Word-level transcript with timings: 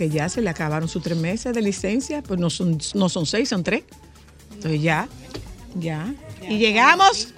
Que 0.00 0.08
ya 0.08 0.30
se 0.30 0.40
le 0.40 0.48
acabaron 0.48 0.88
sus 0.88 1.02
tres 1.02 1.18
meses 1.18 1.52
de 1.52 1.60
licencia, 1.60 2.22
pues 2.22 2.40
no 2.40 2.48
son, 2.48 2.78
no 2.94 3.10
son 3.10 3.26
seis, 3.26 3.50
son 3.50 3.62
tres. 3.62 3.82
Entonces 4.54 4.80
ya, 4.80 5.06
ya. 5.74 6.14
Y 6.48 6.56
llegamos. 6.56 7.34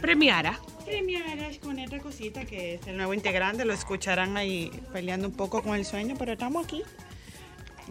Premiara. 0.00 0.58
Premiaras 0.86 1.58
con 1.58 1.78
esta 1.78 1.98
cosita 1.98 2.46
que 2.46 2.76
es 2.76 2.86
el 2.86 2.96
nuevo 2.96 3.12
integrante, 3.12 3.66
lo 3.66 3.74
escucharán 3.74 4.38
ahí 4.38 4.70
peleando 4.94 5.28
un 5.28 5.34
poco 5.34 5.62
con 5.62 5.74
el 5.76 5.84
sueño, 5.84 6.14
pero 6.18 6.32
estamos 6.32 6.64
aquí. 6.64 6.80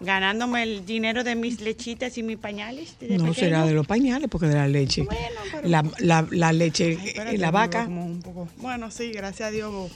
Ganándome 0.02 0.63
el 0.63 0.87
dinero 0.87 1.23
de 1.23 1.35
mis 1.35 1.61
lechitas 1.61 2.17
y 2.17 2.23
mis 2.23 2.37
pañales. 2.39 2.93
No 3.02 3.07
pequeño. 3.09 3.33
será 3.35 3.63
de 3.67 3.73
los 3.73 3.85
pañales, 3.85 4.27
porque 4.27 4.47
de 4.47 4.55
la 4.55 4.67
leche. 4.67 5.03
Bueno, 5.03 5.21
pero- 5.52 5.67
La, 5.69 5.85
la- 5.99 6.27
la 6.31 6.52
leche, 6.52 6.97
Ay, 6.99 7.07
espérate, 7.09 7.37
la 7.37 7.52
vaca. 7.52 7.83
un 7.87 8.21
poco- 8.23 8.47
Bueno, 8.57 8.89
sí, 8.89 9.11
gracias 9.11 9.49
a 9.49 9.52
Dios. 9.52 9.91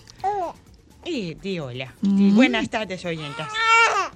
Y 1.06 1.34
di 1.34 1.60
hola. 1.60 1.94
Mm. 2.02 2.34
Buenas 2.36 2.70
tardes, 2.70 3.04
oyentas. 3.04 3.50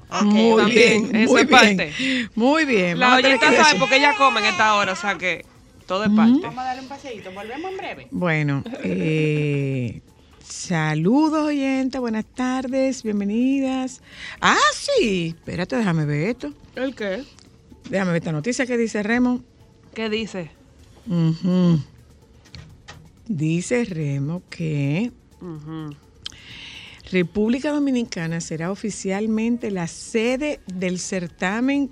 Ok, 0.09 0.23
Muy 0.23 0.55
También, 0.61 1.03
bien, 1.11 1.15
eso 1.17 1.31
muy 1.33 1.41
es 1.41 1.47
bien. 1.47 1.59
parte. 1.77 2.29
Muy 2.35 2.65
bien. 2.65 2.97
La 2.99 3.07
vamos 3.07 3.19
a 3.19 3.21
tener 3.23 3.37
oyenta 3.37 3.57
que 3.57 3.63
sabe 3.63 3.79
porque 3.79 3.97
ella 3.97 4.15
come 4.17 4.39
en 4.39 4.45
esta 4.45 4.75
hora, 4.75 4.93
o 4.93 4.95
sea 4.95 5.15
que 5.17 5.45
todo 5.85 6.05
es 6.05 6.11
parte. 6.11 6.39
Vamos 6.41 6.59
a 6.59 6.63
darle 6.63 6.81
un 6.81 6.87
paseíto. 6.87 7.31
Volvemos 7.33 7.71
en 7.71 7.77
breve. 7.77 8.07
Bueno, 8.11 8.63
eh, 8.83 10.01
saludos 10.47 11.47
oyentes, 11.47 11.99
buenas 11.99 12.25
tardes, 12.25 13.03
bienvenidas. 13.03 14.01
Ah, 14.39 14.55
sí, 14.73 15.33
espérate, 15.37 15.75
déjame 15.75 16.05
ver 16.05 16.29
esto. 16.29 16.53
¿El 16.75 16.95
qué? 16.95 17.23
Déjame 17.89 18.11
ver 18.11 18.21
esta 18.21 18.31
noticia 18.31 18.65
que 18.65 18.77
dice 18.77 19.03
Remo. 19.03 19.41
¿Qué 19.93 20.09
dice? 20.09 20.51
Ujú. 21.07 21.81
Dice 23.27 23.83
Remo 23.85 24.41
que. 24.49 25.11
República 27.11 27.71
Dominicana 27.71 28.41
será 28.41 28.71
oficialmente 28.71 29.71
la 29.71 29.87
sede 29.87 30.59
del 30.67 30.99
certamen 30.99 31.89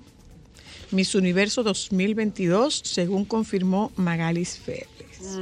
Miss 0.90 1.14
Universo 1.14 1.62
2022, 1.62 2.82
según 2.84 3.24
confirmó 3.24 3.92
Magalis 3.96 4.58
Félix. 4.58 5.38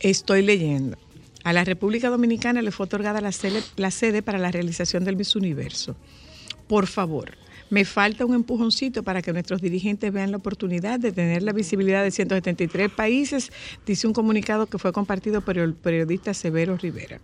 Estoy 0.00 0.42
leyendo. 0.42 0.98
A 1.44 1.52
la 1.52 1.64
República 1.64 2.10
Dominicana 2.10 2.60
le 2.60 2.72
fue 2.72 2.84
otorgada 2.84 3.20
la 3.20 3.32
sede, 3.32 3.62
la 3.76 3.90
sede 3.90 4.22
para 4.22 4.38
la 4.38 4.50
realización 4.50 5.04
del 5.04 5.16
Miss 5.16 5.36
Universo. 5.36 5.96
Por 6.66 6.86
favor, 6.88 7.38
me 7.70 7.84
falta 7.84 8.26
un 8.26 8.34
empujoncito 8.34 9.02
para 9.02 9.22
que 9.22 9.32
nuestros 9.32 9.62
dirigentes 9.62 10.12
vean 10.12 10.30
la 10.30 10.38
oportunidad 10.38 10.98
de 10.98 11.12
tener 11.12 11.42
la 11.42 11.52
visibilidad 11.52 12.02
de 12.02 12.10
173 12.10 12.90
países, 12.90 13.50
dice 13.86 14.06
un 14.06 14.12
comunicado 14.12 14.66
que 14.66 14.78
fue 14.78 14.92
compartido 14.92 15.42
por 15.42 15.58
el 15.58 15.74
periodista 15.74 16.34
Severo 16.34 16.76
Rivera. 16.76 17.20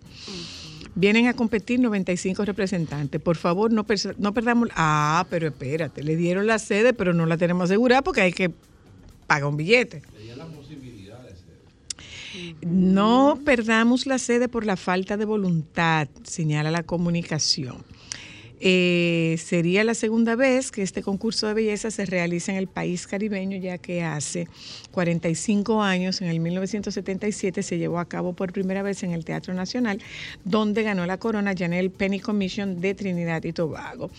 Vienen 0.94 1.27
a 1.27 1.34
competir 1.34 1.81
95 1.81 2.44
representantes. 2.44 3.21
Por 3.21 3.37
favor, 3.37 3.72
no, 3.72 3.84
no 4.19 4.34
perdamos... 4.34 4.69
Ah, 4.75 5.27
pero 5.28 5.49
espérate, 5.49 6.03
le 6.03 6.16
dieron 6.16 6.47
la 6.47 6.59
sede, 6.59 6.93
pero 6.93 7.12
no 7.12 7.27
la 7.27 7.37
tenemos 7.37 7.65
asegurada 7.65 8.03
porque 8.03 8.21
hay 8.21 8.32
que 8.32 8.53
pagar 9.27 9.49
un 9.49 9.56
billete. 9.56 10.03
No 12.62 13.41
perdamos 13.44 14.06
la 14.06 14.19
sede 14.19 14.49
por 14.49 14.65
la 14.65 14.77
falta 14.77 15.16
de 15.16 15.25
voluntad, 15.25 16.09
señala 16.25 16.71
la 16.71 16.82
comunicación. 16.82 17.94
Eh, 18.61 19.37
sería 19.43 19.85
la 19.85 19.95
segunda 19.95 20.37
vez 20.37 20.71
que 20.71 20.83
este 20.83 21.03
concurso 21.03 21.47
de 21.47 21.55
belleza 21.55 21.91
se 21.91 22.07
realiza 22.07 22.53
en 22.53 22.59
el 22.59 22.67
país 22.67 23.07
caribeño, 23.07 23.59
ya 23.59 23.79
que 23.79 24.03
hace 24.03 24.49
45 24.93 25.83
años, 25.83 26.23
en 26.23 26.29
el 26.29 26.41
1977, 26.41 27.63
se 27.63 27.79
llevó 27.79 27.99
a 27.99 28.09
cabo 28.09 28.33
por 28.33 28.53
primera 28.53 28.83
vez 28.83 29.03
en 29.03 29.11
el 29.11 29.25
Teatro 29.25 29.55
Nacional, 29.55 30.01
donde 30.45 30.83
ganó 30.83 31.05
la 31.07 31.19
corona 31.19 31.55
Janelle 31.57 31.91
Penny 31.91 32.21
Commission 32.21 32.81
de 32.81 32.95
Trinidad 32.95 33.43
y 33.45 33.53
Tobago. 33.53 34.11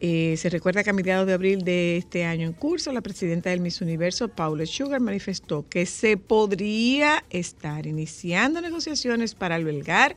Eh, 0.00 0.36
se 0.36 0.48
recuerda 0.48 0.84
que 0.84 0.90
a 0.90 0.92
mediados 0.92 1.26
de 1.26 1.32
abril 1.32 1.64
de 1.64 1.96
este 1.96 2.24
año 2.24 2.46
en 2.46 2.52
curso, 2.52 2.92
la 2.92 3.00
presidenta 3.00 3.50
del 3.50 3.58
Miss 3.58 3.80
Universo, 3.80 4.28
Paula 4.28 4.64
Sugar, 4.64 5.00
manifestó 5.00 5.68
que 5.68 5.86
se 5.86 6.16
podría 6.16 7.24
estar 7.30 7.84
iniciando 7.86 8.60
negociaciones 8.60 9.34
para 9.34 9.56
albergar 9.56 10.16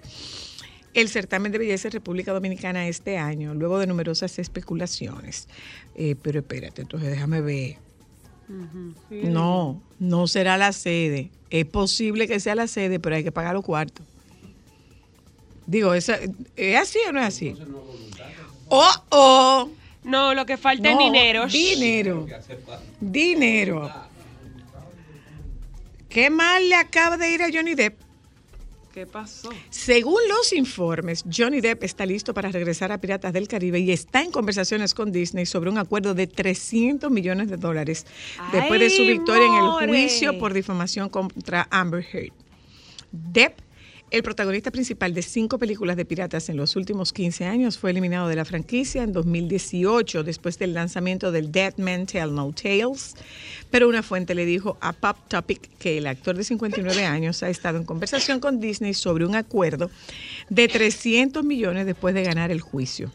el 0.93 1.09
certamen 1.09 1.51
de 1.51 1.57
belleza 1.57 1.87
en 1.87 1.93
República 1.93 2.33
Dominicana 2.33 2.87
este 2.87 3.17
año, 3.17 3.53
luego 3.53 3.79
de 3.79 3.87
numerosas 3.87 4.37
especulaciones. 4.39 5.47
Eh, 5.95 6.15
pero 6.21 6.39
espérate, 6.39 6.81
entonces 6.81 7.09
déjame 7.09 7.41
ver. 7.41 7.77
No, 9.09 9.81
no 9.99 10.27
será 10.27 10.57
la 10.57 10.73
sede. 10.73 11.31
Es 11.49 11.65
posible 11.65 12.27
que 12.27 12.39
sea 12.39 12.55
la 12.55 12.67
sede, 12.67 12.99
pero 12.99 13.15
hay 13.15 13.23
que 13.23 13.31
pagar 13.31 13.53
los 13.53 13.63
cuartos. 13.63 14.05
Digo, 15.65 15.93
¿es, 15.93 16.11
¿es 16.55 16.77
así 16.77 16.99
o 17.07 17.13
no 17.13 17.21
es 17.21 17.27
así? 17.27 17.55
Oh, 18.67 18.91
oh. 19.09 19.69
No, 20.03 20.33
lo 20.33 20.45
que 20.45 20.57
falta 20.57 20.91
es 20.91 20.97
dinero. 20.97 21.47
Dinero. 21.47 22.27
Dinero. 22.99 23.91
¿Qué 26.09 26.29
mal 26.29 26.67
le 26.67 26.75
acaba 26.75 27.15
de 27.15 27.31
ir 27.31 27.41
a 27.41 27.47
Johnny 27.53 27.75
Depp? 27.75 28.10
¿Qué 28.93 29.05
pasó? 29.05 29.49
Según 29.69 30.19
los 30.27 30.51
informes, 30.51 31.23
Johnny 31.31 31.61
Depp 31.61 31.83
está 31.83 32.05
listo 32.05 32.33
para 32.33 32.49
regresar 32.49 32.91
a 32.91 32.99
Piratas 32.99 33.31
del 33.31 33.47
Caribe 33.47 33.79
y 33.79 33.89
está 33.91 34.21
en 34.21 34.31
conversaciones 34.31 34.93
con 34.93 35.13
Disney 35.13 35.45
sobre 35.45 35.69
un 35.69 35.77
acuerdo 35.77 36.13
de 36.13 36.27
300 36.27 37.09
millones 37.09 37.49
de 37.49 37.55
dólares 37.55 38.05
después 38.51 38.81
de 38.81 38.89
su 38.89 39.03
¡Ay, 39.03 39.13
victoria 39.13 39.45
en 39.45 39.53
el 39.53 39.89
juicio 39.89 40.37
por 40.37 40.53
difamación 40.53 41.07
contra 41.07 41.69
Amber 41.71 42.05
Heard. 42.11 42.33
Depp, 43.13 43.60
el 44.11 44.23
protagonista 44.23 44.71
principal 44.71 45.13
de 45.13 45.21
cinco 45.21 45.57
películas 45.57 45.95
de 45.95 46.03
piratas 46.03 46.49
en 46.49 46.57
los 46.57 46.75
últimos 46.75 47.13
15 47.13 47.45
años, 47.45 47.77
fue 47.77 47.91
eliminado 47.91 48.27
de 48.27 48.35
la 48.35 48.43
franquicia 48.43 49.03
en 49.03 49.13
2018 49.13 50.25
después 50.25 50.59
del 50.59 50.73
lanzamiento 50.73 51.31
del 51.31 51.49
Dead 51.49 51.77
Man 51.77 52.05
Tell 52.05 52.35
No 52.35 52.51
Tales. 52.51 53.15
Pero 53.69 53.87
una 53.87 54.03
fuente 54.03 54.35
le 54.35 54.45
dijo 54.45 54.77
a 54.81 54.91
Pop 54.91 55.15
Topic 55.29 55.61
que 55.77 55.97
el 55.97 56.07
actor 56.07 56.35
de 56.35 56.43
59 56.43 57.05
años 57.05 57.41
ha 57.41 57.49
estado 57.49 57.77
en 57.77 57.85
conversación 57.85 58.41
con 58.41 58.59
Disney 58.59 58.93
sobre 58.93 59.25
un 59.25 59.35
acuerdo 59.35 59.89
de 60.49 60.67
300 60.67 61.45
millones 61.45 61.85
después 61.85 62.13
de 62.13 62.23
ganar 62.23 62.51
el 62.51 62.59
juicio. 62.59 63.13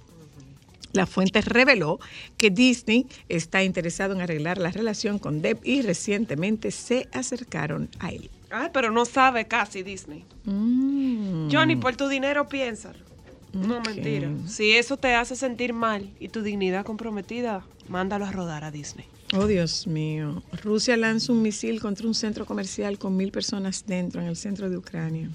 La 0.93 1.04
fuente 1.04 1.43
reveló 1.43 2.00
que 2.38 2.48
Disney 2.48 3.06
está 3.28 3.62
interesado 3.62 4.14
en 4.14 4.22
arreglar 4.22 4.56
la 4.56 4.70
relación 4.70 5.19
con 5.19 5.43
Depp 5.43 5.60
y 5.62 5.82
recientemente 5.82 6.70
se 6.70 7.06
acercaron 7.12 7.90
a 7.98 8.12
él. 8.12 8.31
Ay, 8.50 8.69
pero 8.72 8.90
no 8.90 9.04
sabe 9.04 9.46
casi 9.46 9.82
Disney. 9.82 10.25
Mm. 10.44 11.48
Johnny, 11.50 11.76
por 11.76 11.96
tu 11.96 12.08
dinero 12.08 12.48
piénsalo. 12.48 13.04
No, 13.52 13.81
mentira. 13.81 14.31
Si 14.46 14.72
eso 14.72 14.96
te 14.96 15.14
hace 15.14 15.34
sentir 15.34 15.72
mal 15.72 16.10
y 16.20 16.28
tu 16.28 16.43
dignidad 16.43 16.84
comprometida, 16.84 17.64
mándalo 17.88 18.26
a 18.26 18.32
rodar 18.32 18.64
a 18.64 18.70
Disney. 18.70 19.06
Oh, 19.34 19.46
Dios 19.46 19.87
mío. 19.87 20.43
Rusia 20.62 20.96
lanza 20.96 21.32
un 21.32 21.43
misil 21.43 21.81
contra 21.81 22.06
un 22.06 22.14
centro 22.14 22.44
comercial 22.44 22.98
con 22.98 23.16
mil 23.16 23.32
personas 23.32 23.84
dentro 23.87 24.20
en 24.20 24.28
el 24.28 24.37
centro 24.37 24.69
de 24.69 24.76
Ucrania. 24.76 25.31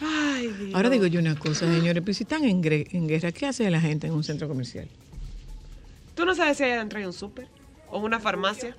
Ay, 0.00 0.48
Dios. 0.48 0.74
Ahora 0.74 0.90
digo 0.90 1.06
yo 1.06 1.20
una 1.20 1.38
cosa, 1.38 1.72
señores, 1.72 2.02
pues 2.02 2.16
si 2.16 2.24
están 2.24 2.44
en 2.44 2.60
guerra, 2.60 3.30
¿qué 3.30 3.46
hace 3.46 3.70
la 3.70 3.80
gente 3.80 4.08
en 4.08 4.14
un 4.14 4.24
centro 4.24 4.48
comercial? 4.48 4.88
¿Tú 6.14 6.26
no 6.26 6.34
sabes 6.34 6.58
si 6.58 6.64
hay 6.64 6.72
adentro 6.72 6.98
hay 6.98 7.04
un 7.06 7.12
súper? 7.12 7.48
¿O 7.88 8.00
una 8.00 8.18
farmacia? 8.18 8.76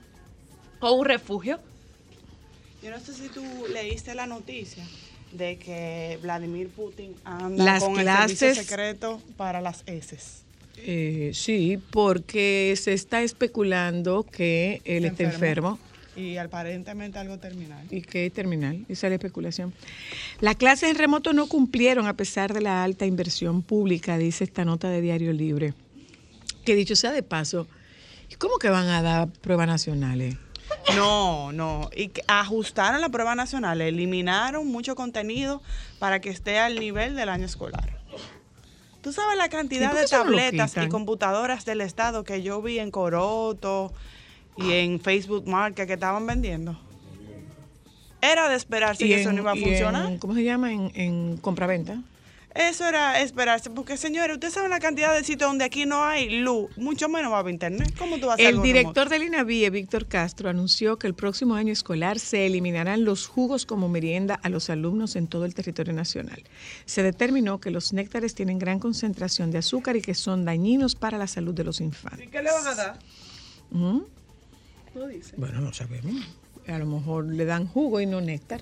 ¿O 0.84 0.92
un 0.92 1.06
refugio? 1.06 1.60
Yo 2.84 2.92
no 2.92 3.00
sé 3.00 3.14
si 3.14 3.30
tú 3.30 3.42
leíste 3.72 4.14
la 4.16 4.28
noticia 4.28 4.84
de 5.32 5.58
que 5.58 6.20
Vladimir 6.22 6.68
Putin 6.68 7.16
anda 7.24 7.64
Las 7.64 7.84
con 7.86 7.98
el 7.98 8.06
servicio 8.06 8.54
secreto 8.54 9.22
para 9.38 9.62
las 9.62 9.84
heces. 9.86 10.42
Eh, 10.76 11.32
sí, 11.34 11.80
porque 11.92 12.74
se 12.76 12.92
está 12.92 13.22
especulando 13.22 14.24
que 14.24 14.82
él 14.84 15.06
está 15.06 15.24
enfermo 15.24 15.80
Y 16.18 16.36
aparentemente 16.36 17.18
algo 17.18 17.38
terminal. 17.38 17.88
y 17.90 18.02
que 18.02 18.26
es 18.26 18.34
terminal. 18.34 18.86
Esa 18.90 19.08
es 19.08 19.12
la 19.12 19.16
especulación. 19.16 19.74
Las 20.42 20.58
clases 20.58 20.90
en 20.90 20.98
remoto 20.98 21.32
no 21.32 21.48
cumplieron 21.48 22.08
a 22.08 22.18
pesar 22.18 22.54
de 22.54 22.60
la 22.60 22.84
alta 22.84 23.06
inversión 23.06 23.62
pública, 23.62 24.18
dice 24.18 24.44
esta 24.44 24.66
nota 24.66 24.90
de 24.90 25.00
Diario 25.00 25.32
Libre. 25.32 25.76
Que 26.66 26.76
dicho 26.76 26.98
sea 26.98 27.14
de 27.14 27.24
paso, 27.24 27.70
¿cómo 28.38 28.58
que 28.58 28.70
van 28.70 28.88
a 28.88 29.02
dar 29.02 29.30
pruebas 29.30 29.68
nacionales? 29.68 30.36
No, 30.96 31.52
no. 31.52 31.90
Y 31.96 32.12
ajustaron 32.28 33.02
la 33.02 33.10
prueba 33.10 33.36
nacional, 33.36 33.81
eliminaron 33.81 34.68
mucho 34.68 34.96
contenido 34.96 35.62
para 36.00 36.20
que 36.22 36.30
esté 36.30 36.60
al 36.60 36.80
nivel 36.80 37.16
del 37.16 37.30
año 37.30 37.46
escolar. 37.46 37.98
Tú 39.02 39.12
sabes 39.12 39.38
la 39.38 39.48
¿Y 39.48 39.50
cantidad 39.50 39.94
de 39.94 40.06
tabletas 40.08 40.78
y 40.78 40.88
computadoras 40.90 41.66
del 41.66 41.81
Estado 41.81 42.24
que 42.24 42.42
yo 42.42 42.62
vi 42.62 42.80
en 42.80 42.90
Coroto 42.92 43.92
y 44.58 44.72
en 44.74 45.00
Facebook 45.02 45.48
Market 45.48 45.88
que 45.88 45.94
estaban 45.94 46.25
vendiendo. 46.25 46.80
Era 48.22 48.48
de 48.48 48.56
esperarse 48.56 49.06
que 49.06 49.20
eso 49.20 49.34
no 49.34 49.40
iba 49.42 49.52
a 49.52 49.56
funcionar. 49.56 50.06
en- 50.12 50.18
¿Cómo 50.20 50.34
se 50.34 50.44
llama? 50.46 50.72
En, 50.72 50.92
en 50.96 51.38
compraventa. 51.38 51.98
Eso 52.56 52.88
era 52.88 53.20
esperarse, 53.20 53.72
porque 53.72 53.98
señores, 53.98 54.36
ustedes 54.36 54.54
saben 54.54 54.70
la 54.70 54.80
cantidad 54.80 55.14
de 55.14 55.24
sitios 55.24 55.50
donde 55.50 55.66
aquí 55.66 55.88
no 55.88 56.04
hay 56.04 56.30
luz, 56.42 56.70
mucho 56.78 57.10
menos 57.10 57.32
va 57.32 57.38
a 57.38 57.40
haber 57.40 57.54
internet. 57.54 57.92
¿Cómo 57.98 58.20
tú 58.20 58.28
vas 58.28 58.38
a 58.38 58.42
El 58.44 58.62
director 58.62 59.10
del 59.10 59.24
INAVIE, 59.24 59.72
Víctor 59.72 60.06
Castro, 60.06 60.50
anunció 60.50 61.00
que 61.00 61.08
el 61.08 61.16
próximo 61.16 61.56
año 61.56 61.74
escolar 61.74 62.20
se 62.20 62.46
eliminarán 62.46 63.06
los 63.06 63.26
jugos 63.26 63.66
como 63.66 63.90
merienda 63.90 64.36
a 64.36 64.50
los 64.50 64.70
alumnos 64.70 65.16
en 65.16 65.28
todo 65.28 65.46
el 65.46 65.56
territorio 65.56 65.94
nacional. 65.94 66.44
Se 66.86 67.02
determinó 67.02 67.60
que 67.60 67.72
los 67.72 67.92
néctares 67.92 68.36
tienen 68.36 68.60
gran 68.60 68.78
concentración 68.78 69.50
de 69.50 69.58
azúcar 69.58 69.96
y 69.96 70.02
que 70.02 70.14
son 70.14 70.46
dañinos 70.46 70.94
para 70.94 71.18
la 71.18 71.26
salud 71.26 71.56
de 71.56 71.64
los 71.64 71.82
infantes. 71.82 72.28
¿Y 72.28 72.30
qué 72.30 72.44
le 72.44 72.52
van 72.52 72.68
a 72.68 72.76
dar? 72.76 73.00
No 73.72 75.08
dice. 75.08 75.34
Bueno, 75.38 75.60
no 75.60 75.74
sabemos. 75.74 76.14
A 76.68 76.78
lo 76.78 76.86
mejor 76.86 77.26
le 77.26 77.46
dan 77.46 77.68
jugo 77.68 78.00
y 78.00 78.06
no 78.06 78.22
néctar. 78.22 78.62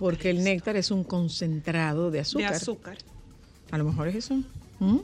Porque 0.00 0.30
el 0.30 0.42
néctar 0.42 0.76
es 0.78 0.90
un 0.90 1.04
concentrado 1.04 2.10
de 2.10 2.20
azúcar. 2.20 2.50
De 2.50 2.56
azúcar. 2.56 2.96
A 3.70 3.76
lo 3.76 3.84
mejor 3.84 4.08
es 4.08 4.14
eso. 4.16 4.34
¿Mm? 4.78 4.96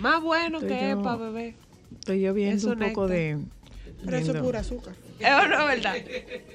Más 0.00 0.20
bueno 0.20 0.58
Estoy 0.58 0.68
que 0.76 0.90
es 0.90 0.96
yo- 0.96 1.02
para 1.02 1.16
beber. 1.16 1.54
Estoy 2.00 2.20
yo 2.22 2.34
viendo 2.34 2.56
Eso 2.56 2.70
un 2.72 2.78
poco 2.88 3.06
de... 3.06 3.38
Pero 4.04 4.16
eso 4.16 4.32
es 4.32 4.42
pura 4.42 4.60
azúcar. 4.60 4.94
¿Es 5.20 5.28
o 5.30 5.46
no, 5.48 5.66
verdad? 5.66 5.94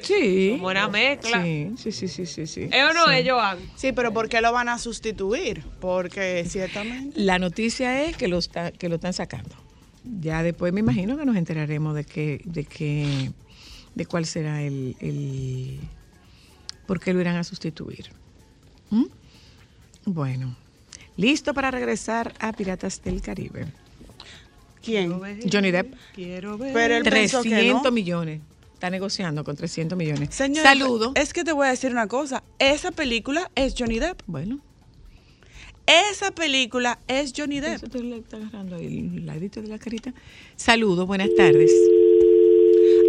Sí. 0.01 0.49
Como 0.57 0.67
una 0.67 0.87
mezcla. 0.89 1.41
Sí, 1.43 1.71
sí, 1.77 1.91
sí, 1.93 2.07
sí, 2.09 2.25
sí. 2.25 2.45
sí. 2.47 2.61
¿Es 2.69 2.83
o 2.83 2.93
no, 2.93 3.05
Sí. 3.05 3.11
es, 3.19 3.29
Joan? 3.29 3.57
Sí, 3.77 3.91
pero 3.93 4.11
¿por 4.13 4.27
qué 4.27 4.41
lo 4.41 4.51
van 4.51 4.67
a 4.67 4.77
sustituir? 4.77 5.63
Porque 5.79 6.43
ciertamente... 6.45 7.17
La 7.21 7.39
noticia 7.39 8.03
es 8.05 8.17
que 8.17 8.27
lo, 8.27 8.37
está, 8.39 8.71
que 8.71 8.89
lo 8.89 8.95
están 8.95 9.13
sacando. 9.13 9.55
Ya 10.21 10.43
después 10.43 10.73
me 10.73 10.81
imagino 10.81 11.15
que 11.15 11.25
nos 11.25 11.37
enteraremos 11.37 11.95
de 11.95 12.03
que, 12.03 12.41
de 12.45 12.65
que, 12.65 13.31
de 13.93 14.05
cuál 14.05 14.25
será 14.25 14.61
el, 14.63 14.95
el 14.99 15.79
por 16.85 16.99
qué 16.99 17.13
lo 17.13 17.21
irán 17.21 17.35
a 17.37 17.43
sustituir. 17.43 18.07
¿Mm? 18.89 19.05
Bueno, 20.05 20.55
listo 21.17 21.53
para 21.53 21.71
regresar 21.71 22.33
a 22.39 22.53
Piratas 22.53 23.01
del 23.03 23.21
Caribe. 23.21 23.65
¿Quién? 24.83 25.19
Johnny 25.51 25.71
Depp, 25.71 25.93
Quiero 26.13 26.57
ver. 26.59 26.71
Pero 26.73 26.95
él 26.97 27.03
pensó 27.03 27.41
que 27.41 27.49
300 27.49 27.83
no. 27.83 27.91
millones. 27.91 28.41
Está 28.75 28.89
negociando 28.89 29.43
con 29.43 29.55
300 29.55 29.97
millones. 29.97 30.29
Señor, 30.35 30.63
Saludo. 30.63 31.13
Es 31.15 31.33
que 31.33 31.43
te 31.43 31.53
voy 31.53 31.65
a 31.65 31.69
decir 31.71 31.91
una 31.91 32.07
cosa. 32.07 32.43
Esa 32.59 32.91
película 32.91 33.49
es 33.55 33.73
Johnny 33.75 33.97
Depp. 33.99 34.21
Bueno, 34.27 34.59
Esa 35.87 36.31
película 36.31 36.99
es 37.07 37.33
Johnny 37.35 37.61
Depp. 37.61 37.75
eso 37.77 37.87
te 37.87 38.03
le 38.03 38.17
está 38.17 38.37
agarrando 38.37 38.75
ahí 38.75 38.85
el 38.85 39.25
ladito 39.25 39.61
de 39.61 39.69
la 39.69 39.79
carita. 39.79 40.13
Saludos, 40.55 41.07
buenas 41.07 41.29
tardes. 41.35 41.71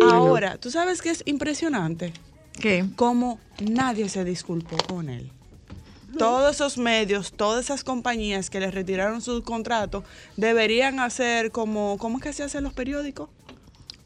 Ahora, 0.03 0.57
¿tú 0.59 0.71
sabes 0.71 1.03
qué 1.03 1.11
es 1.11 1.23
impresionante? 1.27 2.13
¿Qué? 2.61 2.85
Cómo 2.97 3.39
nadie 3.61 4.09
se 4.09 4.25
disculpó 4.25 4.77
con 4.89 5.09
él. 5.09 5.31
Todos 6.19 6.55
esos 6.55 6.79
medios, 6.79 7.33
todas 7.33 7.65
esas 7.67 7.85
compañías 7.85 8.49
que 8.49 8.59
le 8.61 8.71
retiraron 8.71 9.21
sus 9.21 9.43
contratos, 9.43 10.05
deberían 10.37 10.99
hacer 11.01 11.51
como, 11.51 11.99
¿cómo 11.99 12.17
es 12.19 12.25
que 12.25 12.33
se 12.33 12.43
hacen 12.43 12.65
los 12.65 12.73
periódicos? 12.73 13.29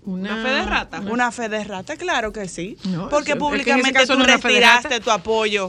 ¿Una 0.05 0.43
fe 0.43 0.49
de 0.49 0.63
rata? 0.65 1.01
Una 1.03 1.31
fe 1.31 1.49
de 1.49 1.63
rata, 1.63 1.97
claro 1.97 2.33
que 2.33 2.49
sí. 2.49 2.77
No, 2.85 3.09
Porque 3.09 3.33
eso- 3.33 3.55
es 3.55 3.63
que 3.63 3.71
en 3.71 3.81
ese 3.81 3.91
públicamente 3.91 3.93
caso 3.93 4.13
tú 4.15 4.19
no 4.19 4.25
es 4.25 4.29
una 4.29 4.37
de 4.39 4.43
retiraste 4.43 4.89
rata. 4.89 5.01
tu 5.05 5.11
apoyo. 5.11 5.69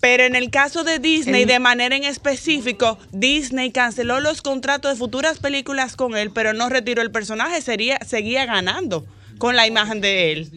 Pero 0.00 0.24
en 0.24 0.34
el 0.36 0.50
caso 0.50 0.84
de 0.84 0.98
Disney, 0.98 1.42
El- 1.42 1.48
de 1.48 1.58
manera 1.58 1.96
en 1.96 2.04
específico, 2.04 2.98
Disney 3.12 3.70
canceló 3.72 4.20
los 4.20 4.42
contratos 4.42 4.92
de 4.92 4.96
futuras 4.98 5.38
películas 5.38 5.96
con 5.96 6.16
él, 6.16 6.30
pero 6.30 6.52
no 6.52 6.68
retiró 6.68 7.02
el 7.02 7.10
personaje, 7.10 7.60
sería, 7.62 7.98
seguía 8.06 8.44
ganando 8.46 9.06
con 9.38 9.56
la 9.56 9.66
imagen 9.66 10.00
de 10.00 10.32
él. 10.32 10.50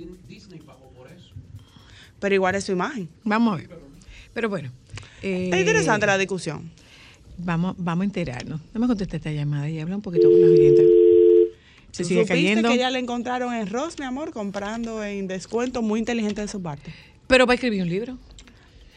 Pero 2.20 2.36
igual 2.36 2.56
es 2.56 2.66
su 2.66 2.74
imagen. 2.74 3.08
Vamos 3.24 3.54
a 3.54 3.58
ver. 3.58 3.70
Pero 4.34 4.50
bueno. 4.50 4.72
eh, 5.22 5.46
Está 5.46 5.60
interesante 5.60 6.06
la 6.06 6.18
discusión. 6.18 6.70
Vamos, 7.38 7.76
vamos 7.78 8.02
a 8.04 8.06
enterarnos. 8.06 8.60
Dame 8.74 8.88
contestar 8.88 9.18
esta 9.18 9.32
llamada 9.32 9.70
y 9.70 9.80
habla 9.80 9.96
un 9.96 10.02
poquito 10.02 10.30
con 10.30 10.42
las 10.42 10.50
oyentes. 10.50 10.86
Se 11.92 12.04
¿Tú 12.04 12.10
sigue 12.10 12.22
supiste 12.22 12.34
cayendo. 12.34 12.70
que 12.70 12.78
ya 12.78 12.90
le 12.92 13.00
encontraron 13.00 13.54
en 13.54 13.68
Ross, 13.70 13.98
mi 13.98 14.06
amor, 14.06 14.32
comprando 14.32 15.04
en 15.04 15.28
descuento, 15.28 15.82
muy 15.82 16.00
inteligente 16.00 16.42
de 16.42 16.48
su 16.50 16.62
parte. 16.62 16.94
Pero 17.28 17.46
va 17.46 17.54
a 17.54 17.56
escribir 17.56 17.82
un 17.82 17.90
libro. 17.90 18.18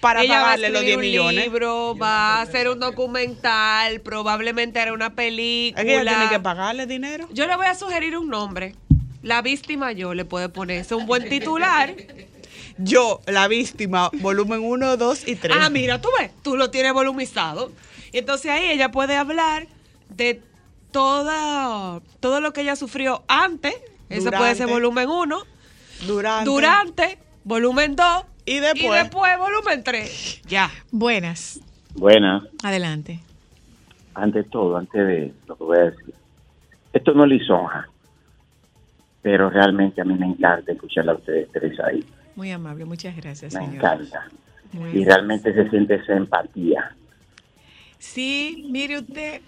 Para 0.03 0.23
Ella 0.23 0.35
va 0.35 0.41
a 0.41 0.45
pagarle 0.47 0.71
los 0.71 0.81
10 0.83 0.95
escribir 0.97 1.21
un 1.21 1.27
millones. 1.29 1.45
libro, 1.45 1.97
va 1.97 2.39
a 2.39 2.43
hacer 2.43 2.69
un 2.69 2.81
documental, 2.81 4.01
probablemente 4.01 4.81
hará 4.81 4.93
una 4.93 5.07
Es 5.07 5.13
película. 5.13 5.85
que 5.85 6.01
ella 6.01 6.11
tiene 6.19 6.29
que 6.29 6.41
pagarle 6.41 6.87
dinero. 6.87 7.29
Yo 7.33 7.47
le 7.47 7.55
voy 7.55 7.67
a 7.67 7.75
sugerir 7.77 8.19
un 8.19 8.29
nombre. 8.29 8.75
La 9.23 9.43
víctima 9.43 9.93
yo 9.93 10.13
le 10.13 10.25
puede 10.25 10.49
poner. 10.49 10.81
Es 10.81 10.91
un 10.91 11.07
buen 11.07 11.29
titular. 11.29 11.95
Yo, 12.79 13.21
la 13.27 13.47
víctima, 13.49 14.11
volumen 14.15 14.61
1, 14.65 14.97
2 14.97 15.29
y 15.29 15.37
3. 15.37 15.57
Ah, 15.61 15.69
mira, 15.71 16.01
tú 16.01 16.09
ves, 16.19 16.31
tú 16.43 16.57
lo 16.57 16.71
tienes 16.71 16.93
volumizado. 16.95 17.71
Y 18.11 18.19
entonces 18.19 18.51
ahí 18.51 18.71
ella 18.71 18.91
puede 18.91 19.15
hablar 19.15 19.69
de 20.09 20.41
toda, 20.91 22.01
todo 22.21 22.41
lo 22.41 22.53
que 22.53 22.63
ella 22.63 22.75
sufrió 22.75 23.23
antes. 23.29 23.75
Ese 24.09 24.31
puede 24.33 24.55
ser 24.55 24.67
Durante. 24.67 24.73
volumen 24.73 25.09
1. 25.09 25.43
Durante. 26.07 26.45
Durante, 26.51 27.19
volumen 27.45 27.95
2. 27.95 28.25
Y 28.45 28.59
después. 28.61 28.85
Y 28.85 28.89
después 28.91 29.39
volumen 29.39 29.83
3. 29.85 30.43
Ya. 30.47 30.71
Buenas. 30.91 31.61
Buena, 31.95 32.43
Adelante. 32.65 33.21
ante 34.15 34.45
todo, 34.45 34.77
antes 34.79 35.07
de 35.07 35.35
lo 35.47 35.57
que 35.57 35.65
voy 35.65 35.79
a 35.79 35.83
decir, 35.91 36.15
esto 36.95 37.13
no 37.13 37.27
lisonja, 37.27 37.87
pero 39.21 39.51
realmente 39.51 40.01
a 40.01 40.05
mí 40.05 40.15
me 40.15 40.27
encanta 40.27 40.73
escucharla 40.73 41.13
a 41.13 41.17
ustedes 41.17 41.49
tres 41.53 41.79
ahí, 41.81 42.03
Muy 42.35 42.51
amable. 42.51 42.87
Muchas 42.87 43.15
gracias, 43.15 43.53
me 43.55 43.61
señor. 43.61 43.75
encanta. 43.77 44.27
Muy 44.73 44.91
Y 44.91 45.05
realmente 45.05 45.53
se 45.53 45.69
siente 45.69 45.97
esa 45.97 46.15
empatía. 46.15 46.97
Sí, 48.03 48.65
mire 48.69 48.99
usted, 48.99 49.41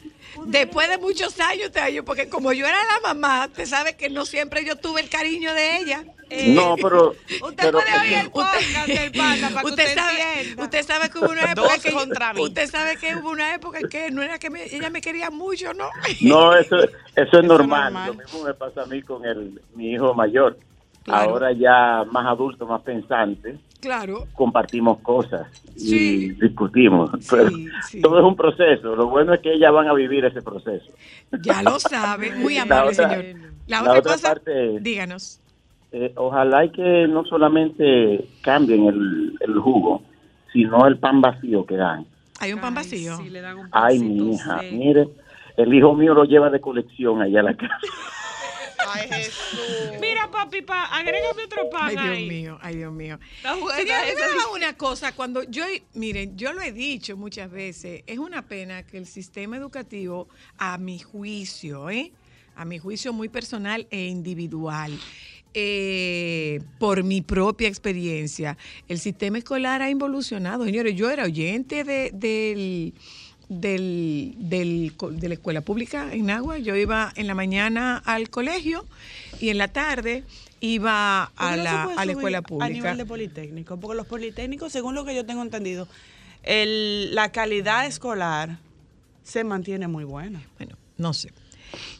después 0.46 0.88
de 0.88 0.96
muchos 0.98 1.40
años, 1.40 1.72
te 1.72 2.02
porque 2.04 2.28
como 2.28 2.52
yo 2.52 2.64
era 2.64 2.78
la 2.84 3.00
mamá, 3.12 3.46
usted 3.46 3.66
sabe 3.66 3.96
que 3.96 4.08
no 4.08 4.24
siempre 4.24 4.64
yo 4.64 4.76
tuve 4.76 5.00
el 5.00 5.08
cariño 5.08 5.52
de 5.52 5.78
ella. 5.78 6.04
No, 6.46 6.76
pero... 6.76 7.10
Usted 7.42 7.56
pero 7.56 7.72
puede 7.80 7.98
oír 7.98 8.12
el 8.14 8.30
podcast 8.30 8.86
del 8.86 9.10
panda 9.12 9.48
para 9.50 9.60
que 9.62 9.66
usted, 9.66 9.94
sabe, 9.94 10.38
entienda. 10.38 10.62
usted 10.64 10.86
sabe 10.86 11.10
que 11.10 11.18
hubo 11.18 11.30
una 11.30 11.50
época 11.52 11.68
Dos 11.74 11.82
que 11.82 11.90
yo- 11.90 11.96
contra 11.96 12.32
mí. 12.32 12.40
usted 12.42 12.70
sabe 12.70 12.96
que 12.96 13.16
hubo 13.16 13.30
una 13.30 13.54
época 13.56 13.80
en 13.80 13.88
que 13.88 14.10
no 14.12 14.22
era 14.22 14.38
que 14.38 14.50
me- 14.50 14.64
ella 14.64 14.88
me 14.88 15.00
quería 15.00 15.30
mucho, 15.30 15.74
¿no? 15.74 15.90
No, 16.20 16.56
eso, 16.56 16.76
eso 17.16 17.38
es 17.40 17.44
normal. 17.44 17.92
normal. 17.92 18.06
Lo 18.06 18.14
mismo 18.14 18.44
me 18.44 18.54
pasa 18.54 18.82
a 18.82 18.86
mí 18.86 19.02
con 19.02 19.24
el, 19.26 19.60
mi 19.74 19.90
hijo 19.92 20.14
mayor. 20.14 20.56
Claro. 21.04 21.30
Ahora 21.32 21.52
ya 21.52 22.04
más 22.10 22.26
adulto, 22.26 22.66
más 22.66 22.80
pensante, 22.82 23.58
Claro. 23.80 24.26
compartimos 24.32 24.98
cosas 25.00 25.46
y 25.76 25.80
Sí. 25.80 26.30
discutimos. 26.40 27.10
Pero 27.30 27.50
sí. 27.86 28.00
todo 28.00 28.18
es 28.18 28.24
un 28.24 28.34
proceso. 28.34 28.96
Lo 28.96 29.08
bueno 29.08 29.34
es 29.34 29.40
que 29.40 29.52
ellas 29.52 29.70
van 29.72 29.86
a 29.88 29.92
vivir 29.92 30.24
ese 30.24 30.40
proceso. 30.40 30.90
Ya 31.42 31.62
lo 31.62 31.78
sabe, 31.78 32.32
muy 32.36 32.54
La 32.56 32.62
amable, 32.62 32.92
otra- 32.92 33.08
señor. 33.10 33.50
La, 33.66 33.82
la 33.82 33.90
otra, 33.98 34.12
cosa, 34.12 34.28
parte- 34.28 34.78
díganos. 34.80 35.40
eh, 35.92 36.12
ojalá 36.16 36.64
y 36.64 36.70
que 36.70 37.06
no 37.06 37.24
solamente 37.24 38.26
cambien 38.42 38.86
el, 38.86 39.34
el 39.40 39.58
jugo, 39.60 40.02
sino 40.52 40.86
el 40.86 40.98
pan 40.98 41.20
vacío 41.20 41.64
que 41.66 41.76
dan. 41.76 42.06
Hay 42.40 42.52
un 42.54 42.60
pan 42.60 42.70
Ay, 42.76 42.82
vacío. 42.84 43.16
sí, 43.18 43.28
le 43.30 43.40
dan 43.42 43.58
un 43.58 43.68
Ay, 43.72 43.98
mi 44.00 44.32
hija, 44.34 44.60
mire, 44.72 45.06
el 45.56 45.72
hijo 45.74 45.94
mío 45.94 46.14
lo 46.14 46.24
lleva 46.24 46.48
de 46.50 46.60
colección 46.60 47.20
allá 47.22 47.40
a 47.40 47.42
la 47.44 47.54
casa. 47.54 47.76
Ay, 48.94 49.08
Jesús. 49.08 49.98
Mira, 50.00 50.30
papi, 50.30 50.62
pa, 50.62 50.84
agrégame 50.84 51.44
otro 51.44 51.68
pan 51.70 51.88
Ay, 51.88 51.96
Dios 51.96 52.16
ahí. 52.16 52.28
mío, 52.28 52.58
ay, 52.62 52.76
Dios 52.76 52.92
mío. 52.92 53.18
Señora, 53.42 54.48
una 54.54 54.76
cosa, 54.76 55.12
cuando 55.12 55.42
yo, 55.42 55.64
miren, 55.94 56.36
yo 56.36 56.52
lo 56.52 56.62
he 56.62 56.72
dicho 56.72 57.16
muchas 57.16 57.50
veces, 57.50 58.02
es 58.06 58.18
una 58.18 58.46
pena 58.46 58.84
que 58.84 58.98
el 58.98 59.06
sistema 59.06 59.56
educativo, 59.56 60.28
a 60.58 60.78
mi 60.78 60.98
juicio, 60.98 61.90
¿eh? 61.90 62.12
a 62.56 62.64
mi 62.64 62.78
juicio 62.78 63.12
muy 63.12 63.28
personal 63.28 63.86
e 63.90 64.06
individual, 64.06 64.96
eh, 65.56 66.60
por 66.78 67.04
mi 67.04 67.20
propia 67.22 67.68
experiencia, 67.68 68.56
el 68.88 68.98
sistema 68.98 69.38
escolar 69.38 69.82
ha 69.82 69.90
involucionado. 69.90 70.64
Señores, 70.64 70.94
yo 70.96 71.10
era 71.10 71.24
oyente 71.24 71.84
de, 71.84 72.10
del, 72.12 72.94
del, 73.48 74.34
del 74.38 74.92
de 75.12 75.28
la 75.28 75.34
escuela 75.34 75.60
pública 75.60 76.12
en 76.12 76.30
Agua. 76.30 76.58
Yo 76.58 76.74
iba 76.76 77.12
en 77.16 77.26
la 77.26 77.34
mañana 77.34 77.98
al 78.04 78.30
colegio 78.30 78.84
y 79.40 79.48
en 79.50 79.58
la 79.58 79.68
tarde 79.68 80.24
iba 80.60 81.30
¿Por 81.36 81.46
a 81.46 81.56
no 81.56 81.62
la, 81.62 81.82
a 81.96 82.04
la 82.06 82.12
escuela 82.12 82.38
A 82.38 82.42
pública. 82.42 82.68
nivel 82.70 82.96
de 82.96 83.04
politécnico, 83.06 83.78
porque 83.78 83.96
los 83.96 84.06
politécnicos, 84.06 84.72
según 84.72 84.94
lo 84.94 85.04
que 85.04 85.14
yo 85.14 85.26
tengo 85.26 85.42
entendido, 85.42 85.86
el- 86.42 87.14
la 87.14 87.30
calidad 87.32 87.86
escolar 87.86 88.58
se 89.22 89.44
mantiene 89.44 89.88
muy 89.88 90.04
buena. 90.04 90.42
Bueno, 90.58 90.76
no 90.98 91.12
sé. 91.14 91.30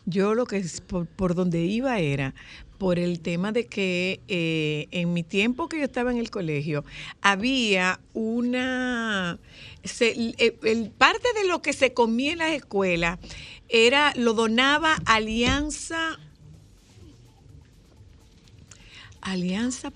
Yo 0.06 0.34
lo 0.34 0.46
que 0.46 0.58
es 0.58 0.80
por, 0.80 1.06
por 1.06 1.34
donde 1.34 1.64
iba 1.64 1.98
era 1.98 2.34
por 2.78 2.98
el 2.98 3.20
tema 3.20 3.50
de 3.52 3.66
que 3.66 4.20
eh, 4.28 4.88
en 4.90 5.12
mi 5.12 5.22
tiempo 5.22 5.68
que 5.68 5.78
yo 5.78 5.84
estaba 5.84 6.10
en 6.10 6.18
el 6.18 6.30
colegio 6.30 6.84
había 7.22 7.98
una 8.12 9.38
se- 9.84 10.12
el- 10.12 10.34
el- 10.62 10.90
parte 10.90 11.28
de 11.40 11.46
lo 11.46 11.62
que 11.62 11.72
se 11.72 11.92
comía 11.94 12.32
en 12.32 12.38
las 12.38 12.52
escuelas 12.52 13.18
era 13.68 14.12
lo 14.16 14.32
donaba 14.34 14.96
Alianza 15.06 16.18
Alianza 19.20 19.92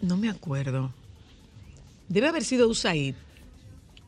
no 0.00 0.16
me 0.16 0.28
acuerdo 0.28 0.92
debe 2.08 2.28
haber 2.28 2.44
sido 2.44 2.68
USAID 2.68 3.14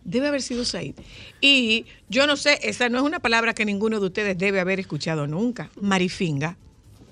Debe 0.07 0.29
haber 0.29 0.43
sido 0.43 0.67
Said. 0.67 0.97
Y 1.41 1.87
yo 2.11 2.27
no 2.27 2.37
sé, 2.37 2.59
esa 2.63 2.91
no 2.91 2.99
es 2.99 3.05
una 3.05 3.21
palabra 3.21 3.55
que 3.55 3.65
ninguno 3.65 4.01
de 4.01 4.07
ustedes 4.09 4.37
debe 4.37 4.61
haber 4.61 4.79
escuchado 4.79 5.27
nunca. 5.27 5.71
Marifinga. 5.81 6.59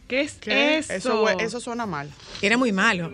¿Qué 0.09 0.21
es 0.21 0.35
¿Qué? 0.35 0.76
eso? 0.76 0.92
Eso, 0.92 1.28
eso 1.40 1.59
suena 1.61 1.87
mal. 1.87 2.11
Era 2.42 2.59
muy 2.59 2.71
malo. 2.71 3.11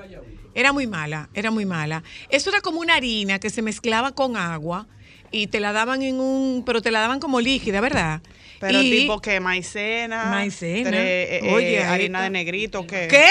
Era 0.58 0.72
muy 0.72 0.88
mala, 0.88 1.28
era 1.34 1.52
muy 1.52 1.64
mala. 1.66 2.02
Eso 2.30 2.50
era 2.50 2.60
como 2.60 2.80
una 2.80 2.96
harina 2.96 3.38
que 3.38 3.48
se 3.48 3.62
mezclaba 3.62 4.10
con 4.10 4.36
agua 4.36 4.88
y 5.30 5.46
te 5.46 5.60
la 5.60 5.72
daban 5.72 6.02
en 6.02 6.18
un, 6.18 6.64
pero 6.66 6.82
te 6.82 6.90
la 6.90 6.98
daban 6.98 7.20
como 7.20 7.40
líquida, 7.40 7.80
¿verdad? 7.80 8.22
Pero 8.58 8.82
Y- 8.82 8.90
tipo 8.90 9.20
que 9.20 9.38
maicena, 9.38 10.24
Maicena. 10.24 10.90
tre- 10.90 10.96
eh, 10.96 11.40
eh, 11.44 11.54
Oye, 11.54 11.84
harina 11.84 12.22
de 12.22 12.30
negrito, 12.30 12.84
¿qué? 12.88 13.06
¿Qué? 13.08 13.28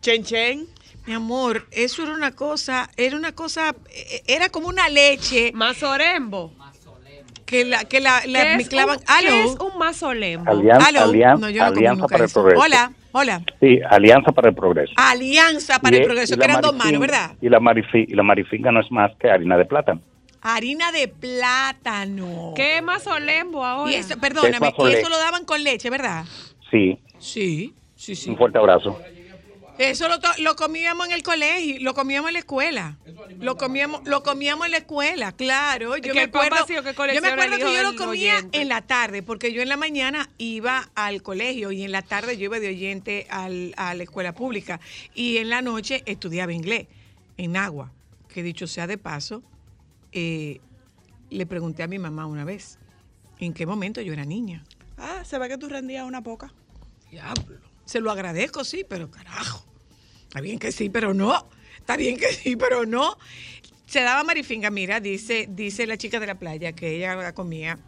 Chen 0.00 0.22
chen. 0.22 0.68
Mi 1.04 1.14
amor, 1.14 1.66
eso 1.72 2.04
era 2.04 2.12
una 2.12 2.30
cosa, 2.30 2.88
era 2.96 3.16
una 3.16 3.32
cosa, 3.32 3.74
eh, 3.90 4.22
era 4.28 4.50
como 4.50 4.68
una 4.68 4.88
leche 4.88 5.50
Mazorembo. 5.52 6.54
Que 7.52 7.64
la, 7.66 7.84
que 7.84 8.00
la, 8.00 8.22
la 8.26 8.42
¿Qué 8.42 8.50
es 8.52 8.56
mezclaban. 8.56 8.98
un- 8.98 9.04
Aló. 9.06 9.30
¿Qué 9.30 9.44
es 9.44 9.56
un 9.60 9.78
mazolembo? 9.78 10.50
Alianza, 10.50 10.88
Aló. 10.88 11.00
alian- 11.12 11.38
No, 11.40 11.50
yo 11.50 11.60
no 11.62 11.66
comí 11.68 11.78
alianza 11.78 12.00
nunca 12.02 12.12
para 12.12 12.24
el 12.24 12.30
eso. 12.30 12.40
progreso. 12.40 12.62
Hola, 12.64 12.92
hola. 13.12 13.42
Sí, 13.60 13.78
Alianza 13.88 14.32
para 14.32 14.48
el 14.48 14.54
Progreso. 14.54 14.92
Alianza 14.96 15.78
para 15.78 15.96
Y 15.96 16.00
el 16.00 16.04
progreso, 16.06 16.36
que 16.36 16.44
eran 16.44 16.60
dos 16.60 16.74
manos, 16.74 17.00
¿verdad? 17.00 17.32
Y 17.40 17.48
la, 17.48 17.60
marifi- 17.60 18.06
y 18.08 18.14
la 18.14 18.22
marifinga 18.22 18.72
no 18.72 18.80
es 18.80 18.90
más 18.90 19.12
que 19.20 19.30
harina 19.30 19.56
de 19.56 19.66
plátano. 19.66 20.00
Harina 20.40 20.90
de 20.90 21.06
plátano. 21.08 22.52
¿Qué 22.56 22.78
es 22.78 22.82
mazolembo 22.82 23.64
ahora? 23.64 23.92
Y 23.92 23.94
eso, 23.94 24.18
perdóname, 24.18 24.68
Es 24.68 24.74
y 24.78 24.92
eso 24.94 25.08
lo 25.08 25.18
daban 25.18 25.44
con 25.44 25.62
leche, 25.62 25.88
¿verdad? 25.90 26.24
Sí, 26.70 26.98
Sí, 27.18 27.72
sí, 27.94 28.16
sí. 28.16 28.30
un 28.30 28.36
fuerte 28.36 28.58
abrazo. 28.58 28.98
Eso 29.90 30.06
lo, 30.38 30.56
comíamos 30.56 31.06
en 31.06 31.12
el 31.12 31.22
colegio, 31.22 31.76
lo 31.80 31.94
comíamos 31.94 32.28
en 32.28 32.34
la 32.34 32.38
escuela. 32.40 32.98
Lo 33.38 33.56
comíamos, 33.56 34.02
lo 34.06 34.22
comíamos 34.22 34.66
en 34.66 34.72
la 34.72 34.78
escuela, 34.78 35.32
claro. 35.32 35.96
Yo 35.96 36.14
me 36.14 36.22
acuerdo, 36.22 36.66
yo 36.66 36.82
me 36.82 36.90
acuerdo 37.28 37.56
que 37.56 37.74
yo 37.74 37.82
lo 37.82 37.96
comía 37.96 38.36
oyente. 38.36 38.60
en 38.60 38.68
la 38.68 38.82
tarde, 38.82 39.22
porque 39.22 39.52
yo 39.52 39.62
en 39.62 39.68
la 39.68 39.76
mañana 39.76 40.30
iba 40.38 40.90
al 40.94 41.22
colegio 41.22 41.72
y 41.72 41.82
en 41.84 41.92
la 41.92 42.02
tarde 42.02 42.36
yo 42.36 42.44
iba 42.44 42.60
de 42.60 42.68
oyente 42.68 43.26
al- 43.30 43.74
a 43.76 43.94
la 43.94 44.02
escuela 44.02 44.34
pública. 44.34 44.80
Y 45.14 45.38
en 45.38 45.48
la 45.50 45.62
noche 45.62 46.02
estudiaba 46.06 46.52
inglés 46.52 46.86
en 47.36 47.56
Agua. 47.56 47.90
Que 48.28 48.42
dicho 48.42 48.66
sea 48.66 48.86
de 48.86 48.98
paso, 48.98 49.42
eh, 50.12 50.60
le 51.30 51.46
pregunté 51.46 51.82
a 51.82 51.86
mi 51.86 51.98
mamá 51.98 52.26
una 52.26 52.44
vez 52.44 52.78
en 53.38 53.52
qué 53.52 53.66
momento 53.66 54.00
yo 54.00 54.12
era 54.12 54.24
niña. 54.24 54.64
Ah, 54.96 55.22
se 55.24 55.38
ve 55.38 55.48
que 55.48 55.58
tú 55.58 55.68
rendías 55.68 56.06
una 56.06 56.22
poca. 56.22 56.52
Diablo. 57.10 57.58
Se 57.84 58.00
lo 58.00 58.10
agradezco, 58.10 58.64
sí, 58.64 58.84
pero 58.88 59.10
carajo. 59.10 59.66
Está 60.32 60.40
bien 60.40 60.58
que 60.58 60.72
sí, 60.72 60.88
pero 60.88 61.12
no. 61.12 61.46
Está 61.76 61.94
bien 61.94 62.16
que 62.16 62.32
sí, 62.32 62.56
pero 62.56 62.86
no. 62.86 63.18
Se 63.84 64.00
daba 64.00 64.24
marifinga, 64.24 64.70
mira, 64.70 64.98
dice, 64.98 65.46
dice 65.46 65.86
la 65.86 65.98
chica 65.98 66.18
de 66.20 66.26
la 66.26 66.38
playa 66.38 66.72
que 66.72 66.96
ella 66.96 67.14
la 67.16 67.34
comía. 67.34 67.78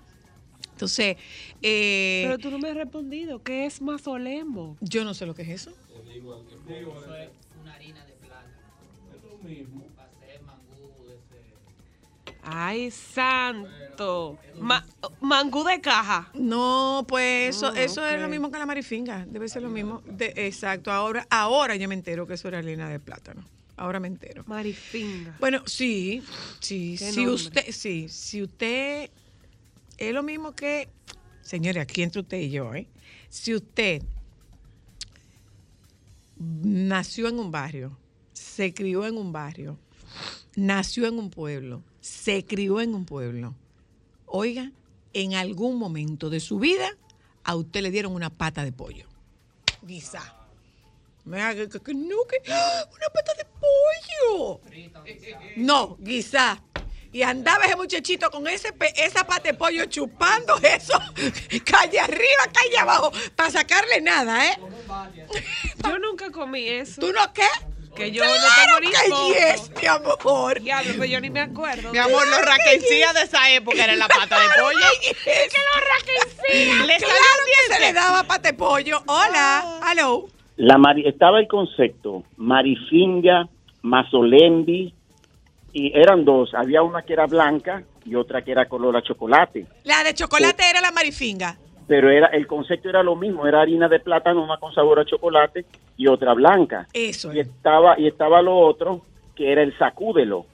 Entonces, 0.73 1.17
eh, 1.63 2.21
Pero 2.27 2.37
tú 2.37 2.51
no 2.51 2.59
me 2.59 2.69
has 2.69 2.77
respondido. 2.77 3.43
¿Qué 3.43 3.65
es 3.65 3.81
mazolembo? 3.81 4.77
yo 4.83 5.05
no 5.05 5.15
sé 5.15 5.25
lo 5.25 5.35
que 5.35 5.41
es 5.41 5.49
eso. 5.49 5.73
Ay, 12.47 12.91
santo. 12.91 14.39
Ma- 14.61 14.85
mangú 15.21 15.65
de 15.65 15.81
caja. 15.81 16.31
No, 16.35 17.05
pues 17.09 17.57
eso, 17.57 17.73
Mm, 17.73 17.77
eso 17.77 18.07
es 18.07 18.21
lo 18.21 18.29
mismo 18.29 18.51
que 18.51 18.59
la 18.59 18.67
marifinga. 18.67 19.25
Debe 19.27 19.49
ser 19.49 19.63
lo 19.63 19.71
mismo. 19.71 20.03
De- 20.05 20.33
exacto. 20.37 20.93
Ahora, 20.93 21.27
ahora 21.31 21.77
yo 21.77 21.89
me 21.89 21.95
entero 21.95 22.27
que 22.27 22.35
eso 22.35 22.49
era 22.49 22.59
harina 22.59 22.89
de 22.89 23.01
plátano. 23.01 23.45
Ahora 23.77 23.99
me 23.99 24.09
entero. 24.09 24.45
Marifinga. 24.47 25.37
Bueno, 25.41 25.63
sí, 25.67 26.23
sí, 26.61 26.97
si 26.97 27.25
nombre. 27.25 27.33
usted, 27.35 27.73
sí, 27.73 28.09
si 28.09 28.43
usted 28.43 29.11
es 29.99 30.13
lo 30.15 30.23
mismo 30.23 30.55
que, 30.55 30.89
señores, 31.41 31.83
aquí 31.83 32.03
entre 32.03 32.21
usted 32.21 32.39
y 32.39 32.51
yo, 32.51 32.75
¿eh? 32.75 32.87
Si 33.31 33.55
usted 33.55 34.03
nació 36.39 37.29
en 37.29 37.39
un 37.39 37.51
barrio, 37.51 37.97
se 38.33 38.75
crió 38.75 39.07
en 39.07 39.17
un 39.17 39.33
barrio, 39.33 39.79
nació 40.57 41.07
en 41.07 41.19
un 41.19 41.31
pueblo, 41.31 41.83
se 42.05 42.45
crió 42.45 42.83
en 42.83 42.95
un 42.95 43.07
pueblo, 43.07 43.55
oiga, 44.27 44.71
en 45.15 45.33
algún 45.33 45.79
momento 45.79 46.29
de 46.29 46.39
su 46.39 46.59
vida 46.59 46.99
a 47.45 47.57
usted 47.57 47.81
le 47.81 47.91
dieron 47.91 48.15
una 48.15 48.29
pata 48.29 48.63
de 48.63 48.73
pollo, 48.73 49.07
guisa. 49.81 50.37
Me 51.25 51.41
haga 51.41 51.67
que, 51.67 51.81
que 51.81 51.95
no, 51.95 52.17
que 52.29 52.43
¡ah! 52.53 52.85
una 52.93 53.09
pata 53.09 53.33
de 53.33 53.47
pollo. 53.47 54.61
No, 55.57 55.97
guisa. 55.99 56.63
Y 57.11 57.23
andaba 57.23 57.65
ese 57.65 57.77
muchachito 57.77 58.31
con 58.31 58.47
ese 58.49 58.75
esa 58.97 59.27
pata 59.27 59.45
de 59.49 59.55
pollo 59.55 59.87
chupando 59.87 60.59
eso, 60.59 60.99
calle 61.65 62.01
arriba, 62.01 62.51
calle 62.53 62.77
abajo, 62.79 63.13
para 63.35 63.51
sacarle 63.51 64.03
nada, 64.03 64.47
¿eh? 64.51 64.59
Yo 65.83 65.99
nunca 65.99 66.31
comí 66.31 66.69
eso. 66.69 67.01
¿Tú 67.01 67.13
no 67.15 67.33
qué? 67.33 67.49
Que 67.95 68.11
yo 68.11 68.23
Claro 68.25 68.35
no 68.41 68.49
tengo 68.57 68.81
ni 68.81 68.87
que 68.89 69.55
yes, 69.55 69.71
mi 69.81 69.87
amor. 69.87 70.61
Diablo, 70.61 70.93
pero 70.95 71.05
yo 71.05 71.21
ni 71.21 71.31
me 71.31 71.41
acuerdo. 71.41 71.93
Mi 71.93 71.99
amor, 71.99 72.27
los 72.27 72.41
raquencías 72.45 73.15
de 73.15 73.23
esa 73.23 73.51
época 73.51 73.85
eran 73.85 73.99
la 73.99 74.09
pata 74.09 74.37
de 74.41 74.47
pollo. 74.61 74.87
que 75.25 75.35
los 75.45 76.87
Le 76.87 76.97
Claro 76.97 77.45
que 77.47 77.75
se 77.75 77.81
le 77.81 77.93
daba 77.93 78.25
pata 78.25 78.49
de 78.51 78.55
pollo. 78.55 79.01
Hola, 79.07 79.81
hello. 79.91 80.27
La 80.57 80.77
mari- 80.79 81.07
estaba 81.07 81.39
el 81.41 81.47
concepto 81.49 82.25
marifinga, 82.37 83.49
mazolembi, 83.83 84.93
y 85.73 85.93
eran 85.99 86.25
dos. 86.25 86.53
Había 86.55 86.83
una 86.83 87.03
que 87.03 87.13
era 87.13 87.27
blanca 87.27 87.83
y 88.05 88.15
otra 88.17 88.43
que 88.43 88.53
era 88.53 88.67
color 88.69 88.97
a 88.97 89.03
chocolate. 89.03 89.67
La 89.85 90.03
de 90.05 90.15
chocolate 90.15 90.69
era 90.69 90.81
la 90.81 90.91
marifinga. 90.91 91.57
Pero 91.87 92.09
era 92.11 92.29
el 92.29 92.47
concepto 92.47 92.89
era 92.89 93.03
lo 93.03 93.15
mismo, 93.17 93.47
era 93.47 93.61
harina 93.61 93.89
de 93.89 94.01
plátano, 94.01 94.43
una 94.43 94.57
con 94.57 94.73
sabor 94.75 95.01
a 95.01 95.05
chocolate 95.05 95.67
y 95.97 96.07
otra 96.07 96.33
blanca. 96.33 96.87
Eso 96.93 97.33
Y 97.33 97.41
es. 97.41 97.49
estaba, 97.49 97.99
y 97.99 98.07
estaba 98.07 98.41
lo 98.41 98.57
otro, 98.57 99.03
que 99.37 99.53
era 99.53 99.63
el 99.63 99.77
sacúdelo. 99.79 100.47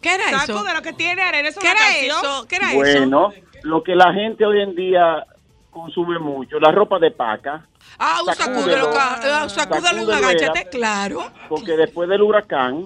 ¿Qué 0.00 0.14
era 0.14 0.30
Saco 0.40 0.52
eso? 0.60 0.64
de 0.64 0.74
lo 0.74 0.82
que 0.82 0.92
tiene 0.92 1.20
arena. 1.22 1.48
¿Es 1.48 1.58
¿Qué 1.58 1.66
era 1.68 1.78
canción? 1.78 2.18
eso? 2.24 2.46
¿Qué 2.48 2.56
era 2.56 2.68
eso? 2.72 2.76
Bueno, 2.78 3.32
lo 3.62 3.82
que 3.82 3.94
la 3.96 4.12
gente 4.12 4.46
hoy 4.46 4.60
en 4.60 4.74
día 4.76 5.26
consume 5.70 6.18
mucho, 6.18 6.58
la 6.60 6.70
ropa 6.72 6.98
de 6.98 7.10
paca, 7.10 7.66
Ah, 7.98 8.18
un 8.26 8.34
sacúdelo, 8.34 8.92
Sacúdelo. 8.92 9.34
ah, 9.34 9.48
sacúdelo 9.48 10.02
y 10.02 10.06
Sacúdelo 10.06 10.12
agáchate, 10.14 10.60
era. 10.60 10.70
claro. 10.70 11.20
porque 11.48 11.76
después 11.76 12.08
del 12.08 12.22
huracán, 12.22 12.84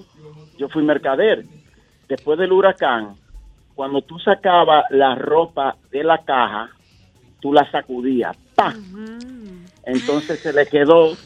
yo 0.58 0.68
fui 0.68 0.82
mercader, 0.82 1.44
después 2.08 2.38
del 2.38 2.52
huracán, 2.52 3.16
cuando 3.74 4.02
tú 4.02 4.18
sacabas 4.18 4.84
la 4.90 5.14
ropa 5.14 5.76
de 5.90 6.04
la 6.04 6.18
caja, 6.24 6.70
tú 7.40 7.52
la 7.52 7.70
sacudías, 7.70 8.36
¡pa! 8.54 8.74
Entonces 9.84 10.40
se 10.40 10.52
le 10.52 10.66
quedó 10.66 11.16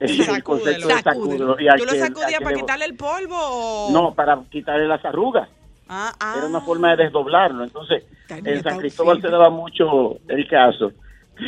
el 0.00 0.42
concepto 0.42 0.88
de 0.88 1.02
sacúdelo. 1.02 1.56
Y 1.58 1.66
¿Tú 1.78 1.84
lo 1.84 1.94
sacudías 1.94 2.40
para 2.40 2.50
le- 2.54 2.60
quitarle 2.60 2.84
el 2.84 2.96
polvo 2.96 3.36
o...? 3.36 3.90
No, 3.92 4.14
para 4.14 4.42
quitarle 4.50 4.86
las 4.86 5.04
arrugas. 5.04 5.48
Ah, 5.88 6.12
ah. 6.20 6.34
Era 6.38 6.46
una 6.46 6.60
forma 6.60 6.94
de 6.96 7.04
desdoblarlo. 7.04 7.64
Entonces, 7.64 8.04
en 8.28 8.62
San 8.62 8.78
Cristóbal 8.78 9.20
se 9.20 9.28
daba 9.28 9.50
mucho 9.50 10.18
el 10.28 10.48
caso 10.48 10.92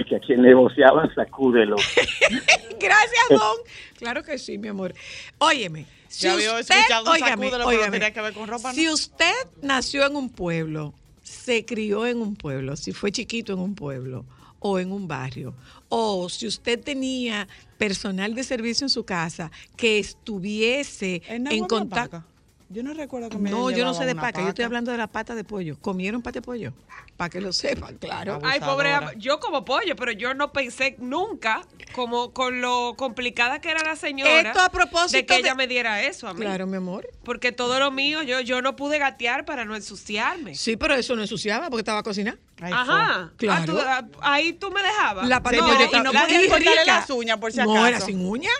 que 0.08 0.16
a 0.16 0.18
quien 0.20 0.42
negociaban 0.42 1.14
sacúdelo. 1.14 1.76
Gracias, 2.80 3.25
Don. 3.30 3.56
Claro 3.99 4.23
que 4.23 4.38
sí, 4.38 4.58
mi 4.58 4.68
amor. 4.68 4.92
Óyeme, 5.38 5.87
si 6.08 6.26
Ya 6.26 6.32
había 6.32 6.58
escuchado 6.58 7.11
óigame, 7.12 7.50
sacúdelo, 7.50 7.68
pero 7.68 7.90
tenía 7.92 8.11
que 8.12 8.20
ver 8.20 8.32
con 8.35 8.49
ropa, 8.49 8.68
¿no? 8.68 8.75
si 8.75 8.88
usted 8.88 9.32
nació 9.62 10.04
en 10.06 10.16
un 10.16 10.28
pueblo, 10.30 10.92
se 11.26 11.64
crió 11.64 12.06
en 12.06 12.18
un 12.18 12.37
pueblo, 12.37 12.76
si 12.76 12.92
fue 12.92 13.11
chiquito 13.11 13.52
en 13.52 13.59
un 13.59 13.75
pueblo 13.75 14.25
o 14.61 14.78
en 14.78 14.92
un 14.92 15.09
barrio, 15.09 15.54
o 15.88 16.28
si 16.28 16.47
usted 16.47 16.80
tenía 16.80 17.49
personal 17.78 18.35
de 18.35 18.45
servicio 18.45 18.85
en 18.85 18.90
su 18.90 19.04
casa 19.04 19.50
que 19.76 19.99
estuviese 19.99 21.23
¿En 21.28 21.47
en 21.49 21.64
contacto. 21.66 22.25
Paca? 22.66 22.75
Yo 22.75 22.82
no 22.82 22.94
recuerdo 22.94 23.28
que 23.28 23.38
me 23.38 23.50
No, 23.50 23.70
yo 23.70 23.85
no 23.85 23.94
sé 23.94 24.04
de 24.06 24.12
una 24.12 24.23
paca, 24.23 24.42
yo 24.42 24.49
estoy 24.49 24.64
hablando 24.64 24.90
de 24.92 24.99
la 24.99 25.06
pata 25.06 25.35
de 25.35 25.44
pollo. 25.44 25.76
¿Comieron 25.80 26.23
pata 26.23 26.38
de 26.40 26.42
pollo? 26.42 26.73
Para 27.16 27.30
que 27.30 27.40
lo 27.40 27.52
sepan, 27.52 27.96
claro. 27.96 28.38
Ay, 28.44 28.61
pobre, 28.61 28.90
yo 29.16 29.40
como 29.40 29.64
pollo, 29.64 29.96
pero 29.96 30.12
yo 30.12 30.35
no 30.35 30.52
pensé 30.52 30.96
nunca 30.99 31.62
como 31.94 32.32
con 32.32 32.61
lo 32.61 32.94
complicada 32.96 33.61
que 33.61 33.70
era 33.70 33.82
la 33.82 33.96
señora 33.96 34.40
Esto 34.50 34.61
a 34.61 34.68
propósito 34.68 35.16
de 35.16 35.25
que 35.26 35.35
de- 35.35 35.40
ella 35.40 35.54
me 35.54 35.66
diera 35.66 36.02
eso 36.02 36.28
a 36.28 36.35
mí. 36.35 36.40
Claro, 36.40 36.66
mi 36.66 36.76
amor. 36.76 37.08
Porque 37.25 37.52
todo 37.52 37.78
lo 37.78 37.90
mío, 37.90 38.23
yo, 38.23 38.40
yo 38.40 38.61
no 38.61 38.76
pude 38.76 38.99
gatear 38.99 39.44
para 39.46 39.64
no 39.64 39.75
ensuciarme. 39.76 40.54
Sí, 40.54 40.76
pero 40.76 40.94
eso 40.94 41.16
no 41.16 41.23
ensuciaba 41.23 41.70
porque 41.70 41.80
estaba 41.82 42.02
cocinando. 42.02 42.40
Ajá. 42.61 43.32
Claro. 43.37 43.78
Ah, 43.87 44.02
tú- 44.02 44.18
ah, 44.20 44.32
ahí 44.32 44.52
tú 44.52 44.70
me 44.70 44.82
dejabas. 44.82 45.26
La 45.28 45.42
pata 45.42 45.56
de 45.56 45.62
No, 45.62 45.68
pollo 45.68 45.85
y 45.85 46.00
no 46.02 46.11
y 46.44 46.49
cortarle 46.49 46.85
las 46.85 47.08
uñas, 47.11 47.38
por 47.38 47.52
si 47.52 47.58
No, 47.58 47.73
acaso. 47.73 47.87
era 47.87 48.00
sin 48.00 48.26
uña. 48.26 48.50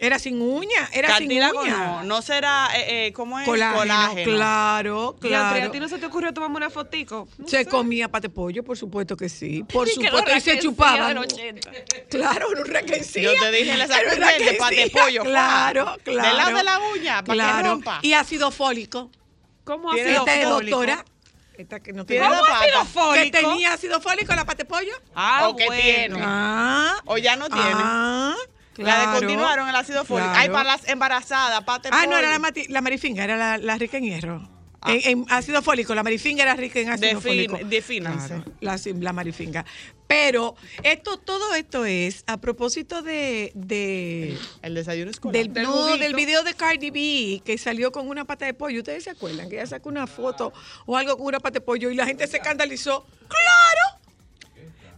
Era 0.00 0.18
sin 0.18 0.40
uña, 0.40 0.88
era 0.92 1.16
sin 1.18 1.30
uña. 1.30 1.50
no, 1.52 2.02
no 2.04 2.22
será, 2.22 2.68
eh, 2.76 3.06
eh, 3.08 3.12
¿cómo 3.12 3.38
es? 3.38 3.44
Colágeno, 3.44 3.80
Colágeno. 3.80 4.24
claro, 4.32 5.16
Y 5.22 5.26
Andrea, 5.26 5.46
¿a 5.48 5.54
claro. 5.56 5.70
ti 5.72 5.80
no 5.80 5.88
se 5.88 5.98
te 5.98 6.06
ocurrió 6.06 6.32
tomarme 6.32 6.56
una 6.56 6.70
fotico? 6.70 7.28
No 7.38 7.48
Se 7.48 7.58
sé. 7.58 7.66
comía 7.66 8.08
pate 8.08 8.28
pollo, 8.28 8.62
por 8.62 8.76
supuesto 8.78 9.16
que 9.16 9.28
sí. 9.28 9.64
Por 9.72 9.88
supuesto, 9.88 10.36
y 10.36 10.40
se 10.40 10.58
chupaba. 10.58 11.08
del 11.08 11.18
80. 11.18 11.70
Claro, 12.10 12.48
un 12.50 12.64
requecía. 12.64 13.22
Yo 13.22 13.32
te 13.40 13.50
dije, 13.50 13.74
diente, 13.76 13.86
requecía. 14.14 14.58
pate 14.58 14.90
pollo, 14.90 15.22
Claro, 15.24 15.96
claro. 16.04 16.28
Del 16.28 16.36
lado 16.36 16.56
de 16.58 16.64
la 16.64 16.78
uña, 16.94 17.22
para 17.24 17.24
que 17.26 17.32
Claro. 17.34 17.68
rompa. 17.70 17.98
Y 18.02 18.12
ácido 18.12 18.50
fólico. 18.50 19.10
¿Cómo 19.64 19.90
ácido 19.92 20.08
Esta 20.08 20.34
es 20.36 20.48
fólico. 20.48 20.76
doctora. 20.78 21.04
Esta 21.58 21.80
que 21.80 21.92
no 21.92 22.06
Tiene 22.06 22.24
tenía. 22.24 22.40
la 22.40 22.46
¿Cómo 22.46 22.54
ácido 22.60 22.84
fólico? 22.84 23.24
Que 23.24 23.30
tenía 23.32 23.72
ácido 23.72 24.00
fólico 24.00 24.32
la 24.34 24.44
pate 24.44 24.64
pollo. 24.64 24.92
Ah, 25.14 25.48
O 25.48 25.56
que 25.56 25.66
bueno. 25.66 25.82
tiene. 25.82 26.20
Ah. 26.22 26.94
O 27.06 27.18
ya 27.18 27.34
no 27.34 27.48
tiene. 27.48 27.64
Ah, 27.74 28.36
La 28.78 28.84
claro. 28.84 29.10
descontinuaron 29.12 29.68
el 29.68 29.76
ácido 29.76 30.04
fólico. 30.04 30.28
Claro. 30.30 30.40
Ay, 30.40 30.48
para 30.50 30.64
las 30.76 30.88
embarazadas, 30.88 31.62
pate 31.64 31.88
Ah, 31.92 32.06
no, 32.08 32.16
era 32.16 32.30
la, 32.30 32.38
mati- 32.38 32.68
la 32.68 32.80
marifinga, 32.80 33.24
era 33.24 33.36
la, 33.36 33.58
la 33.58 33.76
rica 33.76 33.96
en 33.98 34.04
hierro. 34.04 34.48
Ah. 34.80 34.92
En, 34.92 35.00
en 35.20 35.26
ácido 35.28 35.60
fólico, 35.60 35.92
la 35.96 36.04
marifinga 36.04 36.44
era 36.44 36.54
rica 36.54 36.78
en 36.78 36.90
ácido 36.90 37.18
Defin- 37.18 37.22
fólico. 37.22 37.58
defínanse. 37.64 38.28
Claro, 38.28 38.52
la, 38.60 38.78
la 39.00 39.12
marifinga. 39.12 39.64
Pero 40.06 40.54
esto, 40.84 41.18
todo 41.18 41.54
esto 41.56 41.84
es 41.84 42.22
a 42.28 42.36
propósito 42.38 43.02
de, 43.02 43.50
de 43.56 44.38
El 44.62 44.74
desayuno 44.74 45.10
escolar. 45.10 45.34
del, 45.34 45.52
Del 45.52 45.64
no, 45.64 45.96
del 45.96 46.14
video 46.14 46.44
de 46.44 46.54
Cardi 46.54 46.90
B 46.90 47.42
que 47.44 47.58
salió 47.58 47.90
con 47.92 48.08
una 48.08 48.24
pata 48.24 48.46
de 48.46 48.54
pollo. 48.54 48.78
¿Ustedes 48.78 49.02
se 49.04 49.10
acuerdan? 49.10 49.48
Que 49.50 49.56
ella 49.56 49.66
sacó 49.66 49.88
una 49.88 50.06
foto 50.06 50.52
o 50.86 50.96
algo 50.96 51.16
con 51.18 51.26
una 51.26 51.40
pata 51.40 51.54
de 51.54 51.60
pollo 51.60 51.90
y 51.90 51.94
la 51.96 52.06
gente 52.06 52.26
se 52.28 52.36
escandalizó. 52.38 53.04
¡Claro! 53.28 53.97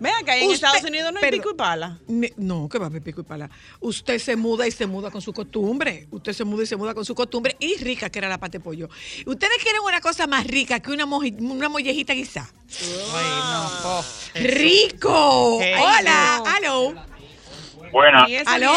Vean 0.01 0.25
que 0.25 0.31
ahí 0.31 0.45
en 0.45 0.51
Usted- 0.51 0.67
Estados 0.67 0.89
Unidos 0.89 1.13
no 1.13 1.19
hay 1.19 1.23
pero- 1.23 1.37
pico 1.37 1.51
y 1.53 1.55
pala. 1.57 1.99
No, 2.37 2.69
que 2.69 2.79
va 2.79 2.87
a 2.87 2.89
haber 2.89 3.03
pico 3.03 3.21
y 3.21 3.25
pala. 3.25 3.51
Usted 3.81 4.19
se 4.19 4.35
muda 4.35 4.67
y 4.67 4.71
se 4.71 4.87
muda 4.87 5.11
con 5.11 5.21
su 5.21 5.33
costumbre. 5.33 6.07
Usted 6.11 6.33
se 6.33 6.45
muda 6.45 6.63
y 6.63 6.67
se 6.67 6.77
muda 6.77 6.95
con 6.95 7.05
su 7.05 7.15
costumbre. 7.15 7.55
Y 7.61 7.77
rica 7.77 8.09
que 8.11 8.19
era 8.19 8.29
la 8.29 8.39
pata 8.39 8.59
de 8.59 8.61
pollo. 8.65 8.89
¿Ustedes 9.27 9.63
quieren 9.63 9.83
una 9.87 10.01
cosa 10.01 10.27
más 10.27 10.47
rica 10.47 10.81
que 10.81 10.91
una, 10.91 11.05
una 11.05 11.69
mollejita 11.69 12.15
guisada? 12.15 12.49
Ay, 13.15 13.27
no. 13.53 13.69
oh, 13.85 14.05
¡Rico! 14.35 15.59
Qué 15.61 15.75
Hola, 15.77 16.37
rico. 16.39 16.49
aló. 16.57 16.95
Buenas. 17.93 18.31
¿Aló? 18.47 18.73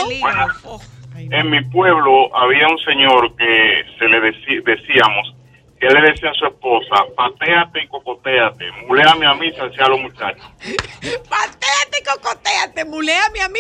Oh. 0.65 0.81
En 1.15 1.49
mi 1.49 1.63
pueblo 1.65 2.35
había 2.35 2.67
un 2.67 2.79
señor 2.79 3.35
que 3.37 3.83
se 3.99 4.05
le 4.07 4.19
decíamos, 4.19 5.35
que 5.83 5.93
le 5.93 6.11
decía 6.11 6.29
a 6.29 6.33
su 6.33 6.45
esposa, 6.45 6.95
pateate 7.13 7.83
y 7.83 7.87
cocoteate, 7.87 8.71
muléame 8.87 9.25
a 9.25 9.33
mí, 9.33 9.51
salsea 9.51 9.85
a 9.85 9.89
los 9.89 9.99
muchachos. 9.99 10.45
Pateate 11.29 11.99
y 11.99 12.03
cocoteate. 12.03 12.85
Muléame 12.85 13.41
a 13.41 13.49
mí. 13.49 13.59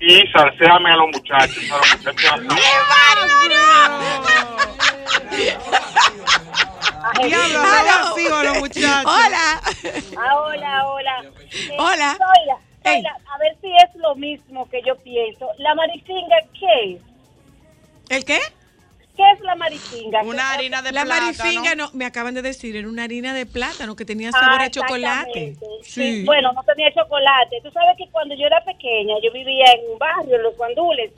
Y 0.00 0.26
salseame 0.28 0.90
a 0.90 0.96
los 0.96 1.08
muchachos. 1.08 1.70
A 1.70 1.76
los 1.76 1.98
muchachos 1.98 2.40
¡Qué 2.40 2.72
bárbaro! 2.88 3.66
Diablo, 8.16 8.42
los 8.44 8.58
muchachos. 8.58 9.04
Hola. 9.04 9.60
Ah, 10.16 10.36
hola, 10.36 10.86
hola. 10.86 11.24
Eh, 11.52 11.76
Hola. 11.78 12.16
Zoila, 12.82 13.16
a 13.34 13.38
ver 13.38 13.56
si 13.60 13.68
es 13.68 13.94
lo 13.96 14.14
mismo 14.14 14.66
que 14.70 14.80
yo 14.82 14.96
pienso. 14.96 15.46
¿La 15.58 15.74
marifinga 15.74 16.36
qué 16.58 16.94
es? 16.94 17.02
¿El 18.08 18.24
qué? 18.24 18.40
¿Qué 19.16 19.22
es 19.32 19.40
la 19.40 19.54
marifinga? 19.54 20.22
Una 20.22 20.36
¿Qué- 20.50 20.54
harina 20.54 20.82
de 20.82 20.92
La 20.92 21.04
plátano. 21.04 21.26
marifinga, 21.26 21.74
no, 21.74 21.90
me 21.94 22.04
acaban 22.04 22.34
de 22.34 22.42
decir, 22.42 22.76
era 22.76 22.86
una 22.88 23.04
harina 23.04 23.32
de 23.32 23.46
plátano 23.46 23.96
que 23.96 24.04
tenía 24.04 24.30
sabor 24.30 24.60
Ah, 24.60 24.64
a 24.64 24.70
chocolate. 24.70 25.30
exactamente. 25.48 25.66
Sí, 25.84 26.24
Bueno, 26.24 26.52
no 26.52 26.62
tenía 26.64 26.92
chocolate. 26.92 27.60
Tú 27.62 27.70
sabes 27.70 27.96
que 27.96 28.08
cuando 28.10 28.34
yo 28.34 28.46
era 28.46 28.62
pequeña, 28.64 29.14
yo 29.22 29.32
vivía 29.32 29.64
en 29.72 29.90
un 29.92 29.98
barrio, 29.98 30.36
en 30.36 30.42
Los 30.42 30.56
Guandules. 30.56 31.12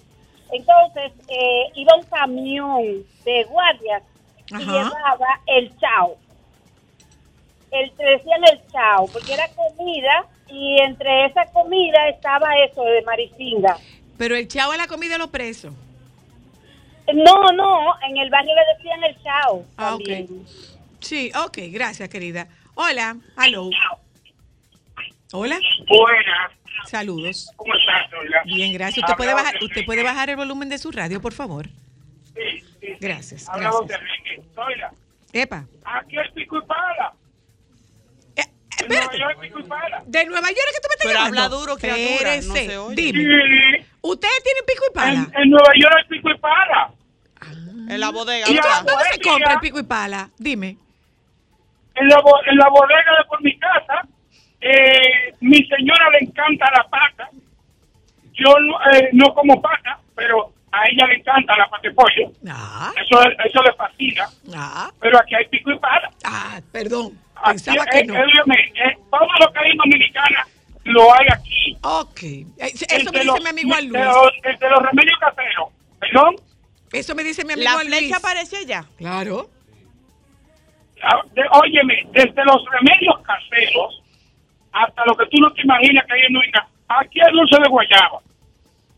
Entonces, 0.52 1.12
eh, 1.28 1.64
iba 1.74 1.94
un 1.96 2.04
camión 2.04 3.04
de 3.24 3.44
guardias 3.44 4.02
y 4.50 4.64
llevaba 4.64 5.40
el 5.46 5.76
chao. 5.78 6.16
El, 7.70 7.90
decían 7.96 8.44
el 8.50 8.60
chao, 8.72 9.06
porque 9.12 9.34
era 9.34 9.46
comida 9.48 10.24
y 10.48 10.80
entre 10.80 11.26
esa 11.26 11.44
comida 11.52 12.08
estaba 12.08 12.48
eso 12.64 12.82
de 12.82 13.02
marifinga. 13.02 13.76
Pero 14.16 14.36
el 14.36 14.48
chavo 14.48 14.72
es 14.72 14.78
la 14.78 14.86
comida 14.86 15.12
de 15.12 15.18
los 15.18 15.28
presos. 15.28 15.74
No, 17.14 17.52
no, 17.52 17.94
en 18.08 18.16
el 18.18 18.30
barrio 18.30 18.54
le 18.54 18.74
decían 18.76 19.02
el 19.04 19.22
chao. 19.22 19.64
Ah, 19.76 19.90
también. 19.90 20.24
ok. 20.24 20.48
Sí, 21.00 21.30
ok, 21.34 21.58
gracias, 21.70 22.08
querida. 22.08 22.48
Hola, 22.74 23.16
hello. 23.42 23.70
Hola, 25.32 25.58
Buenas. 25.88 26.52
saludos. 26.86 27.50
¿Cómo 27.56 27.72
estás? 27.74 28.10
Bien, 28.46 28.72
gracias. 28.72 29.04
¿Usted 29.04 29.16
puede, 29.16 29.34
bajar, 29.34 29.54
¿Usted 29.62 29.84
puede 29.84 30.02
bajar 30.02 30.30
el 30.30 30.36
volumen 30.36 30.68
de 30.68 30.78
su 30.78 30.90
radio, 30.90 31.20
por 31.20 31.32
favor? 31.32 31.66
Sí, 32.34 32.60
sí. 32.80 32.88
Gracias, 33.00 33.48
Hablamos 33.48 33.86
de 33.86 33.94
gracias. 33.94 34.92
Epa. 35.32 35.66
aquí 35.84 36.16
hay 36.16 36.30
pico 36.32 36.58
y 36.58 36.62
pala. 36.66 37.12
Eh, 38.36 38.42
En 38.80 38.88
Nueva 38.88 39.04
espérate. 39.04 39.18
York 39.18 39.38
hay 39.42 39.48
pico 39.48 39.60
y 39.60 39.62
pala. 39.64 40.02
¿De 40.06 40.24
Nueva 40.24 40.48
York 40.48 40.66
es 40.68 40.74
que 40.74 40.80
tú 40.80 40.88
me 40.88 40.94
estás 40.94 41.06
Pero 41.06 41.18
llamando? 41.18 41.42
habla 41.42 41.56
duro, 41.56 41.76
criatura, 41.76 42.36
no 42.36 42.54
se 42.54 42.78
oye. 42.78 42.94
Dime, 42.94 43.18
Sí, 43.20 43.86
¿ustedes 44.00 44.42
tienen 44.42 44.64
pico 44.66 44.84
y 44.90 44.94
pala? 44.94 45.28
en, 45.34 45.42
en 45.42 45.50
Nueva 45.50 45.72
York 45.78 45.94
hay 45.98 46.04
pico 46.08 46.30
y 46.30 46.38
pala. 46.38 46.90
En 47.88 48.00
la 48.00 48.10
bodega. 48.10 48.46
Y 48.50 48.56
ahora- 48.56 48.82
¿Dónde 48.86 49.04
se 49.12 49.20
compra 49.20 49.52
el 49.54 49.60
pico 49.60 49.78
y 49.78 49.82
pala? 49.82 50.28
Dime. 50.38 50.76
En 51.94 52.08
la, 52.08 52.20
bo- 52.20 52.40
en 52.46 52.56
la 52.56 52.68
bodega 52.68 53.12
de 53.18 53.24
por 53.28 53.42
mi 53.42 53.58
casa, 53.58 54.02
eh, 54.60 55.34
mi 55.40 55.56
señora 55.66 56.10
le 56.10 56.18
encanta 56.26 56.66
la 56.76 56.84
pata. 56.88 57.28
Yo 58.34 58.54
no, 58.60 58.78
eh, 58.92 59.08
no 59.12 59.34
como 59.34 59.60
pata, 59.60 59.98
pero 60.14 60.52
a 60.70 60.84
ella 60.88 61.06
le 61.08 61.14
encanta 61.16 61.56
la 61.56 61.66
pata 61.68 61.88
de 61.88 61.94
pollo. 61.94 62.32
Ah, 62.48 62.92
Eso, 63.02 63.20
eso 63.44 63.62
le 63.62 63.72
fascina. 63.72 64.28
ah, 64.54 64.90
Pero 65.00 65.18
aquí 65.18 65.34
hay 65.34 65.46
pico 65.48 65.72
y 65.72 65.78
pala. 65.78 66.10
ah, 66.24 66.60
perdón. 66.70 67.18
Aquí, 67.34 67.50
Pensaba 67.50 67.84
que 67.86 67.98
eh, 68.00 68.04
no. 68.04 68.14
eh, 68.14 68.22
óyeme, 68.22 68.54
eh, 68.74 68.98
todo 69.10 69.26
lo 69.40 69.52
que 69.52 69.58
hay 69.60 69.70
en 69.72 69.76
Dominicana 69.78 70.46
lo 70.84 71.14
hay 71.14 71.26
aquí. 71.32 71.76
Ok. 71.82 72.22
Eh, 72.22 72.46
Eso 72.58 72.84
El 72.90 73.04
me 73.06 73.10
dice 73.10 73.24
los- 73.24 73.40
mi 73.42 73.48
amigo 73.50 73.70
Luis. 73.80 73.90
los- 73.92 74.60
de 74.60 74.70
los 74.70 74.82
remedios 74.82 75.18
caseros. 75.18 75.68
¿Perdón? 76.00 76.36
Eso 76.92 77.14
me 77.14 77.22
dice 77.24 77.44
mi 77.44 77.52
amigo 77.54 77.68
La 77.70 77.76
Luis. 77.84 77.88
flecha 77.98 78.16
aparece 78.16 78.66
ya. 78.66 78.84
Claro. 78.96 79.50
Ah, 81.02 81.20
de- 81.34 81.44
óyeme, 81.52 82.02
desde 82.12 82.44
los 82.44 82.64
remedios 82.72 83.16
caseros 83.22 84.02
hasta 84.72 85.04
lo 85.06 85.16
que 85.16 85.26
tú 85.26 85.38
no 85.40 85.52
te 85.52 85.62
imaginas 85.62 86.04
que 86.06 86.12
hay 86.14 86.20
en 86.26 86.32
Dominicana. 86.34 86.68
Aquí 86.88 87.20
hay 87.20 87.32
dulce 87.32 87.56
de 87.62 87.68
guayaba. 87.68 88.20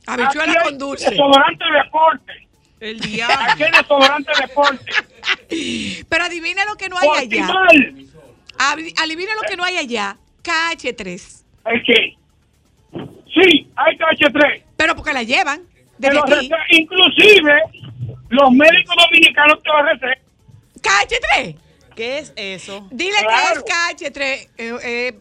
Habichuela 0.07 0.63
con 0.63 0.79
dulce. 0.79 1.11
Desodorante 1.11 1.65
de 1.65 1.73
deporte. 1.85 2.49
El 2.81 3.01
diablo. 3.01 3.37
Aquí 3.51 3.63
hay 3.65 3.71
desodorante 3.73 4.33
de 4.35 4.47
deporte. 4.47 6.05
Pero 6.09 6.25
adivina 6.25 6.65
lo 6.65 6.77
que 6.77 6.89
no 6.89 6.97
hay 6.99 7.09
allá. 7.09 7.47
Portimal. 7.47 8.07
Adivina 9.03 9.35
lo 9.35 9.43
que 9.49 9.57
no 9.57 9.65
hay 9.65 9.77
allá. 9.77 10.17
KH3. 10.43 11.43
¿El 11.67 11.83
qué? 11.85 12.17
Sí, 13.35 13.71
hay 13.77 13.97
KH3. 13.97 14.63
Pero 14.77 14.97
porque 14.97 15.13
la 15.13 15.23
llevan 15.23 15.63
desde 16.01 16.21
Pero 16.27 16.37
aquí. 16.37 16.51
inclusive 16.71 17.55
los 18.31 18.51
médicos 18.53 18.95
dominicanos 19.05 19.63
te 19.63 19.69
lo 19.69 19.83
recetan. 19.83 20.19
KH3. 20.81 21.57
¿Qué 21.95 22.19
es 22.19 22.33
eso? 22.37 22.89
Dile 22.91 23.13
Claro. 23.21 23.65
que 23.65 23.73
es 24.03 24.11
KH3. 24.11 24.49
Eh, 24.57 24.75
eh, 24.85 25.19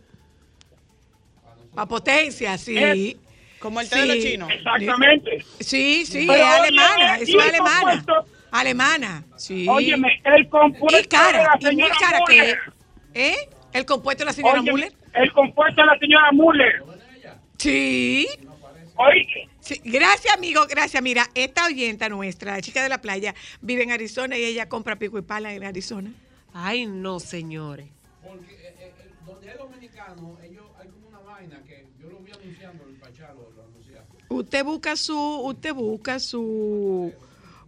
a 1.75 1.85
potencia, 1.85 2.57
sí. 2.57 2.77
Es- 2.77 3.15
Como 3.59 3.81
el 3.81 3.89
té 3.89 3.97
de 3.99 4.05
los 4.05 4.15
Sí. 4.23 4.31
chinos. 4.31 4.49
Exactamente. 4.51 5.45
Sí, 5.59 6.05
sí, 6.05 6.25
Pero 6.27 6.33
es 6.41 6.45
oye, 6.45 6.59
alemana, 6.69 7.19
y 7.19 7.23
eso 7.23 7.39
es 7.39 7.45
el 7.45 7.49
alemana. 7.55 7.79
compuesto- 8.05 8.25
Alemana, 8.51 9.23
sí. 9.35 9.67
Óyeme, 9.69 10.21
el 10.23 10.47
compuesto 10.49 10.97
y 10.99 11.03
cara, 11.07 11.57
de 11.59 11.73
la 11.73 11.85
y 11.87 11.89
cara 11.99 12.19
que. 12.27 12.55
¿Eh? 13.13 13.35
¿El 13.73 13.85
compuesto 13.85 14.21
de 14.21 14.25
la 14.27 14.33
señora 14.33 14.61
Óyeme, 14.61 14.71
Müller? 14.71 14.93
El 15.13 15.31
compuesto 15.33 15.81
de 15.81 15.87
la 15.87 15.99
señora 15.99 16.31
Müller. 16.31 16.83
Sí. 17.57 18.27
Oye, 18.95 19.49
Sí, 19.69 19.79
Gracias, 19.85 20.33
amigo, 20.33 20.65
gracias. 20.67 21.03
Mira, 21.03 21.29
esta 21.35 21.67
oyenta 21.67 22.09
nuestra, 22.09 22.53
la 22.53 22.61
chica 22.61 22.81
de 22.81 22.89
la 22.89 23.01
playa, 23.01 23.35
vive 23.61 23.83
en 23.83 23.91
Arizona 23.91 24.35
y 24.35 24.43
ella 24.43 24.67
compra 24.67 24.97
pico 24.97 25.19
y 25.19 25.21
pala 25.21 25.53
en 25.53 25.63
Arizona. 25.63 26.11
Ay, 26.55 26.87
no, 26.87 27.19
señores. 27.19 27.87
Porque 28.27 28.51
eh, 28.51 28.73
eh, 28.79 28.93
eh, 28.97 29.11
donde 29.27 29.51
hay 29.51 29.57
dominicanos, 29.59 30.39
ellos 30.43 30.65
hay 30.79 30.87
como 30.87 31.09
una 31.09 31.19
vaina 31.19 31.61
que 31.67 31.85
yo 32.01 32.09
lo 32.09 32.17
voy 32.17 32.31
anunciando 32.31 32.83
en 32.83 32.89
el 32.89 32.95
Pachá, 32.95 33.31
lo, 33.35 33.51
lo 33.55 33.63
anuncia. 33.63 34.03
Usted 34.29 34.63
busca 34.65 34.95
su, 34.95 35.15
usted 35.19 35.73
busca 35.75 36.19
su, 36.19 37.13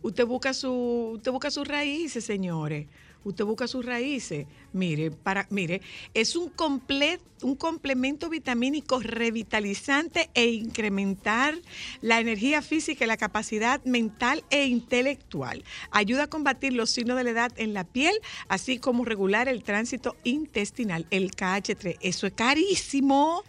usted 0.01 0.25
busca 0.25 0.53
su, 0.55 1.11
usted 1.17 1.31
busca 1.31 1.51
sus 1.51 1.67
raíces, 1.67 2.25
señores. 2.25 2.87
Usted 3.23 3.45
busca 3.45 3.67
sus 3.67 3.85
raíces. 3.85 4.47
Mire, 4.73 5.11
para, 5.11 5.45
mire, 5.51 5.81
es 6.13 6.35
un 6.35 6.51
comple- 6.55 7.19
un 7.43 7.55
complemento 7.55 8.29
vitamínico 8.29 8.99
revitalizante 8.99 10.29
e 10.33 10.45
incrementar 10.51 11.55
la 12.01 12.19
energía 12.19 12.61
física 12.61 13.03
y 13.05 13.07
la 13.07 13.17
capacidad 13.17 13.83
mental 13.83 14.43
e 14.49 14.65
intelectual. 14.65 15.63
Ayuda 15.91 16.23
a 16.23 16.27
combatir 16.27 16.73
los 16.73 16.89
signos 16.89 17.17
de 17.17 17.23
la 17.23 17.29
edad 17.31 17.51
en 17.57 17.73
la 17.73 17.83
piel, 17.83 18.15
así 18.47 18.77
como 18.79 19.05
regular 19.05 19.47
el 19.47 19.63
tránsito 19.63 20.15
intestinal, 20.23 21.05
el 21.11 21.31
KH3. 21.31 21.97
Eso 22.01 22.27
es 22.27 22.33
carísimo. 22.33 23.43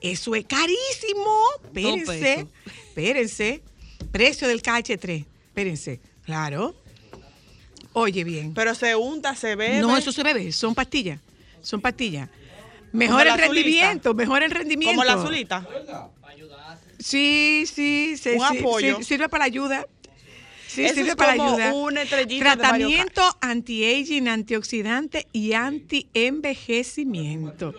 Eso 0.00 0.34
es 0.34 0.44
carísimo. 0.46 1.36
Espérense, 1.64 2.46
espérense. 2.66 3.62
Precio 4.10 4.48
del 4.48 4.62
KH3. 4.62 5.24
Espérense. 5.46 6.00
Claro. 6.24 6.74
Oye 7.94 8.24
bien. 8.24 8.54
Pero 8.54 8.74
se 8.74 8.96
unta, 8.96 9.34
se 9.36 9.54
bebe. 9.56 9.80
No, 9.80 9.94
eso 9.96 10.12
se 10.12 10.22
bebe. 10.22 10.50
Son 10.52 10.74
pastillas. 10.74 11.18
Son 11.60 11.80
pastillas. 11.80 12.28
Mejor 12.92 13.22
el 13.22 13.28
azulita. 13.28 13.48
rendimiento, 13.54 14.14
mejor 14.14 14.42
el 14.42 14.50
rendimiento. 14.50 14.94
Como 14.96 15.04
la 15.04 15.14
azulita. 15.14 15.66
Sí, 16.98 17.64
sí, 17.66 18.16
sí, 18.20 18.30
Un 18.30 18.48
sí, 18.48 18.58
apoyo. 18.58 18.96
sí, 18.98 19.04
sirve 19.04 19.28
para 19.28 19.42
la 19.42 19.46
ayuda. 19.46 19.86
Sí, 20.68 20.84
Eso 20.84 20.94
sirve 20.94 21.10
es 21.10 21.16
para 21.16 21.36
como 21.36 21.54
ayuda. 21.54 21.72
una 21.74 22.02
estrellita 22.02 22.50
de 22.50 22.56
Tratamiento 22.56 23.22
anti-aging, 23.40 24.28
antioxidante 24.28 25.26
y 25.32 25.52
anti-envejecimiento. 25.54 27.74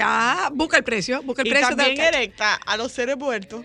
Ah, 0.00 0.50
busca 0.52 0.76
el 0.78 0.84
precio, 0.84 1.22
busca 1.22 1.42
el 1.42 1.48
Y 1.48 1.50
precio 1.50 1.68
también 1.76 1.94
del 1.96 2.06
erecta 2.06 2.54
a 2.54 2.76
los 2.76 2.92
seres 2.92 3.16
muertos. 3.16 3.64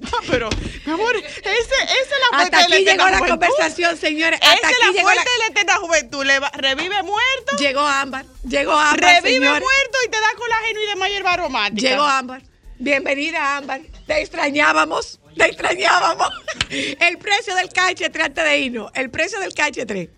Pero, 0.30 0.48
mi 0.86 0.92
amor, 0.92 1.16
ese, 1.16 1.40
esa 1.42 1.54
es 1.54 2.10
la 2.30 2.36
fuente 2.38 2.56
Hasta 2.56 2.68
de 2.68 2.74
aquí 2.76 2.84
llegó 2.84 3.04
la 3.08 3.18
juventud. 3.18 3.28
conversación, 3.28 3.96
señores. 3.96 4.40
Esa 4.40 4.52
Hasta 4.52 4.68
es 4.70 4.74
aquí 4.76 4.86
la 4.86 4.92
llegó 4.92 5.08
la... 5.08 5.14
fuente 5.14 5.30
de 5.30 5.38
la 5.38 5.46
eterna 5.46 5.76
juventud. 5.76 6.24
Le 6.24 6.38
va- 6.38 6.50
revive 6.54 7.02
muerto, 7.02 7.56
Llegó 7.58 7.80
Ámbar, 7.80 8.24
llegó 8.46 8.72
Ámbar, 8.72 9.00
revive 9.00 9.34
señores. 9.38 9.60
muerto 9.62 9.98
y 10.06 10.10
te 10.10 10.20
da 10.20 10.28
colágeno 10.36 10.80
y 10.82 10.86
demás 10.86 11.08
hierba 11.10 11.32
aromática. 11.32 11.88
Llegó 11.88 12.02
Ámbar. 12.04 12.42
Bienvenida, 12.78 13.56
Ámbar. 13.56 13.80
Te 14.06 14.20
extrañábamos, 14.20 15.18
te 15.36 15.44
extrañábamos. 15.46 16.28
El 16.70 17.18
precio 17.18 17.54
del 17.56 17.68
KH3 17.70 18.22
antes 18.24 18.44
de 18.44 18.58
irnos. 18.58 18.90
El 18.94 19.10
precio 19.10 19.40
del 19.40 19.52
KH3. 19.54 20.08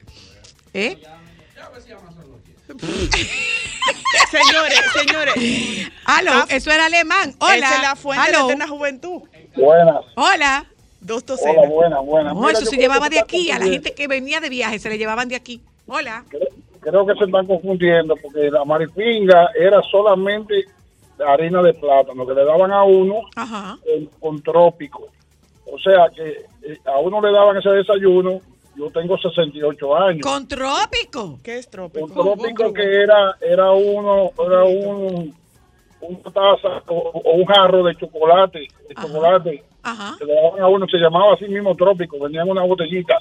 ¿Eh? 0.75 1.03
Señores, 4.31 4.81
señores. 4.95 5.35
Aló, 6.05 6.45
eso 6.49 6.71
era 6.71 6.87
alemán. 6.87 7.35
Hola. 7.38 7.57
Esa 7.57 7.77
es 7.77 7.83
la 7.83 7.97
fuente 7.97 8.27
de 8.27 8.33
la 8.38 8.45
eterna 8.45 8.69
juventud. 8.69 9.23
Buenas. 9.57 10.05
Hola. 10.17 10.67
Dos 11.01 11.23
Hola, 11.23 11.37
docenas. 11.37 11.71
buenas, 11.71 12.05
buenas. 12.05 12.35
No, 12.35 12.41
Mira, 12.41 12.53
eso 12.53 12.67
se 12.67 12.77
creo 12.77 12.81
llevaba 12.83 13.07
que 13.09 13.11
de 13.11 13.17
se 13.17 13.23
aquí. 13.23 13.51
A 13.51 13.59
la 13.59 13.65
gente 13.67 13.95
que 13.95 14.07
venía 14.07 14.41
de 14.41 14.49
viaje 14.51 14.79
se 14.79 14.89
le 14.91 14.99
llevaban 14.99 15.29
de 15.29 15.37
aquí. 15.37 15.61
Hola. 15.87 16.25
Creo 16.81 17.07
que 17.07 17.15
se 17.15 17.25
están 17.25 17.47
confundiendo 17.47 18.15
porque 18.23 18.51
la 18.51 18.65
marifinga 18.65 19.51
era 19.59 19.81
solamente 19.91 20.65
harina 21.27 21.63
de 21.63 21.75
plátano 21.75 22.27
que 22.27 22.35
le 22.35 22.45
daban 22.45 22.71
a 22.73 22.85
uno 22.85 23.23
Ajá. 23.37 23.79
con, 23.85 24.07
con 24.35 24.43
trópico. 24.43 25.09
O 25.73 25.79
sea 25.79 26.09
que 26.15 26.29
eh, 26.63 26.79
a 26.87 26.99
uno 26.99 27.21
le 27.21 27.33
daban 27.33 27.57
ese 27.57 27.69
desayuno. 27.71 28.41
Yo 28.77 28.91
tengo 28.91 29.19
68 29.19 29.97
años. 29.97 30.23
Con 30.23 30.47
trópico. 30.49 31.39
¿Qué 31.43 31.59
es 31.59 31.69
trópico? 31.69 32.07
un 32.07 32.13
trópico 32.13 32.73
que 32.73 33.03
era 33.03 33.37
era 33.41 33.71
uno 33.73 34.31
era 34.39 34.65
un 34.65 35.35
una 36.01 36.23
taza 36.33 36.83
o, 36.89 36.95
o 37.25 37.33
un 37.35 37.45
jarro 37.47 37.85
de 37.85 37.95
chocolate 37.97 38.59
de 38.61 38.69
Ajá. 38.97 39.07
chocolate 39.07 39.63
Ajá. 39.83 40.17
se 40.19 40.25
lo 40.25 40.35
daban 40.35 40.61
a 40.61 40.69
uno 40.69 40.87
se 40.89 40.97
llamaba 40.99 41.35
así 41.35 41.47
mismo 41.47 41.75
trópico 41.77 42.19
venían 42.21 42.49
una 42.49 42.63
botellita 42.65 43.15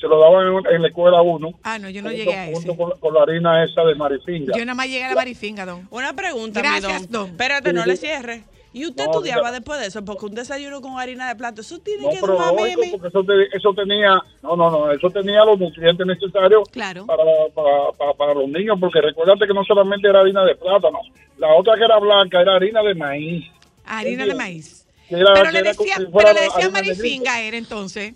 se 0.00 0.08
lo 0.08 0.18
daban 0.18 0.48
en, 0.48 0.74
en 0.74 0.82
la 0.82 0.88
escuela 0.88 1.18
a 1.18 1.22
uno 1.22 1.50
Ah, 1.62 1.78
no, 1.78 1.88
yo 1.88 2.02
no 2.02 2.08
junto- 2.10 2.24
llegué 2.24 2.36
a 2.38 2.44
junto 2.46 2.72
ese. 2.72 2.76
con, 2.76 2.90
con 2.98 3.14
la 3.14 3.22
harina 3.22 3.64
esa 3.64 3.84
de 3.84 3.94
marifinga 3.94 4.52
Yo 4.56 4.64
nada 4.64 4.74
más 4.74 4.86
llegué 4.88 5.04
a 5.04 5.08
la 5.10 5.14
marifinga, 5.14 5.64
don. 5.64 5.86
Una 5.90 6.12
pregunta, 6.14 6.60
Gracias, 6.60 7.02
mi 7.02 7.06
don. 7.08 7.28
Espérate, 7.30 7.72
no 7.72 7.86
le 7.86 7.96
cierre. 7.96 8.42
¿Y 8.74 8.86
usted 8.86 9.04
No, 9.04 9.10
estudiaba 9.10 9.52
después 9.52 9.78
de 9.80 9.86
eso? 9.86 10.02
Porque 10.04 10.24
un 10.26 10.34
desayuno 10.34 10.80
con 10.80 10.98
harina 10.98 11.28
de 11.28 11.36
plato, 11.36 11.60
eso 11.60 11.78
tiene 11.80 12.04
no 12.04 12.10
que 12.10 12.16
pero 12.20 12.38
ser 12.38 12.54
lógico, 12.54 12.82
porque 12.92 13.08
eso, 13.08 13.22
te- 13.24 13.56
eso 13.56 13.74
tenía 13.74 14.14
no 14.42 14.56
no 14.56 14.70
no 14.70 14.90
eso 14.90 15.10
tenía 15.10 15.44
los 15.44 15.58
nutrientes 15.58 16.06
necesarios 16.06 16.68
Claro. 16.70 17.04
para, 17.06 17.22
para, 17.54 17.92
para, 17.98 18.14
para 18.14 18.34
los 18.34 18.48
niños 18.48 18.78
porque 18.80 19.00
recuérdate 19.02 19.46
que 19.46 19.52
no 19.54 19.62
solamente 19.64 20.08
era 20.08 20.20
harina 20.20 20.42
de 20.44 20.54
plátano 20.56 21.00
la 21.38 21.54
otra 21.54 21.74
que 21.76 21.84
era 21.84 21.98
blanca 21.98 22.40
era 22.40 22.54
harina 22.56 22.82
de 22.82 22.94
maíz 22.94 23.44
Harina 23.84 24.24
de 24.24 24.34
maíz. 24.34 24.86
Que 25.08 25.16
era- 25.16 25.34
Pero 25.34 25.46
que 25.46 25.52
le 25.52 25.62
decía, 25.64 25.94
pero 25.98 26.32
le 26.32 26.40
decía 26.40 26.54
harina 26.64 26.80
de 26.80 26.88
marifinga 26.88 27.40
era 27.40 27.56
entonces. 27.58 28.14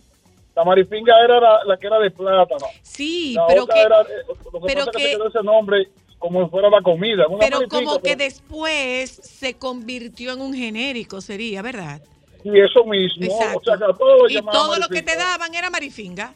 La 0.54 0.64
marifinga 0.64 1.12
era 1.22 1.38
la, 1.38 1.64
la 1.66 1.76
que 1.76 1.86
era 1.86 1.98
de 1.98 2.10
plátano. 2.12 2.66
Sí, 2.80 3.34
La 3.34 3.46
pero 3.46 3.64
otra 3.64 3.74
que, 3.74 3.82
era, 3.82 4.00
eh, 4.00 4.04
lo 4.26 4.34
que 4.60 4.66
pero 4.68 4.84
pasa 4.86 4.90
es 4.90 4.96
que- 4.96 5.02
se 5.02 5.10
quedó 5.18 5.28
ese 5.28 5.42
nombre 5.42 5.88
como 6.18 6.44
si 6.44 6.50
fuera 6.50 6.70
la 6.70 6.82
comida. 6.82 7.24
pero 7.38 7.60
como 7.68 7.96
que 7.96 8.16
pero- 8.16 8.24
después 8.24 9.10
se 9.10 9.54
convirtió 9.54 10.32
en 10.32 10.40
un 10.40 10.54
genérico, 10.54 11.20
sería, 11.20 11.62
¿verdad? 11.62 12.00
Sí, 12.42 12.50
eso 12.54 12.84
mismo. 12.84 13.24
Exacto. 13.24 13.58
O 13.72 13.76
sea, 13.76 14.40
y 14.40 14.42
todo 14.52 14.78
lo 14.78 14.88
que 14.88 15.02
te 15.02 15.16
daban 15.16 15.54
era 15.54 15.70
marifinga. 15.70 16.34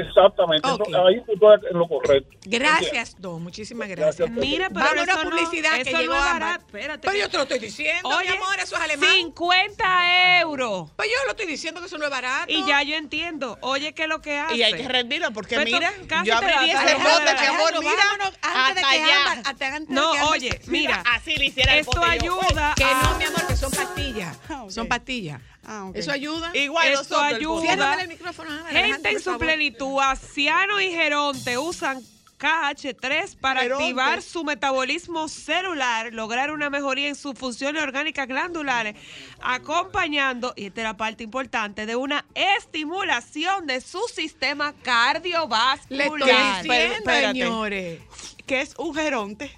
Exactamente. 0.00 0.66
Ok. 0.68 0.80
Entonces, 0.86 0.96
ahí 1.06 1.24
tú 1.24 1.32
estás 1.52 1.70
en 1.70 1.78
lo 1.78 1.88
correcto. 1.88 2.36
Gracias, 2.44 3.16
Don. 3.18 3.42
Muchísimas 3.42 3.88
gracias. 3.88 4.16
Gracias. 4.18 4.38
Mira, 4.38 4.68
pero 4.68 4.80
Vamos 4.86 4.98
a 4.98 5.02
eso 5.02 5.12
una 5.14 5.24
no- 5.24 5.30
publicidad 5.30 5.74
que 5.74 5.80
eso 5.90 5.98
llegó 5.98 6.12
no 6.14 6.18
es 6.18 6.24
Ámbar. 6.26 6.40
barato. 6.40 6.64
Espérate. 6.66 7.08
Pero 7.08 7.18
yo 7.20 7.30
te 7.30 7.36
lo 7.36 7.42
estoy 7.44 7.58
diciendo, 7.58 8.08
Oye, 8.08 8.30
mi 8.30 8.36
amor, 8.36 8.56
eso 8.62 8.76
es 8.76 8.82
alemán. 8.82 9.10
50 9.10 10.40
euros. 10.40 10.90
Pues 10.96 11.08
yo 11.08 11.16
lo 11.24 11.30
estoy 11.30 11.46
diciendo 11.46 11.80
que 11.80 11.86
eso 11.86 11.98
no 11.98 12.04
es 12.04 12.10
barato. 12.10 12.52
Y 12.52 12.66
ya 12.66 12.82
yo 12.82 12.94
entiendo. 12.96 13.58
Oye, 13.60 13.92
¿qué 13.94 14.02
es 14.04 14.08
lo 14.08 14.20
que 14.20 14.38
hace? 14.38 14.56
Y 14.56 14.62
hay 14.62 14.74
que 14.74 14.88
rendirlo 14.88 15.30
porque 15.32 15.56
Pero 15.56 15.64
mira, 15.70 15.92
casi 16.08 16.28
yo 16.28 16.38
te 16.40 16.46
abrí 16.52 16.70
ese 16.70 16.94
bote, 16.94 17.34
mi 17.40 17.46
amor, 17.46 17.72
mira, 17.80 17.92
vámonos 17.96 18.38
antes 18.42 18.74
de 18.74 18.80
que 18.80 18.86
allá. 19.02 19.32
Hasta 19.44 19.66
antes 19.74 19.88
de 19.88 19.94
No, 19.94 20.12
que 20.12 20.22
oye, 20.22 20.60
mira. 20.66 21.02
Así 21.06 21.36
le 21.36 21.46
hiciera 21.46 21.74
el 21.74 21.80
Esto 21.80 22.02
ayuda 22.02 22.74
Que 22.76 22.84
a- 22.84 23.02
no, 23.02 23.18
mi 23.18 23.24
amor, 23.24 23.46
que 23.46 23.56
son 23.56 23.70
pastillas. 23.70 24.36
Ah. 24.48 24.64
Son 24.68 24.86
pastillas. 24.88 25.40
Ah. 25.70 25.90
Eso 25.92 26.10
ayuda. 26.10 26.50
Igual 26.54 26.88
el 26.88 26.96
ayuda. 26.96 28.00
el 28.02 28.08
micrófono, 28.08 28.50
Gente 28.70 29.10
en 29.10 29.18
su 29.18 29.24
favor. 29.24 29.40
plenitud, 29.40 29.98
Aciano 30.02 30.80
y 30.80 30.90
Geronte 30.90 31.58
usan 31.58 32.00
KH3 32.38 33.36
para 33.36 33.60
Geronte. 33.62 33.84
activar 33.84 34.22
su 34.22 34.44
metabolismo 34.44 35.28
celular, 35.28 36.14
lograr 36.14 36.52
una 36.52 36.70
mejoría 36.70 37.08
en 37.08 37.16
sus 37.16 37.34
funciones 37.38 37.82
orgánicas 37.82 38.26
glandulares, 38.28 38.94
acompañando, 39.42 40.54
y 40.56 40.66
esta 40.66 40.80
es 40.82 40.84
la 40.84 40.96
parte 40.96 41.24
importante, 41.24 41.84
de 41.84 41.96
una 41.96 42.24
estimulación 42.34 43.66
de 43.66 43.80
su 43.80 44.00
sistema 44.14 44.70
Le 44.70 44.82
cardiovascular. 44.82 46.06
estoy 46.06 46.68
Pero, 46.68 46.88
diciendo, 46.94 47.10
señores. 47.32 48.00
que 48.46 48.60
es 48.60 48.74
un 48.78 48.94
geronte, 48.94 49.50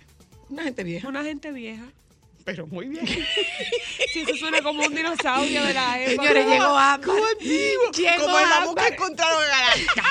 Una 0.48 0.64
gente 0.64 0.82
vieja. 0.82 1.06
Una 1.06 1.22
gente 1.22 1.52
vieja. 1.52 1.84
Pero 2.50 2.66
muy 2.66 2.86
bien. 2.88 3.06
Si 4.12 4.22
eso 4.22 4.34
suena 4.34 4.60
como 4.60 4.82
un 4.84 4.92
dinosaurio 4.92 5.62
de 5.66 5.72
la 5.72 6.00
época. 6.02 6.22
Señores, 6.28 6.46
llegó 6.48 6.76
Ámbar. 6.76 7.16
Llegó 7.40 7.82
Como 8.24 8.38
el 8.40 8.46
mamut 8.48 8.74
que 8.76 8.82
Ámbar. 8.86 8.92
encontraron 8.92 9.42
en 9.44 9.50
Alaska. 9.52 10.04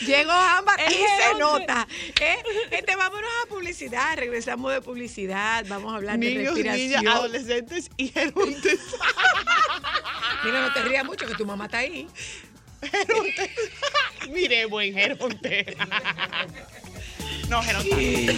Llegó 0.06 0.32
Ámbar 0.32 0.80
y 0.90 0.94
se 0.94 1.38
nota. 1.38 1.86
¿eh? 2.22 2.36
Este, 2.70 2.96
vámonos 2.96 3.30
a 3.44 3.48
publicidad. 3.50 4.16
Regresamos 4.16 4.72
de 4.72 4.80
publicidad. 4.80 5.66
Vamos 5.68 5.92
a 5.92 5.96
hablar 5.96 6.18
de 6.18 6.26
Niños, 6.26 6.54
respiración. 6.54 7.00
niñas, 7.04 7.14
adolescentes 7.16 7.90
y 7.98 8.08
gerontes. 8.08 8.80
Mira, 10.44 10.60
no 10.62 10.72
te 10.72 10.82
rías 10.82 11.04
mucho 11.04 11.26
que 11.26 11.34
tu 11.34 11.44
mamá 11.44 11.66
está 11.66 11.78
ahí. 11.78 12.08
Geronte. 12.80 13.54
Mire, 14.30 14.64
buen 14.66 14.94
geronte. 14.94 15.76
No, 17.50 17.62
geronte. 17.62 18.34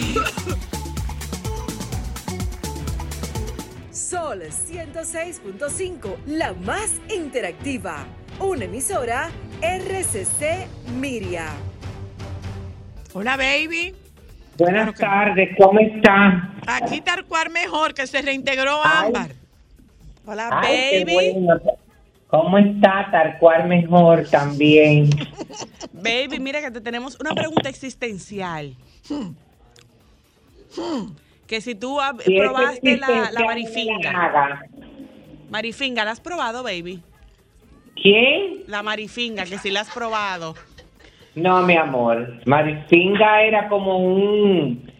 Sol 4.05 4.43
106.5, 4.43 6.15
la 6.27 6.53
más 6.53 7.01
interactiva. 7.09 8.05
Una 8.39 8.65
emisora 8.65 9.31
RCC 9.63 10.67
Miria. 10.99 11.47
Hola, 13.13 13.35
baby. 13.35 13.95
Buenas 14.59 14.93
tardes, 14.93 15.49
¿cómo 15.57 15.79
está? 15.79 16.53
Aquí 16.67 17.01
tal 17.01 17.25
cual 17.25 17.49
mejor, 17.49 17.95
que 17.95 18.05
se 18.05 18.21
reintegró 18.21 18.79
Ay. 18.83 19.07
Ámbar. 19.07 19.31
Hola, 20.27 20.49
Ay, 20.51 20.77
qué 20.91 21.05
baby. 21.05 21.13
bueno. 21.33 21.61
¿Cómo 22.27 22.59
está? 22.59 23.07
Tal 23.09 23.39
cual 23.39 23.67
mejor 23.67 24.27
también. 24.29 25.09
Baby, 25.93 26.39
mira 26.39 26.61
que 26.61 26.69
te 26.69 26.81
tenemos 26.81 27.19
una 27.19 27.33
pregunta 27.33 27.69
existencial. 27.69 28.75
Que 31.47 31.61
si 31.61 31.75
tú 31.75 31.99
Si 32.25 32.35
probaste 32.39 32.97
la, 32.97 33.29
la 33.31 33.45
marifinga. 33.45 34.11
la. 34.11 34.61
Marifinga, 35.49 36.03
¿la 36.05 36.11
has 36.11 36.19
probado, 36.19 36.63
baby? 36.63 37.01
¿Quién? 38.01 38.63
La 38.67 38.81
marifinga, 38.83 39.45
que 39.45 39.57
si 39.59 39.69
la 39.71 39.81
has 39.81 39.91
probado. 39.91 40.55
No, 41.35 41.61
mi 41.63 41.75
amor. 41.75 42.41
Marifinga 42.45 43.43
era 43.43 43.67
como 43.69 43.97
un 43.99 44.91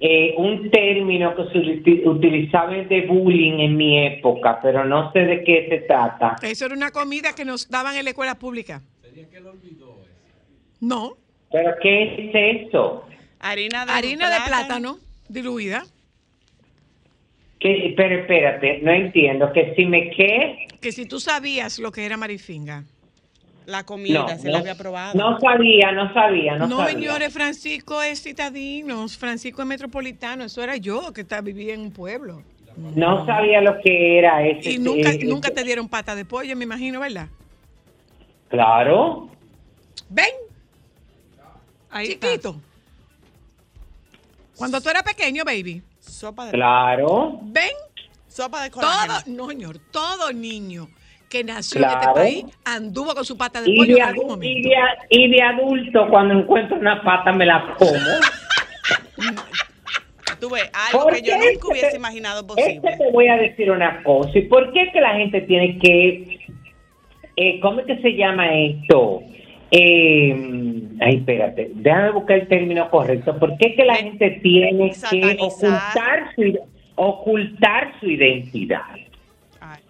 eh, 0.00 0.34
un 0.36 0.70
término 0.70 1.34
que 1.34 1.44
se 1.44 1.58
uti- 1.58 2.06
utilizaba 2.06 2.72
de 2.72 3.06
bullying 3.06 3.60
en 3.60 3.76
mi 3.76 4.04
época, 4.06 4.58
pero 4.60 4.84
no 4.84 5.10
sé 5.12 5.20
de 5.20 5.42
qué 5.44 5.66
se 5.70 5.78
trata. 5.86 6.36
Eso 6.42 6.66
era 6.66 6.74
una 6.74 6.90
comida 6.90 7.32
que 7.34 7.44
nos 7.46 7.70
daban 7.70 7.96
en 7.96 8.04
la 8.04 8.10
escuela 8.10 8.34
pública. 8.34 8.82
No, 10.80 11.16
¿Pero 11.50 11.70
qué 11.80 12.02
es 12.30 12.66
eso? 12.66 13.04
Harina 13.40 13.86
de 13.86 13.92
harina 13.92 14.28
de 14.28 14.40
plátano 14.46 14.98
diluida. 15.28 15.84
¿Qué? 17.60 17.94
Pero 17.96 18.20
espérate, 18.20 18.80
no 18.82 18.92
entiendo. 18.92 19.52
¿Que 19.52 19.74
si 19.74 19.86
me 19.86 20.10
qué? 20.10 20.66
Que 20.80 20.92
si 20.92 21.06
tú 21.06 21.18
sabías 21.20 21.78
lo 21.78 21.92
que 21.92 22.04
era 22.04 22.16
marifinga. 22.16 22.84
La 23.66 23.84
comida, 23.86 24.20
No, 24.20 24.28
se 24.28 24.44
no, 24.46 24.52
la 24.52 24.58
había 24.58 24.74
probado. 24.74 25.14
no 25.18 25.40
sabía, 25.40 25.90
no 25.92 26.12
sabía, 26.12 26.58
no, 26.58 26.66
No, 26.66 26.76
sabía. 26.80 26.92
señores, 26.94 27.32
Francisco 27.32 28.02
es 28.02 28.22
citadino, 28.22 29.08
Francisco 29.08 29.62
es 29.62 29.68
metropolitano, 29.68 30.44
eso 30.44 30.62
era 30.62 30.76
yo 30.76 31.14
que 31.14 31.22
está, 31.22 31.40
vivía 31.40 31.72
en 31.72 31.80
un 31.80 31.90
pueblo. 31.90 32.42
No 32.76 33.24
sabía 33.24 33.62
lo 33.62 33.80
que 33.80 34.18
era 34.18 34.46
ese. 34.46 34.72
Y 34.72 34.78
nunca, 34.78 35.12
eh, 35.12 35.20
nunca 35.24 35.50
te 35.50 35.64
dieron 35.64 35.88
pata 35.88 36.14
de 36.14 36.26
pollo, 36.26 36.54
me 36.56 36.64
imagino, 36.64 37.00
¿verdad? 37.00 37.28
Claro. 38.50 39.30
Ven, 40.10 40.26
Ahí 41.90 42.08
está. 42.20 42.52
Cuando 44.56 44.80
tú 44.80 44.88
eras 44.88 45.02
pequeño, 45.02 45.44
baby. 45.44 45.82
Sopa 46.00 46.46
de, 46.46 46.52
Claro. 46.52 47.38
Ven, 47.42 47.70
sopa 48.28 48.62
de 48.64 48.70
todo, 48.70 48.80
colágeno. 48.82 49.36
no, 49.36 49.48
señor, 49.48 49.78
todo 49.90 50.32
niño 50.32 50.88
que 51.28 51.42
nació 51.42 51.80
Claro. 51.80 51.94
en 51.94 52.00
este 52.08 52.12
país 52.14 52.44
anduvo 52.64 53.14
con 53.14 53.24
su 53.24 53.36
pata 53.36 53.60
de 53.62 53.70
Y 53.70 53.76
pollo 53.76 53.94
de, 53.96 54.00
en 54.00 54.06
algún 54.08 54.24
adu- 54.24 54.26
y, 54.26 54.30
momento. 54.30 54.68
de, 54.68 54.74
y 55.10 55.30
de 55.30 55.42
adulto, 55.42 56.06
cuando 56.10 56.34
encuentro 56.34 56.76
una 56.76 57.02
pata, 57.02 57.32
me 57.32 57.46
la 57.46 57.74
como. 57.78 57.90
Tú 60.40 60.50
ves, 60.50 60.70
algo 60.90 61.04
¿Por 61.04 61.14
que 61.14 61.22
yo 61.22 61.34
nunca 61.36 61.68
hubiese 61.68 61.96
imaginado 61.96 62.40
Es 62.40 62.46
posible. 62.46 62.80
que 62.82 62.96
te 62.96 63.10
voy 63.12 63.28
a 63.28 63.36
decir 63.36 63.70
una 63.70 64.02
cosa. 64.02 64.30
¿Y 64.38 64.42
por 64.42 64.72
qué 64.72 64.90
que 64.92 65.00
la 65.00 65.14
gente 65.14 65.40
tiene 65.42 65.78
que... 65.78 66.38
eh, 67.36 67.60
¿Cómo 67.60 67.80
es 67.80 67.86
que 67.86 67.98
se 68.02 68.10
llama 68.14 68.46
esto? 68.54 69.22
Eh, 69.76 70.82
ay, 71.00 71.16
espérate. 71.16 71.70
Déjame 71.74 72.12
buscar 72.12 72.38
el 72.38 72.46
término 72.46 72.88
correcto. 72.90 73.36
¿Por 73.36 73.56
qué 73.58 73.74
que 73.74 73.84
la 73.84 73.96
gente 73.96 74.38
tiene 74.40 74.92
que 75.10 75.36
ocultar 75.40 76.30
su, 76.36 76.58
ocultar 76.94 77.92
su 77.98 78.08
identidad? 78.08 78.82
Ay. 79.60 79.82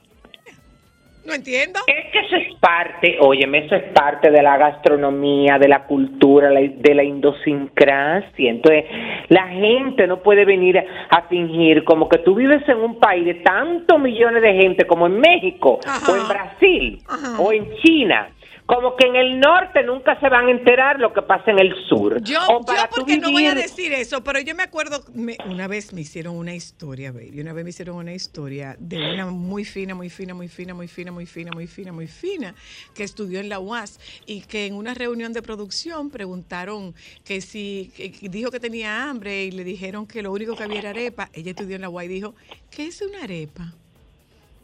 No 1.27 1.35
entiendo. 1.35 1.81
Es 1.87 2.12
que 2.12 2.18
eso 2.18 2.37
es 2.37 2.59
parte, 2.61 3.18
óyeme, 3.20 3.66
eso 3.66 3.75
es 3.75 3.83
parte 3.92 4.31
de 4.31 4.42
la 4.42 4.57
gastronomía, 4.57 5.59
de 5.59 5.68
la 5.68 5.85
cultura, 5.85 6.49
de 6.49 6.94
la 6.94 7.05
idiosincrasia. 7.05 8.51
Entonces, 8.51 8.87
la 9.29 9.49
gente 9.49 10.07
no 10.07 10.23
puede 10.23 10.47
venir 10.47 10.79
a 11.11 11.23
fingir 11.29 11.85
como 11.85 12.09
que 12.09 12.18
tú 12.18 12.35
vives 12.35 12.66
en 12.70 12.79
un 12.79 12.99
país 12.99 13.27
de 13.27 13.35
tantos 13.35 14.01
millones 14.01 14.40
de 14.40 14.55
gente 14.55 14.87
como 14.87 15.09
en 15.09 15.20
México, 15.20 15.79
Ajá. 15.87 16.11
o 16.11 16.16
en 16.16 16.27
Brasil, 16.29 17.03
Ajá. 17.07 17.38
o 17.38 17.53
en 17.53 17.70
China. 17.83 18.31
Como 18.66 18.96
que 18.96 19.07
en 19.07 19.16
el 19.16 19.38
norte 19.40 19.83
nunca 19.83 20.18
se 20.20 20.29
van 20.31 20.46
a 20.46 20.50
enterar 20.50 20.98
lo 20.98 21.12
que 21.12 21.20
pasa 21.20 21.50
en 21.50 21.59
el 21.59 21.74
sur. 21.87 22.22
Yo, 22.22 22.38
O 22.48 22.64
para 22.64 22.85
yo 22.85 22.88
porque 22.96 23.18
no 23.18 23.31
voy 23.31 23.44
a 23.44 23.55
decir 23.55 23.92
eso, 23.92 24.24
pero 24.24 24.40
yo 24.40 24.55
me 24.55 24.62
acuerdo, 24.62 25.05
me- 25.12 25.37
una 25.46 25.68
vez 25.68 25.92
me 25.92 26.00
hicieron 26.00 26.35
una 26.35 26.55
historia, 26.55 27.12
baby, 27.12 27.40
una 27.42 27.53
vez 27.53 27.62
me 27.64 27.70
hicieron 27.70 27.96
una 27.96 28.14
historia 28.14 28.74
de 28.79 28.96
una 29.12 29.27
muy 29.27 29.66
fina, 29.66 29.94
muy 29.94 30.09
fina, 30.09 30.33
muy 30.33 30.48
fina, 30.48 30.72
muy 30.72 30.88
fina, 30.88 31.12
muy 31.12 31.27
fina, 31.27 31.53
muy 31.53 31.66
fina, 31.66 31.92
muy 31.92 32.07
fina, 32.07 32.55
que 32.94 33.05
estudió 33.05 33.38
en 33.40 33.50
la 33.50 33.59
UAS 33.61 34.00
y 34.24 34.40
que 34.40 34.64
en 34.64 34.77
una 34.77 34.94
reunión 34.94 35.35
de 35.35 35.42
producción 35.42 36.09
preguntaron 36.09 36.94
que 37.22 37.42
si, 37.42 37.92
que 37.94 38.29
dijo 38.31 38.50
que 38.50 38.61
tenía 38.61 39.11
hambre 39.11 39.44
y 39.44 39.50
le 39.50 39.64
dijeron 39.64 40.07
que 40.07 40.22
lo 40.22 40.33
único 40.33 40.57
que 40.57 40.62
había 40.62 40.79
era 40.79 40.90
arepa, 40.90 41.29
ella 41.35 41.50
estudió 41.50 41.77
en 41.77 41.83
la 41.83 41.90
UAS 41.90 42.07
y 42.07 42.09
dijo, 42.09 42.35
¿qué 42.70 42.87
es 42.87 43.03
una 43.03 43.24
arepa? 43.24 43.74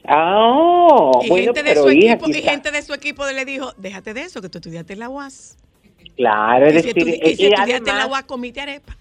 Ah, 0.07 0.37
oh, 0.41 1.21
y, 1.25 1.29
bueno, 1.29 1.45
gente 1.47 1.63
de 1.63 1.71
pero 1.71 1.83
su 1.83 1.91
hija, 1.93 2.15
equipo, 2.15 2.31
y 2.31 2.43
gente 2.43 2.71
de 2.71 2.83
su 2.83 2.95
equipo 2.95 3.25
le 3.31 3.45
dijo, 3.45 3.73
déjate 3.77 4.15
de 4.15 4.23
eso, 4.23 4.41
que 4.41 4.49
tú 4.49 4.59
estudiaste 4.59 4.95
en 4.95 4.99
la 5.01 5.09
UAS. 5.09 5.57
Claro, 6.17 6.67
es 6.67 6.77
Y 6.77 6.81
si, 6.81 6.93
decir, 6.93 7.07
estu- 7.15 7.29
y 7.31 7.35
si 7.37 7.47
estudiaste 7.47 7.77
en 7.77 7.85
la 7.97 8.03
además- 8.05 8.25
UAS, 8.31 8.59
arepa. 8.63 8.97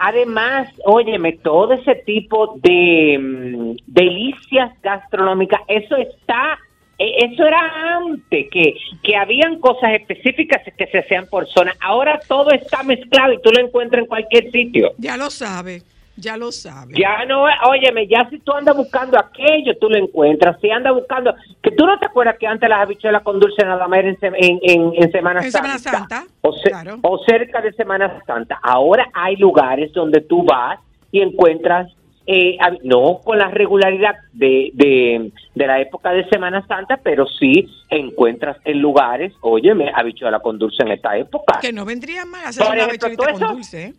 Además, 0.00 0.68
óyeme, 0.84 1.32
todo 1.34 1.74
ese 1.74 1.94
tipo 2.06 2.58
de 2.62 3.18
mm, 3.20 3.76
delicias 3.86 4.72
gastronómicas, 4.82 5.60
eso 5.68 5.96
está, 5.96 6.58
eh, 6.98 7.12
eso 7.30 7.46
era 7.46 7.60
antes, 7.98 8.46
que, 8.50 8.74
que 9.04 9.16
habían 9.16 9.60
cosas 9.60 9.92
específicas 9.92 10.62
que 10.76 10.86
se 10.88 10.98
hacían 10.98 11.26
por 11.28 11.46
zona. 11.48 11.72
Ahora 11.80 12.18
todo 12.26 12.50
está 12.50 12.82
mezclado 12.82 13.32
y 13.34 13.42
tú 13.42 13.50
lo 13.52 13.64
encuentras 13.64 14.02
en 14.02 14.08
cualquier 14.08 14.50
sitio. 14.50 14.92
Ya 14.98 15.16
lo 15.16 15.30
sabe, 15.30 15.82
ya 16.20 16.36
lo 16.36 16.52
sabe. 16.52 16.94
Ya 16.96 17.24
no, 17.26 17.44
óyeme, 17.68 18.06
ya 18.06 18.28
si 18.30 18.38
tú 18.40 18.52
andas 18.52 18.76
buscando 18.76 19.18
aquello, 19.18 19.76
tú 19.80 19.88
lo 19.88 19.96
encuentras. 19.96 20.60
Si 20.60 20.70
andas 20.70 20.94
buscando, 20.94 21.34
que 21.62 21.70
tú 21.72 21.86
no 21.86 21.98
te 21.98 22.06
acuerdas 22.06 22.36
que 22.38 22.46
antes 22.46 22.68
las 22.68 22.80
habichuelas 22.80 23.22
con 23.22 23.40
dulce 23.40 23.64
nada 23.64 23.88
más 23.88 23.98
eran 24.00 24.16
en, 24.20 24.34
en, 24.36 24.58
en- 24.62 24.92
en 25.02 25.12
Semana 25.12 25.42
Santa. 25.42 25.58
Semana 25.58 25.78
Santa, 25.78 26.24
O, 26.42 26.52
ce- 26.52 26.70
claro. 26.70 26.98
o 27.02 27.18
cerca 27.24 27.60
de 27.60 27.72
Semana 27.72 28.22
Santa. 28.26 28.58
Ahora 28.62 29.08
hay 29.14 29.36
lugares 29.36 29.92
donde 29.92 30.20
tú 30.20 30.44
vas 30.44 30.78
y 31.12 31.20
encuentras, 31.20 31.92
eh, 32.26 32.56
no 32.84 33.18
con 33.24 33.38
la 33.38 33.48
regularidad 33.48 34.14
de, 34.32 34.70
de, 34.74 35.32
de 35.54 35.66
la 35.66 35.80
época 35.80 36.10
de 36.12 36.28
Semana 36.28 36.64
Santa, 36.68 36.98
pero 37.02 37.26
sí 37.26 37.68
encuentras 37.88 38.56
en 38.64 38.78
lugares, 38.80 39.32
óyeme, 39.40 39.90
habichuela 39.94 40.38
con 40.38 40.58
dulce 40.58 40.82
en 40.84 40.92
esta 40.92 41.16
época. 41.16 41.58
Que 41.60 41.72
no 41.72 41.84
vendría 41.84 42.24
mal 42.24 42.44
hacer 42.44 42.64
Por 42.64 42.74
una 42.74 42.84
ejemplo, 42.84 43.06
habichuelita 43.08 43.22
todo 43.24 43.32
con 43.32 43.42
eso- 43.44 43.54
dulce, 43.54 43.84
¿eh? 43.86 43.94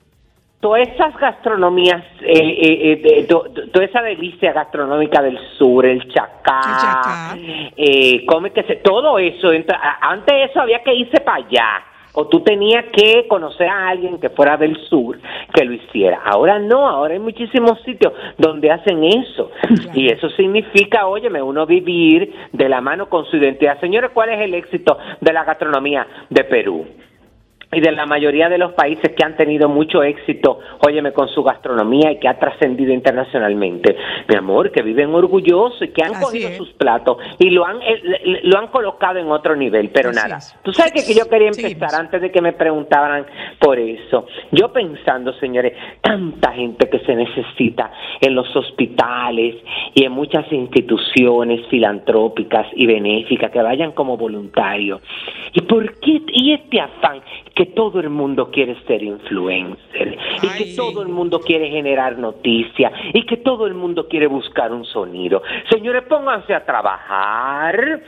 Todas 0.62 0.88
esas 0.88 1.18
gastronomías, 1.18 2.04
eh, 2.22 2.34
eh, 2.34 3.02
eh, 3.04 3.24
to- 3.28 3.46
toda 3.74 3.84
esa 3.86 4.02
delicia 4.02 4.54
gastronómica 4.54 5.22
del 5.22 5.38
sur, 5.58 5.86
el 5.86 6.08
chacá, 6.14 6.62
El 6.70 6.78
chacá. 6.78 7.36
eh, 7.76 8.26
come 8.26 8.52
que 8.52 8.64
se, 8.64 8.76
todo 8.78 9.20
eso, 9.20 9.50
antes 10.02 10.50
eso 10.50 10.62
había 10.62 10.82
que 10.84 10.94
irse 10.94 11.20
para 11.22 11.38
allá. 11.46 11.68
O 12.14 12.28
tú 12.28 12.42
tenías 12.42 12.84
que 12.92 13.26
conocer 13.30 13.70
a 13.70 13.88
alguien 13.88 14.20
que 14.20 14.30
fuera 14.30 14.58
del 14.58 14.76
sur 14.90 15.18
que 15.54 15.64
lo 15.64 15.72
hiciera. 15.72 16.20
Ahora 16.26 16.60
no, 16.60 16.86
ahora 16.86 17.14
hay 17.14 17.22
muchísimos 17.22 17.82
sitios 17.84 18.12
donde 18.38 18.70
hacen 18.70 19.02
eso. 19.06 19.50
Y 19.94 20.12
eso 20.12 20.30
significa, 20.32 21.08
óyeme, 21.08 21.42
uno 21.42 21.66
vivir 21.66 22.34
de 22.52 22.68
la 22.68 22.82
mano 22.82 23.08
con 23.08 23.24
su 23.28 23.38
identidad. 23.38 23.80
Señores, 23.80 24.12
¿cuál 24.14 24.28
es 24.28 24.42
el 24.42 24.54
éxito 24.56 24.98
de 25.22 25.32
la 25.32 25.46
gastronomía 25.46 26.06
de 26.30 26.44
Perú? 26.44 26.86
Y 27.74 27.80
de 27.80 27.92
la 27.92 28.06
mayoría 28.06 28.50
de 28.50 28.58
los 28.58 28.74
países 28.74 29.14
que 29.16 29.24
han 29.24 29.38
tenido 29.38 29.70
mucho 29.70 30.04
éxito, 30.04 30.60
óyeme, 30.86 31.14
con 31.14 31.30
su 31.30 31.42
gastronomía 31.42 32.12
y 32.12 32.20
que 32.20 32.28
ha 32.28 32.38
trascendido 32.38 32.92
internacionalmente. 32.92 33.96
Mi 34.28 34.36
amor, 34.36 34.72
que 34.72 34.82
viven 34.82 35.14
orgullosos 35.14 35.82
y 35.82 35.88
que 35.90 36.04
han 36.04 36.16
Así 36.16 36.24
cogido 36.24 36.50
es. 36.50 36.58
sus 36.58 36.74
platos 36.74 37.18
y 37.40 37.50
lo 37.50 37.66
han 37.66 37.82
eh, 37.82 38.42
lo 38.44 38.60
han 38.60 38.68
colocado 38.68 39.20
en 39.20 39.32
otro 39.32 39.56
nivel, 39.56 39.90
pero 39.90 40.10
Así 40.10 40.20
nada. 40.22 40.38
es. 40.38 40.56
Tú 40.64 40.74
sabes 40.74 40.92
que, 40.92 41.14
yo 41.14 41.30
quería 41.30 41.48
empezar 41.48 41.96
antes 41.98 42.22
de 42.22 42.32
que 42.32 42.42
me 42.42 42.54
preguntaran 42.54 43.26
por 43.60 43.80
eso. 43.80 44.26
Yo 44.52 44.74
pensando, 44.74 45.34
señores, 45.40 45.74
tanta 46.02 46.52
gente 46.52 46.90
que 46.90 47.00
se 47.00 47.16
necesita 47.16 47.92
en 48.20 48.36
los 48.36 48.54
hospitales 48.56 49.56
y 49.94 50.04
en 50.04 50.12
muchas 50.12 50.52
instituciones 50.52 51.66
filantrópicas 51.68 52.68
y 52.76 52.86
benéficas 52.86 53.52
que 53.52 53.62
vayan 53.62 53.94
como 53.94 54.18
voluntarios. 54.18 55.02
¿Y 55.54 55.62
por 55.62 56.00
qué? 56.00 56.22
Y 56.34 56.54
este 56.54 56.80
afán 56.80 57.22
que 57.56 57.61
todo 57.68 58.00
el 58.00 58.10
mundo 58.10 58.50
quiere 58.52 58.76
ser 58.88 59.04
influencer 59.04 60.18
y 60.42 60.48
que 60.58 60.74
todo 60.76 61.02
el 61.02 61.10
mundo 61.10 61.40
quiere 61.40 61.70
generar 61.70 62.18
noticias 62.18 62.92
y 63.14 63.26
que 63.26 63.38
todo 63.38 63.68
el 63.68 63.74
mundo 63.74 64.08
quiere 64.08 64.28
buscar 64.28 64.72
un 64.72 64.86
sonido. 64.86 65.42
Señores, 65.70 66.04
pónganse 66.10 66.54
a 66.54 66.66
trabajar 66.66 68.02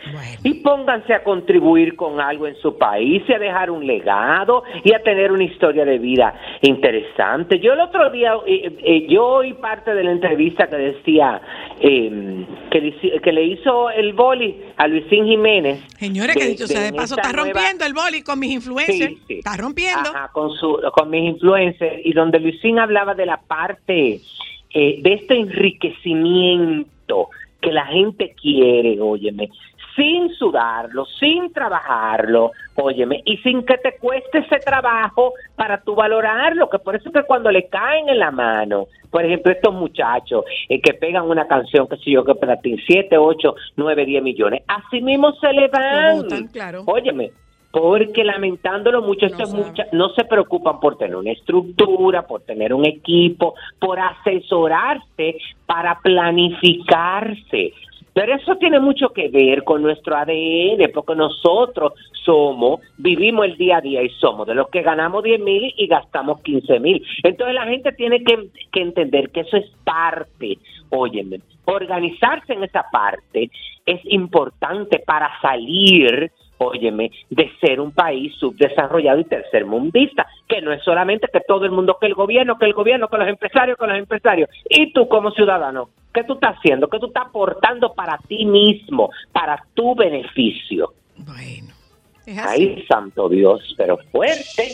y 0.43 0.53
pónganse 0.55 1.13
a 1.13 1.23
contribuir 1.23 1.95
con 1.95 2.19
algo 2.19 2.47
en 2.47 2.55
su 2.57 2.77
país 2.77 3.23
y 3.27 3.33
a 3.33 3.39
dejar 3.39 3.69
un 3.71 3.85
legado 3.85 4.63
y 4.83 4.93
a 4.93 5.01
tener 5.03 5.31
una 5.31 5.43
historia 5.43 5.85
de 5.85 5.97
vida 5.99 6.33
interesante. 6.61 7.59
Yo 7.59 7.73
el 7.73 7.79
otro 7.81 8.09
día, 8.09 8.33
eh, 8.45 8.75
eh, 8.83 9.07
yo 9.09 9.25
oí 9.25 9.53
parte 9.53 9.93
de 9.93 10.03
la 10.03 10.11
entrevista 10.11 10.67
que 10.67 10.75
decía 10.77 11.41
eh, 11.79 12.45
que, 12.71 12.81
le, 12.81 13.19
que 13.21 13.43
hizo 13.43 13.89
el 13.89 14.13
boli 14.13 14.55
a 14.77 14.87
Luisín 14.87 15.25
Jiménez. 15.25 15.79
Señores, 15.97 16.35
que 16.35 16.45
dicho 16.45 16.67
sea 16.67 16.81
de 16.81 16.93
paso, 16.93 17.15
está 17.15 17.31
nueva- 17.31 17.51
rompiendo 17.53 17.85
el 17.85 17.93
boli 17.93 18.21
con 18.23 18.39
mis 18.39 18.51
influencers. 18.51 19.09
Sí, 19.11 19.21
sí. 19.27 19.33
Está 19.43 19.58
rompiendo. 19.58 20.10
Ajá, 20.10 20.29
con, 20.32 20.51
su, 20.51 20.79
con 20.93 21.10
mis 21.10 21.34
influencers 21.34 21.99
y 22.06 22.13
donde 22.13 22.39
Luisín 22.39 22.79
hablaba 22.79 23.13
de 23.13 23.25
la 23.25 23.41
parte 23.41 24.21
eh, 24.73 25.01
de 25.01 25.13
este 25.13 25.38
enriquecimiento 25.38 27.27
que 27.60 27.73
la 27.73 27.86
gente 27.88 28.34
quiere, 28.41 29.01
óyeme, 29.01 29.49
sin 29.97 30.34
sudarlo, 30.36 31.06
sin 31.19 31.51
trabajarlo, 31.51 32.51
óyeme, 32.75 33.21
y 33.25 33.36
sin 33.39 33.65
que 33.65 33.77
te 33.79 33.97
cueste 33.97 34.39
ese 34.39 34.60
trabajo 34.60 35.34
para 35.58 35.82
tú 35.82 35.93
valorarlo, 35.93 36.69
que 36.69 36.79
por 36.79 36.95
eso 36.95 37.12
que 37.12 37.23
cuando 37.23 37.51
le 37.51 37.67
caen 37.67 38.08
en 38.08 38.19
la 38.19 38.32
mano, 38.32 38.88
por 39.12 39.25
ejemplo, 39.25 39.51
estos 39.51 39.73
muchachos 39.73 40.45
eh, 40.69 40.79
que 40.79 40.93
pegan 40.93 41.29
una 41.29 41.47
canción, 41.47 41.88
que 41.89 41.97
sé 41.97 42.12
yo, 42.12 42.23
que 42.23 42.36
para 42.36 42.62
ti, 42.62 42.77
7, 42.88 43.17
8, 43.17 43.56
9, 43.75 44.06
10 44.06 44.23
millones, 44.23 44.63
así 44.67 45.01
mismo 45.01 45.34
se 45.34 45.51
le 45.51 45.67
van. 45.67 46.21
botan, 46.21 46.47
claro. 46.47 46.84
Óyeme, 46.86 47.32
porque 47.73 48.23
lamentándolo 48.23 49.01
mucho, 49.01 49.25
estos 49.25 49.51
mucha- 49.51 49.88
no 49.93 50.09
se 50.09 50.25
preocupan 50.25 50.79
por 50.79 50.95
tener 50.95 51.15
una 51.15 51.31
estructura, 51.31 52.21
por 52.21 52.41
tener 52.41 52.71
un 52.71 52.86
equipo, 52.86 53.55
por 53.79 53.99
asesorarse 53.99 55.38
para 55.65 55.97
planificarse. 55.99 57.73
Pero 58.13 58.36
eso 58.36 58.57
tiene 58.57 58.79
mucho 58.79 59.09
que 59.09 59.27
ver 59.29 59.63
con 59.63 59.81
nuestro 59.81 60.15
ADN, 60.15 60.88
porque 60.93 61.15
nosotros 61.15 61.93
somos, 62.23 62.79
vivimos 62.99 63.45
el 63.45 63.57
día 63.57 63.77
a 63.77 63.81
día 63.81 64.03
y 64.03 64.09
somos 64.09 64.45
de 64.45 64.53
los 64.53 64.69
que 64.69 64.83
ganamos 64.83 65.23
10 65.23 65.41
mil 65.41 65.73
y 65.75 65.88
gastamos 65.88 66.41
15 66.43 66.79
mil. 66.79 67.03
Entonces 67.23 67.55
la 67.55 67.65
gente 67.65 67.91
tiene 67.93 68.23
que, 68.23 68.49
que 68.71 68.81
entender 68.81 69.31
que 69.31 69.39
eso 69.39 69.57
es 69.57 69.65
parte, 69.83 70.59
óyeme, 70.91 71.39
organizarse 71.65 72.53
en 72.53 72.63
esa 72.65 72.86
parte 72.91 73.49
es 73.83 73.99
importante 74.05 74.99
para 74.99 75.31
salir 75.41 76.31
óyeme, 76.67 77.12
de 77.30 77.52
ser 77.60 77.80
un 77.80 77.91
país 77.91 78.34
subdesarrollado 78.39 79.19
y 79.19 79.26
tercermundista, 79.26 80.26
que 80.47 80.62
no 80.62 80.71
es 80.71 80.84
solamente 80.84 81.28
que 81.32 81.41
todo 81.41 81.65
el 81.65 81.71
mundo, 81.71 81.97
que 81.99 82.08
el 82.08 82.13
gobierno, 82.13 82.58
que 82.58 82.65
el 82.65 82.73
gobierno, 82.73 83.08
que 83.08 83.17
los 83.17 83.28
empresarios, 83.28 83.78
que 83.78 83.88
los 83.88 83.97
empresarios. 83.97 84.49
Y 84.69 84.93
tú 84.93 85.08
como 85.08 85.32
ciudadano, 85.32 85.89
¿qué 86.13 86.23
tú 86.23 86.34
estás 86.34 86.56
haciendo? 86.58 86.88
¿Qué 86.88 86.99
tú 86.99 87.08
estás 87.08 87.28
aportando 87.28 87.93
para 87.93 88.17
ti 88.28 88.45
mismo, 88.45 89.10
para 89.32 89.63
tu 89.73 89.95
beneficio? 89.95 90.93
Bueno, 91.17 91.73
es 92.26 92.38
así. 92.38 92.76
Ay, 92.78 92.86
santo 92.88 93.30
Dios, 93.30 93.73
pero 93.78 93.97
fuerte. 94.12 94.71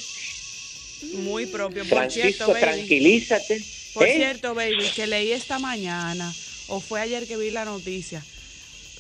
Muy 1.23 1.45
propio. 1.45 1.83
Por 1.83 1.97
Francisco, 1.97 2.45
cierto, 2.45 2.53
baby. 2.53 2.61
tranquilízate. 2.61 3.57
Por 3.93 4.07
¿eh? 4.07 4.13
cierto, 4.15 4.53
baby, 4.53 4.85
que 4.95 5.07
leí 5.07 5.31
esta 5.31 5.59
mañana, 5.59 6.29
o 6.69 6.79
fue 6.79 7.01
ayer 7.01 7.27
que 7.27 7.37
vi 7.37 7.51
la 7.51 7.65
noticia, 7.65 8.21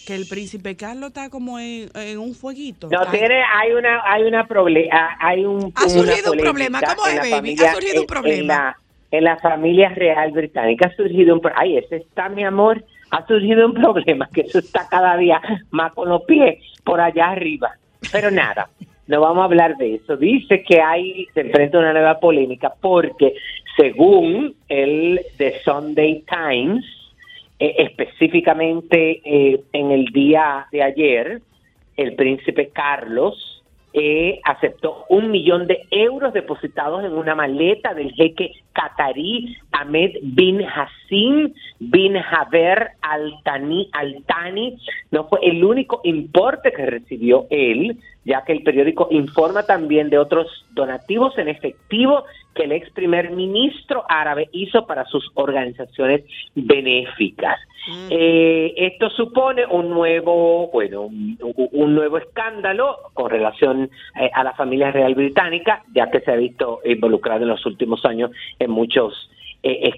que 0.09 0.15
el 0.15 0.25
príncipe 0.27 0.75
Carlos 0.75 1.09
está 1.09 1.29
como 1.29 1.59
en, 1.59 1.87
en 1.93 2.17
un 2.17 2.33
fueguito. 2.33 2.89
No 2.89 3.05
tiene, 3.11 3.43
hay 3.43 3.73
una, 3.73 4.01
hay 4.11 4.23
una 4.23 4.47
problema, 4.47 5.15
hay 5.19 5.45
un. 5.45 5.71
Ha 5.75 5.87
surgido 5.87 6.31
un 6.31 6.37
problema. 6.39 6.81
¿Cómo 6.81 7.05
en 7.07 7.13
es, 7.13 7.19
baby? 7.19 7.31
familia- 7.31 7.69
Ha 7.69 7.73
surgido 7.75 7.93
un 7.93 7.97
en- 7.97 8.01
En 8.01 8.07
problema. 8.07 8.53
la, 8.55 8.77
en 9.11 9.23
la 9.23 9.37
familia 9.37 9.89
real 9.89 10.31
británica 10.31 10.87
ha 10.87 10.95
surgido 10.95 11.35
un, 11.35 11.41
pro- 11.41 11.53
ay, 11.55 11.77
ese 11.77 11.97
está 11.97 12.27
mi 12.27 12.43
amor, 12.43 12.83
ha 13.11 13.23
surgido 13.27 13.67
un 13.67 13.73
problema 13.81 14.27
que 14.33 14.41
eso 14.41 14.57
está 14.57 14.87
cada 14.89 15.15
día 15.15 15.39
más 15.69 15.93
con 15.93 16.09
los 16.09 16.23
pies 16.23 16.57
por 16.83 16.99
allá 16.99 17.27
arriba. 17.29 17.69
Pero 18.11 18.31
nada, 18.31 18.67
no 19.05 19.21
vamos 19.21 19.41
a 19.43 19.45
hablar 19.45 19.77
de 19.77 19.93
eso. 19.95 20.17
Dice 20.17 20.63
que 20.67 20.81
hay, 20.81 21.27
se 21.35 21.41
enfrenta 21.41 21.77
una 21.77 21.93
nueva 21.93 22.19
polémica 22.19 22.73
porque 22.81 23.35
según 23.77 24.55
el 24.69 25.21
The 25.37 25.61
Sunday 25.63 26.23
Times, 26.27 26.83
eh, 27.59 27.75
específicamente 27.77 29.21
eh, 29.23 29.61
en 29.73 29.91
el 29.91 30.05
día 30.05 30.67
de 30.71 30.81
ayer, 30.81 31.41
el 31.97 32.15
príncipe 32.15 32.69
Carlos 32.69 33.59
eh, 33.91 34.39
aceptó 34.43 35.05
un 35.09 35.31
millón 35.31 35.65
de 35.65 35.79
euros 35.89 36.31
depositados 36.31 37.03
en 37.03 37.13
una 37.13 37.33
maleta 37.33 37.95
del 37.95 38.13
jeque 38.13 38.51
catarí 38.71 39.57
Ahmed 39.71 40.11
bin 40.21 40.61
Hassim 40.61 41.53
bin 41.79 42.15
Haber 42.15 42.91
Al-Thani. 43.01 43.89
Al-Thani. 43.91 44.77
No 45.09 45.27
fue 45.27 45.39
el 45.41 45.63
único 45.63 46.01
importe 46.03 46.71
que 46.71 46.85
recibió 46.85 47.47
él, 47.49 47.97
ya 48.25 48.43
que 48.43 48.53
el 48.53 48.63
periódico 48.63 49.07
informa 49.11 49.63
también 49.63 50.09
de 50.09 50.17
otros 50.17 50.47
donativos 50.71 51.37
en 51.37 51.47
efectivo 51.47 52.25
que 52.53 52.63
el 52.63 52.71
ex 52.71 52.91
primer 52.91 53.31
ministro 53.31 54.03
árabe 54.09 54.49
hizo 54.51 54.85
para 54.85 55.05
sus 55.05 55.31
organizaciones 55.35 56.23
benéficas. 56.55 57.59
Eh, 58.09 58.73
esto 58.75 59.09
supone 59.09 59.65
un 59.65 59.89
nuevo, 59.89 60.69
bueno, 60.71 61.03
un, 61.03 61.37
un 61.71 61.95
nuevo 61.95 62.17
escándalo 62.17 62.97
con 63.13 63.31
relación 63.31 63.89
eh, 64.19 64.29
a 64.33 64.43
la 64.43 64.53
familia 64.53 64.91
real 64.91 65.15
británica, 65.15 65.83
ya 65.93 66.11
que 66.11 66.19
se 66.19 66.31
ha 66.31 66.35
visto 66.35 66.81
involucrado 66.85 67.43
en 67.43 67.49
los 67.49 67.65
últimos 67.65 68.05
años 68.05 68.31
en 68.59 68.69
muchos 68.71 69.29
eh. 69.63 69.91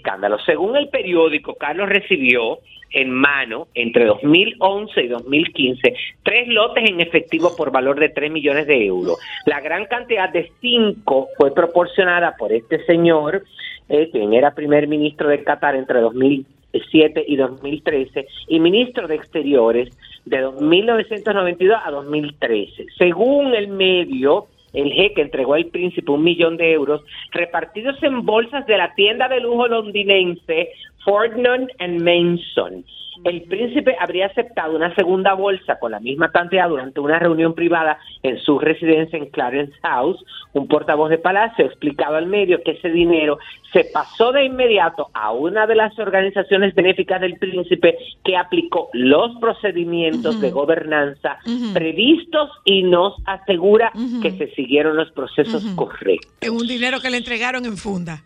Según 0.45 0.75
el 0.75 0.89
periódico, 0.89 1.55
Carlos 1.55 1.89
recibió 1.89 2.59
en 2.93 3.09
mano 3.09 3.67
entre 3.73 4.05
2011 4.05 5.01
y 5.01 5.07
2015 5.07 5.93
tres 6.23 6.47
lotes 6.47 6.89
en 6.89 6.99
efectivo 6.99 7.55
por 7.55 7.71
valor 7.71 7.99
de 7.99 8.09
3 8.09 8.31
millones 8.31 8.67
de 8.67 8.85
euros. 8.85 9.17
La 9.45 9.61
gran 9.61 9.85
cantidad 9.85 10.29
de 10.29 10.51
cinco 10.59 11.29
fue 11.37 11.53
proporcionada 11.53 12.35
por 12.37 12.51
este 12.51 12.83
señor, 12.85 13.43
eh, 13.89 14.09
quien 14.11 14.33
era 14.33 14.53
primer 14.53 14.87
ministro 14.87 15.29
de 15.29 15.43
Qatar 15.43 15.75
entre 15.75 16.01
2007 16.01 17.23
y 17.27 17.35
2013 17.35 18.27
y 18.47 18.59
ministro 18.59 19.07
de 19.07 19.15
Exteriores 19.15 19.97
de 20.25 20.51
1992 20.59 21.77
a 21.83 21.91
2013. 21.91 22.85
Según 22.97 23.55
el 23.55 23.69
medio, 23.69 24.47
el 24.73 24.91
jeque 24.91 25.21
entregó 25.21 25.53
al 25.53 25.65
príncipe 25.65 26.11
un 26.11 26.23
millón 26.23 26.57
de 26.57 26.71
euros 26.71 27.01
repartidos 27.31 28.01
en 28.03 28.25
bolsas 28.25 28.65
de 28.65 28.77
la 28.77 28.93
tienda 28.95 29.27
de 29.27 29.39
lujo 29.39 29.67
londinense 29.67 30.69
Fordnum 31.03 31.67
and 31.79 32.01
Mason. 32.01 32.85
El 33.23 33.43
príncipe 33.43 33.95
habría 33.99 34.27
aceptado 34.27 34.75
una 34.75 34.95
segunda 34.95 35.33
bolsa 35.33 35.77
con 35.79 35.91
la 35.91 35.99
misma 35.99 36.31
cantidad 36.31 36.67
durante 36.67 36.99
una 36.99 37.19
reunión 37.19 37.53
privada 37.53 37.99
en 38.23 38.39
su 38.39 38.57
residencia 38.57 39.17
en 39.17 39.29
Clarence 39.29 39.73
House. 39.83 40.23
Un 40.53 40.67
portavoz 40.67 41.09
de 41.09 41.19
Palacio 41.19 41.65
explicaba 41.65 42.17
al 42.17 42.25
medio 42.25 42.63
que 42.63 42.71
ese 42.71 42.89
dinero 42.89 43.37
se 43.71 43.85
pasó 43.93 44.31
de 44.31 44.45
inmediato 44.45 45.09
a 45.13 45.31
una 45.33 45.67
de 45.67 45.75
las 45.75 45.97
organizaciones 45.99 46.73
benéficas 46.73 47.21
del 47.21 47.37
príncipe 47.37 47.95
que 48.23 48.37
aplicó 48.37 48.89
los 48.93 49.37
procedimientos 49.39 50.41
de 50.41 50.49
gobernanza 50.49 51.37
previstos 51.73 52.49
y 52.65 52.83
nos 52.83 53.15
asegura 53.25 53.91
que 54.21 54.31
se 54.31 54.49
siguieron 54.55 54.95
los 54.95 55.11
procesos 55.11 55.63
correctos. 55.75 56.31
En 56.41 56.53
un 56.53 56.65
dinero 56.65 56.99
que 56.99 57.09
le 57.09 57.17
entregaron 57.17 57.65
en 57.65 57.77
funda. 57.77 58.23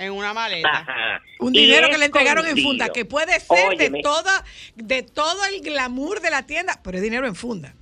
En 0.00 0.12
una 0.12 0.32
maleta. 0.32 0.70
Ajá. 0.70 1.20
Un 1.40 1.52
dinero 1.52 1.88
que 1.90 1.98
le 1.98 2.06
entregaron 2.06 2.46
en 2.46 2.56
funda, 2.56 2.88
que 2.88 3.04
puede 3.04 3.38
ser 3.38 3.76
de 3.76 4.00
toda, 4.00 4.44
de 4.74 5.02
todo 5.02 5.44
el 5.52 5.60
glamour 5.60 6.20
de 6.20 6.30
la 6.30 6.46
tienda, 6.46 6.80
pero 6.82 6.96
es 6.96 7.02
dinero 7.02 7.26
en 7.26 7.34
funda. 7.34 7.74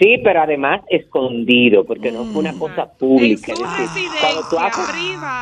Sí, 0.00 0.18
pero 0.24 0.42
además 0.42 0.80
escondido, 0.88 1.84
porque 1.84 2.10
no 2.10 2.24
fue 2.24 2.40
una 2.40 2.58
cosa 2.58 2.92
pública. 2.92 3.52
En 3.52 3.56
su 3.56 3.62
decir, 3.62 4.10
cuando 4.20 4.48
tú 4.50 4.58
haces, 4.58 4.86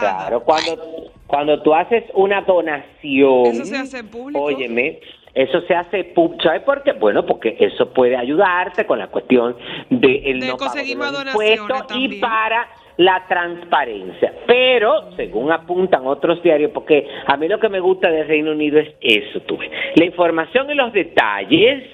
claro, 0.00 0.42
cuando, 0.44 1.10
cuando 1.26 1.62
tú 1.62 1.74
haces 1.74 2.04
una 2.12 2.42
donación, 2.42 3.46
Eso 3.46 3.64
se 3.64 3.76
hace 3.78 4.04
público. 4.04 4.42
óyeme, 4.42 5.00
eso 5.34 5.62
se 5.62 5.74
hace 5.74 6.04
público. 6.04 6.42
¿Sabes 6.42 6.60
por 6.62 6.82
qué? 6.82 6.92
Bueno, 6.92 7.24
porque 7.24 7.56
eso 7.58 7.90
puede 7.94 8.14
ayudarte 8.14 8.84
con 8.84 8.98
la 8.98 9.06
cuestión 9.06 9.56
de 9.88 10.30
el 10.30 10.40
De 10.40 10.48
no 10.48 10.58
pago 10.58 10.70
conseguir 10.70 10.98
de 10.98 11.10
los 11.10 11.24
impuestos 11.24 11.96
y 11.96 12.20
para 12.20 12.68
la 12.96 13.24
transparencia. 13.28 14.32
Pero, 14.46 15.12
según 15.16 15.50
apuntan 15.50 16.06
otros 16.06 16.42
diarios, 16.42 16.70
porque 16.72 17.06
a 17.26 17.36
mí 17.36 17.48
lo 17.48 17.58
que 17.58 17.68
me 17.68 17.80
gusta 17.80 18.10
del 18.10 18.26
Reino 18.26 18.52
Unido 18.52 18.78
es 18.78 18.94
eso, 19.00 19.40
tú 19.40 19.56
ves. 19.56 19.70
La 19.96 20.04
información 20.04 20.70
y 20.70 20.74
los 20.74 20.92
detalles 20.92 21.84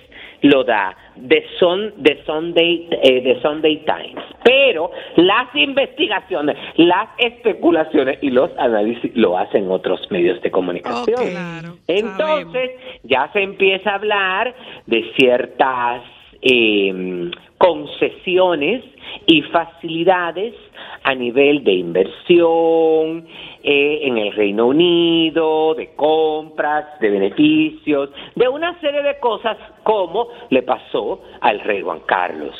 lo 0.42 0.64
da 0.64 0.96
The, 1.28 1.44
Sun, 1.58 1.94
The, 2.02 2.22
Sunday, 2.24 2.88
eh, 3.02 3.22
The 3.22 3.40
Sunday 3.42 3.84
Times. 3.84 4.24
Pero 4.44 4.90
las 5.16 5.54
investigaciones, 5.54 6.56
las 6.76 7.08
especulaciones 7.18 8.18
y 8.22 8.30
los 8.30 8.50
análisis 8.58 9.10
lo 9.16 9.36
hacen 9.36 9.70
otros 9.70 10.00
medios 10.10 10.40
de 10.42 10.50
comunicación. 10.50 11.30
Claro, 11.30 11.76
Entonces, 11.86 12.70
ya 13.02 13.30
se 13.32 13.42
empieza 13.42 13.90
a 13.90 13.94
hablar 13.96 14.54
de 14.86 15.10
ciertas 15.16 16.02
eh, 16.42 17.30
concesiones 17.58 18.84
y 19.26 19.42
facilidades 19.42 20.54
a 21.02 21.14
nivel 21.14 21.64
de 21.64 21.72
inversión 21.72 23.26
eh, 23.62 24.00
en 24.02 24.18
el 24.18 24.32
Reino 24.32 24.66
Unido, 24.66 25.74
de 25.74 25.94
compras, 25.94 26.98
de 27.00 27.10
beneficios, 27.10 28.10
de 28.34 28.48
una 28.48 28.78
serie 28.80 29.02
de 29.02 29.18
cosas 29.18 29.56
como 29.82 30.28
le 30.50 30.62
pasó 30.62 31.20
al 31.40 31.60
rey 31.60 31.82
Juan 31.82 32.00
Carlos. 32.06 32.54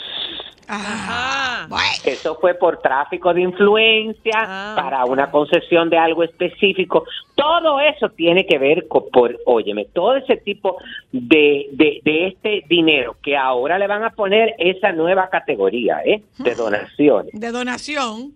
Bueno. 0.68 1.84
Eso 2.04 2.36
fue 2.40 2.54
por 2.54 2.78
tráfico 2.80 3.32
de 3.34 3.40
influencia, 3.42 4.32
Ah, 4.36 4.74
para 4.76 5.04
una 5.04 5.30
concesión 5.30 5.88
de 5.90 5.98
algo 5.98 6.22
específico. 6.22 7.04
Todo 7.34 7.80
eso 7.80 8.08
tiene 8.10 8.46
que 8.46 8.58
ver 8.58 8.86
con, 8.88 9.08
por, 9.10 9.36
óyeme, 9.46 9.86
todo 9.86 10.16
ese 10.16 10.36
tipo 10.36 10.76
de, 11.12 11.68
de, 11.72 12.00
de 12.04 12.26
este 12.28 12.64
dinero 12.68 13.16
que 13.22 13.36
ahora 13.36 13.78
le 13.78 13.86
van 13.86 14.04
a 14.04 14.10
poner 14.10 14.54
esa 14.58 14.92
nueva 14.92 15.28
categoría, 15.30 16.00
¿eh? 16.04 16.22
De 16.38 16.54
donaciones. 16.54 17.32
De 17.32 17.50
donación. 17.50 18.32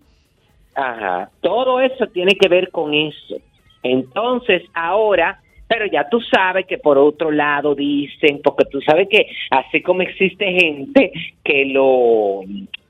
Ajá, 0.75 1.29
todo 1.41 1.79
eso 1.79 2.07
tiene 2.07 2.35
que 2.35 2.47
ver 2.47 2.71
con 2.71 2.93
eso. 2.93 3.35
Entonces, 3.83 4.63
ahora, 4.73 5.39
pero 5.73 5.87
ya 5.87 6.07
tú 6.07 6.21
sabes 6.21 6.67
que 6.67 6.77
por 6.77 6.99
otro 6.99 7.31
lado 7.31 7.73
dicen, 7.73 8.41
porque 8.43 8.65
tú 8.65 8.79
sabes 8.81 9.07
que 9.09 9.25
así 9.49 9.81
como 9.81 10.03
existe 10.03 10.45
gente 10.45 11.11
que 11.43 11.65
lo, 11.65 12.41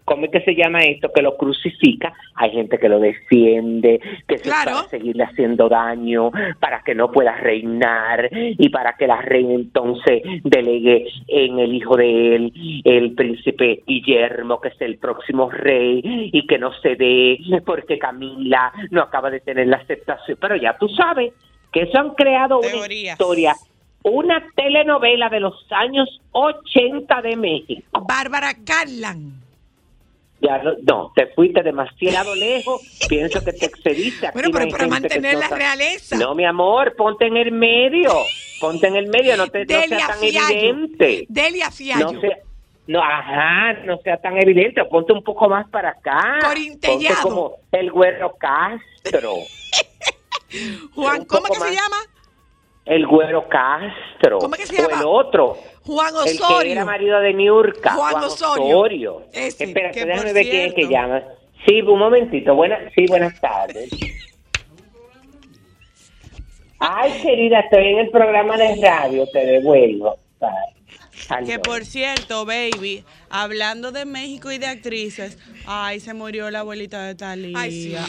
¿cómo 0.04 0.26
es 0.26 0.32
que 0.32 0.42
se 0.42 0.54
llama 0.54 0.80
esto? 0.80 1.10
Que 1.14 1.22
lo 1.22 1.38
crucifica, 1.38 2.12
hay 2.36 2.52
gente 2.52 2.78
que 2.78 2.90
lo 2.90 3.00
defiende, 3.00 4.02
que 4.28 4.38
se 4.38 4.44
Claro. 4.44 4.72
para 4.72 4.88
seguirle 4.90 5.24
haciendo 5.24 5.70
daño, 5.70 6.30
para 6.60 6.82
que 6.84 6.94
no 6.94 7.10
pueda 7.10 7.38
reinar 7.38 8.30
y 8.34 8.68
para 8.68 8.98
que 8.98 9.08
la 9.08 9.22
reina 9.22 9.54
entonces 9.54 10.22
delegue 10.44 11.08
en 11.30 11.60
el 11.60 11.74
hijo 11.74 11.96
de 11.96 12.36
él, 12.36 12.82
el 12.84 13.14
príncipe 13.14 13.82
Guillermo, 13.88 14.60
que 14.60 14.68
es 14.68 14.82
el 14.82 14.98
próximo 14.98 15.50
rey, 15.50 16.02
y 16.34 16.46
que 16.48 16.58
no 16.58 16.74
se 16.82 16.98
dé 16.98 17.40
porque 17.66 17.98
Camila 17.98 18.74
no 18.92 19.04
acaba 19.04 19.30
de 19.30 19.40
tener 19.40 19.68
la 19.68 19.78
aceptación. 19.78 20.38
Pero 20.42 20.58
ya 20.58 20.78
tú 20.78 20.90
sabes 20.90 21.32
que 21.74 21.82
eso 21.82 21.98
han 21.98 22.12
creado 22.12 22.60
una 22.60 22.94
historia, 22.94 23.56
una 24.04 24.46
telenovela 24.56 25.30
de 25.30 25.40
los 25.40 25.66
años 25.72 26.22
80 26.32 27.22
de 27.22 27.36
México. 27.36 28.06
Bárbara 28.08 28.54
Carlan. 28.64 29.42
Ya 30.40 30.58
no, 30.62 30.74
no, 30.84 31.12
te 31.16 31.28
fuiste 31.28 31.64
demasiado 31.64 32.36
lejos. 32.36 32.82
Pienso 33.10 33.44
que 33.44 33.54
te 33.54 33.66
excediste. 33.66 34.28
Aquí 34.28 34.34
Bueno, 34.34 34.50
no 34.50 34.60
pero 34.60 34.72
para 34.72 34.88
mantener 34.88 35.36
la 35.38 35.48
realeza. 35.48 36.18
No, 36.18 36.36
mi 36.36 36.46
amor, 36.46 36.96
ponte 36.96 37.26
en 37.26 37.38
el 37.38 37.52
medio. 37.52 38.12
Ponte 38.60 38.88
en 38.88 38.96
el 38.96 39.08
medio, 39.08 39.36
no, 39.36 39.48
te, 39.48 39.66
no 39.66 39.80
sea 39.80 40.08
tan 40.08 40.20
Fiallo. 40.20 40.54
evidente. 40.54 41.26
Delia 41.30 41.72
Fiallo. 41.72 42.12
No 42.12 42.22
sea, 42.22 42.38
no, 42.88 43.02
ajá, 43.02 43.74
no 43.86 43.98
sea 44.00 44.18
tan 44.18 44.38
evidente. 44.38 44.84
Ponte 44.86 45.14
un 45.14 45.24
poco 45.24 45.48
más 45.48 45.68
para 45.70 45.90
acá. 45.92 46.40
Ponte 46.42 46.90
como 47.22 47.56
el 47.72 47.90
güero 47.92 48.36
Castro. 48.38 49.34
Juan, 50.96 51.26
¿cómo 51.26 51.46
que 51.46 51.56
se 51.60 51.72
llama? 51.74 51.98
El 52.86 53.08
güero 53.08 53.48
Castro. 53.48 54.40
¿Cómo 54.40 54.56
que 54.56 54.66
se 54.66 54.76
O 54.76 54.88
llama? 54.90 55.02
el 55.02 55.08
otro. 55.08 55.58
Juan 55.86 56.14
El 56.26 56.38
que 56.38 56.44
Osorio. 56.44 56.72
era 56.72 56.86
marido 56.86 57.20
de 57.20 57.34
Niurka. 57.34 57.94
Juan 57.94 58.12
Juan, 58.12 58.24
Osorio. 58.26 58.66
Osorio. 58.80 59.22
Ese. 59.34 59.64
Espérate, 59.66 60.00
Que 60.00 60.06
déjame 60.06 60.34
ver 60.34 60.44
quién 60.50 60.66
es 60.68 60.74
que 60.74 60.88
llama. 60.88 61.24
Sí, 61.66 61.82
un 61.82 62.00
momentito. 62.00 62.56
Buena, 62.56 62.78
sí, 62.96 63.06
buenas 63.08 63.40
tardes. 63.40 63.90
Ay, 66.80 67.14
querida, 67.22 67.62
estoy 67.62 67.86
en 67.88 68.00
el 68.00 68.10
programa 68.10 68.58
de 68.58 68.76
radio, 68.82 69.26
te 69.32 69.46
devuelvo. 69.46 70.18
Que 71.46 71.60
por 71.60 71.86
cierto, 71.86 72.46
baby, 72.46 73.04
hablando 73.30 73.92
de 73.92 74.04
México 74.06 74.52
y 74.52 74.58
de 74.58 74.66
actrices, 74.68 75.38
ay, 75.68 76.00
se 76.00 76.14
murió 76.14 76.50
la 76.50 76.60
abuelita 76.60 77.04
de 77.04 77.16
Talía. 77.16 77.58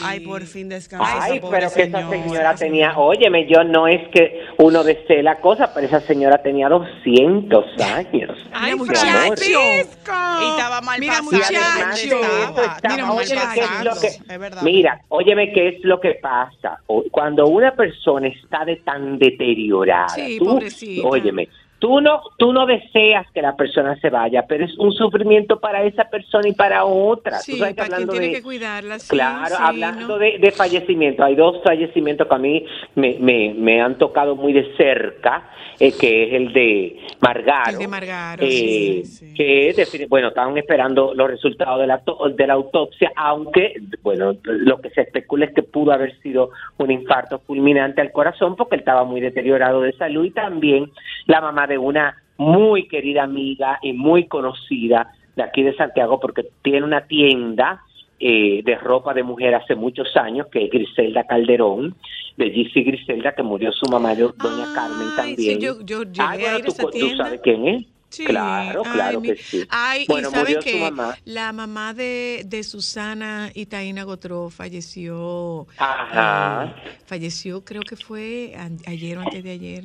Ay, 0.03 0.19
por 0.21 0.43
fin 0.45 0.69
descansa. 0.69 1.23
Ay, 1.23 1.37
esa 1.37 1.49
pero 1.49 1.71
que 1.71 1.83
esa 1.83 2.09
señora 2.09 2.55
tenía, 2.55 2.97
óyeme, 2.97 3.47
yo 3.47 3.63
no 3.63 3.87
es 3.87 4.01
que 4.09 4.45
uno 4.57 4.83
desee 4.83 5.21
la 5.23 5.35
cosa, 5.39 5.73
pero 5.73 5.85
esa 5.87 6.01
señora 6.01 6.41
tenía 6.41 6.67
200 6.67 7.65
años. 7.81 8.37
Ay. 8.51 8.73
Francisco. 8.85 10.11
Y 10.41 10.49
estaba 10.49 10.81
mal 10.81 10.99
Mira, 10.99 11.21
muchacho. 11.21 11.53
Mira, 11.53 13.11
óyeme, 13.13 13.41
¿qué 13.53 13.59
es 13.61 13.83
lo 13.83 13.91
muchacho. 13.91 14.01
que- 14.01 14.33
Es 14.33 14.39
verdad. 14.39 14.61
Mira, 14.63 15.01
óyeme 15.09 15.53
qué 15.53 15.67
es 15.69 15.75
lo 15.83 15.99
que 15.99 16.15
pasa. 16.21 16.79
Cuando 17.11 17.47
una 17.47 17.75
persona 17.75 18.27
está 18.27 18.65
de 18.65 18.77
tan 18.77 19.17
deteriorada, 19.19 20.09
Sí, 20.09 20.37
tú, 20.39 20.45
pobrecita. 20.45 21.07
óyeme, 21.07 21.47
tú 21.79 22.01
no, 22.01 22.21
tú 22.37 22.51
no 22.53 22.65
deseas 22.65 23.25
que 23.31 23.41
la 23.41 23.55
persona 23.55 23.95
se 23.99 24.09
vaya, 24.09 24.45
pero 24.47 24.65
es 24.65 24.77
un 24.77 24.91
sufrimiento 24.93 25.59
para 25.59 25.83
esa 25.83 26.05
persona 26.09 26.47
y 26.47 26.53
para 26.53 26.85
otra. 26.85 27.37
Tú 27.37 27.43
Sí, 27.53 27.57
sabes 27.59 27.75
que 27.75 27.77
para 27.81 27.87
quien 27.87 27.93
hablando 27.95 28.11
tiene 28.13 28.27
de- 28.27 28.33
que 28.33 28.43
cuidarla. 28.43 28.99
sí, 28.99 29.09
Claro, 29.09 29.55
sí, 29.55 29.61
hablando 29.63 30.07
¿no? 30.07 30.17
de, 30.17 30.37
de 30.39 30.51
fallecimiento, 30.51 31.23
hay 31.23 31.35
dos 31.35 31.61
fallecimientos 31.63 32.27
que 32.27 32.35
a 32.35 32.39
mí 32.39 32.65
me, 32.95 33.17
me, 33.19 33.53
me 33.53 33.81
han 33.81 33.97
tocado 33.97 34.35
muy 34.35 34.53
de 34.53 34.75
cerca, 34.77 35.49
eh, 35.79 35.91
que 35.99 36.23
es 36.27 36.33
el 36.33 36.53
de 36.53 36.99
Margaro. 37.19 37.71
El 37.71 37.79
de 37.79 37.87
Margaro, 37.87 38.43
eh, 38.45 39.01
sí. 39.03 39.33
Que, 39.35 40.05
bueno, 40.07 40.29
estaban 40.29 40.57
esperando 40.57 41.13
los 41.13 41.29
resultados 41.29 41.81
de 41.81 41.87
la, 41.87 42.01
de 42.33 42.47
la 42.47 42.53
autopsia, 42.53 43.11
aunque, 43.15 43.73
bueno, 44.01 44.33
lo 44.43 44.79
que 44.79 44.89
se 44.91 45.01
especula 45.01 45.45
es 45.45 45.53
que 45.53 45.63
pudo 45.63 45.91
haber 45.91 46.17
sido 46.21 46.51
un 46.77 46.91
infarto 46.91 47.39
fulminante 47.39 47.99
al 48.01 48.11
corazón 48.11 48.55
porque 48.55 48.75
él 48.75 48.79
estaba 48.79 49.03
muy 49.03 49.19
deteriorado 49.19 49.81
de 49.81 49.91
salud 49.93 50.23
y 50.25 50.31
también 50.31 50.89
la 51.25 51.41
mamá 51.41 51.64
de 51.67 51.77
una 51.77 52.15
muy 52.37 52.87
querida 52.87 53.23
amiga 53.23 53.79
y 53.81 53.93
muy 53.93 54.27
conocida 54.27 55.11
de 55.35 55.43
aquí 55.43 55.63
de 55.63 55.75
Santiago 55.75 56.19
porque 56.19 56.45
tiene 56.63 56.83
una 56.83 57.07
tienda 57.07 57.81
eh, 58.19 58.61
de 58.63 58.75
ropa 58.75 59.13
de 59.13 59.23
mujer 59.23 59.53
hace 59.55 59.75
muchos 59.75 60.07
años, 60.15 60.47
que 60.51 60.65
es 60.65 60.71
Griselda 60.71 61.25
Calderón, 61.25 61.95
de 62.37 62.49
GC 62.49 62.85
Griselda, 62.85 63.33
que 63.35 63.43
murió 63.43 63.71
su 63.73 63.85
mamá, 63.91 64.15
do- 64.15 64.33
doña 64.37 64.65
Carmen 64.73 65.07
también. 65.15 65.37
sí, 65.37 65.59
yo, 65.59 65.81
yo 65.81 66.03
llegué 66.03 66.21
Ay, 66.21 66.39
bueno, 66.39 66.55
a 66.55 66.59
ir 66.59 66.65
a 66.65 66.89
tú, 66.91 67.17
sabes 67.17 67.39
quién 67.43 67.67
es. 67.67 67.85
Sí. 68.09 68.23
Claro, 68.23 68.83
claro 68.83 69.21
que 69.21 69.35
sí. 69.35 69.63
Ay, 69.69 70.05
bueno, 70.07 70.29
y 70.29 70.31
saben 70.31 70.59
que 70.63 70.79
mamá. 70.79 71.15
la 71.25 71.51
mamá 71.51 71.93
de, 71.93 72.43
de 72.45 72.63
Susana 72.63 73.49
y 73.53 73.65
Taina 73.65 74.03
Gotró 74.03 74.49
falleció. 74.49 75.67
Ajá. 75.77 76.65
eh, 76.85 76.89
falleció, 77.05 77.65
creo 77.65 77.81
que 77.81 77.97
fue 77.97 78.53
ayer 78.85 79.17
o 79.17 79.21
antes 79.21 79.43
de 79.43 79.51
ayer. 79.51 79.83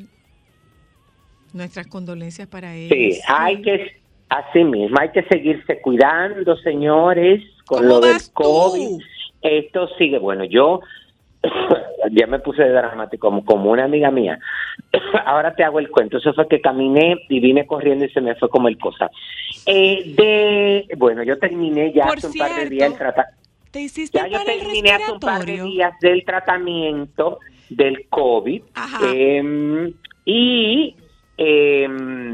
Nuestras 1.55 1.87
condolencias 1.87 2.49
para 2.49 2.75
ella. 2.75 2.95
Sí, 2.95 3.21
hay 3.27 3.63
que, 3.63 3.97
así 4.29 4.65
mismo, 4.65 4.97
hay 5.01 5.11
que 5.11 5.23
seguirse 5.25 5.81
cuidando, 5.81 6.57
señores, 6.59 7.43
con 7.67 7.79
¿Cómo 7.79 7.89
lo 7.89 8.01
del 8.01 8.19
tú? 8.19 8.33
COVID. 8.35 9.01
Esto 9.43 9.89
sigue, 9.99 10.19
bueno, 10.19 10.45
yo 10.45 10.81
ya 12.13 12.27
me 12.27 12.39
puse 12.39 12.63
dramático 12.69 13.29
como, 13.29 13.45
como 13.45 13.71
una 13.71 13.85
amiga 13.85 14.11
mía. 14.11 14.39
Ahora 15.27 15.55
te 15.55 15.65
hago 15.65 15.79
el 15.79 15.91
cuento. 15.91 16.19
Eso 16.19 16.33
fue 16.35 16.49
que 16.49 16.61
caminé 16.61 17.17
y 17.29 17.41
vine 17.41 17.67
corriendo 17.67 18.05
y 18.05 18.11
se 18.11 18.21
me 18.21 18.35
fue 18.37 18.49
como 18.49 18.69
el 18.69 18.79
cosa. 18.79 19.11
Eh, 19.67 20.15
de, 20.17 20.97
bueno, 20.97 21.23
yo 21.23 21.39
terminé 21.39 21.93
ya 21.93 22.07
Por 22.07 22.19
hace 22.19 22.27
un 22.27 22.35
par 22.35 22.55
de 22.55 22.69
días 22.69 22.91
el 22.91 22.99
tratamiento. 22.99 23.41
¿Te 23.71 23.81
hiciste 23.83 24.19
Ya 24.19 24.27
yo 24.27 24.45
terminé 24.45 24.91
hace 24.91 25.13
un 25.13 25.21
par 25.21 25.45
de 25.45 25.63
días 25.63 25.93
del 26.01 26.25
tratamiento 26.25 27.39
del 27.69 28.07
COVID. 28.09 28.63
Ajá. 28.75 28.99
eh, 29.15 29.93
y 30.25 30.97
eh, 31.43 31.89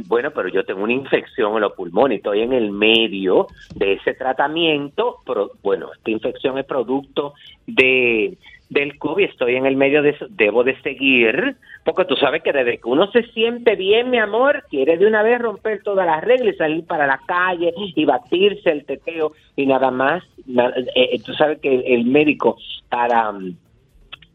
bueno, 0.09 0.33
pero 0.33 0.49
yo 0.49 0.65
tengo 0.65 0.83
una 0.83 0.93
infección 0.93 1.55
en 1.55 1.61
los 1.61 1.75
pulmones, 1.75 2.17
estoy 2.17 2.41
en 2.41 2.53
el 2.53 2.73
medio 2.73 3.47
de 3.77 3.93
ese 3.93 4.15
tratamiento. 4.15 5.19
Pero, 5.25 5.53
bueno, 5.63 5.91
esta 5.97 6.11
infección 6.11 6.59
es 6.59 6.67
producto 6.67 7.35
de 7.69 8.37
del 8.69 8.99
COVID, 8.99 9.27
estoy 9.27 9.55
en 9.55 9.65
el 9.65 9.77
medio 9.77 10.03
de 10.03 10.11
eso, 10.11 10.27
debo 10.29 10.65
de 10.65 10.77
seguir, 10.83 11.55
porque 11.85 12.05
tú 12.05 12.17
sabes 12.17 12.43
que 12.43 12.53
desde 12.53 12.79
que 12.79 12.89
uno 12.89 13.09
se 13.13 13.23
siente 13.29 13.77
bien, 13.77 14.11
mi 14.11 14.19
amor, 14.19 14.65
quiere 14.69 14.99
de 14.99 15.07
una 15.07 15.23
vez 15.23 15.41
romper 15.41 15.85
todas 15.85 16.05
las 16.05 16.25
reglas 16.25 16.57
y 16.57 16.59
salir 16.59 16.85
para 16.85 17.07
la 17.07 17.21
calle 17.29 17.73
y 17.77 18.05
batirse 18.05 18.73
el 18.73 18.85
teteo 18.85 19.35
y 19.55 19.67
nada 19.67 19.93
más. 19.93 20.25
Eh, 20.49 21.11
eh, 21.13 21.21
tú 21.25 21.33
sabes 21.35 21.61
que 21.61 21.73
el, 21.73 21.85
el 21.87 22.07
médico 22.07 22.59
para... 22.89 23.31
mm, 23.31 23.57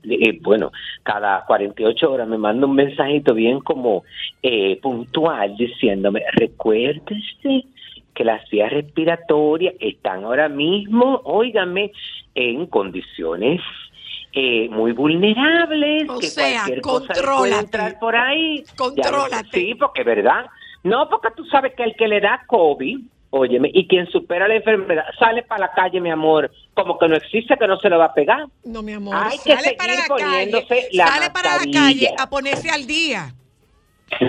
eh, 0.03 0.39
bueno, 0.41 0.71
cada 1.03 1.45
48 1.45 2.11
horas 2.11 2.27
me 2.27 2.37
manda 2.37 2.65
un 2.65 2.75
mensajito 2.75 3.33
bien 3.33 3.59
como 3.59 4.03
eh, 4.41 4.79
puntual 4.81 5.55
diciéndome, 5.57 6.23
recuérdese 6.33 7.65
que 8.13 8.23
las 8.23 8.47
vías 8.49 8.71
respiratorias 8.71 9.75
están 9.79 10.23
ahora 10.23 10.49
mismo, 10.49 11.21
óigame, 11.23 11.91
en 12.35 12.65
condiciones 12.67 13.61
eh, 14.33 14.69
muy 14.69 14.93
vulnerables, 14.93 16.09
O 16.09 16.19
que 16.19 16.27
sea, 16.27 16.63
cualquier 16.63 16.81
cosa 16.81 17.13
puede 17.37 17.59
entrar 17.59 17.99
por 17.99 18.15
ahí. 18.15 18.63
Ya 18.63 18.75
Contrólate. 18.75 19.59
Sí, 19.59 19.75
porque 19.75 20.03
verdad. 20.03 20.45
No, 20.83 21.09
porque 21.09 21.29
tú 21.35 21.45
sabes 21.45 21.73
que 21.75 21.83
el 21.83 21.95
que 21.95 22.07
le 22.07 22.21
da 22.21 22.43
COVID, 22.47 22.99
óyeme, 23.31 23.69
y 23.73 23.87
quien 23.87 24.07
supera 24.07 24.47
la 24.47 24.55
enfermedad, 24.55 25.05
sale 25.17 25.43
para 25.43 25.61
la 25.67 25.71
calle, 25.71 25.99
mi 25.99 26.09
amor, 26.11 26.51
como 26.73 26.97
que 26.99 27.07
no 27.07 27.15
existe, 27.15 27.57
que 27.57 27.67
no 27.67 27.77
se 27.79 27.89
lo 27.89 27.97
va 27.97 28.05
a 28.05 28.13
pegar. 28.13 28.45
No, 28.63 28.83
mi 28.83 28.93
amor. 28.93 29.15
Hay 29.17 29.37
que 29.39 29.53
sale 29.55 29.75
para 29.77 29.93
la 29.93 30.01
seguir 30.01 30.07
calle. 30.07 30.23
poniéndose 30.51 30.87
la 30.93 31.07
Sale 31.07 31.29
para 31.31 31.49
la 31.49 31.55
mascarilla. 31.57 31.81
calle 31.81 32.09
a 32.19 32.29
ponerse 32.29 32.69
al 32.69 32.85
día. 32.85 33.33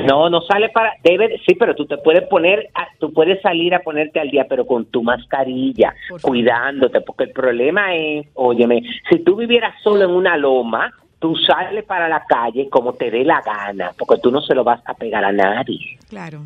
No, 0.07 0.31
no 0.31 0.41
sale 0.43 0.69
para, 0.69 0.93
debe, 1.03 1.41
sí, 1.45 1.57
pero 1.57 1.75
tú 1.75 1.85
te 1.87 1.99
puedes 1.99 2.23
poner, 2.29 2.71
a- 2.75 2.87
tú 3.01 3.13
puedes 3.13 3.43
salir 3.43 3.75
a 3.75 3.81
ponerte 3.81 4.21
al 4.21 4.31
día, 4.31 4.47
pero 4.49 4.65
con 4.65 4.87
tu 4.87 5.03
mascarilla, 5.03 5.93
Por 6.09 6.21
cuidándote, 6.23 7.01
porque 7.01 7.25
el 7.25 7.33
problema 7.33 7.93
es, 7.95 8.29
óyeme, 8.35 8.83
si 9.11 9.19
tú 9.25 9.35
vivieras 9.35 9.75
solo 9.83 10.05
en 10.05 10.11
una 10.13 10.37
loma, 10.37 10.93
tú 11.19 11.35
sales 11.35 11.85
para 11.85 12.09
la 12.09 12.25
calle 12.29 12.69
como 12.71 12.93
te 12.95 13.11
dé 13.11 13.25
la 13.25 13.43
gana, 13.43 13.91
porque 13.99 14.21
tú 14.23 14.31
no 14.31 14.41
se 14.41 14.55
lo 14.55 14.63
vas 14.63 14.81
a 14.87 14.95
pegar 14.95 15.25
a 15.25 15.33
nadie. 15.33 15.99
Claro. 16.09 16.43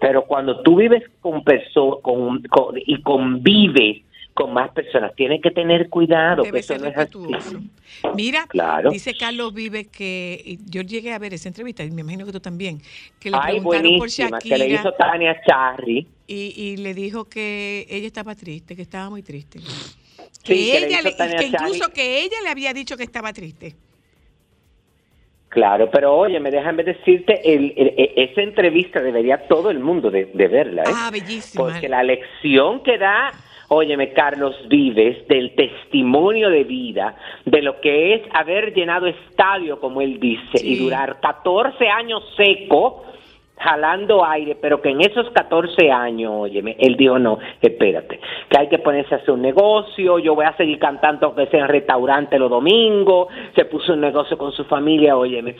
Pero 0.00 0.24
cuando 0.26 0.62
tú 0.62 0.76
vives 0.76 1.02
con 1.20 1.42
personas 1.44 1.98
con, 2.02 2.42
con- 2.42 2.74
y 2.76 3.00
convives 3.02 4.02
con 4.34 4.52
más 4.52 4.70
personas, 4.72 5.14
tienes 5.14 5.40
que 5.40 5.52
tener 5.52 5.88
cuidado, 5.88 6.42
que 6.42 6.48
Debe 6.48 6.58
eso 6.58 6.74
ser 6.74 6.82
no 6.82 6.88
es 6.88 6.96
así. 6.96 7.70
Mira, 8.16 8.46
Claro. 8.48 8.90
dice 8.90 9.14
Carlos 9.16 9.54
Vive 9.54 9.84
que 9.86 10.58
yo 10.66 10.82
llegué 10.82 11.12
a 11.12 11.18
ver 11.20 11.34
esa 11.34 11.48
entrevista 11.48 11.84
y 11.84 11.90
me 11.92 12.00
imagino 12.00 12.26
que 12.26 12.32
tú 12.32 12.40
también, 12.40 12.82
que 13.20 13.30
le 13.30 13.36
Ay, 13.40 13.54
preguntaron 13.54 13.98
por 13.98 14.08
Shakira 14.08 14.38
que 14.40 14.58
le 14.58 14.74
hizo 14.74 14.92
Tania 14.92 15.40
Charry. 15.46 16.08
y, 16.26 16.34
y 16.60 16.76
le 16.78 16.94
dijo 16.94 17.28
que 17.28 17.86
ella 17.88 18.08
estaba 18.08 18.34
triste, 18.34 18.74
que 18.74 18.82
estaba 18.82 19.08
muy 19.08 19.22
triste. 19.22 19.60
Que, 20.42 20.54
Sí, 20.56 20.70
que 20.72 20.86
ella 20.86 21.00
le- 21.02 21.14
que 21.38 21.46
incluso 21.46 21.88
que 21.90 22.22
ella 22.22 22.36
le 22.42 22.50
había 22.50 22.74
dicho 22.74 22.96
que 22.96 23.04
estaba 23.04 23.32
triste. 23.32 23.76
Claro, 25.54 25.88
pero 25.90 26.12
oye, 26.14 26.38
me 26.40 26.50
déjame 26.50 26.82
decirte, 26.82 27.40
el, 27.54 27.72
el- 27.76 27.94
e- 27.96 28.12
esa 28.16 28.42
entrevista 28.42 29.00
debería 29.00 29.46
todo 29.46 29.70
el 29.70 29.78
mundo 29.78 30.10
de, 30.10 30.26
de 30.26 30.48
verla, 30.48 30.82
¿eh? 30.82 30.92
Ah, 30.92 31.10
bellísima. 31.12 31.64
Porque 31.64 31.88
la 31.88 32.02
lección 32.02 32.82
que 32.82 32.98
da, 32.98 33.30
óyeme, 33.68 34.12
Carlos 34.12 34.56
Vives, 34.68 35.26
del 35.28 35.54
testimonio 35.54 36.50
de 36.50 36.64
vida, 36.64 37.14
de 37.44 37.62
lo 37.62 37.80
que 37.80 38.14
es 38.14 38.22
haber 38.34 38.74
llenado 38.74 39.06
estadio, 39.06 39.78
como 39.78 40.00
él 40.00 40.18
dice, 40.18 40.58
y 40.60 40.76
durar 40.76 41.20
14 41.20 41.88
años 41.88 42.22
seco, 42.36 43.04
jalando 43.56 44.24
aire, 44.24 44.56
pero 44.60 44.82
que 44.82 44.90
en 44.90 45.00
esos 45.00 45.30
14 45.30 45.90
años, 45.90 46.32
óyeme, 46.34 46.76
él 46.78 46.96
dijo, 46.96 47.18
no, 47.18 47.38
espérate, 47.60 48.20
que 48.48 48.58
hay 48.58 48.68
que 48.68 48.78
ponerse 48.78 49.14
a 49.14 49.18
hacer 49.18 49.30
un 49.30 49.42
negocio, 49.42 50.18
yo 50.18 50.34
voy 50.34 50.44
a 50.44 50.56
seguir 50.56 50.78
cantando 50.78 51.26
aunque 51.26 51.46
sea 51.46 51.60
en 51.60 51.68
restaurante 51.68 52.38
los 52.38 52.50
domingos, 52.50 53.28
se 53.54 53.64
puso 53.64 53.94
un 53.94 54.00
negocio 54.00 54.36
con 54.36 54.52
su 54.52 54.64
familia, 54.64 55.16
óyeme, 55.16 55.56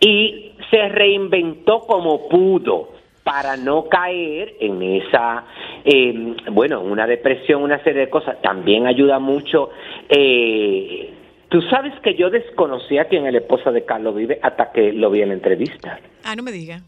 y 0.00 0.52
se 0.70 0.88
reinventó 0.88 1.80
como 1.80 2.28
pudo 2.28 2.88
para 3.22 3.56
no 3.56 3.88
caer 3.88 4.54
en 4.60 4.82
esa, 4.82 5.44
eh, 5.84 6.34
bueno, 6.50 6.82
una 6.82 7.06
depresión, 7.06 7.62
una 7.62 7.82
serie 7.82 8.02
de 8.02 8.10
cosas. 8.10 8.40
También 8.42 8.86
ayuda 8.86 9.18
mucho. 9.18 9.70
Eh, 10.10 11.14
Tú 11.54 11.62
sabes 11.62 11.92
que 12.02 12.16
yo 12.16 12.30
desconocía 12.30 13.04
quién 13.04 13.26
es 13.26 13.32
la 13.32 13.38
esposa 13.38 13.70
de 13.70 13.84
Carlos 13.84 14.16
Vive 14.16 14.40
hasta 14.42 14.72
que 14.72 14.92
lo 14.92 15.08
vi 15.08 15.22
en 15.22 15.28
la 15.28 15.34
entrevista. 15.34 16.00
Ah, 16.24 16.34
no 16.34 16.42
me 16.42 16.50
diga. 16.50 16.80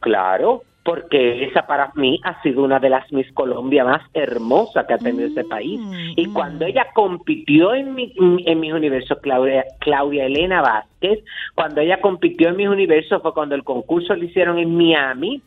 Claro, 0.00 0.62
porque 0.88 1.44
esa 1.44 1.66
para 1.66 1.92
mí 1.96 2.18
ha 2.24 2.40
sido 2.40 2.62
una 2.64 2.78
de 2.78 2.88
las 2.88 3.12
Miss 3.12 3.30
Colombia 3.32 3.84
más 3.84 4.00
hermosas 4.14 4.86
que 4.86 4.94
ha 4.94 4.98
tenido 4.98 5.26
este 5.26 5.44
país. 5.44 5.78
Y 6.16 6.32
cuando 6.32 6.64
ella 6.64 6.86
compitió 6.94 7.74
en 7.74 7.94
mi, 7.94 8.14
en 8.18 8.58
mis 8.58 8.72
universos, 8.72 9.18
Claudia, 9.20 9.66
Claudia 9.80 10.24
Elena 10.24 10.62
Vázquez, 10.62 11.22
cuando 11.54 11.82
ella 11.82 12.00
compitió 12.00 12.48
en 12.48 12.56
mis 12.56 12.68
universos 12.68 13.20
fue 13.20 13.34
cuando 13.34 13.54
el 13.54 13.64
concurso 13.64 14.14
lo 14.14 14.24
hicieron 14.24 14.58
en 14.58 14.74
Miami, 14.74 15.42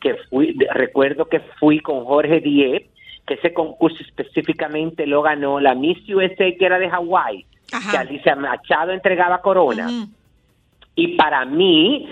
que 0.00 0.14
fui, 0.30 0.56
recuerdo 0.72 1.24
que 1.24 1.40
fui 1.58 1.80
con 1.80 2.04
Jorge 2.04 2.40
Diep, 2.40 2.86
que 3.26 3.34
ese 3.34 3.52
concurso 3.52 4.00
específicamente 4.00 5.08
lo 5.08 5.22
ganó 5.22 5.58
la 5.58 5.74
Miss 5.74 5.98
USA 6.08 6.52
que 6.56 6.64
era 6.64 6.78
de 6.78 6.90
Hawái, 6.90 7.44
que 7.90 7.96
Alicia 7.96 8.36
Machado 8.36 8.92
entregaba 8.92 9.40
corona. 9.40 9.88
Y 10.94 11.16
para 11.16 11.44
mí, 11.44 12.08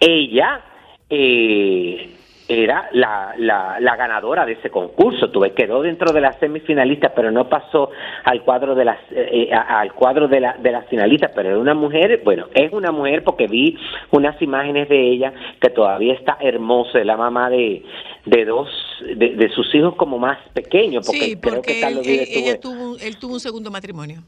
ella 0.00 0.62
eh, 1.10 2.10
era 2.48 2.88
la, 2.92 3.34
la, 3.38 3.80
la 3.80 3.96
ganadora 3.96 4.46
de 4.46 4.52
ese 4.52 4.70
concurso. 4.70 5.30
Tuve 5.30 5.52
quedó 5.52 5.82
dentro 5.82 6.12
de 6.12 6.20
las 6.20 6.38
semifinalistas, 6.38 7.10
pero 7.16 7.32
no 7.32 7.48
pasó 7.48 7.90
al 8.22 8.42
cuadro 8.42 8.76
de 8.76 8.84
las 8.84 8.98
eh, 9.10 9.50
a- 9.52 9.80
al 9.80 9.92
cuadro 9.94 10.28
de 10.28 10.40
la 10.40 10.52
de 10.52 10.70
las 10.70 10.86
finalistas. 10.86 11.32
Pero 11.34 11.48
era 11.50 11.58
una 11.58 11.74
mujer, 11.74 12.20
bueno, 12.24 12.46
es 12.54 12.72
una 12.72 12.92
mujer 12.92 13.24
porque 13.24 13.48
vi 13.48 13.76
unas 14.12 14.40
imágenes 14.40 14.88
de 14.88 15.10
ella 15.10 15.32
que 15.60 15.70
todavía 15.70 16.14
está 16.14 16.36
hermosa, 16.40 17.00
es 17.00 17.06
la 17.06 17.16
mamá 17.16 17.50
de 17.50 17.84
de 18.26 18.44
dos 18.44 18.68
de, 19.16 19.30
de 19.34 19.48
sus 19.50 19.74
hijos 19.74 19.96
como 19.96 20.16
más 20.18 20.38
pequeños, 20.54 21.04
porque 21.04 21.20
sí, 21.26 21.36
creo 21.40 21.54
porque 21.56 21.74
que 21.74 21.80
Carlos 21.80 22.06
él- 22.06 22.20
él- 22.20 22.28
ella 22.30 22.60
tuvo- 22.60 22.96
él 23.00 23.16
tuvo 23.18 23.34
un 23.34 23.40
segundo 23.40 23.70
matrimonio. 23.72 24.20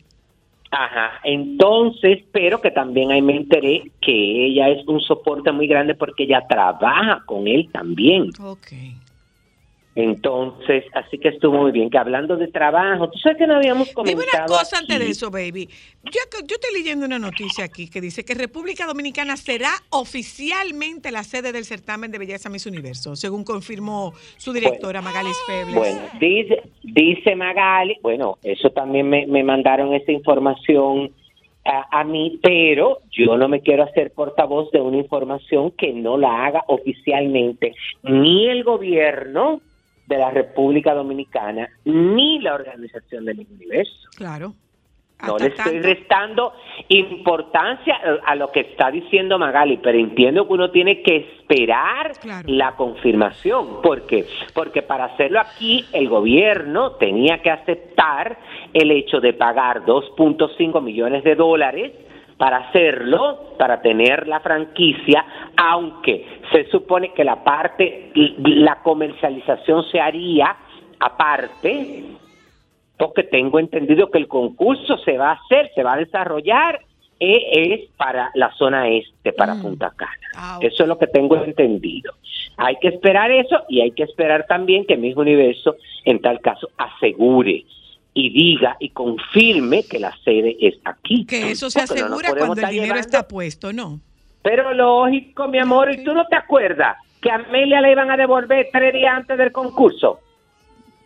Ajá, 0.71 1.21
entonces, 1.25 2.25
pero 2.31 2.61
que 2.61 2.71
también 2.71 3.11
ahí 3.11 3.23
me 3.23 3.37
enteré 3.37 3.91
que 4.03 4.47
ella 4.47 4.69
es 4.69 4.87
un 4.87 5.01
soporte 5.01 5.51
muy 5.51 5.67
grande 5.67 5.95
porque 5.95 6.25
ella 6.25 6.45
trabaja 6.47 7.23
con 7.27 7.49
él 7.49 7.69
también. 7.73 8.31
Ok. 8.43 8.73
Entonces, 10.01 10.85
así 10.95 11.19
que 11.19 11.31
estuvo 11.31 11.59
muy 11.59 11.73
bien. 11.73 11.91
Que 11.91 11.99
hablando 11.99 12.37
de 12.37 12.47
trabajo, 12.47 13.11
tú 13.11 13.19
sabes 13.19 13.37
que 13.37 13.49
no 13.49 13.57
habíamos 13.57 13.89
Dime 13.89 13.95
comentado. 13.95 14.29
una 14.37 14.47
cosa 14.47 14.77
aquí? 14.77 14.85
antes 14.93 14.99
de 15.01 15.11
eso, 15.11 15.29
baby. 15.29 15.69
Yo, 16.05 16.21
yo 16.47 16.55
estoy 16.55 16.73
leyendo 16.73 17.05
una 17.05 17.19
noticia 17.19 17.65
aquí 17.65 17.91
que 17.91 18.01
dice 18.01 18.25
que 18.25 18.35
República 18.35 18.87
Dominicana 18.87 19.37
será 19.37 19.71
oficialmente 19.91 21.11
la 21.11 21.25
sede 21.25 21.51
del 21.51 21.65
certamen 21.65 22.13
de 22.13 22.19
belleza 22.19 22.49
Miss 22.49 22.67
Universo, 22.67 23.17
según 23.17 23.43
confirmó 23.43 24.13
su 24.37 24.53
directora 24.53 25.01
Magalis 25.03 25.37
Febles. 25.49 25.75
Bueno, 25.75 26.01
dice, 26.21 26.63
dice 26.85 27.35
Magali, 27.35 27.97
bueno, 28.01 28.39
eso 28.45 28.71
también 28.71 29.09
me, 29.11 29.27
me 29.27 29.43
mandaron 29.43 29.95
esa 29.95 30.13
información 30.13 31.11
a, 31.65 32.01
a 32.01 32.05
mí, 32.05 32.39
pero 32.41 33.01
yo 33.11 33.37
no 33.37 33.49
me 33.49 33.63
quiero 33.63 33.83
hacer 33.83 34.13
portavoz 34.13 34.71
de 34.71 34.81
una 34.81 34.99
información 34.99 35.73
que 35.73 35.93
no 35.93 36.17
la 36.17 36.47
haga 36.47 36.63
oficialmente 36.69 37.75
ni 38.05 38.49
el 38.49 38.63
gobierno 38.63 39.61
de 40.09 40.19
la 40.19 40.31
República 40.31 40.95
Dominicana 40.95 41.69
ni 41.85 42.39
la 42.41 42.55
organización 42.55 43.25
del 43.27 43.41
universo. 43.41 44.09
Claro. 44.17 44.55
No 45.27 45.37
le 45.37 45.49
estoy 45.49 45.81
restando 45.81 46.53
importancia 46.89 47.97
a- 47.97 48.31
a 48.31 48.35
lo 48.37 48.53
que 48.53 48.61
está 48.61 48.89
diciendo 48.91 49.37
Magali, 49.39 49.79
pero 49.83 49.99
entiendo 49.99 50.47
que 50.47 50.53
uno 50.55 50.71
tiene 50.71 51.03
que 51.03 51.17
esperar 51.17 52.13
la 52.47 52.77
confirmación. 52.77 53.83
¿Por 53.83 54.07
qué? 54.07 54.27
Porque 54.55 54.83
para 54.83 55.07
hacerlo 55.07 55.41
aquí, 55.41 55.85
el 55.93 56.09
gobierno 56.09 56.93
tenía 56.93 57.39
que 57.43 57.51
aceptar 57.51 58.39
el 58.73 58.91
hecho 58.93 59.21
de 59.21 59.33
pagar 59.33 59.85
2.5 59.85 60.81
millones 60.81 61.25
de 61.25 61.35
dólares 61.35 61.93
para 62.39 62.59
hacerlo, 62.59 63.55
para 63.59 63.83
tener 63.83 64.29
la 64.29 64.41
franquicia, 64.41 65.25
aunque 65.57 66.41
se 66.53 66.71
supone 66.71 67.13
que 67.13 67.25
la 67.25 67.43
parte, 67.43 68.13
la 68.39 68.77
comercialización 68.83 69.85
se 69.91 70.01
haría 70.01 70.57
aparte, 71.01 72.05
porque 72.97 73.25
tengo 73.25 73.59
entendido 73.59 74.11
que 74.11 74.19
el 74.19 74.29
concurso 74.29 74.97
se 74.99 75.19
va 75.19 75.31
a 75.31 75.35
hacer, 75.35 75.71
se 75.75 75.83
va 75.83 75.95
a 75.95 75.99
desarrollar, 75.99 76.81
e 77.21 77.75
es 77.75 77.91
para 77.97 78.31
la 78.35 78.53
zona 78.53 78.89
este, 78.89 79.33
para 79.33 79.57
Punta 79.61 79.93
Cana. 79.97 80.59
Eso 80.61 80.85
es 80.85 80.89
lo 80.89 80.99
que 80.99 81.09
tengo 81.09 81.37
entendido. 81.43 82.13
Hay 82.57 82.77
que 82.77 82.89
esperar 82.89 83.33
eso 83.33 83.65
y 83.69 83.81
hay 83.81 83.91
que 83.91 84.05
esperar 84.05 84.47
también 84.47 84.87
que 84.87 84.97
Miss 84.97 85.17
Universo, 85.17 85.77
en 86.05 86.21
tal 86.21 86.41
caso, 86.41 86.69
asegure 86.77 87.65
y 88.21 88.31
diga 88.31 88.77
y 88.81 88.89
confirme 88.91 89.85
que 89.85 89.99
la 90.01 90.13
sede 90.25 90.57
es 90.61 90.75
aquí. 90.85 91.25
Que 91.25 91.53
eso 91.53 91.71
se 91.71 91.79
no 91.79 91.85
asegura 91.85 92.35
cuando 92.37 92.61
el 92.61 92.69
dinero 92.69 92.83
llevando- 92.95 93.01
está 93.01 93.29
puesto, 93.29 93.73
¿no? 93.73 94.01
Pero 94.43 94.73
lógico, 94.75 95.47
mi 95.49 95.59
amor, 95.59 95.91
¿y 95.93 96.03
tú 96.05 96.13
no 96.15 96.27
te 96.27 96.37
acuerdas 96.37 96.97
que 97.21 97.31
a 97.31 97.37
Amelia 97.37 97.81
le 97.81 97.93
iban 97.93 98.11
a 98.11 98.17
devolver 98.17 98.69
tres 98.73 98.93
días 98.93 99.15
antes 99.15 99.39
del 99.39 99.53
concurso? 99.53 100.19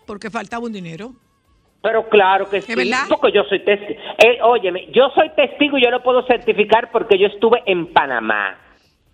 Porque 0.07 0.31
faltaba 0.31 0.65
un 0.65 0.73
dinero. 0.73 1.13
Pero 1.83 2.09
claro 2.09 2.49
que 2.49 2.61
sí, 2.63 2.73
porque 3.09 3.33
yo 3.33 3.43
soy 3.45 3.59
testigo. 3.65 4.01
Eh, 4.19 4.39
óyeme, 4.43 4.87
yo 4.93 5.11
soy 5.15 5.31
testigo 5.35 5.77
y 5.79 5.83
yo 5.83 5.91
lo 5.91 6.03
puedo 6.03 6.25
certificar 6.27 6.91
porque 6.93 7.19
yo 7.19 7.27
estuve 7.27 7.63
en 7.67 7.93
Panamá. 7.93 8.57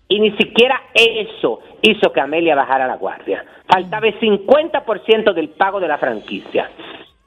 Y 0.07 0.21
ni 0.21 0.31
siquiera 0.37 0.81
eso 0.95 1.61
hizo 1.83 2.13
que 2.13 2.21
Amelia 2.21 2.55
bajara 2.55 2.87
la 2.87 2.97
guardia. 2.97 3.45
Faltaba 3.67 4.07
el 4.07 4.19
50% 4.21 5.33
del 5.35 5.49
pago 5.51 5.81
de 5.81 5.89
la 5.89 5.99
franquicia. 5.99 6.71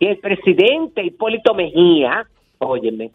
Y 0.01 0.07
el 0.07 0.17
presidente 0.17 1.03
Hipólito 1.03 1.53
Mejía, 1.53 2.25
óyeme, 2.57 3.11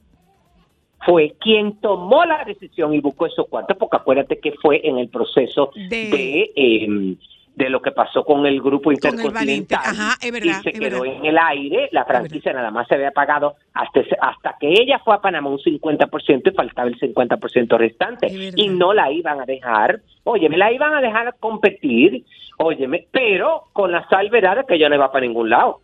fue 1.04 1.34
quien 1.40 1.80
tomó 1.80 2.24
la 2.24 2.44
decisión 2.44 2.94
y 2.94 3.00
buscó 3.00 3.26
esos 3.26 3.48
cuartos, 3.48 3.76
porque 3.76 3.96
acuérdate 3.96 4.38
que 4.38 4.52
fue 4.62 4.80
en 4.84 4.98
el 4.98 5.08
proceso 5.08 5.72
de, 5.74 6.52
eh, 6.54 7.16
de 7.56 7.70
lo 7.70 7.82
que 7.82 7.90
pasó 7.90 8.24
con 8.24 8.46
el 8.46 8.60
grupo 8.60 8.92
Con 9.00 9.18
el 9.18 9.32
Valiente. 9.32 9.74
intercontinental. 9.74 9.80
Ajá, 9.84 10.14
es 10.22 10.30
verdad. 10.30 10.60
y 10.60 10.62
se 10.62 10.70
es 10.70 10.78
quedó 10.78 11.00
verdad. 11.02 11.16
en 11.18 11.24
el 11.26 11.38
aire, 11.38 11.88
la 11.90 12.04
franquicia 12.04 12.52
nada 12.52 12.70
más 12.70 12.86
se 12.86 12.94
había 12.94 13.10
pagado 13.10 13.56
hasta, 13.74 14.02
hasta 14.20 14.54
que 14.60 14.68
ella 14.68 15.00
fue 15.04 15.16
a 15.16 15.20
Panamá 15.20 15.50
un 15.50 15.58
50% 15.58 16.52
y 16.52 16.54
faltaba 16.54 16.86
el 16.88 17.00
50% 17.00 17.78
restante. 17.78 18.28
Y 18.54 18.68
no 18.68 18.94
la 18.94 19.10
iban 19.10 19.40
a 19.40 19.44
dejar, 19.44 20.00
óyeme, 20.22 20.56
la 20.56 20.70
iban 20.72 20.94
a 20.94 21.00
dejar 21.00 21.34
competir, 21.40 22.22
óyeme, 22.58 23.08
pero 23.10 23.64
con 23.72 23.90
la 23.90 24.08
salvedad 24.08 24.54
de 24.54 24.64
que 24.64 24.76
ella 24.76 24.88
no 24.88 24.94
iba 24.94 25.10
para 25.10 25.26
ningún 25.26 25.50
lado. 25.50 25.80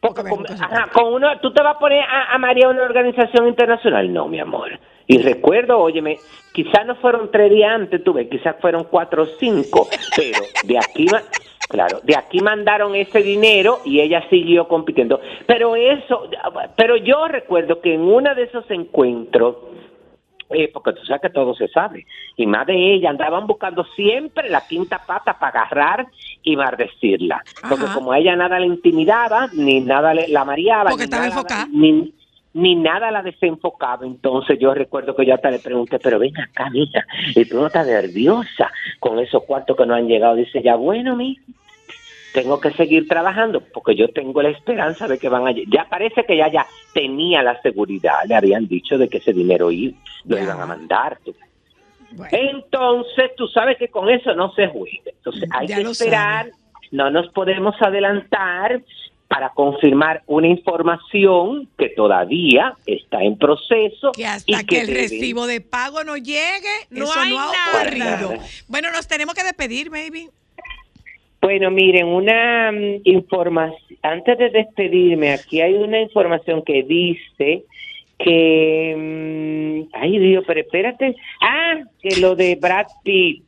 Porque 0.00 0.22
con, 0.22 0.46
ajá, 0.46 0.88
con 0.92 1.14
uno, 1.14 1.40
tú 1.40 1.52
te 1.52 1.62
vas 1.62 1.76
a 1.76 1.78
poner 1.78 2.02
a, 2.02 2.34
a 2.34 2.38
María 2.38 2.68
una 2.68 2.82
organización 2.82 3.48
internacional. 3.48 4.12
No, 4.12 4.28
mi 4.28 4.38
amor. 4.38 4.78
Y 5.06 5.18
recuerdo, 5.18 5.78
óyeme, 5.78 6.18
quizás 6.52 6.86
no 6.86 6.94
fueron 6.96 7.30
tres 7.30 7.50
días 7.50 7.72
antes, 7.72 8.04
tuve, 8.04 8.28
quizás 8.28 8.56
fueron 8.60 8.84
cuatro 8.84 9.22
o 9.22 9.26
cinco, 9.40 9.88
pero 10.14 10.40
de 10.64 10.76
aquí, 10.76 11.06
claro, 11.66 12.00
de 12.02 12.14
aquí 12.14 12.40
mandaron 12.40 12.94
ese 12.94 13.22
dinero 13.22 13.80
y 13.86 14.00
ella 14.00 14.22
siguió 14.28 14.68
compitiendo. 14.68 15.18
Pero 15.46 15.76
eso, 15.76 16.28
pero 16.76 16.96
yo 16.96 17.26
recuerdo 17.26 17.80
que 17.80 17.94
en 17.94 18.02
uno 18.02 18.34
de 18.34 18.42
esos 18.42 18.70
encuentros, 18.70 19.56
eh, 20.50 20.70
porque 20.72 20.92
tú 20.92 21.04
sabes 21.04 21.22
que 21.22 21.30
todo 21.30 21.54
se 21.54 21.68
sabe. 21.68 22.06
Y 22.36 22.46
más 22.46 22.66
de 22.66 22.94
ella, 22.94 23.10
andaban 23.10 23.46
buscando 23.46 23.84
siempre 23.96 24.48
la 24.48 24.62
quinta 24.66 24.98
pata 25.06 25.38
para 25.38 25.62
agarrar 25.62 26.06
y 26.42 26.56
maldecirla. 26.56 27.42
Porque 27.68 27.84
como 27.94 28.12
a 28.12 28.18
ella 28.18 28.36
nada 28.36 28.58
le 28.58 28.66
intimidaba, 28.66 29.48
ni 29.52 29.80
nada 29.80 30.14
le, 30.14 30.28
la 30.28 30.44
mareaba, 30.44 30.90
Porque 30.90 31.02
ni 31.02 31.04
estaba 31.04 31.22
nada- 31.26 31.34
enfocada. 31.34 31.66
Ni, 31.70 32.12
ni 32.54 32.74
nada 32.76 33.10
la 33.10 33.22
desenfocaba. 33.22 34.06
Entonces 34.06 34.58
yo 34.58 34.72
recuerdo 34.74 35.14
que 35.14 35.26
yo 35.26 35.34
hasta 35.34 35.50
le 35.50 35.58
pregunté, 35.58 35.98
pero 35.98 36.18
ven 36.18 36.36
acá, 36.40 36.70
mija, 36.70 37.04
y 37.34 37.44
tú 37.44 37.56
no 37.60 37.66
estás 37.66 37.86
nerviosa 37.86 38.70
con 38.98 39.18
esos 39.18 39.44
cuartos 39.44 39.76
que 39.76 39.86
no 39.86 39.94
han 39.94 40.08
llegado. 40.08 40.34
Dice, 40.34 40.62
ya 40.62 40.74
bueno, 40.76 41.14
mi 41.14 41.36
tengo 42.32 42.60
que 42.60 42.70
seguir 42.72 43.08
trabajando 43.08 43.60
porque 43.72 43.94
yo 43.96 44.08
tengo 44.08 44.42
la 44.42 44.50
esperanza 44.50 45.08
de 45.08 45.18
que 45.18 45.28
van 45.28 45.46
a 45.48 45.52
ya 45.52 45.86
parece 45.88 46.24
que 46.24 46.36
ya 46.36 46.48
ya 46.50 46.66
tenía 46.92 47.42
la 47.42 47.60
seguridad 47.62 48.18
le 48.26 48.34
habían 48.36 48.68
dicho 48.68 48.98
de 48.98 49.08
que 49.08 49.18
ese 49.18 49.32
dinero 49.32 49.70
i- 49.72 49.96
lo 50.24 50.38
iban 50.38 50.60
a 50.60 50.66
mandar 50.66 51.18
tú. 51.24 51.34
Bueno. 52.10 52.30
entonces 52.32 53.30
tú 53.36 53.48
sabes 53.48 53.76
que 53.78 53.88
con 53.88 54.08
eso 54.08 54.34
no 54.34 54.52
se 54.54 54.66
juega 54.68 55.10
entonces 55.16 55.48
hay 55.52 55.66
Ya 55.68 55.76
que 55.76 55.82
esperar 55.82 56.50
no 56.90 57.10
nos 57.10 57.28
podemos 57.32 57.74
adelantar 57.80 58.80
para 59.28 59.50
confirmar 59.50 60.22
una 60.26 60.46
información 60.48 61.68
que 61.76 61.90
todavía 61.90 62.74
está 62.86 63.22
en 63.22 63.36
proceso 63.36 64.12
que 64.12 64.22
y 64.22 64.24
hasta 64.24 64.64
que 64.64 64.80
el 64.80 64.86
debe- 64.86 64.94
recibo 65.02 65.46
de 65.46 65.60
pago 65.60 66.02
no 66.02 66.16
llegue, 66.16 66.62
No 66.88 67.04
eso 67.04 67.20
hay 67.20 67.30
no 67.32 67.40
ha 67.40 67.52
ocurrido. 67.82 68.30
Nada. 68.32 68.38
Bueno, 68.68 68.90
nos 68.90 69.06
tenemos 69.06 69.34
que 69.34 69.42
despedir, 69.44 69.90
baby. 69.90 70.30
Bueno, 71.40 71.70
miren, 71.70 72.06
una 72.06 72.72
información, 73.04 73.98
antes 74.02 74.38
de 74.38 74.50
despedirme, 74.50 75.32
aquí 75.32 75.60
hay 75.60 75.74
una 75.74 76.00
información 76.00 76.62
que 76.62 76.82
dice 76.82 77.64
que, 78.18 78.94
mm, 78.96 79.94
ay 79.94 80.18
Dios, 80.18 80.44
pero 80.46 80.60
espérate, 80.60 81.14
ah, 81.40 81.76
que 82.02 82.20
lo 82.20 82.34
de 82.34 82.56
Brad 82.56 82.86
Pitt, 83.04 83.44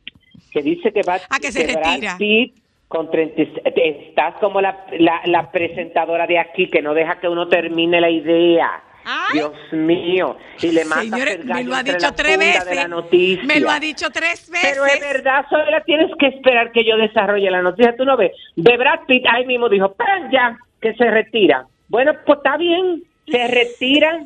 que 0.51 0.61
dice 0.61 0.91
que, 0.93 1.01
Brad, 1.01 1.21
Ah, 1.29 1.39
que 1.39 1.51
se 1.51 1.65
Brad 1.65 1.83
retira. 1.83 2.15
Pitt 2.17 2.55
con 2.87 3.09
30 3.09 3.43
estás 3.75 4.35
como 4.35 4.61
la, 4.61 4.85
la, 4.99 5.21
la 5.25 5.51
presentadora 5.51 6.27
de 6.27 6.37
aquí 6.37 6.67
que 6.67 6.81
no 6.81 6.93
deja 6.93 7.19
que 7.19 7.27
uno 7.27 7.47
termine 7.47 8.01
la 8.01 8.09
idea. 8.09 8.83
Ay. 9.05 9.33
Dios 9.39 9.53
mío, 9.71 10.37
y 10.61 10.67
le 10.71 10.85
mata 10.85 11.01
Señores, 11.01 11.35
el 11.35 11.45
me 11.45 11.63
lo 11.63 11.75
ha 11.75 11.83
dicho 11.83 12.11
tres 12.15 12.37
veces. 12.37 12.65
de 12.65 12.75
la 12.75 12.87
noticia. 12.87 13.43
Me 13.45 13.59
lo 13.59 13.69
ha 13.69 13.79
dicho 13.79 14.09
tres 14.11 14.49
veces. 14.49 14.69
Pero 14.71 14.85
es 14.85 14.99
verdad, 14.99 15.45
solo 15.49 15.63
tienes 15.85 16.09
que 16.19 16.27
esperar 16.27 16.71
que 16.71 16.83
yo 16.83 16.97
desarrolle 16.97 17.49
la 17.49 17.61
noticia. 17.61 17.95
Tú 17.97 18.05
no 18.05 18.15
ves. 18.17 18.31
De 18.55 18.77
Brad 18.77 19.01
Pitt 19.07 19.25
ahí 19.29 19.45
mismo 19.45 19.69
dijo, 19.69 19.93
¡pam! 19.93 20.29
ya, 20.31 20.57
que 20.81 20.93
se 20.93 21.09
retira. 21.09 21.65
Bueno, 21.87 22.13
pues 22.25 22.37
está 22.37 22.57
bien, 22.57 23.03
se 23.29 23.47
retira. 23.47 24.19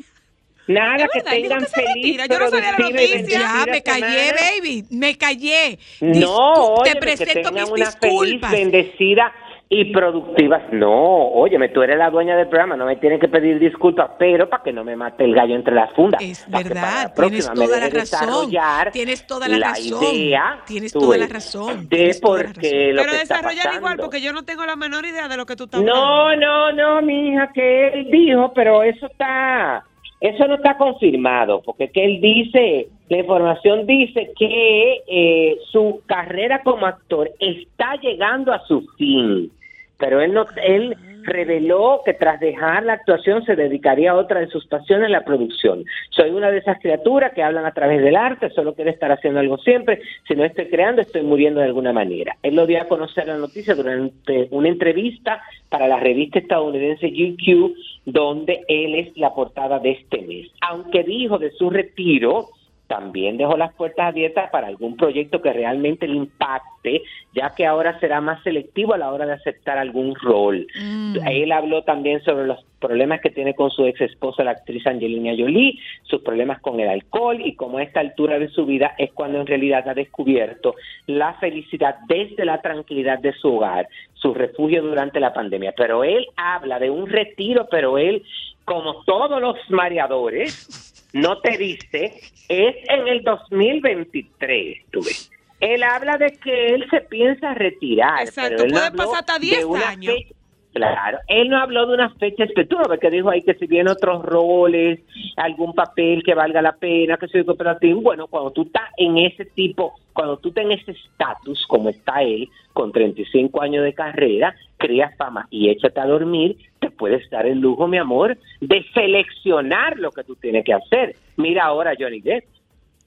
Nada, 0.68 1.06
que 1.12 1.20
tengan 1.22 1.64
feliz. 1.64 2.18
Yo 2.28 2.38
no 2.40 2.50
sabía 2.50 2.72
la 2.72 2.78
noticia. 2.78 3.38
Ya, 3.38 3.64
me 3.70 3.82
callé, 3.84 4.24
semana. 4.30 4.40
baby. 4.60 4.84
Me 4.90 5.16
callé. 5.16 5.78
No, 6.00 6.36
oye, 6.74 6.92
te 6.92 6.98
presento 7.00 7.34
que 7.34 7.40
tengan 7.42 7.62
mis 7.62 7.70
una 7.70 7.84
disculpas. 7.86 8.50
feliz, 8.50 8.72
bendecida 8.72 9.32
y 9.68 9.92
productiva. 9.92 10.62
No, 10.72 11.28
óyeme, 11.28 11.68
tú 11.70 11.82
eres 11.82 11.98
la 11.98 12.10
dueña 12.10 12.36
del 12.36 12.48
programa, 12.48 12.76
no 12.76 12.86
me 12.86 12.96
tienes 12.96 13.20
que 13.20 13.28
pedir 13.28 13.58
disculpas, 13.58 14.10
pero 14.18 14.48
para 14.48 14.62
que 14.62 14.72
no 14.72 14.84
me 14.84 14.94
mate 14.94 15.24
el 15.24 15.34
gallo 15.34 15.56
entre 15.56 15.74
las 15.74 15.92
fundas. 15.92 16.22
Es 16.22 16.46
para 16.50 16.62
verdad, 16.62 17.14
tienes 17.14 17.52
toda 17.52 17.80
la 17.80 17.88
razón. 17.88 18.50
Tienes 18.92 19.26
toda 19.26 19.48
la 19.48 19.58
razón. 19.58 20.14
idea, 20.14 20.62
Tienes 20.66 20.92
toda 20.92 21.18
la 21.18 21.26
razón. 21.26 21.88
De 21.88 21.96
Tienes 21.96 22.20
toda 22.20 22.42
la 22.42 22.44
por 22.44 22.60
qué 22.60 22.92
lo 22.92 23.02
Pero 23.02 23.12
desarrollar 23.14 23.74
igual 23.74 23.96
porque 23.96 24.20
yo 24.20 24.32
no 24.32 24.44
tengo 24.44 24.64
la 24.64 24.76
menor 24.76 25.04
idea 25.04 25.28
de 25.28 25.36
lo 25.36 25.46
que 25.46 25.56
tú 25.56 25.64
estás 25.64 25.80
hablando. 25.80 26.00
No, 26.00 26.36
no, 26.36 26.72
no, 26.72 27.02
mija, 27.02 27.50
que 27.52 27.88
él 27.88 28.10
dijo, 28.10 28.52
pero 28.54 28.84
eso 28.84 29.06
está, 29.06 29.84
eso 30.20 30.46
no 30.48 30.54
está 30.54 30.78
confirmado, 30.78 31.62
porque 31.62 31.90
que 31.90 32.04
él 32.04 32.20
dice, 32.20 32.88
la 33.08 33.18
información 33.18 33.86
dice 33.86 34.32
que 34.38 35.02
eh, 35.06 35.58
su 35.70 36.00
carrera 36.06 36.62
como 36.62 36.86
actor 36.86 37.30
está 37.38 37.96
llegando 37.96 38.52
a 38.52 38.64
su 38.66 38.80
fin, 38.96 39.50
pero 39.98 40.20
él 40.20 40.32
no, 40.34 40.46
él 40.62 40.96
reveló 41.26 42.02
que 42.04 42.14
tras 42.14 42.40
dejar 42.40 42.84
la 42.84 42.94
actuación 42.94 43.44
se 43.44 43.56
dedicaría 43.56 44.12
a 44.12 44.16
otra 44.16 44.40
de 44.40 44.46
sus 44.46 44.66
pasiones, 44.66 45.10
la 45.10 45.24
producción. 45.24 45.84
Soy 46.10 46.30
una 46.30 46.50
de 46.50 46.58
esas 46.58 46.78
criaturas 46.80 47.32
que 47.34 47.42
hablan 47.42 47.66
a 47.66 47.72
través 47.72 48.00
del 48.02 48.16
arte, 48.16 48.50
solo 48.50 48.74
quiero 48.74 48.90
estar 48.90 49.10
haciendo 49.12 49.40
algo 49.40 49.58
siempre. 49.58 50.00
Si 50.26 50.34
no 50.34 50.44
estoy 50.44 50.66
creando, 50.66 51.02
estoy 51.02 51.22
muriendo 51.22 51.60
de 51.60 51.66
alguna 51.66 51.92
manera. 51.92 52.36
Él 52.42 52.54
lo 52.54 52.66
dio 52.66 52.80
a 52.80 52.88
conocer 52.88 53.26
la 53.26 53.36
noticia 53.36 53.74
durante 53.74 54.48
una 54.50 54.68
entrevista 54.68 55.42
para 55.68 55.88
la 55.88 55.98
revista 55.98 56.38
estadounidense 56.38 57.08
GQ, 57.08 57.74
donde 58.06 58.64
él 58.68 58.94
es 58.94 59.16
la 59.16 59.34
portada 59.34 59.78
de 59.80 59.90
este 59.92 60.22
mes. 60.22 60.48
Aunque 60.60 61.02
dijo 61.02 61.38
de 61.38 61.50
su 61.50 61.70
retiro, 61.70 62.48
también 62.86 63.36
dejó 63.36 63.56
las 63.56 63.74
puertas 63.74 64.08
abiertas 64.08 64.50
para 64.50 64.68
algún 64.68 64.96
proyecto 64.96 65.42
que 65.42 65.52
realmente 65.52 66.06
le 66.06 66.16
impacte, 66.16 67.02
ya 67.34 67.54
que 67.54 67.66
ahora 67.66 67.98
será 68.00 68.20
más 68.20 68.42
selectivo 68.42 68.94
a 68.94 68.98
la 68.98 69.12
hora 69.12 69.26
de 69.26 69.32
aceptar 69.32 69.78
algún 69.78 70.14
rol. 70.14 70.66
Mm. 70.80 71.16
Él 71.26 71.52
habló 71.52 71.82
también 71.82 72.22
sobre 72.22 72.46
los 72.46 72.64
problemas 72.78 73.20
que 73.20 73.30
tiene 73.30 73.54
con 73.54 73.70
su 73.70 73.84
ex 73.86 74.00
esposa, 74.00 74.44
la 74.44 74.52
actriz 74.52 74.86
Angelina 74.86 75.32
Jolie, 75.36 75.78
sus 76.02 76.22
problemas 76.22 76.60
con 76.60 76.78
el 76.78 76.88
alcohol 76.88 77.40
y 77.42 77.54
como 77.56 77.78
a 77.78 77.82
esta 77.82 78.00
altura 78.00 78.38
de 78.38 78.48
su 78.48 78.66
vida 78.66 78.94
es 78.98 79.12
cuando 79.12 79.40
en 79.40 79.46
realidad 79.46 79.88
ha 79.88 79.94
descubierto 79.94 80.74
la 81.06 81.34
felicidad 81.34 81.96
desde 82.06 82.44
la 82.44 82.60
tranquilidad 82.60 83.18
de 83.18 83.32
su 83.32 83.56
hogar, 83.56 83.88
su 84.14 84.34
refugio 84.34 84.82
durante 84.82 85.20
la 85.20 85.32
pandemia. 85.32 85.72
Pero 85.76 86.04
él 86.04 86.26
habla 86.36 86.78
de 86.78 86.90
un 86.90 87.08
retiro, 87.08 87.66
pero 87.70 87.98
él, 87.98 88.22
como 88.64 89.02
todos 89.04 89.40
los 89.40 89.56
mareadores, 89.70 90.92
no 91.16 91.40
te 91.40 91.56
dice, 91.56 92.20
es 92.48 92.76
en 92.88 93.08
el 93.08 93.22
2023, 93.22 94.78
tú 94.90 95.00
ves. 95.02 95.30
Él 95.60 95.82
habla 95.82 96.18
de 96.18 96.32
que 96.32 96.74
él 96.74 96.84
se 96.90 97.00
piensa 97.02 97.54
retirar. 97.54 98.20
Exacto, 98.26 98.56
pero 98.56 98.64
él 98.64 98.70
no 98.72 98.74
puede 98.74 98.86
habló 98.88 98.98
pasar 99.04 99.20
hasta 99.20 99.34
de 99.38 99.46
10 99.46 99.64
una 99.64 99.88
años. 99.88 100.14
fecha- 100.14 100.34
Claro, 100.76 101.18
él 101.28 101.48
no 101.48 101.58
habló 101.58 101.86
de 101.86 101.94
una 101.94 102.10
fecha 102.10 102.44
específica, 102.44 102.98
que 102.98 103.10
dijo 103.10 103.30
ahí 103.30 103.42
que 103.42 103.54
si 103.54 103.66
vienen 103.66 103.88
otros 103.88 104.22
roles, 104.22 105.00
algún 105.36 105.72
papel 105.72 106.22
que 106.22 106.34
valga 106.34 106.60
la 106.60 106.72
pena, 106.72 107.16
que 107.16 107.28
soy 107.28 107.44
cooperativo. 107.44 108.02
Bueno, 108.02 108.26
cuando 108.26 108.50
tú 108.50 108.62
estás 108.62 108.90
en 108.98 109.16
ese 109.16 109.46
tipo, 109.46 109.94
cuando 110.12 110.36
tú 110.36 110.50
estás 110.50 110.64
en 110.64 110.72
ese 110.72 110.92
estatus, 110.92 111.66
como 111.66 111.88
está 111.88 112.22
él, 112.22 112.48
con 112.74 112.92
35 112.92 113.62
años 113.62 113.84
de 113.84 113.94
carrera, 113.94 114.54
creas 114.76 115.16
fama 115.16 115.46
y 115.50 115.70
échate 115.70 115.98
a 115.98 116.06
dormir, 116.06 116.58
te 116.78 116.90
puedes 116.90 117.28
dar 117.30 117.46
el 117.46 117.58
lujo, 117.58 117.86
mi 117.86 117.96
amor, 117.96 118.36
de 118.60 118.84
seleccionar 118.92 119.98
lo 119.98 120.10
que 120.10 120.24
tú 120.24 120.36
tienes 120.36 120.64
que 120.64 120.74
hacer. 120.74 121.16
Mira 121.36 121.64
ahora 121.64 121.94
Johnny 121.98 122.20
Depp. 122.20 122.44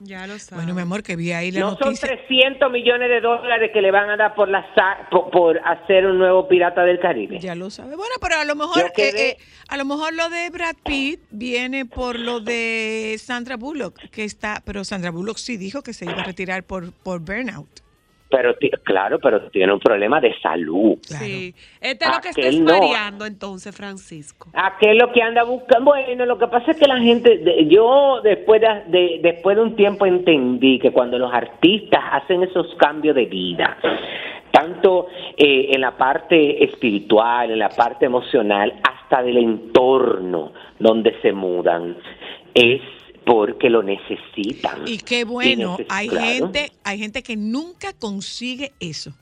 Ya 0.02 0.26
lo 0.28 0.40
sabes. 0.40 0.64
Bueno, 0.64 0.74
mi 0.74 0.82
amor, 0.82 1.04
que 1.04 1.16
vi 1.18 1.34
ahí 1.34 1.52
la 1.52 1.60
No 1.60 1.70
son 1.72 1.80
noticia. 1.90 2.08
300 2.28 2.72
millones 2.72 3.10
de 3.10 3.20
dólares 3.20 3.72
que 3.74 3.82
le 3.82 3.92
van 3.92 4.10
a 4.10 4.16
dar 4.16 4.34
por, 4.34 4.48
la, 4.48 4.66
sa- 4.74 5.10
por, 5.12 5.30
por 5.30 5.60
hacer 5.66 6.06
un 6.06 6.18
nuevo 6.18 6.48
Pirata 6.48 6.84
del 6.84 7.00
Caribe. 7.00 7.38
Ya 7.40 7.54
lo 7.56 7.70
sabe. 7.70 7.96
Bueno, 7.98 8.16
pero 8.22 8.36
a 8.38 8.46
lo 8.46 8.56
mejor 8.56 8.80
eh, 8.96 9.12
eh, 9.18 9.38
a 9.68 9.76
lo 9.78 9.84
mejor 9.86 10.14
lo 10.14 10.30
de 10.30 10.50
Brad 10.52 10.76
Pitt 10.86 11.20
viene 11.32 11.86
por 11.86 12.18
lo 12.18 12.40
de 12.40 13.18
Sandra 13.20 13.58
Bullock, 13.58 14.00
que 14.10 14.24
está, 14.24 14.62
pero 14.66 14.84
Sandra 14.86 15.12
Bullock 15.12 15.38
sí 15.38 15.58
dijo 15.58 15.82
que 15.82 15.94
se 15.94 16.06
iba 16.06 16.14
a 16.22 16.24
retirar 16.24 16.64
por 16.64 16.94
por 16.94 17.20
burnout. 17.20 17.68
Pero 18.32 18.54
claro, 18.84 19.18
pero 19.20 19.50
tiene 19.50 19.74
un 19.74 19.80
problema 19.80 20.22
de 20.22 20.34
salud. 20.40 20.98
Claro. 21.08 21.26
Sí. 21.26 21.56
Este 21.82 22.06
es 22.06 22.12
lo 22.16 22.22
que 22.22 22.30
está 22.30 22.52
no. 22.64 22.80
mareando 22.80 23.26
entonces, 23.26 23.76
Francisco. 23.76 24.50
Aquel 24.54 24.98
lo 25.00 25.12
que 25.12 25.22
anda 25.24 25.44
buscando, 25.44 25.86
bueno, 25.92 26.26
lo 26.28 26.38
que 26.38 26.48
pasa 26.48 26.72
es 26.72 26.78
que 26.78 26.86
la 26.88 27.00
gente, 27.00 27.40
de- 27.40 27.68
yo 27.68 28.22
después 28.24 28.62
de, 28.62 28.68
de- 28.88 29.20
después 29.24 29.56
de 29.58 29.64
un 29.64 29.76
tiempo 29.76 30.06
entendí 30.06 30.78
que 30.78 30.92
cuando 30.92 31.18
los 31.18 31.34
artistas 31.34 32.04
hacen 32.12 32.44
esos 32.44 32.68
cambios 32.76 33.16
de 33.16 33.26
vida, 33.26 33.78
tanto 34.52 35.08
eh, 35.38 35.70
en 35.74 35.82
la 35.82 35.98
parte 35.98 36.64
espiritual, 36.64 37.50
en 37.50 37.60
la 37.60 37.70
parte 37.70 38.06
emocional, 38.06 38.74
hasta 38.84 39.24
del 39.24 39.38
entorno 39.38 40.52
donde 40.78 41.20
se 41.22 41.32
mudan, 41.32 41.98
es 42.54 42.82
porque 43.30 43.70
lo 43.70 43.84
necesitan. 43.84 44.88
Y 44.88 44.98
qué 44.98 45.24
bueno, 45.24 45.78
hay 45.88 46.08
claro. 46.08 46.26
gente, 46.26 46.72
hay 46.84 46.98
gente 46.98 47.22
que 47.22 47.36
nunca 47.36 47.94
consigue 47.94 48.74
eso. 48.80 49.14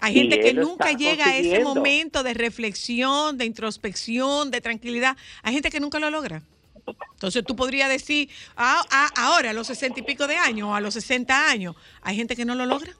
Hay 0.00 0.16
Y 0.16 0.20
gente 0.20 0.40
que 0.40 0.54
nunca 0.54 0.92
llega 0.92 1.26
a 1.26 1.36
ese 1.36 1.62
momento 1.62 2.22
de 2.22 2.34
reflexión, 2.34 3.38
de 3.38 3.44
introspección, 3.44 4.50
de 4.50 4.60
tranquilidad. 4.60 5.16
Hay 5.42 5.54
gente 5.54 5.70
que 5.70 5.80
nunca 5.80 5.98
lo 5.98 6.10
logra. 6.10 6.42
Entonces 7.12 7.44
tú 7.44 7.54
podrías 7.56 7.88
decir, 7.88 8.28
ah, 8.56 8.82
ah, 8.90 9.10
ahora 9.16 9.50
a 9.50 9.52
los 9.52 9.66
sesenta 9.66 10.00
y 10.00 10.02
pico 10.02 10.26
de 10.26 10.36
años 10.36 10.68
o 10.68 10.74
a 10.74 10.80
los 10.80 10.94
60 10.94 11.50
años, 11.50 11.76
hay 12.02 12.16
gente 12.16 12.36
que 12.36 12.44
no 12.44 12.54
lo 12.54 12.66
logra. 12.66 12.92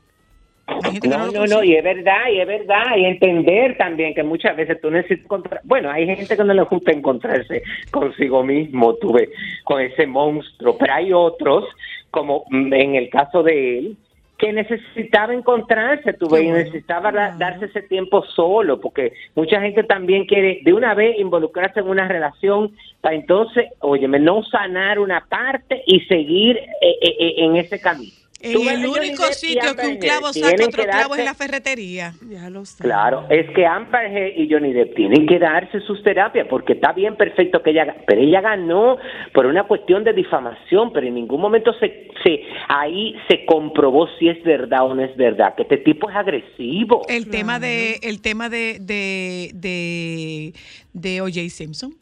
No, 0.67 1.31
no, 1.31 1.47
no, 1.47 1.63
y 1.63 1.75
es 1.75 1.85
verdad, 1.85 2.29
y 2.33 2.41
es 2.41 2.47
verdad, 2.47 2.97
y 2.97 3.05
entender 3.05 3.77
también 3.77 4.15
que 4.15 4.23
muchas 4.23 4.57
veces 4.57 4.81
tú 4.81 4.91
necesitas 4.91 5.25
encontrar, 5.27 5.61
bueno, 5.65 5.91
hay 5.91 6.07
gente 6.07 6.37
que 6.37 6.45
no 6.45 6.55
le 6.55 6.63
gusta 6.63 6.91
encontrarse 6.93 7.63
consigo 7.91 8.43
mismo, 8.43 8.95
tuve 8.95 9.29
con 9.65 9.81
ese 9.83 10.07
monstruo, 10.07 10.77
pero 10.79 10.95
hay 10.95 11.13
otros, 11.13 11.65
como 12.11 12.45
mm, 12.49 12.73
en 12.73 12.95
el 12.95 13.11
caso 13.11 13.43
de 13.43 13.79
él, 13.79 13.97
que 14.39 14.53
necesitaba 14.53 15.33
encontrarse, 15.35 16.13
tú 16.15 16.29
ves, 16.29 16.43
y 16.45 16.49
necesitaba 16.51 17.13
da- 17.13 17.37
darse 17.39 17.67
ese 17.67 17.83
tiempo 17.83 18.25
solo, 18.25 18.81
porque 18.81 19.13
mucha 19.35 19.61
gente 19.61 19.85
también 19.85 20.25
quiere 20.25 20.61
de 20.65 20.73
una 20.73 20.95
vez 20.95 21.19
involucrarse 21.21 21.81
en 21.81 21.89
una 21.89 22.09
relación 22.09 22.73
para 23.01 23.15
entonces, 23.15 23.67
óyeme, 23.81 24.19
no 24.19 24.43
sanar 24.45 24.99
una 24.99 25.25
parte 25.27 25.83
y 25.87 26.01
seguir 26.01 26.57
eh, 26.57 26.97
eh, 27.03 27.17
eh, 27.21 27.35
en 27.39 27.57
ese 27.57 27.81
camino. 27.81 28.13
Tú 28.53 28.63
En 28.63 28.69
el 28.69 28.87
único 28.87 29.25
sitio 29.33 29.75
que 29.75 29.87
un 29.87 29.97
clavo 29.97 30.33
saca 30.33 30.65
otro 30.67 30.83
clavo 30.85 31.15
es 31.15 31.25
la 31.25 31.35
ferretería. 31.35 32.13
Ya 32.29 32.51
lo 32.51 32.65
sé. 32.65 32.83
Claro, 32.85 33.27
es 33.31 33.49
que 33.55 33.65
Amber 33.65 34.07
Heard 34.07 34.39
y 34.39 34.49
Johnny 34.51 34.73
Depp 34.73 34.95
tienen 34.95 35.27
que 35.27 35.39
darse 35.39 35.81
sus 35.81 36.03
terapias 36.03 36.47
porque 36.49 36.75
está 36.75 36.93
bien 36.93 37.17
perfecto 37.17 37.63
que 37.63 37.71
ella, 37.71 37.97
pero 38.07 38.21
ella 38.21 38.41
ganó 38.41 38.99
por 39.33 39.47
una 39.47 39.65
cuestión 39.65 40.05
de 40.05 40.13
difamación, 40.13 40.93
pero 40.93 41.07
en 41.07 41.15
ningún 41.15 41.41
momento 41.41 41.73
se, 41.81 42.09
se 42.23 42.43
ahí 42.69 43.17
se 43.29 43.47
comprobó 43.47 44.09
si 44.19 44.29
es 44.29 44.43
verdad 44.45 44.85
o 44.85 44.95
no 44.95 45.03
es 45.03 45.17
verdad, 45.17 45.55
que 45.55 45.63
este 45.63 45.79
tipo 45.79 46.11
es 46.11 46.17
agresivo. 46.17 47.03
El 47.09 47.31
tema 47.31 47.59
de 47.59 47.99
el 48.03 48.21
tema 48.21 48.49
de 48.49 48.79
de 48.81 49.51
de, 49.55 50.53
de 50.93 51.21
O.J. 51.23 51.49
Simpson, 51.49 51.95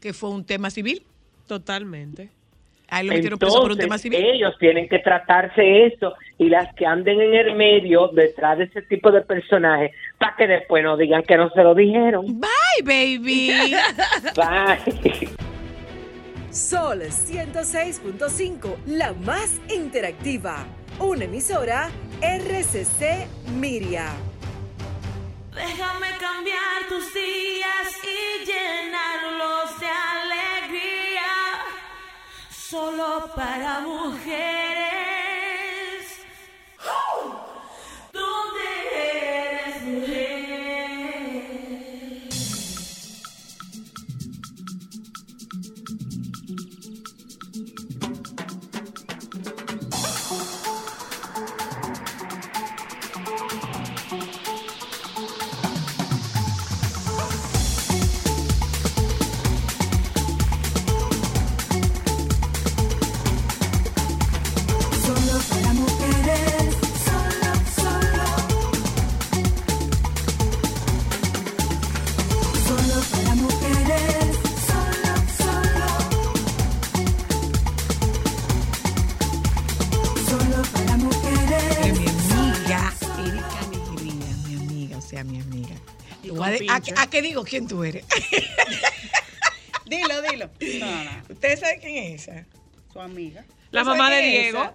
que 0.00 0.12
fue 0.12 0.30
un 0.30 0.44
tema 0.44 0.70
civil. 0.70 1.02
Totalmente. 1.46 2.35
A 2.88 3.00
él 3.00 3.08
lo 3.08 3.14
metieron 3.14 3.38
preso 3.38 3.60
por 3.60 3.72
un 3.72 3.76
tema 3.78 3.96
Entonces, 3.96 4.12
civil. 4.12 4.24
ellos 4.34 4.54
tienen 4.60 4.88
que 4.88 5.00
tratarse 5.00 5.86
eso 5.86 6.14
y 6.38 6.48
las 6.48 6.72
que 6.74 6.86
anden 6.86 7.20
en 7.20 7.34
el 7.34 7.54
medio 7.56 8.08
detrás 8.08 8.58
de 8.58 8.64
ese 8.64 8.82
tipo 8.82 9.10
de 9.10 9.22
personajes 9.22 9.90
para 10.18 10.36
que 10.36 10.46
después 10.46 10.84
no 10.84 10.96
digan 10.96 11.22
que 11.24 11.36
no 11.36 11.50
se 11.50 11.62
lo 11.62 11.74
dijeron. 11.74 12.26
Bye, 12.40 12.82
baby. 12.84 13.50
Bye. 14.36 15.28
Sol 16.50 17.02
106.5, 17.02 18.76
la 18.86 19.12
más 19.14 19.60
interactiva. 19.68 20.64
Una 21.00 21.24
emisora 21.24 21.90
RCC 22.22 23.26
Miria. 23.58 24.06
Déjame 25.54 26.06
cambiar 26.20 26.86
tus 26.88 27.12
días 27.12 28.00
y 28.04 28.46
llenarlos 28.46 29.80
de 29.80 29.86
alegría. 29.86 31.05
Solo 32.68 33.30
para 33.36 33.78
mujeres. 33.78 34.26
¿Dónde 38.12 39.25
a, 86.90 86.94
de- 86.94 86.94
con 86.94 86.98
¿a, 86.98 87.02
pincho. 87.02 87.02
a 87.02 87.06
qué 87.10 87.22
digo 87.22 87.44
quién 87.44 87.66
tú 87.68 87.84
eres? 87.84 88.04
Dilo, 89.86 90.20
dilo. 90.22 90.50
No, 90.80 91.04
no, 91.04 91.10
¿Ustedes 91.30 91.60
saben 91.60 91.80
quién 91.80 91.96
es 92.14 92.22
esa? 92.28 92.44
su 92.92 93.00
amiga. 93.00 93.44
La 93.70 93.80
¿Tú 93.82 93.86
sabes 93.86 93.98
mamá 93.98 94.10
de 94.10 94.22
Diego. 94.22 94.58
esa? 94.62 94.74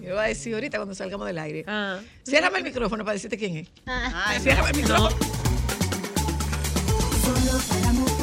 Yo 0.00 0.10
voy 0.14 0.18
a 0.24 0.28
decir 0.28 0.52
ahorita 0.54 0.76
cuando 0.78 0.94
salgamos 0.94 1.26
del 1.26 1.38
aire. 1.38 1.64
Ah. 1.66 2.00
Ciérrame 2.28 2.58
el 2.58 2.64
micrófono 2.64 3.04
para 3.04 3.14
decirte 3.14 3.38
quién 3.38 3.56
es. 3.56 3.68
Ay, 3.86 4.40
Ciérrame 4.40 4.70
el 4.70 4.76
micrófono. 4.76 5.16
Solo 7.24 8.15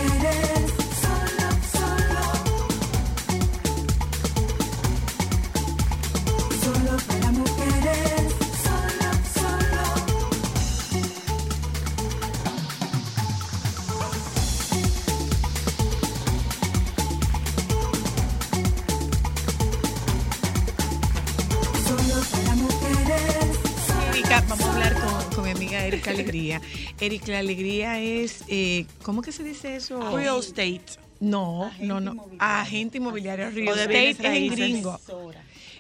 Erika, 27.00 27.32
la 27.32 27.40
alegría 27.40 28.00
es, 28.00 28.44
eh, 28.48 28.86
¿cómo 29.04 29.22
que 29.22 29.32
se 29.32 29.44
dice 29.44 29.76
eso? 29.76 30.16
Real 30.16 30.40
estate. 30.40 30.82
No, 31.20 31.66
Agente 31.66 31.86
no, 31.88 32.00
no. 32.02 32.12
inmobiliario. 32.14 32.38
Agente 32.40 32.98
inmobiliario 32.98 33.50
real 33.52 33.68
O 33.70 33.76
estate 33.76 34.10
es 34.10 34.20
en 34.20 34.48
gringo. 34.50 35.00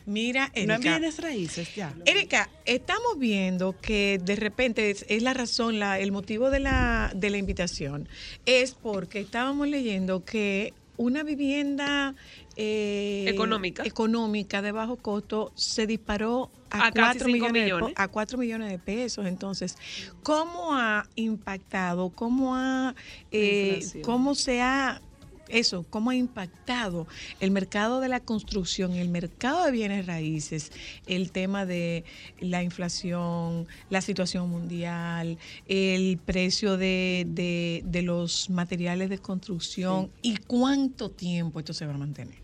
Mira, 0.06 0.48
No 0.48 0.54
Erika. 0.56 0.76
en 0.76 0.82
bienes 0.82 1.18
raíces, 1.20 1.76
ya. 1.76 1.94
Erika, 2.06 2.50
estamos 2.66 3.18
viendo 3.18 3.80
que 3.80 4.20
de 4.22 4.36
repente 4.36 4.90
es, 4.90 5.06
es 5.08 5.24
la 5.24 5.34
razón, 5.34 5.80
la, 5.80 5.98
el 6.00 6.12
motivo 6.12 6.50
de 6.50 6.60
la, 6.60 7.12
de 7.16 7.30
la 7.30 7.38
invitación 7.38 8.10
es 8.46 8.74
porque 8.74 9.22
estábamos 9.22 9.68
leyendo 9.70 10.26
que 10.26 10.74
una 10.98 11.24
vivienda 11.24 12.16
eh, 12.56 13.26
Económica. 13.28 13.84
económica 13.84 14.62
de 14.62 14.72
bajo 14.72 14.98
costo 14.98 15.52
se 15.56 15.88
disparó 15.88 16.52
a, 16.70 16.88
A 16.88 16.92
casi 16.92 17.20
4 17.20 17.26
cinco 17.34 17.50
millones, 17.50 17.88
de 17.90 17.94
a 17.98 18.08
4 18.08 18.38
millones 18.38 18.70
de 18.70 18.80
pesos. 18.80 19.26
Entonces, 19.26 19.78
¿cómo 20.24 20.74
ha 20.76 21.08
impactado? 21.16 22.10
¿Cómo 22.10 22.56
ha 22.56 22.96
eh, 23.32 23.80
cómo 24.02 24.36
se 24.36 24.62
ha 24.62 25.02
eso, 25.50 25.86
cómo 25.90 26.10
ha 26.10 26.16
impactado 26.16 27.06
el 27.40 27.52
mercado 27.52 28.00
de 28.00 28.08
la 28.08 28.22
construcción, 28.22 28.94
el 28.94 29.10
mercado 29.10 29.66
de 29.66 29.72
bienes 29.72 30.06
raíces, 30.08 30.72
el 31.06 31.32
tema 31.32 31.66
de 31.68 32.06
la 32.40 32.64
inflación, 32.64 33.68
la 33.90 34.02
situación 34.02 34.50
mundial, 34.50 35.38
el 35.68 36.18
precio 36.18 36.78
de, 36.78 37.26
de- 37.28 37.84
de 37.86 38.02
los 38.02 38.50
materiales 38.50 39.10
de 39.10 39.20
construcción 39.20 40.10
y 40.24 40.38
cuánto 40.38 41.12
tiempo 41.12 41.60
esto 41.60 41.74
se 41.74 41.86
va 41.86 41.94
a 41.94 41.98
mantener. 41.98 42.42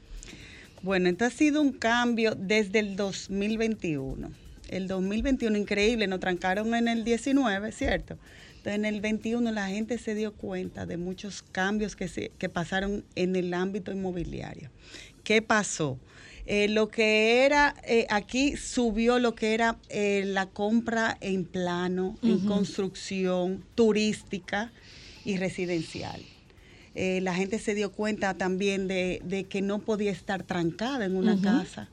Bueno, 0.82 1.10
esto 1.10 1.26
ha 1.26 1.30
sido 1.30 1.62
un 1.62 1.74
cambio 1.74 2.36
desde 2.36 2.80
el 2.80 2.96
2021. 2.96 4.32
El 4.70 4.88
2021 4.88 5.58
increíble, 5.58 6.08
nos 6.08 6.22
trancaron 6.22 6.74
en 6.74 6.88
el 6.88 7.04
19, 7.04 7.72
¿cierto? 7.74 8.18
Entonces 8.50 8.76
en 8.76 8.86
el 8.86 9.02
21 9.02 9.52
la 9.52 9.68
gente 9.68 9.98
se 9.98 10.16
dio 10.16 10.34
cuenta 10.34 10.86
de 10.86 10.98
muchos 10.98 11.44
cambios 11.52 11.96
que, 11.96 12.08
se, 12.08 12.32
que 12.38 12.50
pasaron 12.50 13.04
en 13.16 13.36
el 13.36 13.54
ámbito 13.54 13.92
inmobiliario. 13.92 14.70
¿Qué 15.24 15.42
pasó? 15.42 16.00
Eh, 16.46 16.68
lo 16.70 16.88
que 16.90 17.46
era, 17.46 17.76
eh, 17.84 18.08
aquí 18.10 18.56
subió 18.56 19.20
lo 19.20 19.36
que 19.36 19.54
era 19.54 19.78
eh, 19.90 20.24
la 20.26 20.46
compra 20.46 21.18
en 21.20 21.46
plano, 21.46 22.18
en 22.24 22.40
construcción 22.46 23.64
turística 23.76 24.72
y 25.26 25.38
residencial. 25.38 26.22
Eh, 27.02 27.22
la 27.22 27.34
gente 27.34 27.60
se 27.60 27.76
dio 27.76 27.94
cuenta 27.94 28.34
también 28.34 28.90
de, 28.90 29.22
de 29.24 29.46
que 29.46 29.62
no 29.62 29.80
podía 29.80 30.12
estar 30.12 30.44
trancada 30.44 31.06
en 31.06 31.16
una 31.16 31.40
casa. 31.40 31.88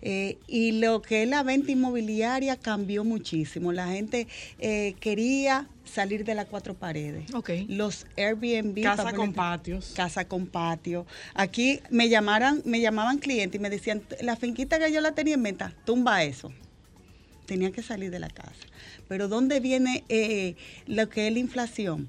Eh, 0.00 0.38
y 0.46 0.72
lo 0.72 1.02
que 1.02 1.24
es 1.24 1.28
la 1.28 1.42
venta 1.42 1.72
inmobiliaria 1.72 2.56
cambió 2.56 3.04
muchísimo. 3.04 3.70
La 3.70 3.88
gente 3.88 4.28
eh, 4.58 4.94
quería 4.98 5.68
salir 5.84 6.24
de 6.24 6.34
las 6.34 6.46
cuatro 6.46 6.72
paredes. 6.72 7.26
Los 7.68 8.06
Airbnb. 8.16 8.82
Casa 8.82 9.12
con 9.12 9.34
patios. 9.34 9.92
Casa 9.94 10.26
con 10.26 10.46
patio. 10.46 11.04
Aquí 11.34 11.80
me 11.90 12.08
llamaran, 12.08 12.62
me 12.64 12.80
llamaban 12.80 13.18
clientes 13.18 13.60
y 13.60 13.62
me 13.62 13.68
decían, 13.68 14.02
la 14.22 14.36
finquita 14.36 14.78
que 14.78 14.90
yo 14.90 15.02
la 15.02 15.12
tenía 15.12 15.34
en 15.34 15.42
venta, 15.42 15.74
tumba 15.84 16.24
eso. 16.24 16.50
Tenía 17.44 17.72
que 17.72 17.82
salir 17.82 18.10
de 18.10 18.20
la 18.20 18.30
casa. 18.30 18.64
Pero 19.06 19.28
¿dónde 19.28 19.60
viene 19.60 20.02
eh, 20.08 20.54
lo 20.86 21.10
que 21.10 21.26
es 21.26 21.32
la 21.34 21.40
inflación? 21.40 22.08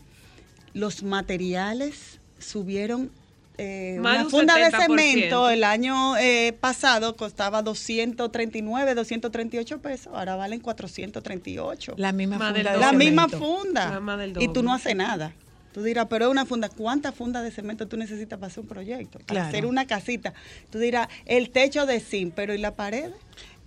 Los 0.73 1.03
materiales 1.03 2.20
subieron. 2.41 3.09
eh, 3.57 3.97
una 3.99 4.23
un 4.23 4.29
funda 4.31 4.55
de 4.55 4.65
70%. 4.71 4.81
cemento 4.87 5.49
el 5.49 5.63
año 5.63 6.17
eh, 6.17 6.53
pasado 6.59 7.15
costaba 7.15 7.61
239, 7.61 8.95
238 8.95 9.79
pesos, 9.81 10.13
ahora 10.15 10.35
valen 10.35 10.59
438. 10.61 11.93
La 11.97 12.11
misma 12.11 12.37
Más 12.37 12.53
funda. 12.53 12.77
La 12.77 12.93
misma 12.93 13.29
funda. 13.29 13.89
La 13.91 13.99
más 13.99 14.17
del 14.19 14.33
Y 14.41 14.47
tú 14.47 14.63
no 14.63 14.73
haces 14.73 14.95
nada. 14.95 15.33
Tú 15.73 15.83
dirás, 15.83 16.07
pero 16.09 16.25
es 16.25 16.31
una 16.31 16.45
funda. 16.45 16.67
¿Cuántas 16.69 17.15
fundas 17.15 17.43
de 17.43 17.51
cemento 17.51 17.87
tú 17.87 17.95
necesitas 17.97 18.37
para 18.39 18.47
hacer 18.51 18.61
un 18.63 18.67
proyecto? 18.67 19.19
Para 19.19 19.25
Claro. 19.27 19.47
hacer 19.47 19.65
una 19.65 19.85
casita. 19.87 20.33
Tú 20.69 20.79
dirás, 20.79 21.07
el 21.25 21.49
techo 21.49 21.85
de 21.85 21.99
zinc, 22.01 22.33
pero 22.35 22.53
¿y 22.53 22.57
la 22.57 22.75
pared? 22.75 23.11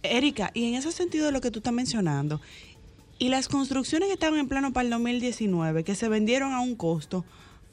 Erika, 0.02 0.50
y 0.52 0.68
en 0.68 0.74
ese 0.74 0.92
sentido 0.92 1.24
de 1.26 1.32
lo 1.32 1.40
que 1.40 1.50
tú 1.50 1.60
estás 1.60 1.72
mencionando, 1.72 2.40
y 3.18 3.30
las 3.30 3.48
construcciones 3.48 4.08
que 4.08 4.12
estaban 4.14 4.38
en 4.38 4.48
plano 4.48 4.72
para 4.74 4.84
el 4.84 4.90
2019, 4.90 5.82
que 5.82 5.94
se 5.94 6.08
vendieron 6.08 6.52
a 6.52 6.60
un 6.60 6.74
costo, 6.74 7.24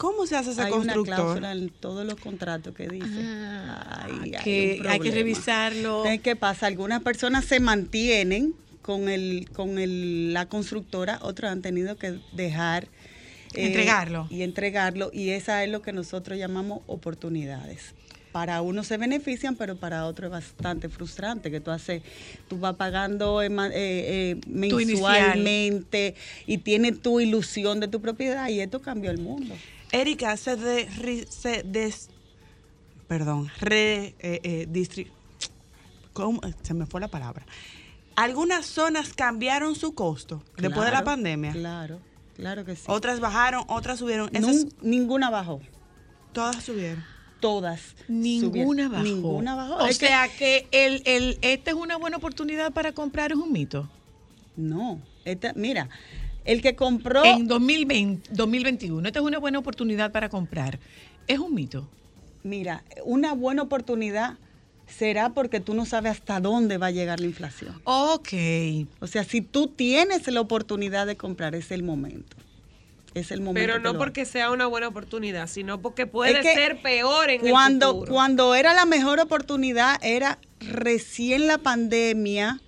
¿cómo 0.01 0.25
se 0.25 0.35
hace 0.35 0.51
ese 0.51 0.61
Hay 0.63 0.71
una 0.71 0.93
constructor? 0.95 1.15
cláusula 1.15 1.51
en 1.51 1.69
todos 1.69 2.05
los 2.05 2.15
contratos 2.19 2.73
que 2.73 2.87
dice. 2.87 3.07
Ay, 3.07 4.21
hay 4.23 4.35
Ah, 4.35 4.43
que 4.43 4.77
un 4.81 4.87
hay 4.87 4.99
que 4.99 5.11
revisarlo. 5.11 5.97
Entonces, 5.99 6.21
¿Qué 6.21 6.35
pasa? 6.35 6.65
Algunas 6.65 7.01
personas 7.03 7.45
se 7.45 7.59
mantienen 7.59 8.55
con 8.81 9.09
el 9.09 9.47
con 9.53 9.77
el, 9.77 10.33
la 10.33 10.47
constructora, 10.47 11.19
otros 11.21 11.51
han 11.51 11.61
tenido 11.61 11.97
que 11.97 12.17
dejar 12.33 12.85
eh, 13.53 13.67
Entregarlo. 13.67 14.27
y 14.31 14.41
entregarlo 14.41 15.11
y 15.13 15.29
esa 15.29 15.63
es 15.63 15.69
lo 15.69 15.81
que 15.83 15.93
nosotros 15.93 16.37
llamamos 16.39 16.79
oportunidades. 16.87 17.93
Para 18.31 18.61
unos 18.61 18.87
se 18.87 18.95
benefician, 18.97 19.55
pero 19.57 19.75
para 19.75 20.05
otros 20.05 20.27
es 20.27 20.31
bastante 20.31 20.87
frustrante 20.87 21.51
que 21.51 21.59
tú 21.59 21.69
haces, 21.69 22.01
tú 22.47 22.57
vas 22.59 22.75
pagando 22.77 23.43
ema- 23.43 23.67
eh, 23.73 24.31
eh, 24.31 24.41
mensualmente 24.47 26.15
y 26.47 26.57
tienes 26.59 27.01
tu 27.01 27.19
ilusión 27.19 27.79
de 27.79 27.87
tu 27.89 28.01
propiedad 28.01 28.47
y 28.49 28.61
esto 28.61 28.81
cambió 28.81 29.11
el 29.11 29.17
mundo. 29.17 29.53
Erika, 29.91 30.37
se, 30.37 30.55
de, 30.55 30.87
ri- 30.89 31.27
se 31.27 31.63
des, 31.63 32.09
perdón, 33.07 33.49
re, 33.59 34.15
eh, 34.19 34.39
eh, 34.43 34.67
distri- 34.69 35.09
¿cómo? 36.13 36.39
se 36.61 36.73
me 36.73 36.85
fue 36.85 37.01
la 37.01 37.07
palabra. 37.09 37.45
Algunas 38.15 38.65
zonas 38.65 39.13
cambiaron 39.13 39.75
su 39.75 39.93
costo 39.95 40.43
después 40.57 40.85
de 40.85 40.91
la 40.91 41.03
pandemia. 41.03 41.51
Claro, 41.53 41.99
claro 42.35 42.65
que 42.65 42.75
sí. 42.75 42.83
Otras 42.87 43.19
bajaron, 43.19 43.63
otras 43.67 43.99
subieron. 43.99 44.29
Esas 44.35 44.67
ninguna 44.81 45.29
bajó. 45.29 45.61
todas 46.33 46.63
subieron. 46.63 47.03
Todas. 47.39 47.95
Ninguna 48.07 48.83
subieron. 48.85 48.91
bajó. 48.91 49.03
Ninguna 49.03 49.55
bajó. 49.55 49.75
O 49.77 49.85
Es 49.87 49.97
que- 49.97 50.07
sea 50.07 50.27
que, 50.29 50.67
el, 50.71 51.01
el, 51.05 51.39
esta 51.41 51.71
es 51.71 51.75
una 51.77 51.97
buena 51.97 52.17
oportunidad 52.17 52.71
para 52.71 52.91
comprar 52.91 53.31
es 53.31 53.37
un 53.37 53.51
mito. 53.51 53.89
No, 54.55 55.01
esta- 55.25 55.53
mira, 55.53 55.89
el 56.45 56.61
que 56.61 56.75
compró 56.75 57.23
En 57.23 57.47
2020, 57.47 58.31
2021, 58.33 59.07
esta 59.07 59.19
es 59.19 59.25
una 59.25 59.39
buena 59.39 59.59
oportunidad 59.59 60.11
para 60.11 60.29
comprar. 60.29 60.79
Es 61.27 61.39
un 61.39 61.53
mito. 61.53 61.87
Mira, 62.43 62.83
una 63.05 63.33
buena 63.33 63.61
oportunidad 63.61 64.37
será 64.87 65.29
porque 65.29 65.59
tú 65.59 65.73
no 65.73 65.85
sabes 65.85 66.13
hasta 66.13 66.39
dónde 66.39 66.77
va 66.77 66.87
a 66.87 66.91
llegar 66.91 67.19
la 67.19 67.27
inflación. 67.27 67.81
Ok. 67.83 68.33
O 68.99 69.07
sea, 69.07 69.23
si 69.23 69.41
tú 69.41 69.67
tienes 69.67 70.27
la 70.27 70.41
oportunidad 70.41 71.07
de 71.07 71.15
comprar, 71.15 71.55
es 71.55 71.71
el 71.71 71.83
momento. 71.83 72.35
Es 73.13 73.31
el 73.31 73.41
momento. 73.41 73.67
Pero 73.67 73.79
no 73.79 73.97
porque 73.97 74.25
sea 74.25 74.51
una 74.51 74.67
buena 74.67 74.87
oportunidad, 74.87 75.47
sino 75.47 75.81
porque 75.81 76.07
puede 76.07 76.31
Es 76.31 76.39
que 76.39 76.53
ser 76.53 76.81
peor 76.81 77.29
en 77.29 77.41
cuando, 77.41 77.87
el 77.87 77.93
futuro. 77.93 78.13
Cuando 78.13 78.55
era 78.55 78.73
la 78.73 78.85
mejor 78.85 79.19
oportunidad, 79.19 79.99
era 80.01 80.39
recién 80.59 81.47
la 81.47 81.57
pandemia, 81.57 82.61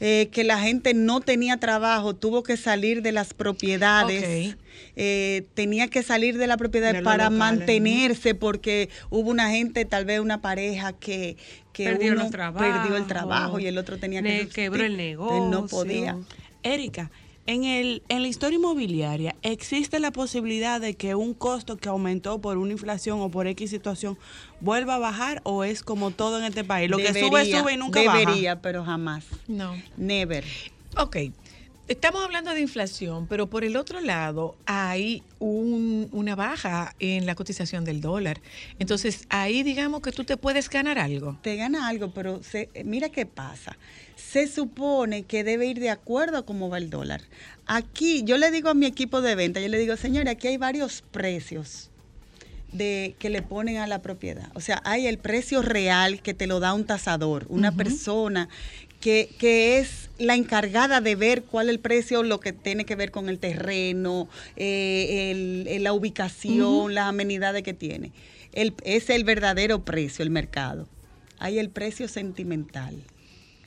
eh, 0.00 0.28
que 0.30 0.44
la 0.44 0.58
gente 0.58 0.94
no 0.94 1.20
tenía 1.20 1.56
trabajo, 1.58 2.14
tuvo 2.14 2.42
que 2.42 2.56
salir 2.56 3.02
de 3.02 3.12
las 3.12 3.34
propiedades. 3.34 4.56
Eh, 4.94 5.46
tenía 5.54 5.88
que 5.88 6.02
salir 6.02 6.36
de 6.36 6.46
la 6.46 6.56
propiedad 6.56 6.92
De 6.92 7.02
para 7.02 7.30
locales, 7.30 7.38
mantenerse 7.38 8.34
porque 8.34 8.88
hubo 9.10 9.30
una 9.30 9.50
gente, 9.50 9.84
tal 9.84 10.04
vez 10.04 10.20
una 10.20 10.40
pareja 10.42 10.92
que, 10.92 11.36
que 11.72 11.84
Perdió 11.84 12.12
uno 12.12 12.24
el 12.96 13.06
trabajo 13.06 13.58
y 13.58 13.66
el 13.66 13.78
otro 13.78 13.98
tenía 13.98 14.22
que 14.22 14.28
subsistir. 14.40 14.54
quebró 14.54 14.84
el 14.84 15.00
Entonces, 15.00 15.30
no 15.40 15.50
negocio. 15.50 15.78
podía. 15.78 16.16
Erika, 16.62 17.10
en, 17.46 17.64
el, 17.64 18.02
en 18.08 18.22
la 18.22 18.28
historia 18.28 18.56
inmobiliaria, 18.58 19.36
¿existe 19.42 20.00
la 20.00 20.10
posibilidad 20.10 20.80
de 20.80 20.94
que 20.94 21.14
un 21.14 21.34
costo 21.34 21.76
que 21.76 21.88
aumentó 21.88 22.40
por 22.40 22.58
una 22.58 22.72
inflación 22.72 23.20
o 23.20 23.30
por 23.30 23.46
X 23.46 23.70
situación 23.70 24.18
vuelva 24.60 24.96
a 24.96 24.98
bajar 24.98 25.40
o 25.44 25.64
es 25.64 25.82
como 25.82 26.10
todo 26.10 26.38
en 26.38 26.44
este 26.44 26.64
país? 26.64 26.90
Lo 26.90 26.96
que 26.98 27.08
sube, 27.08 27.20
Debería, 27.40 27.60
sube 27.60 27.72
y 27.74 27.76
nunca 27.76 28.02
baja. 28.04 28.18
Debería, 28.18 28.60
pero 28.60 28.84
jamás. 28.84 29.24
No. 29.46 29.74
Never. 29.96 30.44
Ok. 30.96 31.16
Estamos 31.88 32.24
hablando 32.24 32.50
de 32.52 32.60
inflación, 32.60 33.28
pero 33.28 33.46
por 33.46 33.62
el 33.62 33.76
otro 33.76 34.00
lado 34.00 34.56
hay 34.66 35.22
un- 35.38 36.08
una 36.10 36.34
baja 36.34 36.96
en 36.98 37.26
la 37.26 37.36
cotización 37.36 37.84
del 37.84 38.00
dólar. 38.00 38.40
Entonces 38.80 39.24
ahí 39.28 39.62
digamos 39.62 40.00
que 40.00 40.10
tú 40.10 40.24
te 40.24 40.36
puedes 40.36 40.68
ganar 40.68 40.98
algo. 40.98 41.38
te 41.42 41.54
gana 41.54 41.86
algo, 41.86 42.10
pero 42.12 42.42
se, 42.42 42.70
mira 42.84 43.08
qué 43.10 43.24
pasa. 43.24 43.76
Se 44.32 44.48
supone 44.48 45.22
que 45.22 45.44
debe 45.44 45.66
ir 45.66 45.78
de 45.80 45.90
acuerdo 45.90 46.38
a 46.38 46.44
cómo 46.44 46.68
va 46.68 46.78
el 46.78 46.90
dólar. 46.90 47.22
Aquí, 47.66 48.22
yo 48.24 48.38
le 48.38 48.50
digo 48.50 48.68
a 48.68 48.74
mi 48.74 48.86
equipo 48.86 49.20
de 49.22 49.34
venta, 49.34 49.60
yo 49.60 49.68
le 49.68 49.78
digo, 49.78 49.96
señores, 49.96 50.32
aquí 50.32 50.48
hay 50.48 50.56
varios 50.56 51.02
precios 51.10 51.90
de 52.72 53.14
que 53.18 53.30
le 53.30 53.42
ponen 53.42 53.76
a 53.78 53.86
la 53.86 54.02
propiedad. 54.02 54.48
O 54.54 54.60
sea, 54.60 54.82
hay 54.84 55.06
el 55.06 55.18
precio 55.18 55.62
real 55.62 56.20
que 56.22 56.34
te 56.34 56.46
lo 56.46 56.60
da 56.60 56.74
un 56.74 56.84
tasador, 56.84 57.46
una 57.48 57.70
persona 57.76 58.48
que, 59.00 59.30
que 59.38 59.78
es 59.78 60.10
la 60.18 60.34
encargada 60.34 61.00
de 61.00 61.14
ver 61.14 61.42
cuál 61.44 61.68
es 61.68 61.74
el 61.74 61.80
precio, 61.80 62.22
lo 62.22 62.40
que 62.40 62.52
tiene 62.52 62.84
que 62.84 62.96
ver 62.96 63.10
con 63.12 63.28
el 63.28 63.38
terreno, 63.38 64.28
eh, 64.56 65.30
el- 65.30 65.68
el- 65.68 65.84
la 65.84 65.92
ubicación, 65.92 66.94
las 66.94 67.06
amenidades 67.06 67.62
que 67.62 67.74
tiene. 67.74 68.10
El, 68.52 68.74
es 68.84 69.08
el 69.10 69.24
verdadero 69.24 69.84
precio, 69.84 70.22
el 70.22 70.30
mercado. 70.30 70.88
Hay 71.38 71.58
el 71.58 71.68
precio 71.70 72.08
sentimental. 72.08 72.96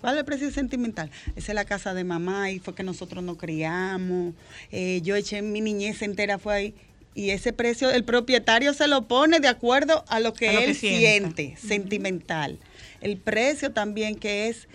¿Cuál 0.01 0.15
es 0.15 0.19
el 0.19 0.25
precio 0.25 0.51
sentimental? 0.51 1.11
Esa 1.35 1.51
es 1.51 1.55
la 1.55 1.65
casa 1.65 1.93
de 1.93 2.03
mamá 2.03 2.51
y 2.51 2.59
fue 2.59 2.73
que 2.75 2.83
nosotros 2.83 3.23
nos 3.23 3.37
criamos. 3.37 4.33
eh, 4.71 5.01
yo 5.03 5.15
eché 5.15 5.41
mi 5.41 5.61
niñez 5.61 6.01
entera, 6.01 6.37
fue 6.39 6.53
ahí. 6.53 6.73
Y 7.15 7.31
ese 7.31 7.51
precio, 7.51 7.89
el 7.91 8.03
propietario 8.05 8.73
se 8.73 8.87
lo 8.87 9.07
pone 9.07 9.39
de 9.39 9.47
acuerdo 9.49 10.05
a 10.07 10.19
lo 10.19 10.33
que 10.33 10.49
A 10.49 10.53
lo 10.53 10.59
él 10.61 10.67
que 10.67 10.73
siente, 10.73 11.57
sentimental. 11.57 12.59
El 13.01 13.17
precio 13.17 13.71
también 13.71 14.15
que 14.15 14.47
es 14.47 14.67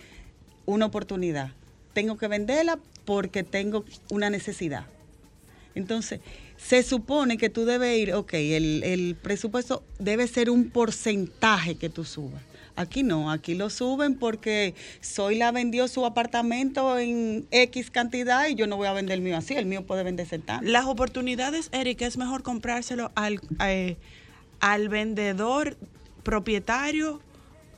una 0.65 0.85
oportunidad. 0.85 1.51
Tengo 1.93 2.17
que 2.17 2.27
venderla 2.27 2.77
porque 3.05 3.43
tengo 3.43 3.85
una 4.09 4.29
necesidad. 4.29 4.85
Entonces, 5.75 6.19
se 6.57 6.83
supone 6.83 7.37
que 7.37 7.49
tú 7.49 7.65
debes 7.65 7.97
ir, 7.97 8.13
ok, 8.13 8.33
el, 8.33 8.83
el 8.83 9.15
presupuesto 9.15 9.83
debe 9.99 10.27
ser 10.27 10.49
un 10.49 10.69
porcentaje 10.69 11.75
que 11.75 11.89
tú 11.89 12.03
subas. 12.03 12.41
Aquí 12.75 13.03
no, 13.03 13.31
aquí 13.31 13.55
lo 13.55 13.69
suben 13.69 14.15
porque 14.15 14.75
Soy 15.01 15.35
la 15.37 15.51
vendió 15.51 15.87
su 15.87 16.05
apartamento 16.05 16.97
en 16.97 17.47
X 17.51 17.89
cantidad 17.89 18.47
y 18.47 18.55
yo 18.55 18.67
no 18.67 18.77
voy 18.77 18.87
a 18.87 18.93
vender 18.93 19.15
el 19.15 19.21
mío 19.21 19.37
así, 19.37 19.55
el 19.55 19.65
mío 19.65 19.85
puede 19.85 20.03
venderse 20.03 20.35
en 20.35 20.41
tanto. 20.41 20.69
Las 20.69 20.85
oportunidades, 20.85 21.69
Erika, 21.71 22.05
es 22.05 22.17
mejor 22.17 22.43
comprárselo 22.43 23.11
al, 23.15 23.39
eh, 23.65 23.97
al 24.59 24.89
vendedor 24.89 25.77
propietario, 26.23 27.21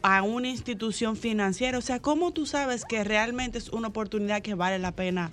a 0.02 0.22
una 0.22 0.48
institución 0.48 1.18
financiera. 1.18 1.78
O 1.78 1.82
sea, 1.82 2.00
¿cómo 2.00 2.32
tú 2.32 2.46
sabes 2.46 2.86
que 2.86 3.04
realmente 3.04 3.58
es 3.58 3.70
una 3.70 3.90
oportunidad 3.90 4.42
que 4.42 4.56
vale 4.56 4.80
la 4.80 4.94
pena 4.94 5.32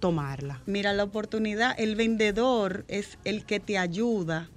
tomarla? 0.00 0.60
Mira, 0.66 0.92
la 0.92 1.04
oportunidad, 1.04 1.74
el 1.78 1.96
vendedor 1.96 2.84
es 2.88 3.18
el 3.24 3.44
que 3.44 3.60
te 3.60 3.78
ayuda. 3.78 4.48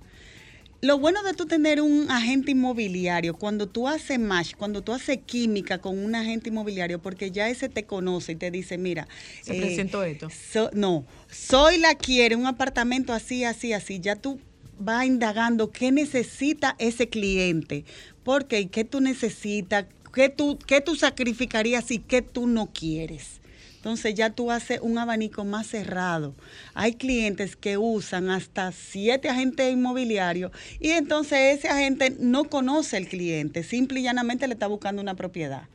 Lo 0.82 1.00
bueno 1.00 1.24
de 1.24 1.34
tú 1.34 1.46
tener 1.46 1.82
un 1.82 2.12
agente 2.12 2.52
inmobiliario, 2.52 3.34
cuando 3.34 3.68
tú 3.68 3.88
haces 3.88 4.20
match, 4.20 4.54
cuando 4.56 4.84
tú 4.84 4.94
haces 4.94 5.20
química 5.26 5.80
con 5.80 5.98
un 5.98 6.14
agente 6.16 6.50
inmobiliario, 6.50 7.02
porque 7.02 7.32
ya 7.32 7.50
ese 7.50 7.70
te 7.70 7.86
conoce 7.86 8.34
y 8.34 8.36
te 8.36 8.52
dice, 8.52 8.78
mira, 8.78 9.08
Se 9.42 9.54
eh, 9.54 9.58
presentó 9.58 10.04
esto. 10.04 10.30
so- 10.30 10.70
no, 10.74 11.06
soy 11.32 11.80
la 11.80 11.96
quiere, 11.96 12.36
un 12.36 12.46
apartamento 12.46 13.14
así, 13.14 13.44
así, 13.44 13.74
así. 13.74 14.00
Ya 14.00 14.16
tú 14.16 14.40
vas 14.78 15.06
indagando 15.06 15.72
qué 15.72 15.92
necesita 15.92 16.76
ese 16.78 17.10
cliente, 17.10 17.86
porque 18.24 18.68
qué 18.68 18.84
tú 18.84 19.02
necesitas, 19.02 19.86
qué 20.14 20.30
tú, 20.30 20.60
qué 20.68 20.82
tú 20.82 20.96
sacrificarías 20.96 21.90
y 21.90 22.00
qué 22.00 22.22
tú 22.22 22.46
no 22.48 22.68
quieres. 22.72 23.42
Entonces 23.86 24.16
ya 24.16 24.32
tú 24.32 24.50
haces 24.50 24.80
un 24.82 24.98
abanico 24.98 25.46
más 25.46 25.68
cerrado. 25.68 26.34
Hay 26.74 26.94
clientes 26.94 27.56
que 27.56 27.78
usan 27.78 28.32
hasta 28.32 28.72
siete 28.72 29.30
agentes 29.30 29.72
inmobiliarios 29.72 30.52
y 30.80 30.90
entonces 30.90 31.60
ese 31.60 31.68
agente 31.68 32.16
no 32.20 32.46
conoce 32.46 32.98
al 32.98 33.08
cliente, 33.08 33.62
simple 33.62 34.00
y 34.00 34.04
llanamente 34.04 34.48
le 34.48 34.56
está 34.56 34.66
buscando 34.66 35.04
una 35.04 35.14
propiedad. 35.14 35.68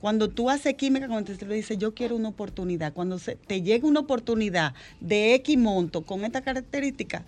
Cuando 0.00 0.28
tú 0.28 0.48
haces 0.48 0.74
química, 0.74 1.08
cuando 1.08 1.34
te 1.34 1.44
le 1.44 1.56
dices, 1.56 1.76
yo 1.76 1.92
quiero 1.92 2.14
una 2.14 2.28
oportunidad, 2.28 2.92
cuando 2.92 3.18
se, 3.18 3.34
te 3.34 3.60
llega 3.62 3.88
una 3.88 3.98
oportunidad 3.98 4.72
de 5.00 5.34
X 5.34 5.58
monto 5.58 6.02
con 6.02 6.24
esta 6.24 6.42
característica, 6.42 7.24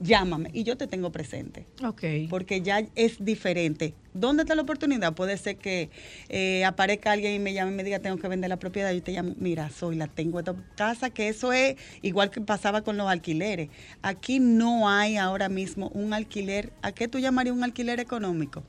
llámame 0.00 0.50
y 0.52 0.64
yo 0.64 0.76
te 0.76 0.86
tengo 0.86 1.10
presente. 1.12 1.66
Ok. 1.84 2.02
Porque 2.28 2.60
ya 2.62 2.82
es 2.94 3.24
diferente. 3.24 3.94
¿Dónde 4.14 4.42
está 4.42 4.54
la 4.54 4.62
oportunidad? 4.62 5.14
Puede 5.14 5.36
ser 5.38 5.56
que 5.56 5.90
eh, 6.28 6.64
aparezca 6.64 7.12
alguien 7.12 7.32
y 7.34 7.38
me 7.38 7.52
llame 7.52 7.72
y 7.72 7.74
me 7.74 7.84
diga, 7.84 7.98
tengo 8.00 8.16
que 8.18 8.26
vender 8.28 8.50
la 8.50 8.58
propiedad. 8.58 8.92
Yo 8.92 9.02
te 9.02 9.12
llamo, 9.12 9.34
mira, 9.38 9.70
soy 9.70 9.96
la 9.96 10.06
tengo 10.08 10.38
esta 10.40 10.54
casa, 10.76 11.10
que 11.10 11.28
eso 11.28 11.52
es 11.52 11.76
igual 12.02 12.30
que 12.30 12.40
pasaba 12.40 12.82
con 12.82 12.96
los 12.96 13.08
alquileres. 13.08 13.68
Aquí 14.02 14.40
no 14.40 14.88
hay 14.88 15.16
ahora 15.16 15.48
mismo 15.48 15.88
un 15.94 16.12
alquiler. 16.12 16.72
¿A 16.82 16.92
qué 16.92 17.08
tú 17.08 17.18
llamarías 17.18 17.54
un 17.54 17.62
alquiler 17.64 18.00
económico? 18.00 18.64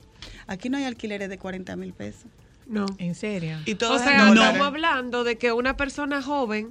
Aquí 0.46 0.68
no 0.68 0.76
hay 0.78 0.84
alquileres 0.84 1.28
de 1.28 1.38
40 1.38 1.74
mil 1.76 1.92
pesos. 1.92 2.26
No. 2.66 2.86
¿En 2.98 3.16
serio? 3.16 3.58
Y 3.66 3.72
O 3.74 3.98
sea, 3.98 4.26
dólares. 4.28 4.44
estamos 4.52 4.66
hablando 4.68 5.24
de 5.24 5.36
que 5.36 5.50
una 5.52 5.76
persona 5.76 6.22
joven 6.22 6.68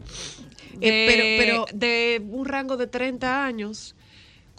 Eh, 0.79 0.89
de, 0.89 1.35
pero- 1.37 1.65
de 1.73 2.21
un 2.31 2.45
rango 2.45 2.77
de 2.77 2.87
30 2.87 3.45
años, 3.45 3.93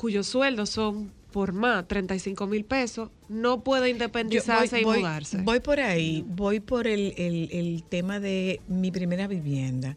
cuyos 0.02 0.26
sueldos 0.26 0.68
son 0.70 1.12
por 1.32 1.52
más 1.52 1.86
35 1.86 2.46
mil 2.48 2.64
pesos, 2.64 3.08
no 3.28 3.60
puede 3.62 3.88
independizarse 3.88 4.80
y 4.80 4.84
voy, 4.84 4.98
mudarse. 4.98 5.38
voy 5.42 5.60
por 5.60 5.78
ahí, 5.78 6.24
voy 6.26 6.58
por 6.58 6.88
el, 6.88 7.14
el- 7.16 7.48
el 7.52 7.84
tema 7.88 8.18
de 8.18 8.60
mi 8.66 8.90
primera 8.90 9.28
vivienda. 9.28 9.96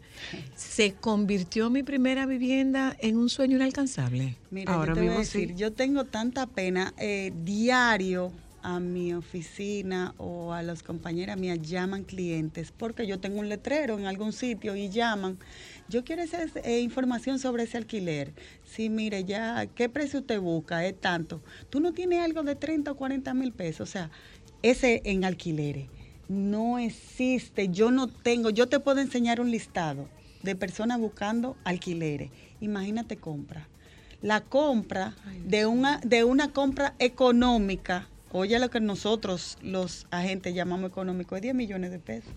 ¿Se 0.54 0.92
convirtió 0.94 1.68
mi 1.68 1.82
primera 1.82 2.24
vivienda 2.24 2.96
en 3.00 3.16
un 3.18 3.28
sueño 3.28 3.56
inalcanzable? 3.56 4.36
Mira, 4.52 4.72
Ahora 4.74 4.90
yo 4.90 4.94
te 4.94 5.00
voy 5.00 5.08
a 5.08 5.18
mismo 5.18 5.24
sí. 5.30 5.40
decir, 5.40 5.56
yo 5.56 5.72
tengo 5.72 6.04
tanta 6.04 6.46
pena 6.46 6.94
eh, 6.98 7.32
diario 7.44 8.30
a 8.62 8.80
mi 8.80 9.12
oficina 9.12 10.14
o 10.18 10.52
a 10.52 10.62
las 10.62 10.82
compañeras 10.82 11.36
mías 11.38 11.58
llaman 11.60 12.04
clientes 12.04 12.72
porque 12.76 13.06
yo 13.06 13.18
tengo 13.20 13.40
un 13.40 13.48
letrero 13.48 13.98
en 13.98 14.06
algún 14.06 14.32
sitio 14.32 14.74
y 14.76 14.88
llaman. 14.88 15.36
Yo 15.88 16.04
quiero 16.04 16.22
esa 16.22 16.42
eh, 16.64 16.80
información 16.80 17.38
sobre 17.38 17.62
ese 17.62 17.76
alquiler. 17.76 18.32
Sí, 18.64 18.90
mire, 18.90 19.24
ya, 19.24 19.66
¿qué 19.66 19.88
precio 19.88 20.20
usted 20.20 20.40
busca? 20.40 20.84
Es 20.84 21.00
tanto. 21.00 21.40
Tú 21.70 21.78
no 21.80 21.92
tienes 21.92 22.24
algo 22.24 22.42
de 22.42 22.56
30 22.56 22.90
o 22.90 22.96
40 22.96 23.32
mil 23.34 23.52
pesos. 23.52 23.88
O 23.88 23.92
sea, 23.92 24.10
ese 24.62 25.00
en 25.04 25.24
alquileres. 25.24 25.88
No 26.28 26.78
existe. 26.78 27.68
Yo 27.68 27.92
no 27.92 28.08
tengo. 28.08 28.50
Yo 28.50 28.68
te 28.68 28.80
puedo 28.80 29.00
enseñar 29.00 29.40
un 29.40 29.52
listado 29.52 30.08
de 30.42 30.56
personas 30.56 30.98
buscando 30.98 31.56
alquileres. 31.64 32.30
Imagínate 32.60 33.16
compra. 33.16 33.68
La 34.22 34.40
compra 34.40 35.14
de 35.44 35.66
una, 35.66 35.98
de 35.98 36.24
una 36.24 36.52
compra 36.52 36.94
económica, 36.98 38.08
oye 38.32 38.58
lo 38.58 38.70
que 38.70 38.80
nosotros 38.80 39.58
los 39.62 40.06
agentes 40.10 40.54
llamamos 40.54 40.90
económico, 40.90 41.36
es 41.36 41.42
10 41.42 41.54
millones 41.54 41.90
de 41.90 41.98
pesos. 41.98 42.32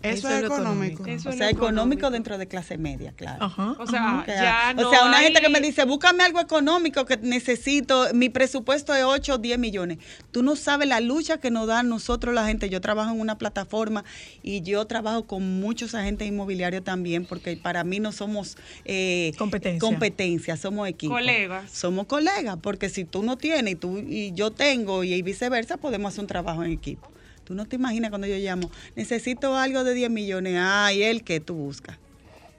Eso, 0.00 0.28
es 0.28 0.44
económico. 0.44 1.04
Eso 1.06 1.30
o 1.30 1.32
sea, 1.32 1.46
lo 1.50 1.56
económico 1.56 2.08
dentro 2.10 2.38
de 2.38 2.46
clase 2.46 2.78
media, 2.78 3.12
claro. 3.16 3.44
Ajá. 3.44 3.74
O 3.80 3.86
sea, 3.86 4.20
O 4.20 4.24
sea, 4.24 4.42
ya 4.42 4.74
no 4.74 4.88
o 4.88 4.90
sea, 4.92 5.04
una 5.04 5.18
hay- 5.18 5.24
gente 5.24 5.40
que 5.40 5.48
me 5.48 5.60
dice, 5.60 5.84
búscame 5.84 6.22
algo 6.22 6.40
económico 6.40 7.04
que 7.04 7.16
necesito, 7.16 8.06
mi 8.14 8.28
presupuesto 8.28 8.94
es 8.94 9.02
8 9.02 9.34
o 9.34 9.38
10 9.38 9.58
millones. 9.58 9.98
Tú 10.30 10.42
no 10.44 10.54
sabes 10.54 10.88
la 10.88 11.00
lucha 11.00 11.38
que 11.38 11.50
nos 11.50 11.66
dan 11.66 11.88
nosotros 11.88 12.34
la 12.34 12.46
gente. 12.46 12.68
Yo 12.70 12.80
trabajo 12.80 13.12
en 13.12 13.20
una 13.20 13.38
plataforma 13.38 14.04
y 14.42 14.60
yo 14.62 14.84
trabajo 14.86 15.26
con 15.26 15.58
muchos 15.60 15.94
agentes 15.94 16.28
inmobiliarios 16.28 16.84
también, 16.84 17.24
porque 17.24 17.56
para 17.56 17.82
mí 17.82 17.98
no 17.98 18.12
somos 18.12 18.56
eh, 18.84 19.32
Competencia. 19.36 19.80
competencia, 19.80 20.56
somos 20.56 20.88
equipo. 20.88 21.14
Colegas. 21.14 21.70
Somos 21.72 22.06
colegas, 22.06 22.56
porque 22.62 22.88
si 22.88 23.04
tú 23.04 23.22
no 23.24 23.36
tienes 23.36 23.72
y, 23.72 23.76
tú, 23.76 23.98
y 23.98 24.32
yo 24.32 24.52
tengo 24.52 25.02
y 25.02 25.20
viceversa, 25.22 25.76
podemos 25.76 26.12
hacer 26.12 26.20
un 26.22 26.28
trabajo 26.28 26.62
en 26.62 26.70
equipo. 26.72 27.10
Tú 27.48 27.54
no 27.54 27.64
te 27.64 27.76
imaginas 27.76 28.10
cuando 28.10 28.26
yo 28.26 28.36
llamo, 28.36 28.70
necesito 28.94 29.56
algo 29.56 29.82
de 29.84 29.94
10 29.94 30.10
millones, 30.10 30.58
ay, 30.60 31.02
el 31.02 31.24
que 31.24 31.40
tú 31.40 31.54
buscas. 31.54 31.96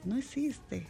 No 0.04 0.16
existe. 0.16 0.84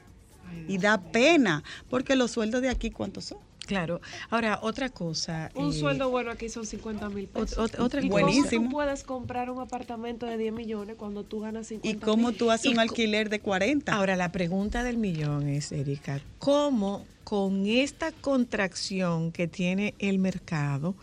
Y 0.69 0.79
da 0.79 0.97
pena, 1.03 1.63
porque 1.91 2.17
los 2.17 2.31
sueldos 2.31 2.63
de 2.63 2.71
aquí, 2.71 2.91
¿cuántos 2.91 3.27
son? 3.27 3.39
Claro. 3.67 4.01
Ahora, 4.31 4.59
otra 4.63 4.89
cosa. 4.89 5.51
Un 5.55 5.69
eh, 5.69 5.73
sueldo 5.75 6.09
bueno 6.09 6.31
aquí 6.31 6.49
son 6.49 6.65
50 6.65 7.11
mil 7.11 7.29
pesos. 7.29 7.59
ot- 7.59 7.79
otra 7.79 8.01
¿Y 8.03 8.09
cosa. 8.09 8.21
cómo 8.23 8.33
Buenísimo. 8.33 8.65
tú 8.65 8.71
puedes 8.73 9.05
comprar 9.05 9.51
un 9.51 9.61
apartamento 9.61 10.25
de 10.25 10.39
10 10.39 10.55
millones 10.55 10.97
cuando 10.97 11.23
tú 11.25 11.41
ganas 11.41 11.67
50 11.67 11.87
¿Y 11.95 12.01
cómo 12.01 12.33
tú 12.33 12.51
haces 12.51 12.73
un 12.73 12.79
alquiler 12.81 13.29
de 13.29 13.41
40? 13.41 13.93
Ahora, 13.95 14.17
la 14.17 14.33
pregunta 14.33 14.83
del 14.83 14.97
millón 14.97 15.47
es, 15.47 15.73
Erika, 15.73 16.21
¿cómo 16.39 17.05
con 17.23 17.67
esta 17.67 18.13
contracción 18.13 19.31
que 19.31 19.47
tiene 19.47 19.95
el 19.99 20.19
mercado 20.19 20.97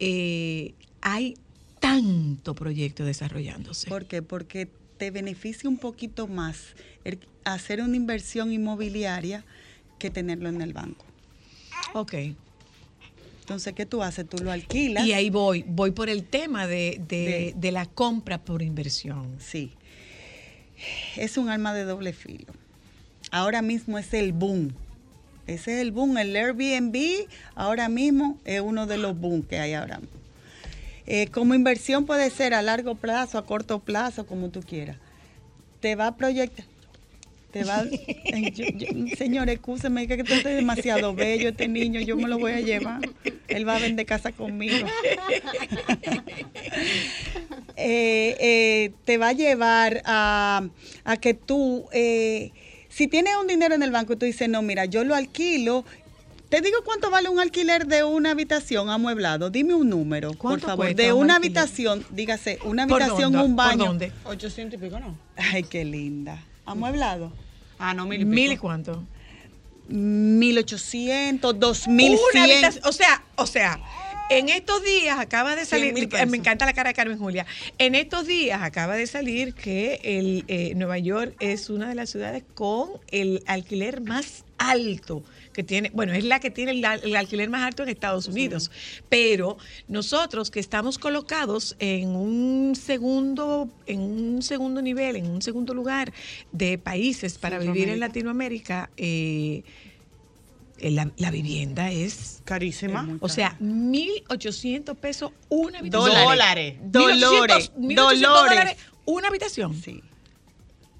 eh, 0.00 0.72
hay 1.02 1.36
tanto 1.80 2.54
proyecto 2.54 3.04
desarrollándose? 3.04 3.88
¿Por 3.88 4.06
qué? 4.06 4.22
Porque 4.22 4.68
te 4.98 5.10
beneficia 5.10 5.68
un 5.68 5.78
poquito 5.78 6.26
más 6.28 6.74
el 7.04 7.18
hacer 7.44 7.80
una 7.82 7.96
inversión 7.96 8.52
inmobiliaria 8.52 9.44
que 9.98 10.10
tenerlo 10.10 10.48
en 10.48 10.60
el 10.60 10.72
banco. 10.72 11.04
Ok. 11.94 12.14
Entonces, 13.40 13.72
¿qué 13.72 13.84
tú 13.86 14.02
haces? 14.02 14.28
Tú 14.28 14.38
lo 14.44 14.52
alquilas. 14.52 15.04
Y 15.04 15.12
ahí 15.12 15.28
voy, 15.30 15.64
voy 15.66 15.90
por 15.90 16.08
el 16.08 16.22
tema 16.24 16.66
de, 16.66 17.00
de- 17.08 17.16
De- 17.16 17.54
de 17.56 17.72
la 17.72 17.86
compra 17.86 18.38
por 18.44 18.62
inversión. 18.62 19.26
Sí. 19.40 19.72
Es 21.16 21.36
un 21.36 21.48
arma 21.48 21.74
de 21.74 21.84
doble 21.84 22.12
filo. 22.12 22.52
Ahora 23.32 23.60
mismo 23.62 23.98
es 23.98 24.14
el 24.14 24.32
boom. 24.32 24.72
Ese 25.46 25.74
es 25.74 25.80
el 25.80 25.90
boom. 25.92 26.16
El 26.18 26.34
Airbnb 26.36 27.26
ahora 27.54 27.88
mismo 27.88 28.38
es 28.44 28.60
uno 28.60 28.86
de 28.86 28.98
los 28.98 29.18
boom 29.18 29.42
que 29.42 29.58
hay 29.58 29.72
ahora 29.74 29.98
mismo. 29.98 30.19
Eh, 31.12 31.26
como 31.32 31.54
inversión 31.56 32.06
puede 32.06 32.30
ser 32.30 32.54
a 32.54 32.62
largo 32.62 32.94
plazo, 32.94 33.36
a 33.36 33.44
corto 33.44 33.80
plazo, 33.80 34.26
como 34.26 34.50
tú 34.50 34.60
quieras. 34.60 34.96
Te 35.80 35.96
va 35.96 36.06
a 36.06 36.16
proyectar. 36.16 36.64
Te 37.50 37.64
va, 37.64 37.82
yo- 38.54 38.64
yo- 38.76 39.16
señor, 39.16 39.50
escúcheme, 39.50 40.06
que 40.06 40.14
este 40.14 40.34
es 40.34 40.44
demasiado 40.44 41.12
bello 41.12 41.48
este 41.48 41.66
niño, 41.66 42.00
yo 42.00 42.16
me 42.16 42.28
lo 42.28 42.38
voy 42.38 42.52
a 42.52 42.60
llevar. 42.60 43.00
Él 43.48 43.66
va 43.68 43.74
a 43.74 43.80
vender 43.80 44.06
casa 44.06 44.30
conmigo. 44.30 44.86
Eh, 47.82 48.36
eh, 48.40 48.90
te 49.06 49.16
va 49.16 49.28
a 49.28 49.32
llevar 49.32 50.02
a, 50.04 50.68
a 51.04 51.16
que 51.16 51.32
tú, 51.32 51.86
si 52.90 53.06
tienes 53.08 53.32
un 53.40 53.46
dinero 53.46 53.74
en 53.74 53.82
el 53.82 53.90
banco 53.90 54.12
y 54.12 54.16
tú 54.16 54.26
dices, 54.26 54.50
no, 54.50 54.60
mira, 54.60 54.84
yo 54.84 55.02
lo 55.02 55.14
alquilo. 55.14 55.86
Te 56.50 56.60
digo 56.60 56.78
cuánto 56.84 57.10
vale 57.10 57.28
un 57.28 57.38
alquiler 57.38 57.86
de 57.86 58.02
una 58.02 58.32
habitación 58.32 58.90
amueblado. 58.90 59.50
Dime 59.50 59.72
un 59.74 59.88
número, 59.88 60.30
por 60.30 60.38
¿Cuánto 60.38 60.66
favor. 60.66 60.94
De 60.94 61.12
un 61.12 61.22
una 61.24 61.36
alquiler? 61.36 61.58
habitación, 61.60 62.04
dígase, 62.10 62.58
una 62.64 62.86
¿Por 62.88 63.00
habitación, 63.02 63.36
un 63.36 63.54
¿Por 63.54 63.66
baño. 63.66 63.84
dónde? 63.86 64.12
800 64.24 64.78
y 64.80 64.82
pico, 64.84 64.98
¿no? 64.98 65.16
Ay, 65.36 65.62
qué 65.62 65.84
linda. 65.84 66.42
Amueblado. 66.66 67.32
Ah, 67.78 67.94
no, 67.94 68.04
mil 68.04 68.20
y 68.22 68.24
pico. 68.24 68.34
¿Mil 68.34 68.52
y 68.52 68.56
cuánto? 68.56 69.04
1800, 69.88 71.52
Una 71.52 71.58
2100. 71.60 72.42
habitación- 72.42 72.84
o 72.84 72.92
sea, 72.92 73.22
o 73.36 73.46
sea, 73.46 73.80
en 74.30 74.48
estos 74.48 74.82
días 74.84 75.18
acaba 75.20 75.54
de 75.56 75.64
salir, 75.64 75.94
100.000 75.94 76.08
pesos. 76.08 76.28
me 76.28 76.36
encanta 76.36 76.66
la 76.66 76.72
cara 76.72 76.90
de 76.90 76.94
Carmen 76.94 77.18
Julia, 77.18 77.46
en 77.78 77.94
estos 77.94 78.26
días 78.26 78.60
acaba 78.62 78.96
de 78.96 79.06
salir 79.06 79.54
que 79.54 80.00
el, 80.02 80.44
eh, 80.48 80.74
Nueva 80.74 80.98
York 80.98 81.34
es 81.40 81.70
una 81.70 81.88
de 81.88 81.94
las 81.94 82.10
ciudades 82.10 82.42
con 82.54 82.90
el 83.12 83.42
alquiler 83.46 84.00
más 84.00 84.44
alto 84.58 85.22
que 85.60 85.64
tiene, 85.64 85.90
bueno, 85.92 86.14
es 86.14 86.24
la 86.24 86.40
que 86.40 86.50
tiene 86.50 86.70
el, 86.72 86.82
al- 86.84 87.04
el 87.04 87.14
alquiler 87.16 87.50
más 87.50 87.62
alto 87.66 87.82
en 87.82 87.90
Estados 87.90 88.26
Unidos, 88.28 88.70
pero 89.10 89.58
nosotros 89.88 90.50
que 90.50 90.58
estamos 90.58 90.98
colocados 90.98 91.76
en 91.80 92.08
un 92.16 92.74
segundo, 92.74 93.68
en 93.86 94.00
un 94.00 94.42
segundo 94.42 94.80
nivel, 94.80 95.16
en 95.16 95.26
un 95.26 95.42
segundo 95.42 95.74
lugar 95.74 96.14
de 96.52 96.78
países 96.78 97.36
para 97.36 97.58
vivir 97.58 97.90
en 97.90 98.00
Latinoamérica, 98.00 98.88
eh, 98.96 99.62
la, 100.80 101.10
la 101.18 101.30
vivienda 101.30 101.90
es 101.90 102.40
Carísima. 102.46 103.06
o 103.20 103.28
sea, 103.28 103.58
1.800 103.60 104.96
pesos 104.96 105.32
una 105.50 105.80
habitación. 105.80 106.24
Dólares. 106.24 106.76
Dolores. 106.84 107.70
1.800 107.76 107.94
Dolores. 107.94 108.20
dólares 108.22 108.76
una 109.04 109.28
habitación. 109.28 109.74
Sí. 109.74 110.02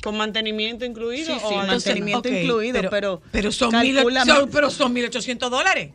¿Con 0.03 0.16
mantenimiento 0.16 0.84
incluido? 0.84 1.26
Sí, 1.26 1.32
o 1.44 1.48
sí, 1.48 1.55
además? 1.57 1.68
mantenimiento 1.68 2.28
incluido, 2.28 2.90
pero, 2.90 3.20
pero 3.30 3.53
son, 3.53 3.70
mil, 3.80 3.96
son- 3.96 4.05
mil- 4.44 4.48
pero 4.53 4.70
son 4.70 4.94
1.800 4.94 5.51
dólares. 5.51 5.90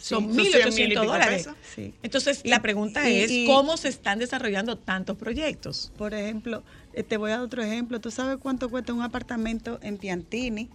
Son 0.00 0.24
son 0.24 0.34
100 0.34 0.36
mil 0.36 0.46
y 0.46 0.50
1.800 0.52 0.88
pico 0.90 1.04
dólares. 1.04 1.48
Sí. 1.74 1.94
Entonces, 2.02 2.40
Y- 2.44 2.48
la 2.48 2.62
pregunta 2.62 3.08
y- 3.10 3.20
es, 3.20 3.30
y- 3.30 3.46
¿cómo 3.46 3.76
se 3.76 3.88
están 3.88 4.18
desarrollando 4.20 4.76
tantos 4.78 5.16
proyectos? 5.16 5.92
Por 5.98 6.14
ejemplo, 6.14 6.62
eh, 6.92 7.02
te 7.02 7.16
voy 7.16 7.30
a 7.32 7.34
dar 7.36 7.44
otro 7.44 7.62
ejemplo. 7.62 8.00
¿Tú 8.00 8.10
sabes 8.10 8.38
cuánto 8.40 8.68
cuesta 8.70 8.92
un 8.92 9.02
apartamento 9.02 9.78
en 9.82 9.98
Piantini 9.98 10.68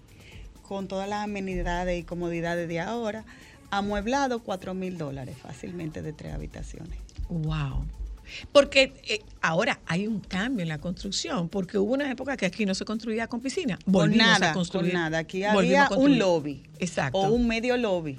con 0.61 0.87
todas 0.87 1.07
las 1.07 1.23
amenidades 1.23 1.99
y 1.99 2.03
comodidades 2.03 2.67
de 2.67 2.79
ahora? 2.81 3.23
Amueblado, 3.71 4.39
4 4.43 4.73
mil 4.73 4.97
dólares 4.97 5.35
fácilmente 5.41 6.01
de 6.01 6.13
tres 6.13 6.33
habitaciones. 6.33 6.97
Wow. 7.29 7.85
Porque 8.51 8.93
eh, 9.07 9.21
ahora 9.41 9.79
hay 9.85 10.07
un 10.07 10.19
cambio 10.19 10.63
en 10.63 10.69
la 10.69 10.79
construcción, 10.79 11.49
porque 11.49 11.77
hubo 11.77 11.93
una 11.93 12.09
época 12.11 12.37
que 12.37 12.45
aquí 12.45 12.65
no 12.65 12.75
se 12.75 12.85
construía 12.85 13.27
con 13.27 13.41
piscina. 13.41 13.77
Con 13.83 13.93
Volvimos 13.93 14.27
nada, 14.27 14.51
a 14.51 14.53
construir. 14.53 14.91
con 14.91 15.01
nada. 15.01 15.17
Aquí 15.19 15.43
había 15.43 15.89
un 15.89 16.17
lobby. 16.17 16.63
Exacto. 16.79 17.17
O 17.19 17.31
un 17.31 17.47
medio 17.47 17.77
lobby. 17.77 18.17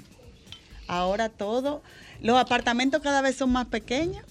Ahora 0.87 1.29
todo, 1.29 1.81
los 2.21 2.37
apartamentos 2.37 3.01
cada 3.01 3.21
vez 3.21 3.35
son 3.35 3.51
más 3.51 3.67
pequeños, 3.67 4.23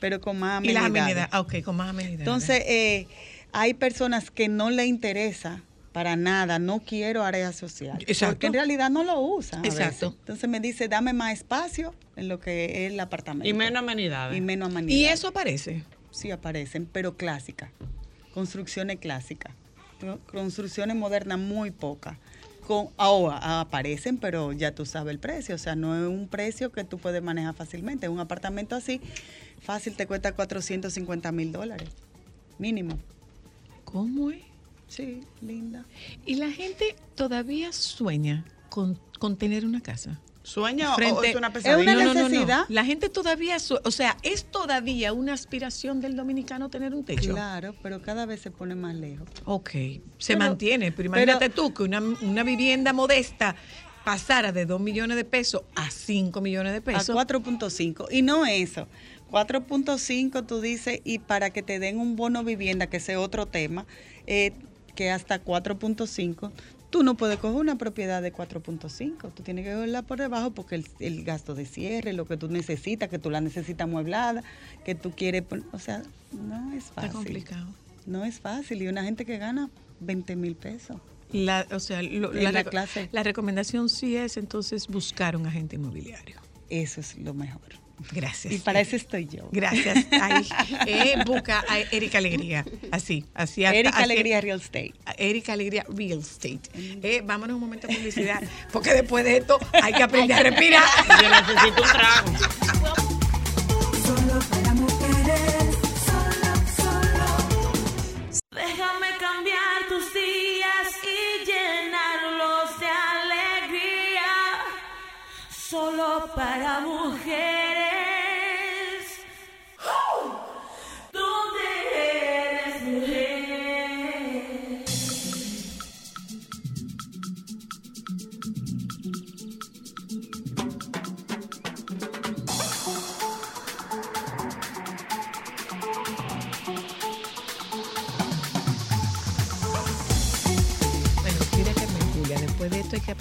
pero 0.00 0.20
con 0.20 0.38
más 0.38 0.64
y 0.64 0.72
las 0.72 0.84
amenidades. 0.84 1.02
amenidades. 1.02 1.28
Ah, 1.32 1.40
ok, 1.40 1.62
con 1.62 1.76
más 1.76 1.90
amenidades. 1.90 2.20
Entonces, 2.20 2.62
eh, 2.66 3.06
hay 3.52 3.74
personas 3.74 4.30
que 4.30 4.48
no 4.48 4.70
le 4.70 4.86
interesa 4.86 5.62
para 5.92 6.16
nada, 6.16 6.58
no 6.58 6.80
quiero 6.80 7.24
área 7.24 7.52
social. 7.52 7.98
Exacto. 8.06 8.34
Porque 8.34 8.46
en 8.46 8.52
realidad 8.54 8.90
no 8.90 9.02
lo 9.02 9.18
usan. 9.20 9.64
a 9.64 9.68
Exacto. 9.68 10.10
veces. 10.10 10.20
Entonces 10.20 10.48
me 10.50 10.60
dice, 10.60 10.88
dame 10.88 11.12
más 11.12 11.32
espacio 11.32 11.94
en 12.16 12.28
lo 12.28 12.38
que 12.38 12.86
es 12.86 12.92
el 12.92 13.00
apartamento. 13.00 13.48
Y 13.48 13.52
menos 13.52 13.82
amenidades. 13.82 14.36
Y 14.36 14.40
menos 14.40 14.68
y 14.68 14.72
amenidades. 14.72 15.18
eso 15.18 15.28
aparece. 15.28 15.82
Sí 16.10 16.30
aparecen, 16.30 16.86
pero 16.86 17.16
clásicas. 17.16 17.70
Construcciones 18.34 18.98
clásicas. 18.98 19.52
Construcciones 20.30 20.96
modernas 20.96 21.38
muy 21.38 21.70
pocas. 21.70 22.16
Con, 22.66 22.88
ahora 22.96 23.60
aparecen, 23.60 24.16
pero 24.16 24.52
ya 24.52 24.72
tú 24.74 24.86
sabes 24.86 25.10
el 25.10 25.18
precio. 25.18 25.56
O 25.56 25.58
sea, 25.58 25.74
no 25.74 25.96
es 26.00 26.08
un 26.08 26.28
precio 26.28 26.70
que 26.70 26.84
tú 26.84 26.98
puedes 26.98 27.22
manejar 27.22 27.54
fácilmente. 27.54 28.08
Un 28.08 28.20
apartamento 28.20 28.76
así, 28.76 29.00
fácil 29.60 29.96
te 29.96 30.06
cuesta 30.06 30.32
450 30.32 31.32
mil 31.32 31.50
dólares. 31.52 31.88
Mínimo. 32.58 32.96
¿Cómo 33.84 34.30
es? 34.30 34.49
Sí, 34.90 35.20
linda. 35.40 35.84
Y 36.26 36.34
la 36.34 36.50
gente 36.50 36.96
todavía 37.14 37.72
sueña 37.72 38.44
con, 38.70 38.98
con 39.20 39.36
tener 39.36 39.64
una 39.64 39.80
casa. 39.80 40.20
¿Sueño 40.42 40.90
o 40.92 40.96
frente- 40.96 41.30
es 41.30 41.36
una 41.36 41.52
pesadilla? 41.52 41.94
No, 41.94 42.12
no, 42.14 42.28
no, 42.28 42.46
no. 42.46 42.64
La 42.68 42.84
gente 42.84 43.08
todavía, 43.08 43.58
o 43.84 43.90
sea, 43.92 44.16
es 44.22 44.46
todavía 44.50 45.12
una 45.12 45.32
aspiración 45.34 46.00
del 46.00 46.16
dominicano 46.16 46.68
tener 46.70 46.92
un 46.92 47.04
techo. 47.04 47.30
Claro, 47.34 47.74
pero 47.82 48.02
cada 48.02 48.26
vez 48.26 48.40
se 48.40 48.50
pone 48.50 48.74
más 48.74 48.96
lejos. 48.96 49.28
Ok, 49.44 49.70
se 49.70 50.00
Pero- 50.28 50.38
mantiene, 50.40 50.90
pero 50.90 51.08
pero- 51.12 51.22
imagínate 51.22 51.50
tú 51.50 51.72
que 51.72 51.84
una, 51.84 52.00
una 52.00 52.42
vivienda 52.42 52.92
modesta 52.92 53.54
pasara 54.04 54.50
de 54.50 54.66
2 54.66 54.80
millones 54.80 55.16
de 55.18 55.24
pesos 55.24 55.62
a 55.76 55.88
5 55.90 56.40
millones 56.40 56.72
de 56.72 56.80
pesos. 56.80 57.10
A 57.10 57.14
4.5. 57.14 58.08
Y 58.10 58.22
no 58.22 58.44
eso. 58.46 58.88
4.5 59.30 60.46
tú 60.46 60.60
dices, 60.60 61.00
y 61.04 61.18
para 61.20 61.50
que 61.50 61.62
te 61.62 61.78
den 61.78 61.98
un 61.98 62.16
bono 62.16 62.42
vivienda, 62.44 62.88
que 62.88 62.96
ese 62.96 63.12
es 63.12 63.18
otro 63.18 63.46
tema, 63.46 63.86
eh, 64.26 64.52
que 64.94 65.10
hasta 65.10 65.42
4.5, 65.44 66.50
tú 66.90 67.02
no 67.02 67.16
puedes 67.16 67.38
coger 67.38 67.56
una 67.60 67.76
propiedad 67.76 68.20
de 68.22 68.32
4.5. 68.32 69.32
Tú 69.32 69.42
tienes 69.42 69.64
que 69.64 69.72
cogerla 69.72 70.02
por 70.02 70.18
debajo 70.18 70.50
porque 70.52 70.74
el, 70.76 70.86
el 70.98 71.24
gasto 71.24 71.54
de 71.54 71.66
cierre, 71.66 72.12
lo 72.12 72.26
que 72.26 72.36
tú 72.36 72.48
necesitas, 72.48 73.08
que 73.08 73.18
tú 73.18 73.30
la 73.30 73.40
necesitas 73.40 73.88
mueblada, 73.88 74.42
que 74.84 74.94
tú 74.94 75.12
quieres. 75.12 75.44
O 75.72 75.78
sea, 75.78 76.02
no 76.32 76.72
es 76.72 76.84
fácil. 76.84 77.12
complicado. 77.12 77.66
No 78.06 78.24
es 78.24 78.40
fácil. 78.40 78.82
Y 78.82 78.88
una 78.88 79.04
gente 79.04 79.24
que 79.24 79.38
gana 79.38 79.70
20 80.00 80.36
mil 80.36 80.56
pesos. 80.56 80.96
La, 81.32 81.64
o 81.70 81.78
sea, 81.78 82.02
lo- 82.02 82.32
la, 82.32 82.50
la 82.50 82.64
reco- 82.64 82.70
clase. 82.70 83.08
la 83.12 83.22
recomendación 83.22 83.88
sí 83.88 84.16
es 84.16 84.36
entonces 84.36 84.88
buscar 84.88 85.36
un 85.36 85.46
agente 85.46 85.76
inmobiliario. 85.76 86.36
Eso 86.70 87.00
es 87.00 87.16
lo 87.18 87.34
mejor. 87.34 87.62
Gracias. 88.12 88.52
Y 88.54 88.58
para 88.58 88.80
eso 88.80 88.96
estoy 88.96 89.26
yo. 89.26 89.48
Gracias. 89.52 90.06
Ay, 90.10 90.46
eh, 90.86 91.14
busca 91.26 91.64
a 91.68 91.78
Erika 91.80 92.18
Alegría. 92.18 92.64
Así, 92.90 93.24
así. 93.34 93.64
hasta- 93.64 93.76
Erika 93.78 93.96
así- 93.96 94.04
Alegría 94.04 94.40
Real 94.40 94.60
Estate. 94.60 94.94
Erika 95.18 95.52
Alegría 95.52 95.84
Real 95.88 96.18
Estate. 96.20 96.60
Eh, 96.74 97.22
vámonos 97.24 97.54
un 97.54 97.60
momento 97.60 97.86
a 97.86 97.90
publicidad, 97.94 98.40
porque 98.72 98.92
después 98.94 99.24
de 99.24 99.36
esto 99.38 99.58
hay 99.72 99.92
que 99.92 100.02
aprender 100.02 100.36
a 100.38 100.50
respirar. 100.50 100.82
Yo 101.22 101.28
necesito 101.28 101.82
un 101.82 101.88
trago. 101.88 102.32
Solo 104.04 104.38
para 104.50 104.74
mujeres, 104.74 105.59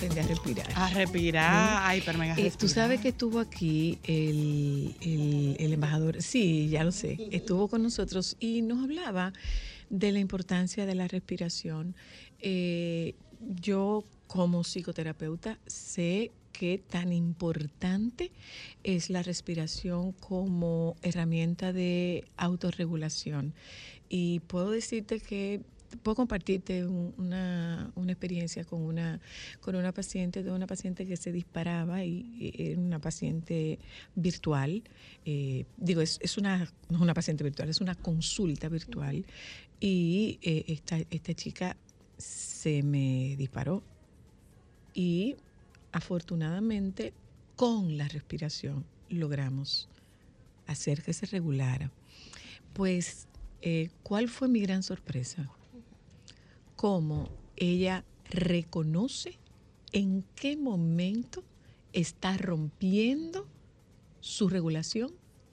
a 0.07 0.27
respirar. 0.27 0.67
A 0.75 0.89
respirar. 0.89 1.81
Ay, 1.83 2.01
pero 2.05 2.17
mega 2.19 2.35
Eh, 2.37 2.51
Tú 2.57 2.67
sabes 2.67 3.01
que 3.01 3.09
estuvo 3.09 3.39
aquí 3.39 3.99
el, 4.03 4.95
el- 5.01 5.55
el 5.59 5.73
embajador, 5.73 6.21
sí, 6.21 6.69
ya 6.69 6.83
lo 6.83 6.91
sé, 6.91 7.17
estuvo 7.31 7.67
con 7.67 7.83
nosotros 7.83 8.37
y 8.39 8.61
nos 8.61 8.83
hablaba 8.83 9.33
de 9.89 10.11
la 10.11 10.19
importancia 10.19 10.85
de 10.85 10.95
la 10.95 11.07
respiración. 11.07 11.95
Eh, 12.39 13.15
yo 13.61 14.03
como 14.27 14.63
psicoterapeuta 14.63 15.57
sé 15.67 16.31
qué 16.51 16.77
tan 16.89 17.11
importante 17.13 18.31
es 18.83 19.09
la 19.09 19.23
respiración 19.23 20.11
como 20.13 20.95
herramienta 21.01 21.73
de 21.73 22.25
autorregulación. 22.37 23.53
Y 24.09 24.39
puedo 24.41 24.71
decirte 24.71 25.19
que 25.19 25.61
puedo 26.03 26.15
compartirte 26.15 26.85
un- 26.85 27.13
una, 27.17 27.91
una 27.95 28.11
experiencia 28.11 28.63
con 28.65 28.81
una 28.81 29.19
con 29.59 29.75
una 29.75 29.91
paciente 29.91 30.43
de 30.43 30.51
una 30.51 30.67
paciente 30.67 31.05
que 31.05 31.17
se 31.17 31.31
disparaba 31.31 32.03
y, 32.05 32.25
y 32.39 32.71
era 32.71 32.79
una 32.81 32.99
paciente 32.99 33.79
virtual. 34.15 34.83
Eh, 35.25 35.65
digo 35.77 36.01
es, 36.01 36.19
es 36.21 36.37
una 36.37 36.71
no 36.89 36.95
es 36.97 37.01
una 37.01 37.13
paciente 37.13 37.43
virtual 37.43 37.69
es 37.69 37.81
una 37.81 37.95
consulta 37.95 38.69
virtual. 38.69 39.25
Y 39.79 40.39
eh, 40.41 40.65
esta 40.67 40.97
esta 41.09 41.33
chica 41.33 41.77
se 42.17 42.83
me 42.83 43.35
disparó 43.37 43.83
y 44.93 45.35
afortunadamente 45.91 47.13
con 47.55 47.97
la 47.97 48.07
respiración 48.07 48.85
logramos 49.09 49.89
hacer 50.67 51.01
que 51.01 51.13
se 51.13 51.25
regulara. 51.25 51.91
Pues 52.73 53.27
eh, 53.61 53.89
¿cuál 54.03 54.29
fue 54.29 54.47
mi 54.47 54.61
gran 54.61 54.83
sorpresa? 54.83 55.49
Cómo 56.79 57.27
ella 57.57 58.05
reconoce 58.29 59.37
en 59.91 60.23
qué 60.33 60.55
momento 60.55 61.43
está 61.91 62.37
rompiendo 62.37 63.45
su 64.21 64.47
regulación 64.47 65.11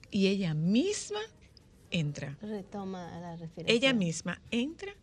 y 0.09 0.27
ella 0.27 0.53
misma 0.53 1.19
entra. 1.91 2.37
Retoma 2.41 3.19
la 3.19 3.35
respiración. 3.35 3.75
Ella 3.77 3.93
misma 3.93 4.41
entra 4.51 4.93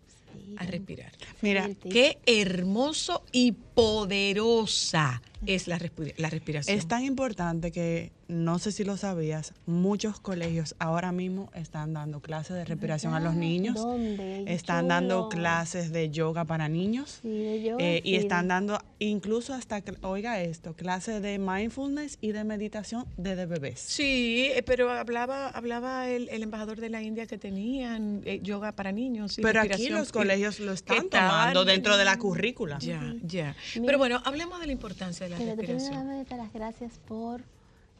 a 0.56 0.64
respirar. 0.64 1.12
Mira, 1.42 1.68
qué 1.74 2.18
hermoso 2.24 3.22
y 3.30 3.52
poderosa 3.52 5.20
es 5.44 5.68
la, 5.68 5.78
respi- 5.78 6.14
la 6.16 6.30
respiración. 6.30 6.78
Es 6.78 6.88
tan 6.88 7.04
importante 7.04 7.70
que, 7.70 8.12
no 8.28 8.58
sé 8.58 8.72
si 8.72 8.84
lo 8.84 8.96
sabías, 8.96 9.52
muchos 9.66 10.18
colegios 10.20 10.74
ahora 10.78 11.12
mismo 11.12 11.50
están 11.54 11.92
dando 11.92 12.20
clases 12.20 12.56
de 12.56 12.64
respiración 12.64 13.14
a 13.14 13.20
los 13.20 13.34
niños. 13.34 13.74
¿Dónde? 13.76 14.44
Están 14.52 14.88
dando 14.88 15.28
clases 15.28 15.92
de 15.92 16.10
yoga 16.10 16.44
para 16.44 16.68
niños. 16.68 17.20
Sí, 17.22 17.28
de 17.28 17.62
yoga, 17.62 17.84
Eh, 17.84 18.00
y 18.04 18.16
están 18.16 18.48
dando 18.48 18.78
incluso 18.98 19.52
hasta, 19.54 19.82
oiga 20.02 20.40
esto, 20.40 20.74
clases 20.74 21.20
de 21.22 21.38
mindfulness 21.38 22.18
y 22.20 22.32
de 22.32 22.44
meditación 22.44 23.06
desde 23.16 23.46
bebés. 23.46 23.80
Sí, 23.80 24.48
eh, 24.54 24.62
pero 24.62 24.90
hablaba, 24.90 25.48
hablaba 25.48 26.08
el, 26.08 26.28
el 26.30 26.42
embajador 26.42 26.80
de 26.80 26.88
la 26.90 27.02
India 27.02 27.26
que 27.26 27.38
tenían 27.38 28.22
eh, 28.24 28.40
yoga 28.42 28.72
para 28.72 28.92
niños. 28.92 29.38
y 29.38 29.42
Pero 29.42 29.60
aquí 29.60 29.68
respiración. 29.68 29.98
los 29.98 30.12
colegios 30.12 30.60
lo 30.60 30.72
están 30.72 31.08
tomando 31.10 31.64
dentro 31.64 31.96
de 31.96 32.04
la 32.04 32.18
currícula. 32.18 32.78
Ya, 32.78 33.14
ya. 33.22 33.54
Mira. 33.74 33.86
Pero 33.86 33.98
bueno, 33.98 34.22
hablemos 34.24 34.60
de 34.60 34.66
la 34.66 34.72
importancia 34.72 35.26
de 35.26 35.30
la 35.30 35.36
Pero 35.36 35.50
de 35.50 35.56
primera 35.56 35.78
respiración. 35.78 36.08
vez 36.08 36.16
darte 36.28 36.36
las 36.42 36.52
gracias 36.52 36.92
por 37.06 37.42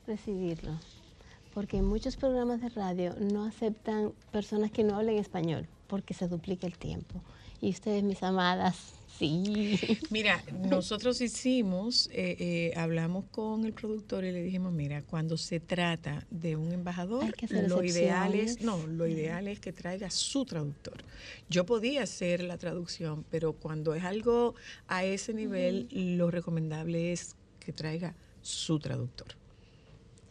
recibirlo. 0.06 0.78
Porque 1.52 1.82
muchos 1.82 2.16
programas 2.16 2.60
de 2.60 2.68
radio 2.68 3.14
no 3.20 3.44
aceptan 3.44 4.12
personas 4.32 4.70
que 4.70 4.82
no 4.82 4.96
hablen 4.96 5.18
español 5.18 5.68
porque 5.86 6.14
se 6.14 6.26
duplica 6.28 6.66
el 6.66 6.76
tiempo. 6.76 7.22
Y 7.60 7.70
ustedes, 7.70 8.02
mis 8.02 8.22
amadas, 8.22 8.76
sí. 9.18 9.78
Mira, 10.10 10.42
nosotros 10.68 11.20
hicimos, 11.20 12.10
eh, 12.12 12.36
eh, 12.38 12.72
hablamos 12.76 13.24
con 13.30 13.64
el 13.64 13.72
productor 13.72 14.24
y 14.24 14.32
le 14.32 14.42
dijimos, 14.42 14.72
mira, 14.72 15.02
cuando 15.02 15.36
se 15.36 15.60
trata 15.60 16.26
de 16.30 16.56
un 16.56 16.72
embajador, 16.72 17.32
lo 17.68 17.84
ideal 17.84 18.34
es, 18.34 18.60
no, 18.60 18.84
lo 18.86 19.06
ideal 19.06 19.48
es 19.48 19.60
que 19.60 19.72
traiga 19.72 20.10
su 20.10 20.44
traductor. 20.44 21.04
Yo 21.48 21.64
podía 21.64 22.02
hacer 22.02 22.42
la 22.42 22.58
traducción, 22.58 23.24
pero 23.30 23.52
cuando 23.52 23.94
es 23.94 24.04
algo 24.04 24.56
a 24.88 25.04
ese 25.04 25.32
nivel, 25.32 25.88
lo 25.90 26.30
recomendable 26.30 27.12
es 27.12 27.36
que 27.60 27.72
traiga 27.72 28.14
su 28.42 28.78
traductor. 28.78 29.28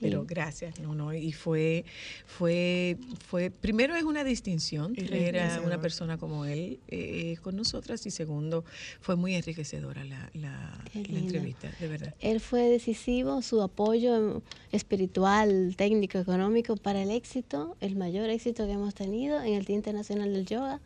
Pero 0.04 0.22
Sí. 0.22 0.28
gracias, 0.30 0.80
no, 0.80 0.94
no, 0.94 1.14
y 1.14 1.32
fue, 1.32 1.86
fue, 2.26 2.98
fue, 3.28 3.50
primero 3.50 3.96
es 3.96 4.04
una 4.04 4.24
distinción 4.24 4.94
tener 4.94 5.40
a 5.40 5.62
una 5.62 5.80
persona 5.82 6.18
como 6.18 6.46
él 6.46 6.80
eh, 6.90 7.38
con 7.42 7.56
nosotras 7.56 8.06
y 8.06 8.12
segundo, 8.12 8.66
fue 9.00 9.16
muy 9.16 9.34
enriquecedora 9.36 10.04
la, 10.04 10.30
la, 10.34 10.84
la 10.94 11.20
entrevista, 11.20 11.72
de 11.80 11.88
verdad. 11.88 12.14
Él 12.20 12.40
fue 12.40 12.64
decisivo, 12.70 13.42
su 13.42 13.62
apoyo 13.62 14.42
espiritual, 14.72 15.76
técnico, 15.78 16.18
económico 16.20 16.76
para 16.76 17.02
el 17.02 17.10
éxito, 17.12 17.78
el 17.80 17.96
mayor 17.96 18.30
éxito 18.30 18.66
que 18.66 18.74
hemos 18.74 18.94
tenido 18.94 19.42
en 19.42 19.54
el 19.54 19.66
Día 19.66 19.76
Internacional 19.78 20.34
del 20.34 20.46
Yoga. 20.46 20.82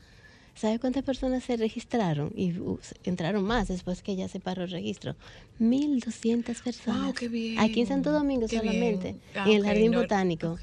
¿Sabes 0.58 0.80
cuántas 0.80 1.04
personas 1.04 1.44
se 1.44 1.56
registraron? 1.56 2.32
Y 2.36 2.58
uh, 2.58 2.80
entraron 3.04 3.44
más 3.44 3.68
después 3.68 4.02
que 4.02 4.16
ya 4.16 4.28
se 4.28 4.40
paró 4.40 4.64
el 4.64 4.72
registro. 4.72 5.16
1.200 5.60 6.64
personas. 6.64 7.04
Wow, 7.04 7.14
qué 7.14 7.28
bien. 7.28 7.60
Aquí 7.60 7.82
en 7.82 7.88
Santo 7.88 8.12
Domingo 8.12 8.48
Qué 8.48 8.58
solamente. 8.58 9.16
Ah, 9.36 9.46
en 9.48 9.58
el 9.58 9.64
Jardín 9.64 9.92
no, 9.92 10.02
Botánico. 10.02 10.58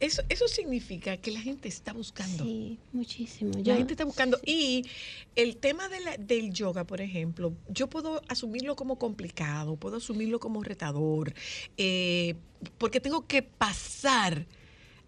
Eso, 0.00 0.22
eso 0.28 0.48
significa 0.48 1.16
que 1.16 1.30
la 1.30 1.40
gente 1.40 1.68
está 1.68 1.92
buscando. 1.92 2.42
Sí, 2.42 2.76
muchísimo. 2.92 3.52
La 3.64 3.76
gente 3.76 3.92
está 3.92 4.04
buscando. 4.04 4.40
Y 4.44 4.84
el 5.36 5.56
tema 5.58 5.88
de 5.88 6.00
la- 6.00 6.16
del 6.16 6.52
yoga, 6.52 6.82
por 6.82 7.00
ejemplo, 7.00 7.54
yo 7.68 7.88
puedo 7.88 8.20
asumirlo 8.26 8.74
como 8.74 8.98
complicado, 8.98 9.76
puedo 9.76 9.98
asumirlo 9.98 10.40
como 10.40 10.64
retador, 10.64 11.32
eh, 11.76 12.34
porque 12.78 12.98
tengo 12.98 13.28
que 13.28 13.42
pasar 13.42 14.48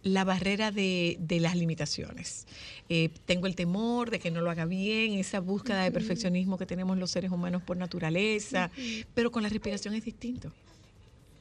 la 0.04 0.22
barrera 0.22 0.70
de, 0.70 1.16
de 1.18 1.40
las 1.40 1.56
limitaciones. 1.56 2.46
Eh, 2.88 3.10
tengo 3.24 3.46
el 3.46 3.56
temor 3.56 4.10
de 4.10 4.20
que 4.20 4.30
no 4.30 4.42
lo 4.42 4.50
haga 4.50 4.66
bien, 4.66 5.14
esa 5.14 5.40
búsqueda 5.40 5.82
de 5.82 5.90
perfeccionismo 5.90 6.58
que 6.58 6.66
tenemos 6.66 6.96
los 6.98 7.10
seres 7.10 7.32
humanos 7.32 7.62
por 7.62 7.76
naturaleza, 7.76 8.70
pero 9.14 9.32
con 9.32 9.42
la 9.42 9.48
respiración 9.48 9.94
es 9.94 10.04
distinto. 10.04 10.52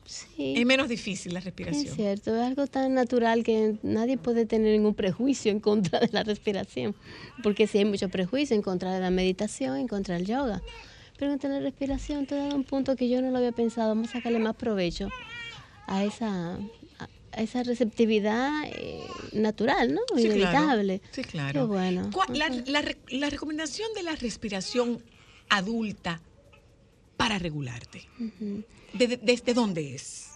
Sí. 0.06 0.56
Es 0.58 0.66
menos 0.66 0.90
difícil 0.90 1.34
la 1.34 1.40
respiración. 1.40 1.86
Es 1.86 1.96
cierto, 1.96 2.36
es 2.36 2.42
algo 2.42 2.68
tan 2.68 2.94
natural 2.94 3.44
que 3.44 3.78
nadie 3.84 4.18
puede 4.18 4.46
tener 4.46 4.74
ningún 4.74 4.96
prejuicio 4.96 5.52
en 5.52 5.60
contra 5.60 6.00
de 6.00 6.10
la 6.12 6.24
respiración, 6.24 6.96
porque 7.42 7.68
sí 7.68 7.80
hay 7.80 7.86
mucho 7.86 8.10
prejuicio 8.10 8.56
en 8.56 8.62
contra 8.62 8.94
de 8.94 9.00
la 9.00 9.10
meditación, 9.12 9.78
en 9.78 9.88
contra 9.88 10.16
del 10.16 10.26
yoga. 10.26 10.62
Pero 11.18 11.34
en 11.34 11.52
la 11.52 11.60
respiración 11.60 12.26
te 12.26 12.36
da 12.36 12.56
un 12.56 12.64
punto 12.64 12.96
que 12.96 13.08
yo 13.08 13.22
no 13.22 13.32
lo 13.32 13.38
había 13.38 13.52
pensado, 13.52 13.90
vamos 13.90 14.10
a 14.10 14.14
sacarle 14.14 14.40
más 14.40 14.56
provecho 14.56 15.10
a 15.88 16.04
esa, 16.04 16.58
esa 17.38 17.64
receptividad 17.64 18.64
eh, 18.66 19.02
natural, 19.34 19.94
¿no? 19.94 20.02
Sí, 20.16 20.24
claro. 20.24 20.36
Inevitable. 20.36 21.02
Sí, 21.12 21.24
claro. 21.24 21.62
Qué 21.62 21.66
bueno. 21.68 22.10
¿Cuál- 22.14 22.38
la, 22.38 22.50
la 22.68 22.82
re- 22.82 22.98
la 23.10 23.30
recomendación 23.30 23.88
de 23.96 24.04
la 24.04 24.16
respiración 24.16 25.04
adulta 25.50 26.22
para 27.18 27.38
regularte, 27.40 28.06
Ujú. 28.20 28.64
¿de- 28.94 29.08
de- 29.08 29.18
¿desde 29.18 29.54
dónde 29.54 29.96
es? 29.96 30.32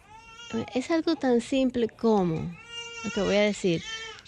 Es 0.74 0.92
algo 0.92 1.16
tan 1.16 1.42
simple 1.42 1.88
como, 1.90 2.56
lo 3.04 3.12
que 3.12 3.22
voy 3.22 3.36
a 3.36 3.42
decir, 3.42 3.82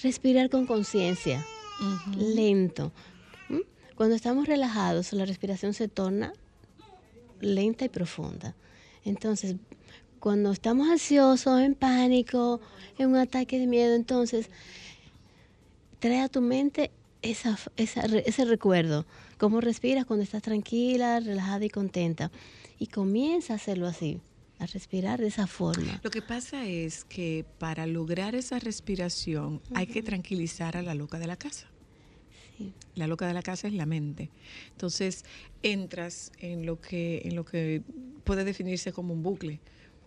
respirar 0.04 0.50
con 0.50 0.66
conciencia, 0.66 1.46
lento. 2.18 2.92
¿Mm? 3.48 3.60
Cuando 3.96 4.16
estamos 4.16 4.48
relajados, 4.48 5.14
la 5.14 5.26
respiración 5.26 5.74
se 5.74 5.88
torna 5.88 6.34
lenta 7.40 7.86
y 7.86 7.90
profunda. 7.90 8.56
Entonces, 9.06 9.56
cuando 10.20 10.52
estamos 10.52 10.90
ansiosos, 10.90 11.62
en 11.62 11.76
pánico, 11.76 12.62
en 12.98 13.10
un 13.10 13.16
ataque 13.16 13.60
de 13.60 13.68
miedo, 13.68 13.96
entonces, 13.96 14.50
trae 16.00 16.22
a 16.22 16.30
tu 16.30 16.42
mente 16.42 16.92
esa, 17.22 17.58
esa 17.78 18.02
ese 18.06 18.46
recuerdo, 18.46 19.06
cómo 19.38 19.62
respiras 19.62 20.06
cuando 20.06 20.24
estás 20.24 20.42
tranquila, 20.42 21.20
relajada 21.20 21.66
y 21.66 21.70
contenta. 21.70 22.32
Y 22.78 22.88
comienza 22.88 23.54
a 23.54 23.56
hacerlo 23.58 23.88
así, 23.88 24.22
a 24.58 24.66
respirar 24.66 25.20
de 25.20 25.28
esa 25.28 25.48
forma. 25.48 26.00
Lo 26.04 26.12
que 26.12 26.22
pasa 26.22 26.66
es 26.66 27.04
que 27.04 27.46
para 27.58 27.86
lograr 27.86 28.36
esa 28.36 28.60
respiración 28.60 29.62
hay 29.74 29.88
que 29.88 30.02
tranquilizar 30.02 30.78
a 30.78 30.82
la 30.82 30.94
loca 30.94 31.20
de 31.20 31.28
la 31.28 31.36
casa. 31.36 31.68
La 32.96 33.08
loca 33.08 33.26
de 33.26 33.34
la 33.34 33.42
casa 33.42 33.70
es 33.70 33.74
la 33.74 33.86
mente. 33.86 34.30
Entonces 34.72 35.24
entras 35.64 36.34
en 36.40 36.66
lo 36.66 36.82
que 36.82 37.22
en 37.24 37.36
lo 37.36 37.46
que 37.46 37.82
puede 38.26 38.44
definirse 38.44 38.92
como 38.92 39.14
un 39.14 39.24
bucle 39.24 39.62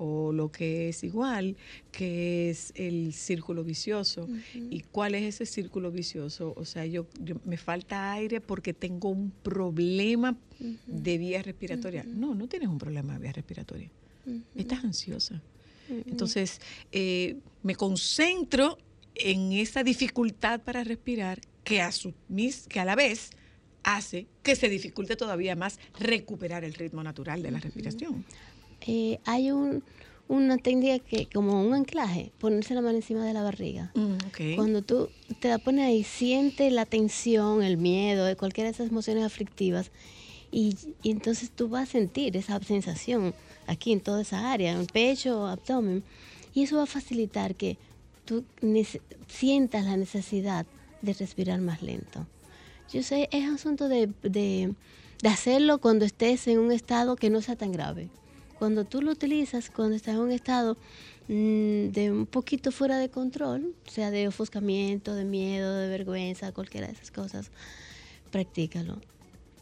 o 0.05 0.33
lo 0.33 0.51
que 0.51 0.89
es 0.89 1.05
igual, 1.05 1.57
que 1.93 2.51
es 2.51 2.73
el 2.75 3.13
círculo 3.15 3.63
vicioso. 3.63 4.29
¿Y 4.71 4.81
cuál 4.81 5.15
es 5.15 5.23
ese 5.35 5.47
círculo 5.47 5.93
vicioso? 5.93 6.55
O 6.57 6.65
sea, 6.65 6.85
yo, 6.87 7.07
yo- 7.21 7.37
me 7.45 7.57
falta 7.57 8.13
aire 8.13 8.41
porque 8.41 8.73
tengo 8.75 9.11
un 9.11 9.31
problema 9.31 10.37
de 10.87 11.19
vía 11.19 11.43
respiratoria. 11.43 12.03
No, 12.05 12.35
no 12.35 12.49
tienes 12.49 12.69
un 12.69 12.79
problema 12.79 13.15
de 13.15 13.21
vía 13.21 13.33
respiratoria. 13.33 13.91
Estás 14.57 14.85
ansiosa. 14.85 15.41
Entonces, 16.07 16.61
eh, 16.91 17.37
me 17.63 17.75
concentro 17.75 18.79
en 19.15 19.53
esa 19.53 19.83
dificultad 19.85 20.63
para 20.63 20.83
respirar 20.85 21.41
que 21.65 21.81
a, 21.81 21.93
su, 21.93 22.13
mis- 22.29 22.67
que 22.67 22.81
a 22.81 22.85
la 22.85 22.97
vez 22.97 23.31
hace 23.85 24.27
que 24.43 24.55
se 24.57 24.69
dificulte 24.69 25.17
todavía 25.17 25.55
más 25.57 25.79
recuperar 25.99 26.63
el 26.65 26.75
ritmo 26.75 27.03
natural 27.03 27.43
de 27.43 27.51
la 27.51 27.59
respiración. 27.61 28.25
Eh, 28.87 29.19
hay 29.25 29.51
un, 29.51 29.83
una 30.29 30.57
técnica 30.59 30.99
que, 30.99 31.27
como 31.27 31.63
un 31.63 31.75
anclaje, 31.75 32.33
ponerse 32.39 32.75
la 32.75 32.81
mano 32.81 32.97
encima 32.97 33.25
de 33.25 33.35
la 33.35 33.43
barriga. 33.43 33.93
Mm. 33.95 34.55
Cuando 34.57 34.83
tú 34.83 35.09
te 35.41 35.49
la 35.49 35.59
pones 35.59 35.87
ahí, 35.87 36.05
siente 36.05 36.71
la 36.71 36.87
tensión, 36.87 37.63
el 37.63 37.77
miedo, 37.77 38.25
de 38.25 38.37
cualquiera 38.37 38.71
de 38.71 38.75
esas 38.75 38.89
emociones 38.89 39.25
aflictivas. 39.25 39.91
Y, 40.51 40.77
y 41.03 41.11
entonces 41.11 41.51
tú 41.51 41.69
vas 41.69 41.89
a 41.89 41.93
sentir 41.93 42.37
esa 42.37 42.61
sensación 42.61 43.35
aquí 43.67 43.93
en 43.93 44.01
toda 44.01 44.23
esa 44.23 44.53
área, 44.53 44.73
en 44.73 44.81
el 44.81 44.87
pecho, 44.87 45.47
abdomen. 45.47 46.03
Y 46.55 46.65
eso 46.65 46.77
va 46.77 46.83
a 46.83 46.87
facilitar 46.87 47.55
que 47.55 47.79
tú 48.25 48.45
sientas 49.29 49.85
la 49.85 49.97
necesidad 49.97 50.67
de 51.01 51.13
respirar 51.15 51.61
más 51.61 51.83
lento. 51.83 52.27
Yo 52.93 53.03
sé, 53.03 53.29
es 53.33 53.49
asunto 53.49 53.89
de, 53.89 54.11
de, 54.23 54.75
de 55.23 55.29
hacerlo 55.29 55.79
cuando 55.79 56.05
estés 56.05 56.47
en 56.47 56.59
un 56.59 56.73
estado 56.73 57.17
que 57.17 57.31
no 57.31 57.41
sea 57.41 57.57
tan 57.57 57.73
grave. 57.73 58.09
Cuando 58.63 58.85
tú 58.85 59.03
lo 59.03 59.11
utilizas, 59.11 59.71
cuando 59.71 59.97
estás 59.97 60.15
en 60.15 60.21
un 60.21 60.31
estado 60.31 60.77
mm, 61.27 61.89
de 61.89 62.13
un 62.13 62.27
poquito 62.27 62.71
fuera 62.71 62.97
de 62.97 63.09
control, 63.09 63.75
sea 63.89 64.13
de 64.13 64.29
ofuscamiento, 64.29 65.17
de 65.17 65.25
miedo, 65.25 65.75
de 65.75 65.89
vergüenza, 65.89 66.53
cualquiera 66.53 66.87
de 66.87 66.93
esas 66.93 67.11
cosas, 67.11 67.51
practícalo, 68.31 69.01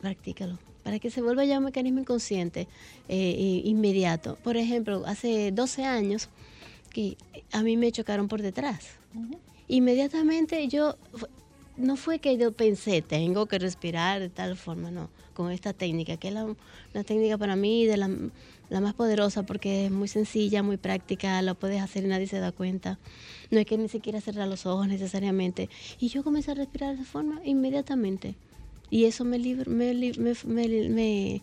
practícalo, 0.02 0.58
para 0.82 0.98
que 0.98 1.10
se 1.10 1.22
vuelva 1.22 1.46
ya 1.46 1.56
un 1.56 1.64
mecanismo 1.64 2.00
inconsciente 2.00 2.68
eh, 3.08 3.62
inmediato. 3.64 4.36
Por 4.44 4.58
ejemplo, 4.58 5.02
hace 5.06 5.50
12 5.50 5.82
años 5.86 6.28
que 6.90 7.16
a 7.52 7.62
mí 7.62 7.78
me 7.78 7.90
chocaron 7.92 8.28
por 8.28 8.42
detrás. 8.42 8.98
Inmediatamente 9.66 10.68
yo, 10.68 10.98
no 11.78 11.96
fue 11.96 12.18
que 12.18 12.36
yo 12.36 12.52
pensé, 12.52 13.00
tengo 13.00 13.46
que 13.46 13.58
respirar 13.58 14.20
de 14.20 14.28
tal 14.28 14.58
forma, 14.58 14.90
no, 14.90 15.08
con 15.32 15.52
esta 15.52 15.72
técnica, 15.72 16.18
que 16.18 16.28
es 16.28 16.34
la, 16.34 16.54
la 16.92 17.02
técnica 17.02 17.38
para 17.38 17.56
mí 17.56 17.86
de 17.86 17.96
la, 17.96 18.10
la 18.70 18.80
más 18.80 18.94
poderosa 18.94 19.42
porque 19.42 19.86
es 19.86 19.90
muy 19.90 20.08
sencilla, 20.08 20.62
muy 20.62 20.76
práctica, 20.78 21.42
la 21.42 21.54
puedes 21.54 21.82
hacer 21.82 22.04
y 22.04 22.06
nadie 22.08 22.26
se 22.26 22.38
da 22.38 22.52
cuenta. 22.52 22.98
No 23.50 23.58
hay 23.58 23.64
que 23.64 23.76
ni 23.76 23.88
siquiera 23.88 24.20
cerrar 24.20 24.48
los 24.48 24.64
ojos 24.64 24.86
necesariamente. 24.88 25.68
Y 25.98 26.08
yo 26.08 26.22
comencé 26.24 26.52
a 26.52 26.54
respirar 26.54 26.96
de 26.96 27.02
esa 27.02 27.10
forma 27.10 27.40
inmediatamente. 27.44 28.36
Y 28.88 29.04
eso 29.04 29.24
me, 29.24 29.38
me, 29.38 30.12
me- 30.16 30.88
me 30.88 31.42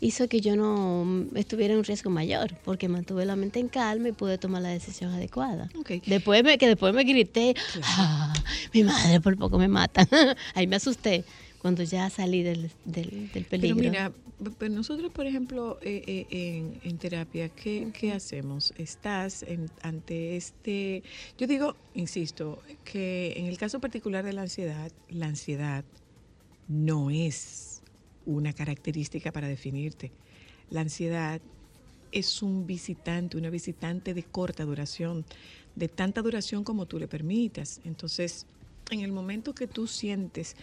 hizo 0.00 0.28
que 0.28 0.40
yo 0.40 0.54
no 0.54 1.26
estuviera 1.34 1.72
en 1.74 1.78
un 1.78 1.84
riesgo 1.84 2.08
mayor, 2.10 2.54
porque 2.64 2.88
mantuve 2.88 3.24
la 3.24 3.34
mente 3.34 3.58
en 3.58 3.68
calma 3.68 4.08
y 4.08 4.12
pude 4.12 4.38
tomar 4.38 4.62
la 4.62 4.68
decisión 4.68 5.12
adecuada. 5.12 5.68
Después 6.06 6.44
me, 6.44 6.56
que 6.58 6.68
después 6.68 6.94
me 6.94 7.02
grité, 7.04 7.54
"Ah, 7.82 8.32
mi 8.72 8.84
madre 8.84 9.20
por 9.20 9.36
poco 9.36 9.58
me 9.58 9.66
mata. 9.68 10.06
Ahí 10.54 10.66
me 10.68 10.76
asusté 10.76 11.24
cuando 11.58 11.82
ya 11.82 12.08
salí 12.10 12.42
del, 12.42 12.70
del, 12.84 13.30
del 13.32 13.44
Pero 13.44 13.46
peligro. 13.46 13.76
mira, 13.76 14.10
p- 14.10 14.50
pues 14.58 14.70
nosotros, 14.70 15.10
por 15.12 15.26
ejemplo, 15.26 15.78
eh, 15.82 16.02
eh, 16.06 16.26
en, 16.30 16.80
en 16.82 16.98
terapia, 16.98 17.48
¿qué, 17.48 17.90
qué 17.92 18.12
hacemos? 18.12 18.72
Estás 18.76 19.42
en- 19.42 19.68
ante 19.82 20.36
este, 20.36 21.02
yo 21.36 21.46
digo, 21.46 21.76
insisto, 21.94 22.62
que 22.84 23.34
en 23.36 23.46
el 23.46 23.58
caso 23.58 23.80
particular 23.80 24.24
de 24.24 24.32
la 24.32 24.42
ansiedad, 24.42 24.90
la 25.08 25.26
ansiedad 25.26 25.84
no 26.66 27.10
es 27.10 27.82
una 28.24 28.52
característica 28.52 29.32
para 29.32 29.48
definirte. 29.48 30.12
La 30.70 30.82
ansiedad 30.82 31.40
es 32.12 32.42
un 32.42 32.66
visitante, 32.66 33.36
una 33.36 33.50
visitante 33.50 34.14
de 34.14 34.22
corta 34.22 34.64
duración, 34.64 35.24
de 35.74 35.88
tanta 35.88 36.22
duración 36.22 36.62
como 36.64 36.86
tú 36.86 36.98
le 36.98 37.08
permitas. 37.08 37.80
Entonces, 37.84 38.46
en 38.90 39.00
el 39.00 39.12
momento 39.12 39.54
que 39.54 39.66
tú 39.66 39.86
sientes 39.86 40.56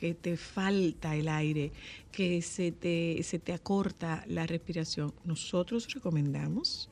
que 0.00 0.14
te 0.14 0.38
falta 0.38 1.14
el 1.14 1.28
aire, 1.28 1.72
que 2.10 2.40
se 2.40 2.72
te, 2.72 3.22
se 3.22 3.38
te 3.38 3.52
acorta 3.52 4.24
la 4.26 4.46
respiración, 4.46 5.12
nosotros 5.24 5.92
recomendamos 5.92 6.88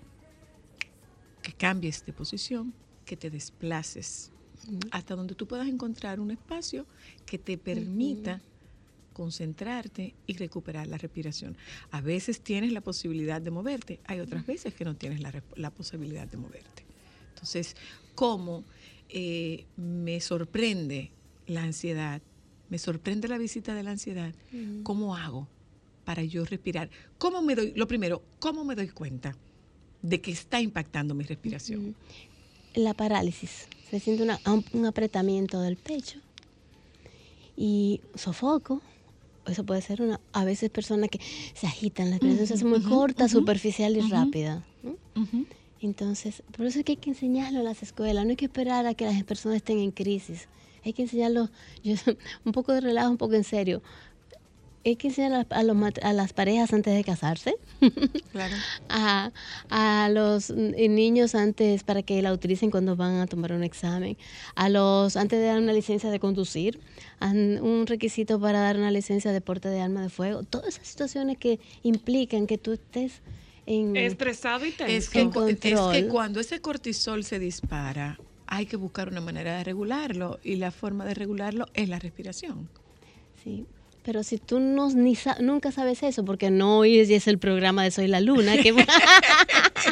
que 1.41 1.55
cambies 1.55 2.05
de 2.05 2.13
posición, 2.13 2.75
que 3.07 3.17
te 3.17 3.31
desplaces 3.31 4.31
hasta 4.91 5.17
donde 5.17 5.35
tú 5.35 5.47
puedas 5.47 5.69
encontrar 5.69 6.21
un 6.21 6.33
espacio 6.33 6.85
que 7.25 7.39
te 7.39 7.57
permita 7.57 8.43
concentrarte 9.15 10.15
y 10.27 10.37
recuperar 10.37 10.87
la 10.87 10.99
respiración. 10.99 11.57
A 11.91 12.03
veces 12.03 12.43
tienes 12.43 12.73
la 12.73 12.83
posibilidad 12.83 13.41
de 13.41 13.51
moverte, 13.51 14.01
hay 14.05 14.21
otras 14.21 14.45
veces 14.45 14.75
que 14.75 14.85
no 14.85 14.97
tienes 14.97 15.21
la, 15.57 15.71
posibilidad 15.71 16.29
de 16.29 16.37
moverte. 16.37 16.85
Entonces, 17.31 17.75
¿cómo 18.15 18.65
eh, 19.09 19.65
me 19.79 20.21
sorprende 20.21 21.11
la 21.47 21.63
ansiedad? 21.63 22.21
Me 22.69 22.79
sorprende 22.79 23.29
la 23.29 23.39
visita 23.39 23.75
de 23.75 23.83
la 23.83 23.91
ansiedad. 23.93 24.35
¿Cómo 24.83 25.17
hago 25.17 25.49
para 26.05 26.23
yo 26.25 26.45
respirar? 26.45 26.91
¿Cómo 27.19 27.43
me 27.43 27.55
doy, 27.55 27.73
lo 27.77 27.87
primero, 27.87 28.23
cómo 28.39 28.65
me 28.65 28.75
doy 28.75 28.89
cuenta 28.89 29.37
de 30.03 30.21
que 30.21 30.31
está 30.31 30.61
impactando 30.61 31.15
mi 31.15 31.25
respiración? 31.25 31.95
la 32.75 32.95
parálisis. 32.95 33.67
Se 33.91 33.99
siente 33.99 34.23
una- 34.23 34.39
un, 34.73 34.87
apretamiento 34.87 35.61
del 35.61 35.77
pecho 35.77 36.21
y 37.57 38.01
sofoco. 38.15 38.81
Eso 39.47 39.65
puede 39.65 39.81
ser 39.81 40.03
una, 40.03 40.21
a 40.33 40.45
veces 40.45 40.69
personas 40.71 41.09
que 41.09 41.19
se 41.55 41.67
agitan, 41.67 42.11
la 42.11 42.17
respiración 42.19 42.47
se 42.47 42.55
hace 42.55 42.65
muy 42.67 42.83
corta, 42.83 43.29
superficial 43.29 43.97
y 43.97 44.01
rápida. 44.03 44.65
Entonces, 45.81 46.43
por 46.57 46.67
eso 46.67 46.81
es 46.81 46.85
que 46.85 46.93
hay 46.93 46.97
que 46.97 47.11
enseñarlo 47.11 47.61
en 47.61 47.65
las 47.65 47.83
escuelas, 47.83 48.25
no 48.25 48.31
hay 48.31 48.37
que 48.37 48.45
esperar 48.45 48.87
a 48.87 48.95
que 48.95 49.07
las 49.07 49.23
personas 49.25 49.57
estén 49.57 49.79
en 49.79 49.91
crisis. 49.91 50.49
Hay 50.85 50.93
que 50.93 51.03
enseñarlo, 51.03 51.51
yo, 51.85 51.95
un 52.45 52.53
poco 52.53 52.73
de 52.73 52.81
relajo, 52.81 53.11
un 53.11 53.19
poco 53.19 53.35
en 53.35 53.45
serio. 53.45 53.83
Hay 54.87 54.97
que 54.97 55.09
enseñar 55.09 55.33
a, 55.51 55.55
a 55.55 55.63
los 55.65 55.77
a 56.03 56.13
las 56.15 56.33
parejas 56.33 56.73
antes 56.73 56.95
de 56.95 57.05
casarse. 57.05 57.57
Claro. 58.33 58.55
a, 58.89 59.33
a 59.71 60.09
los 60.11 60.51
niños 60.51 61.35
antes 61.35 61.83
para 61.83 62.03
que 62.03 62.23
la 62.23 62.33
utilicen 62.33 62.71
cuando 62.71 62.95
van 62.97 63.17
a 63.21 63.27
tomar 63.27 63.53
un 63.53 63.65
examen, 63.65 64.17
a 64.55 64.69
los 64.69 65.17
antes 65.17 65.39
de 65.41 65.47
dar 65.47 65.59
una 65.59 65.73
licencia 65.73 66.11
de 66.11 66.21
conducir, 66.21 66.79
an- 67.19 67.61
un 67.63 67.87
requisito 67.87 68.41
para 68.41 68.61
dar 68.61 68.77
una 68.77 68.91
licencia 68.93 69.33
de 69.33 69.41
porte 69.41 69.69
de 69.69 69.81
arma 69.81 70.03
de 70.03 70.09
fuego, 70.09 70.43
todas 70.45 70.69
esas 70.69 70.87
situaciones 70.87 71.37
que 71.39 71.59
implican 71.83 72.47
que 72.47 72.57
tú 72.59 72.73
estés 72.73 73.21
en 73.67 73.97
Estresado 73.97 74.65
y 74.65 74.71
tenso. 74.73 74.93
Es 74.93 75.09
que, 75.11 75.21
En 75.21 75.31
cu- 75.33 75.47
es 75.49 75.59
que 75.59 76.07
cuando 76.09 76.41
ese 76.41 76.61
cortisol 76.61 77.25
se 77.25 77.39
dispara, 77.39 78.19
hay 78.49 78.67
que 78.67 78.77
buscar 78.77 79.09
una 79.09 79.21
manera 79.21 79.57
de 79.59 79.65
regularlo 79.65 80.39
y 80.43 80.57
la 80.57 80.71
forma 80.71 81.05
de 81.05 81.15
regularlo 81.15 81.67
es 81.75 81.89
la 81.89 81.99
respiración. 81.99 82.69
Sí, 83.45 83.67
pero 84.05 84.23
si 84.23 84.39
tú 84.39 84.59
no, 84.59 84.89
ni 84.91 85.15
sa- 85.15 85.37
nunca 85.41 85.71
sabes 85.71 86.03
eso, 86.03 86.25
porque 86.25 86.51
no 86.51 86.79
oyes 86.79 87.11
y 87.11 87.15
es 87.15 87.29
el 87.29 87.39
programa 87.39 87.85
de 87.85 87.91
Soy 87.91 88.09
la 88.09 88.21
Luna, 88.21 88.57
que 88.57 88.73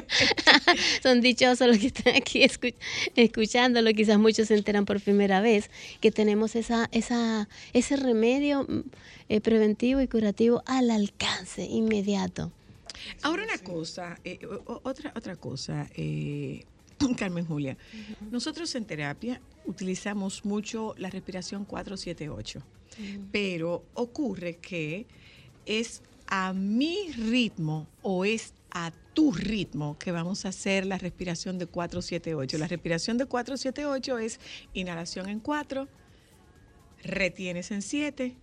son 1.03 1.21
dichosos 1.21 1.67
los 1.67 1.79
que 1.79 1.89
están 1.89 2.15
aquí 2.17 2.43
escu- 2.43 2.75
escuchándolo, 3.15 3.93
quizás 3.93 4.19
muchos 4.19 4.49
se 4.49 4.55
enteran 4.57 4.85
por 4.85 5.01
primera 5.01 5.41
vez, 5.41 5.71
que 6.01 6.11
tenemos 6.11 6.57
esa, 6.57 6.89
esa, 6.93 7.49
ese 7.73 7.97
remedio 7.97 8.65
mm, 8.65 8.81
eh, 9.29 9.41
preventivo 9.41 10.01
y 10.01 10.09
curativo 10.09 10.63
al 10.67 10.91
alcance 10.91 11.65
inmediato. 11.65 12.53
Ahora 13.23 13.45
una 13.45 13.59
cosa, 13.59 14.19
eh, 14.25 14.39
otra, 14.83 15.13
otra 15.15 15.37
cosa, 15.37 15.89
eh, 15.95 16.65
Carmen 17.17 17.47
Julia. 17.47 17.77
Nosotros 18.31 18.75
en 18.75 18.85
terapia 18.85 19.41
utilizamos 19.65 20.45
mucho 20.45 20.95
la 20.99 21.11
respiración 21.11 21.65
478, 21.65 22.63
pero 23.33 23.85
ocurre 23.95 24.57
que 24.57 25.07
es 25.65 26.03
a 26.27 26.53
mi 26.53 27.13
ritmo 27.13 27.87
o 28.03 28.25
es 28.25 28.55
a 28.71 28.93
tu 29.15 29.33
ritmo 29.33 29.97
que 29.99 30.13
vamos 30.13 30.45
a 30.45 30.49
hacer 30.49 30.87
la 30.87 30.99
respiración 30.99 31.59
de 31.59 31.67
478. 31.67 32.59
La 32.59 32.69
respiración 32.69 33.19
de 33.19 33.27
478 33.27 34.19
es 34.19 34.41
inhalación 34.75 35.29
en 35.29 35.41
4, 35.41 35.89
retienes 37.03 37.71
en 37.71 37.83
7 37.83 38.37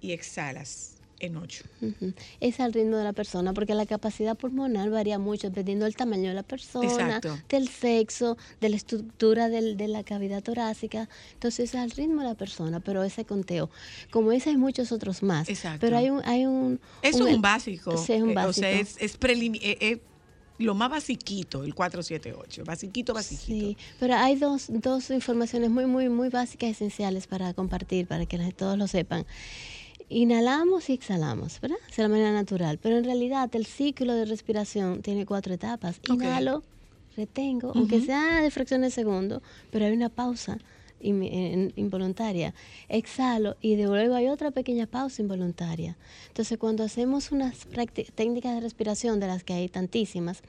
y 0.00 0.12
exhalas 0.12 0.93
en 1.26 1.36
8. 1.36 1.64
Ujú. 1.82 2.12
Es 2.40 2.60
al 2.60 2.72
ritmo 2.72 2.96
de 2.96 3.04
la 3.04 3.12
persona, 3.12 3.52
porque 3.52 3.74
la 3.74 3.86
capacidad 3.86 4.36
pulmonar 4.36 4.90
varía 4.90 5.18
mucho 5.18 5.48
dependiendo 5.48 5.84
del 5.84 5.96
tamaño 5.96 6.28
de 6.28 6.34
la 6.34 6.42
persona, 6.42 6.86
Exacto. 6.86 7.38
del 7.48 7.68
sexo, 7.68 8.36
de 8.60 8.68
la 8.68 8.76
estructura 8.76 9.48
del- 9.48 9.76
de 9.76 9.88
la 9.88 10.04
cavidad 10.04 10.42
torácica. 10.42 11.08
Entonces 11.34 11.70
es 11.70 11.74
al 11.74 11.90
ritmo 11.90 12.22
de 12.22 12.28
la 12.28 12.34
persona, 12.34 12.80
pero 12.80 13.02
ese 13.04 13.24
conteo. 13.24 13.70
Como 14.10 14.32
ese 14.32 14.50
hay 14.50 14.56
muchos 14.56 14.92
otros 14.92 15.22
más. 15.22 15.48
Exacto. 15.48 15.78
Pero 15.80 15.96
hay 15.98 16.10
un... 16.10 16.20
Hay 16.24 16.46
un 16.46 16.80
es 17.02 17.20
un 17.20 17.40
básico. 17.42 17.96
Sí, 17.96 18.12
es 18.14 18.22
un 18.22 18.30
eh, 18.30 18.34
básico. 18.34 18.50
O 18.50 18.52
sea, 18.52 18.70
es, 18.70 18.96
es 19.00 19.18
prelimi- 19.18 19.60
eh, 19.62 19.78
eh, 19.80 20.00
lo 20.58 20.74
más 20.76 20.88
basiquito, 20.88 21.64
el 21.64 21.74
478. 21.74 22.64
Basiquito, 22.64 23.12
basiquito. 23.12 23.66
Sí, 23.66 23.76
pero 23.98 24.14
hay 24.14 24.36
dos, 24.36 24.66
dos 24.68 25.10
informaciones 25.10 25.68
muy, 25.68 25.86
muy, 25.86 26.08
muy 26.08 26.28
básicas 26.28 26.70
esenciales 26.70 27.26
para 27.26 27.52
compartir, 27.54 28.06
para 28.06 28.24
que 28.26 28.38
todos 28.52 28.78
lo 28.78 28.86
sepan. 28.86 29.26
Inhalamos 30.08 30.88
y 30.90 30.92
exhalamos, 30.92 31.60
¿verdad? 31.60 31.78
Es 31.90 31.96
de 31.96 32.02
la 32.02 32.08
manera 32.08 32.32
natural. 32.32 32.78
Pero 32.78 32.98
en 32.98 33.04
realidad 33.04 33.50
el 33.54 33.66
ciclo 33.66 34.14
de 34.14 34.24
respiración 34.26 35.02
tiene 35.02 35.24
cuatro 35.26 35.54
etapas. 35.54 35.98
Inhalo, 36.26 36.62
retengo, 37.16 37.72
aunque 37.74 38.00
sea 38.00 38.42
de 38.42 38.50
fracciones 38.50 38.94
de 38.94 39.02
segundo, 39.02 39.42
pero 39.70 39.86
hay 39.86 39.92
una 39.92 40.08
pausa 40.10 40.58
in- 41.00 41.22
in- 41.22 41.72
involuntaria. 41.76 42.54
Exhalo 42.88 43.56
y 43.60 43.76
de 43.76 43.84
luego 43.84 44.14
hay 44.14 44.28
otra 44.28 44.50
pequeña 44.50 44.86
pausa 44.86 45.22
involuntaria. 45.22 45.96
Entonces, 46.28 46.58
cuando 46.58 46.84
hacemos 46.84 47.32
unas 47.32 47.66
técnicas 48.14 48.54
de 48.54 48.60
respiración, 48.60 49.20
de 49.20 49.26
las 49.26 49.42
que 49.42 49.54
hay 49.54 49.68
tantísimas, 49.68 50.42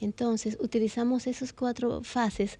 entonces 0.00 0.56
utilizamos 0.60 1.26
esas 1.26 1.52
cuatro 1.52 2.02
fases 2.02 2.58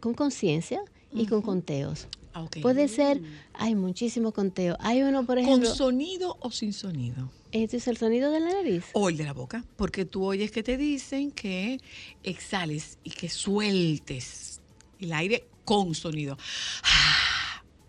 con 0.00 0.14
conciencia 0.14 0.80
y 1.12 1.26
con 1.26 1.42
conteos. 1.42 2.08
Ah. 2.36 2.46
Puede 2.60 2.88
ser, 2.88 3.22
hay 3.54 3.74
muchísimos 3.74 4.34
conteos. 4.34 4.76
Hay 4.80 5.02
uno, 5.02 5.24
por 5.24 5.36
¿Con 5.36 5.44
ejemplo, 5.44 5.74
sonido 5.74 6.36
o 6.40 6.50
sin 6.50 6.74
sonido? 6.74 7.30
este 7.50 7.78
es 7.78 7.88
el 7.88 7.96
sonido 7.96 8.30
de 8.30 8.40
la 8.40 8.52
nariz. 8.52 8.84
O 8.92 9.08
el 9.08 9.16
de 9.16 9.24
la 9.24 9.32
boca. 9.32 9.64
Porque 9.76 10.04
tú 10.04 10.24
oyes 10.24 10.50
que 10.50 10.62
te 10.62 10.76
dicen 10.76 11.30
que 11.30 11.80
exhales 12.22 12.98
y 13.04 13.10
que 13.10 13.30
sueltes 13.30 14.60
el 15.00 15.14
aire 15.14 15.46
con 15.64 15.94
sonido. 15.94 16.36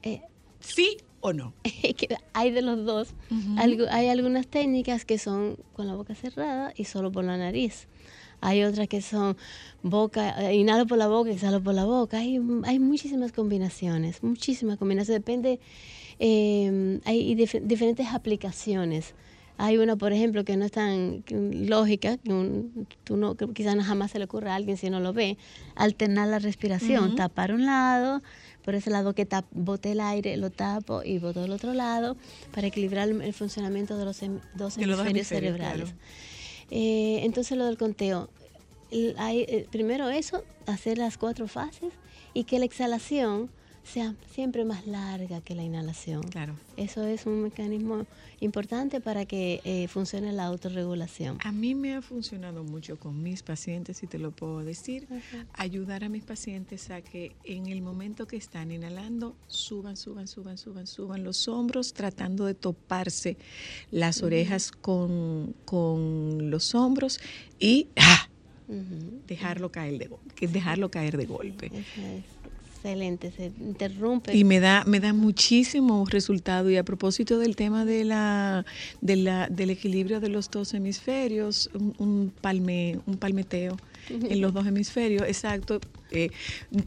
Eh, 0.03 0.21
¿Sí 0.61 0.97
o 1.19 1.33
no? 1.33 1.53
hay 2.33 2.51
de 2.51 2.61
los 2.61 2.85
dos. 2.85 3.09
Hay 3.57 4.07
algunas 4.07 4.47
técnicas 4.47 5.03
que 5.03 5.19
son 5.19 5.57
con 5.73 5.87
la 5.87 5.95
boca 5.95 6.15
cerrada 6.15 6.71
y 6.75 6.85
solo 6.85 7.11
por 7.11 7.25
la 7.25 7.35
nariz. 7.35 7.87
Hay 8.41 8.63
otras 8.63 8.87
que 8.87 9.01
son 9.01 9.35
boca, 9.83 10.49
eh, 10.49 10.55
inhalo 10.55 10.85
por 10.85 10.97
la 10.97 11.07
boca, 11.07 11.31
exhalo 11.31 11.61
por 11.61 11.73
la 11.73 11.85
boca. 11.85 12.19
Hay, 12.19 12.39
hay 12.65 12.79
muchísimas 12.79 13.31
combinaciones, 13.31 14.21
muchísimas 14.23 14.77
combinaciones. 14.77 15.19
Depende, 15.23 15.59
eh, 16.19 16.99
hay 17.05 17.35
dif- 17.35 17.61
diferentes 17.61 18.07
aplicaciones. 18.07 19.13
Hay 19.59 19.79
una, 19.79 19.95
por 19.95 20.13
ejemplo, 20.13 20.45
que 20.45 20.55
no 20.55 20.65
es 20.65 20.71
tan 20.71 21.23
lógica, 21.29 22.17
que 22.17 22.31
un- 22.31 22.87
tú 23.03 23.17
no, 23.17 23.33
que 23.33 23.47
quizás 23.53 23.75
jamás 23.83 24.11
se 24.11 24.19
le 24.19 24.25
ocurra 24.25 24.51
a 24.53 24.55
alguien 24.55 24.77
si 24.77 24.91
no 24.91 24.99
lo 24.99 25.13
ve, 25.13 25.35
alternar 25.75 26.27
la 26.27 26.37
respiración, 26.37 27.15
tapar 27.15 27.51
un 27.51 27.65
lado, 27.65 28.21
por 28.63 28.75
ese 28.75 28.91
lado 28.91 29.15
que 29.15 29.25
tap, 29.25 29.45
bote 29.51 29.93
el 29.93 29.99
aire, 29.99 30.37
lo 30.37 30.51
tapo 30.51 31.01
y 31.03 31.17
boto 31.17 31.43
el 31.43 31.51
otro 31.51 31.73
lado, 31.73 32.17
para 32.53 32.67
equilibrar 32.67 33.09
el, 33.09 33.33
funcionamiento 33.33 33.97
de 33.97 34.05
los 34.05 34.21
hem- 34.21 34.41
dos 34.53 34.77
los 34.77 34.77
hemisferios 34.77 35.07
hemisferios, 35.09 35.55
cerebrales. 35.57 35.89
claro. 35.89 35.97
Eh, 36.69 37.21
entonces 37.23 37.57
lo 37.57 37.65
del 37.65 37.77
conteo. 37.77 38.29
Hay, 39.17 39.41
eh, 39.41 39.67
primero 39.69 40.09
eso, 40.09 40.43
hacer 40.65 40.97
las 40.97 41.17
cuatro 41.17 41.47
fases 41.47 41.93
y 42.33 42.45
que 42.45 42.59
la 42.59 42.65
exhalación 42.65 43.49
sea 43.87 44.15
siempre 44.33 44.65
más 44.65 44.85
larga 44.85 45.41
que 45.41 45.55
la 45.55 45.63
inhalación. 45.63 46.23
Claro. 46.23 46.55
Eso 46.75 47.05
es 47.05 47.25
un 47.25 47.43
mecanismo 47.43 48.05
importante 48.39 48.99
para 49.01 49.25
que 49.25 49.61
eh, 49.63 49.87
funcione 49.87 50.31
la 50.33 50.45
autorregulación. 50.45 51.37
A 51.43 51.51
mí 51.51 51.73
me 51.73 51.95
ha 51.95 52.01
funcionado 52.01 52.63
mucho 52.63 52.99
con 52.99 53.23
mis 53.23 53.43
pacientes, 53.43 53.97
si 53.97 54.07
te 54.07 54.19
lo 54.19 54.31
puedo 54.31 54.59
decir, 54.59 55.07
ayudar 55.53 56.03
a 56.03 56.09
mis 56.09 56.23
pacientes 56.23 56.91
a 56.91 57.01
que 57.01 57.35
en 57.43 57.67
el 57.67 57.81
momento 57.81 58.27
que 58.27 58.37
están 58.37 58.71
inhalando, 58.71 59.35
suban, 59.47 59.97
suban, 59.97 60.27
suban, 60.27 60.57
suban, 60.57 60.85
suban 60.85 61.23
los 61.23 61.47
hombros, 61.47 61.93
tratando 61.93 62.45
de 62.45 62.53
toparse 62.53 63.37
las 63.91 64.21
orejas 64.21 64.71
con, 64.71 65.55
con 65.65 66.51
los 66.51 66.75
hombros 66.75 67.19
y 67.59 67.87
¡ah! 67.97 68.29
Dejarlo 69.27 69.71
caer 69.71 69.97
de, 69.97 70.47
dejarlo 70.47 70.91
caer 70.91 71.15
de 71.15 71.25
golpe. 71.25 71.71
Excelente, 72.77 73.31
se 73.31 73.51
interrumpe. 73.59 74.35
Y 74.35 74.43
me 74.43 74.59
da, 74.59 74.83
me 74.85 74.99
da 74.99 75.13
muchísimo 75.13 76.05
resultado. 76.05 76.69
Y 76.69 76.77
a 76.77 76.83
propósito 76.83 77.39
del 77.39 77.55
tema 77.55 77.85
de 77.85 78.05
la, 78.05 78.65
de 79.01 79.15
la, 79.17 79.47
del 79.49 79.69
equilibrio 79.69 80.19
de 80.19 80.29
los 80.29 80.49
dos 80.49 80.73
hemisferios, 80.73 81.69
un, 81.73 81.95
un 81.97 82.33
palme, 82.41 82.99
un 83.05 83.17
palmeteo 83.17 83.77
en 84.09 84.41
los 84.41 84.53
dos 84.53 84.65
hemisferios, 84.65 85.23
exacto. 85.23 85.79
Eh, 86.11 86.31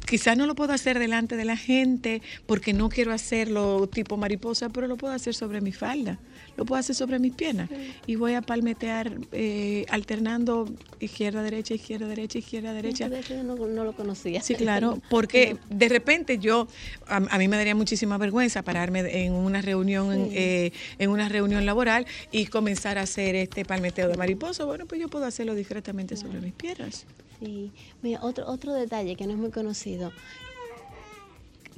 quizás 0.06 0.36
no 0.36 0.46
lo 0.46 0.54
puedo 0.54 0.72
hacer 0.72 0.98
delante 0.98 1.36
de 1.36 1.44
la 1.44 1.56
gente 1.56 2.22
porque 2.46 2.72
no 2.72 2.88
quiero 2.88 3.12
hacerlo 3.12 3.86
tipo 3.92 4.16
mariposa, 4.16 4.70
pero 4.70 4.86
lo 4.86 4.96
puedo 4.96 5.12
hacer 5.12 5.34
sobre 5.34 5.60
mi 5.60 5.72
falda, 5.72 6.18
lo 6.56 6.64
puedo 6.64 6.78
hacer 6.80 6.94
sobre 6.94 7.18
mis 7.18 7.32
piernas 7.34 7.68
y 8.06 8.16
voy 8.16 8.34
a 8.34 8.42
palmetear 8.42 9.12
eh, 9.32 9.86
alternando 9.88 10.68
izquierda, 10.98 11.42
derecha, 11.42 11.74
izquierda, 11.74 12.06
derecha, 12.06 12.38
izquierda, 12.38 12.72
derecha. 12.72 13.08
Yo 13.28 13.42
no, 13.42 13.56
no 13.56 13.84
lo 13.84 13.92
conocía. 13.94 14.42
Sí, 14.42 14.54
claro, 14.54 15.00
porque 15.10 15.56
de 15.70 15.88
repente 15.88 16.38
yo, 16.38 16.68
a, 17.06 17.16
a 17.16 17.38
mí 17.38 17.48
me 17.48 17.56
daría 17.56 17.74
muchísima 17.74 18.18
vergüenza 18.18 18.62
pararme 18.62 19.24
en 19.24 19.32
una 19.32 19.62
reunión, 19.62 20.28
Sí. 20.30 20.36
eh, 20.36 20.72
en 20.98 21.10
una 21.10 21.28
reunión 21.28 21.64
laboral 21.66 22.06
y 22.30 22.46
comenzar 22.46 22.98
a 22.98 23.02
hacer 23.02 23.34
este 23.36 23.64
palmeteo 23.64 24.08
de 24.08 24.16
mariposa. 24.16 24.64
Bueno, 24.64 24.86
pues 24.86 25.00
yo 25.00 25.08
puedo 25.08 25.24
hacerlo 25.24 25.54
discretamente 25.54 26.16
sobre 26.16 26.40
mis 26.40 26.52
piernas. 26.52 27.06
Sí, 27.38 27.70
mira, 28.02 28.20
otro, 28.22 28.46
otro 28.48 28.74
detalle 28.74 29.16
que 29.16 29.26
no 29.26 29.32
es 29.32 29.38
muy 29.38 29.50
conocido, 29.50 30.12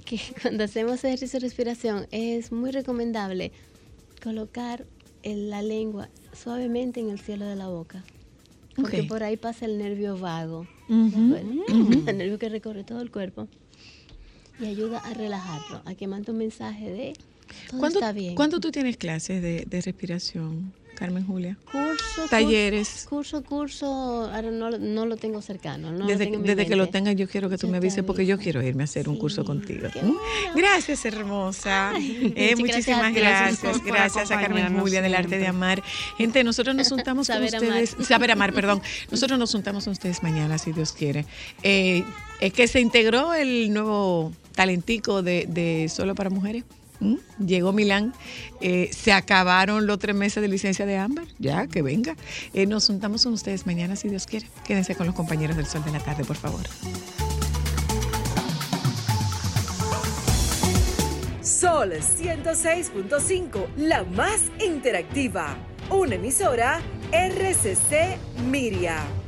que 0.04 0.18
cuando 0.42 0.64
hacemos 0.64 1.04
ejercicio 1.04 1.38
de 1.38 1.46
respiración 1.46 2.06
es 2.10 2.50
muy 2.52 2.70
recomendable 2.70 3.52
colocar 4.22 4.86
el- 5.22 5.50
la 5.50 5.62
lengua 5.62 6.08
suavemente 6.32 7.00
en 7.00 7.10
el 7.10 7.18
cielo 7.18 7.44
de 7.46 7.56
la 7.56 7.68
boca, 7.68 8.04
porque 8.76 9.02
por 9.02 9.22
ahí 9.22 9.36
pasa 9.36 9.66
el 9.66 9.78
nervio 9.78 10.16
vago, 10.18 10.66
el 12.08 12.16
nervio 12.18 12.38
que 12.38 12.48
recorre 12.48 12.84
todo 12.84 13.00
el 13.00 13.10
cuerpo 13.10 13.48
y 14.60 14.66
ayuda 14.66 14.98
a 14.98 15.14
relajarlo, 15.14 15.82
a 15.84 15.94
que 15.94 16.06
mande 16.06 16.30
un 16.32 16.38
mensaje 16.38 16.90
de 16.90 17.12
todo 17.68 17.80
¿Cuándo, 17.80 17.98
está 17.98 18.12
bien. 18.12 18.34
cuándo 18.34 18.60
tú 18.60 18.70
tienes 18.70 18.96
clases 18.96 19.42
de, 19.42 19.64
de 19.66 19.80
respiración, 19.80 20.72
Carmen 21.02 21.26
Julia? 21.26 21.56
Curso, 21.70 22.28
Talleres. 22.30 23.06
Curso, 23.10 23.42
curso, 23.42 23.86
ahora 24.32 24.52
no, 24.52 24.70
lo- 24.70 24.78
no 24.78 25.04
lo 25.04 25.16
tengo 25.16 25.42
cercano. 25.42 25.90
No 25.90 25.98
lo 25.98 26.06
desde 26.06 26.26
tengo 26.26 26.44
que 26.44 26.76
lo 26.76 26.88
tengas, 26.88 27.16
yo 27.16 27.28
quiero 27.28 27.50
que 27.50 27.58
tú 27.58 27.66
me 27.66 27.78
avises 27.78 28.04
porque 28.04 28.24
yo 28.24 28.38
quiero 28.38 28.62
irme 28.62 28.82
a 28.82 28.84
hacer 28.84 29.08
un 29.08 29.16
curso 29.18 29.44
contigo. 29.44 29.88
¿Mm? 29.88 30.00
bueno. 30.00 30.20
Gracias, 30.54 31.04
hermosa. 31.04 31.90
Ay, 31.90 32.32
Eh, 32.36 32.54
muchísimas 32.56 33.12
gracias. 33.12 33.82
Gracias 33.84 34.30
a 34.30 34.40
Carmen 34.40 34.78
Julia 34.78 35.02
del 35.02 35.14
Arte 35.16 35.38
de. 35.38 35.46
Amar. 35.48 35.82
Gente, 36.18 36.44
nosotros 36.44 36.76
nos 36.76 36.88
juntamos 36.88 37.26
con 37.26 37.36
amar. 37.36 37.52
ustedes. 37.52 37.96
Saber 38.06 38.30
amar, 38.30 38.52
perdón. 38.52 38.80
Nosotros 39.10 39.38
nos 39.40 39.50
juntamos 39.50 39.84
con 39.84 39.92
ustedes 39.94 40.22
mañana, 40.22 40.56
si 40.58 40.72
Dios 40.72 40.92
quiere. 40.92 41.26
Eh, 41.64 42.04
es 42.40 42.52
que 42.52 42.68
se 42.68 42.80
integró 42.80 43.34
el 43.34 43.72
nuevo 43.72 44.32
talentico 44.54 45.22
de, 45.22 45.46
de 45.48 45.88
Solo 45.88 46.14
para 46.14 46.30
Mujeres. 46.30 46.62
¿Mm? 47.02 47.16
Llegó 47.44 47.72
Milán, 47.72 48.14
eh, 48.60 48.88
se 48.92 49.12
acabaron 49.12 49.86
los 49.86 49.98
tres 49.98 50.14
meses 50.14 50.40
de 50.40 50.48
licencia 50.48 50.86
de 50.86 50.96
Ámbar, 50.96 51.26
ya 51.38 51.66
que 51.66 51.82
venga. 51.82 52.16
Eh, 52.54 52.66
nos 52.66 52.86
juntamos 52.86 53.24
con 53.24 53.32
ustedes 53.32 53.66
mañana 53.66 53.96
si 53.96 54.08
Dios 54.08 54.26
quiere. 54.26 54.46
Quédense 54.64 54.94
con 54.94 55.06
los 55.06 55.16
compañeros 55.16 55.56
del 55.56 55.66
Sol 55.66 55.84
de 55.84 55.90
la 55.90 55.98
Tarde, 55.98 56.24
por 56.24 56.36
favor. 56.36 56.62
Sol 61.42 61.92
106.5, 61.92 63.66
la 63.76 64.04
más 64.04 64.42
interactiva. 64.64 65.56
Una 65.90 66.14
emisora 66.14 66.80
RCC 67.10 68.16
Miria. 68.48 69.21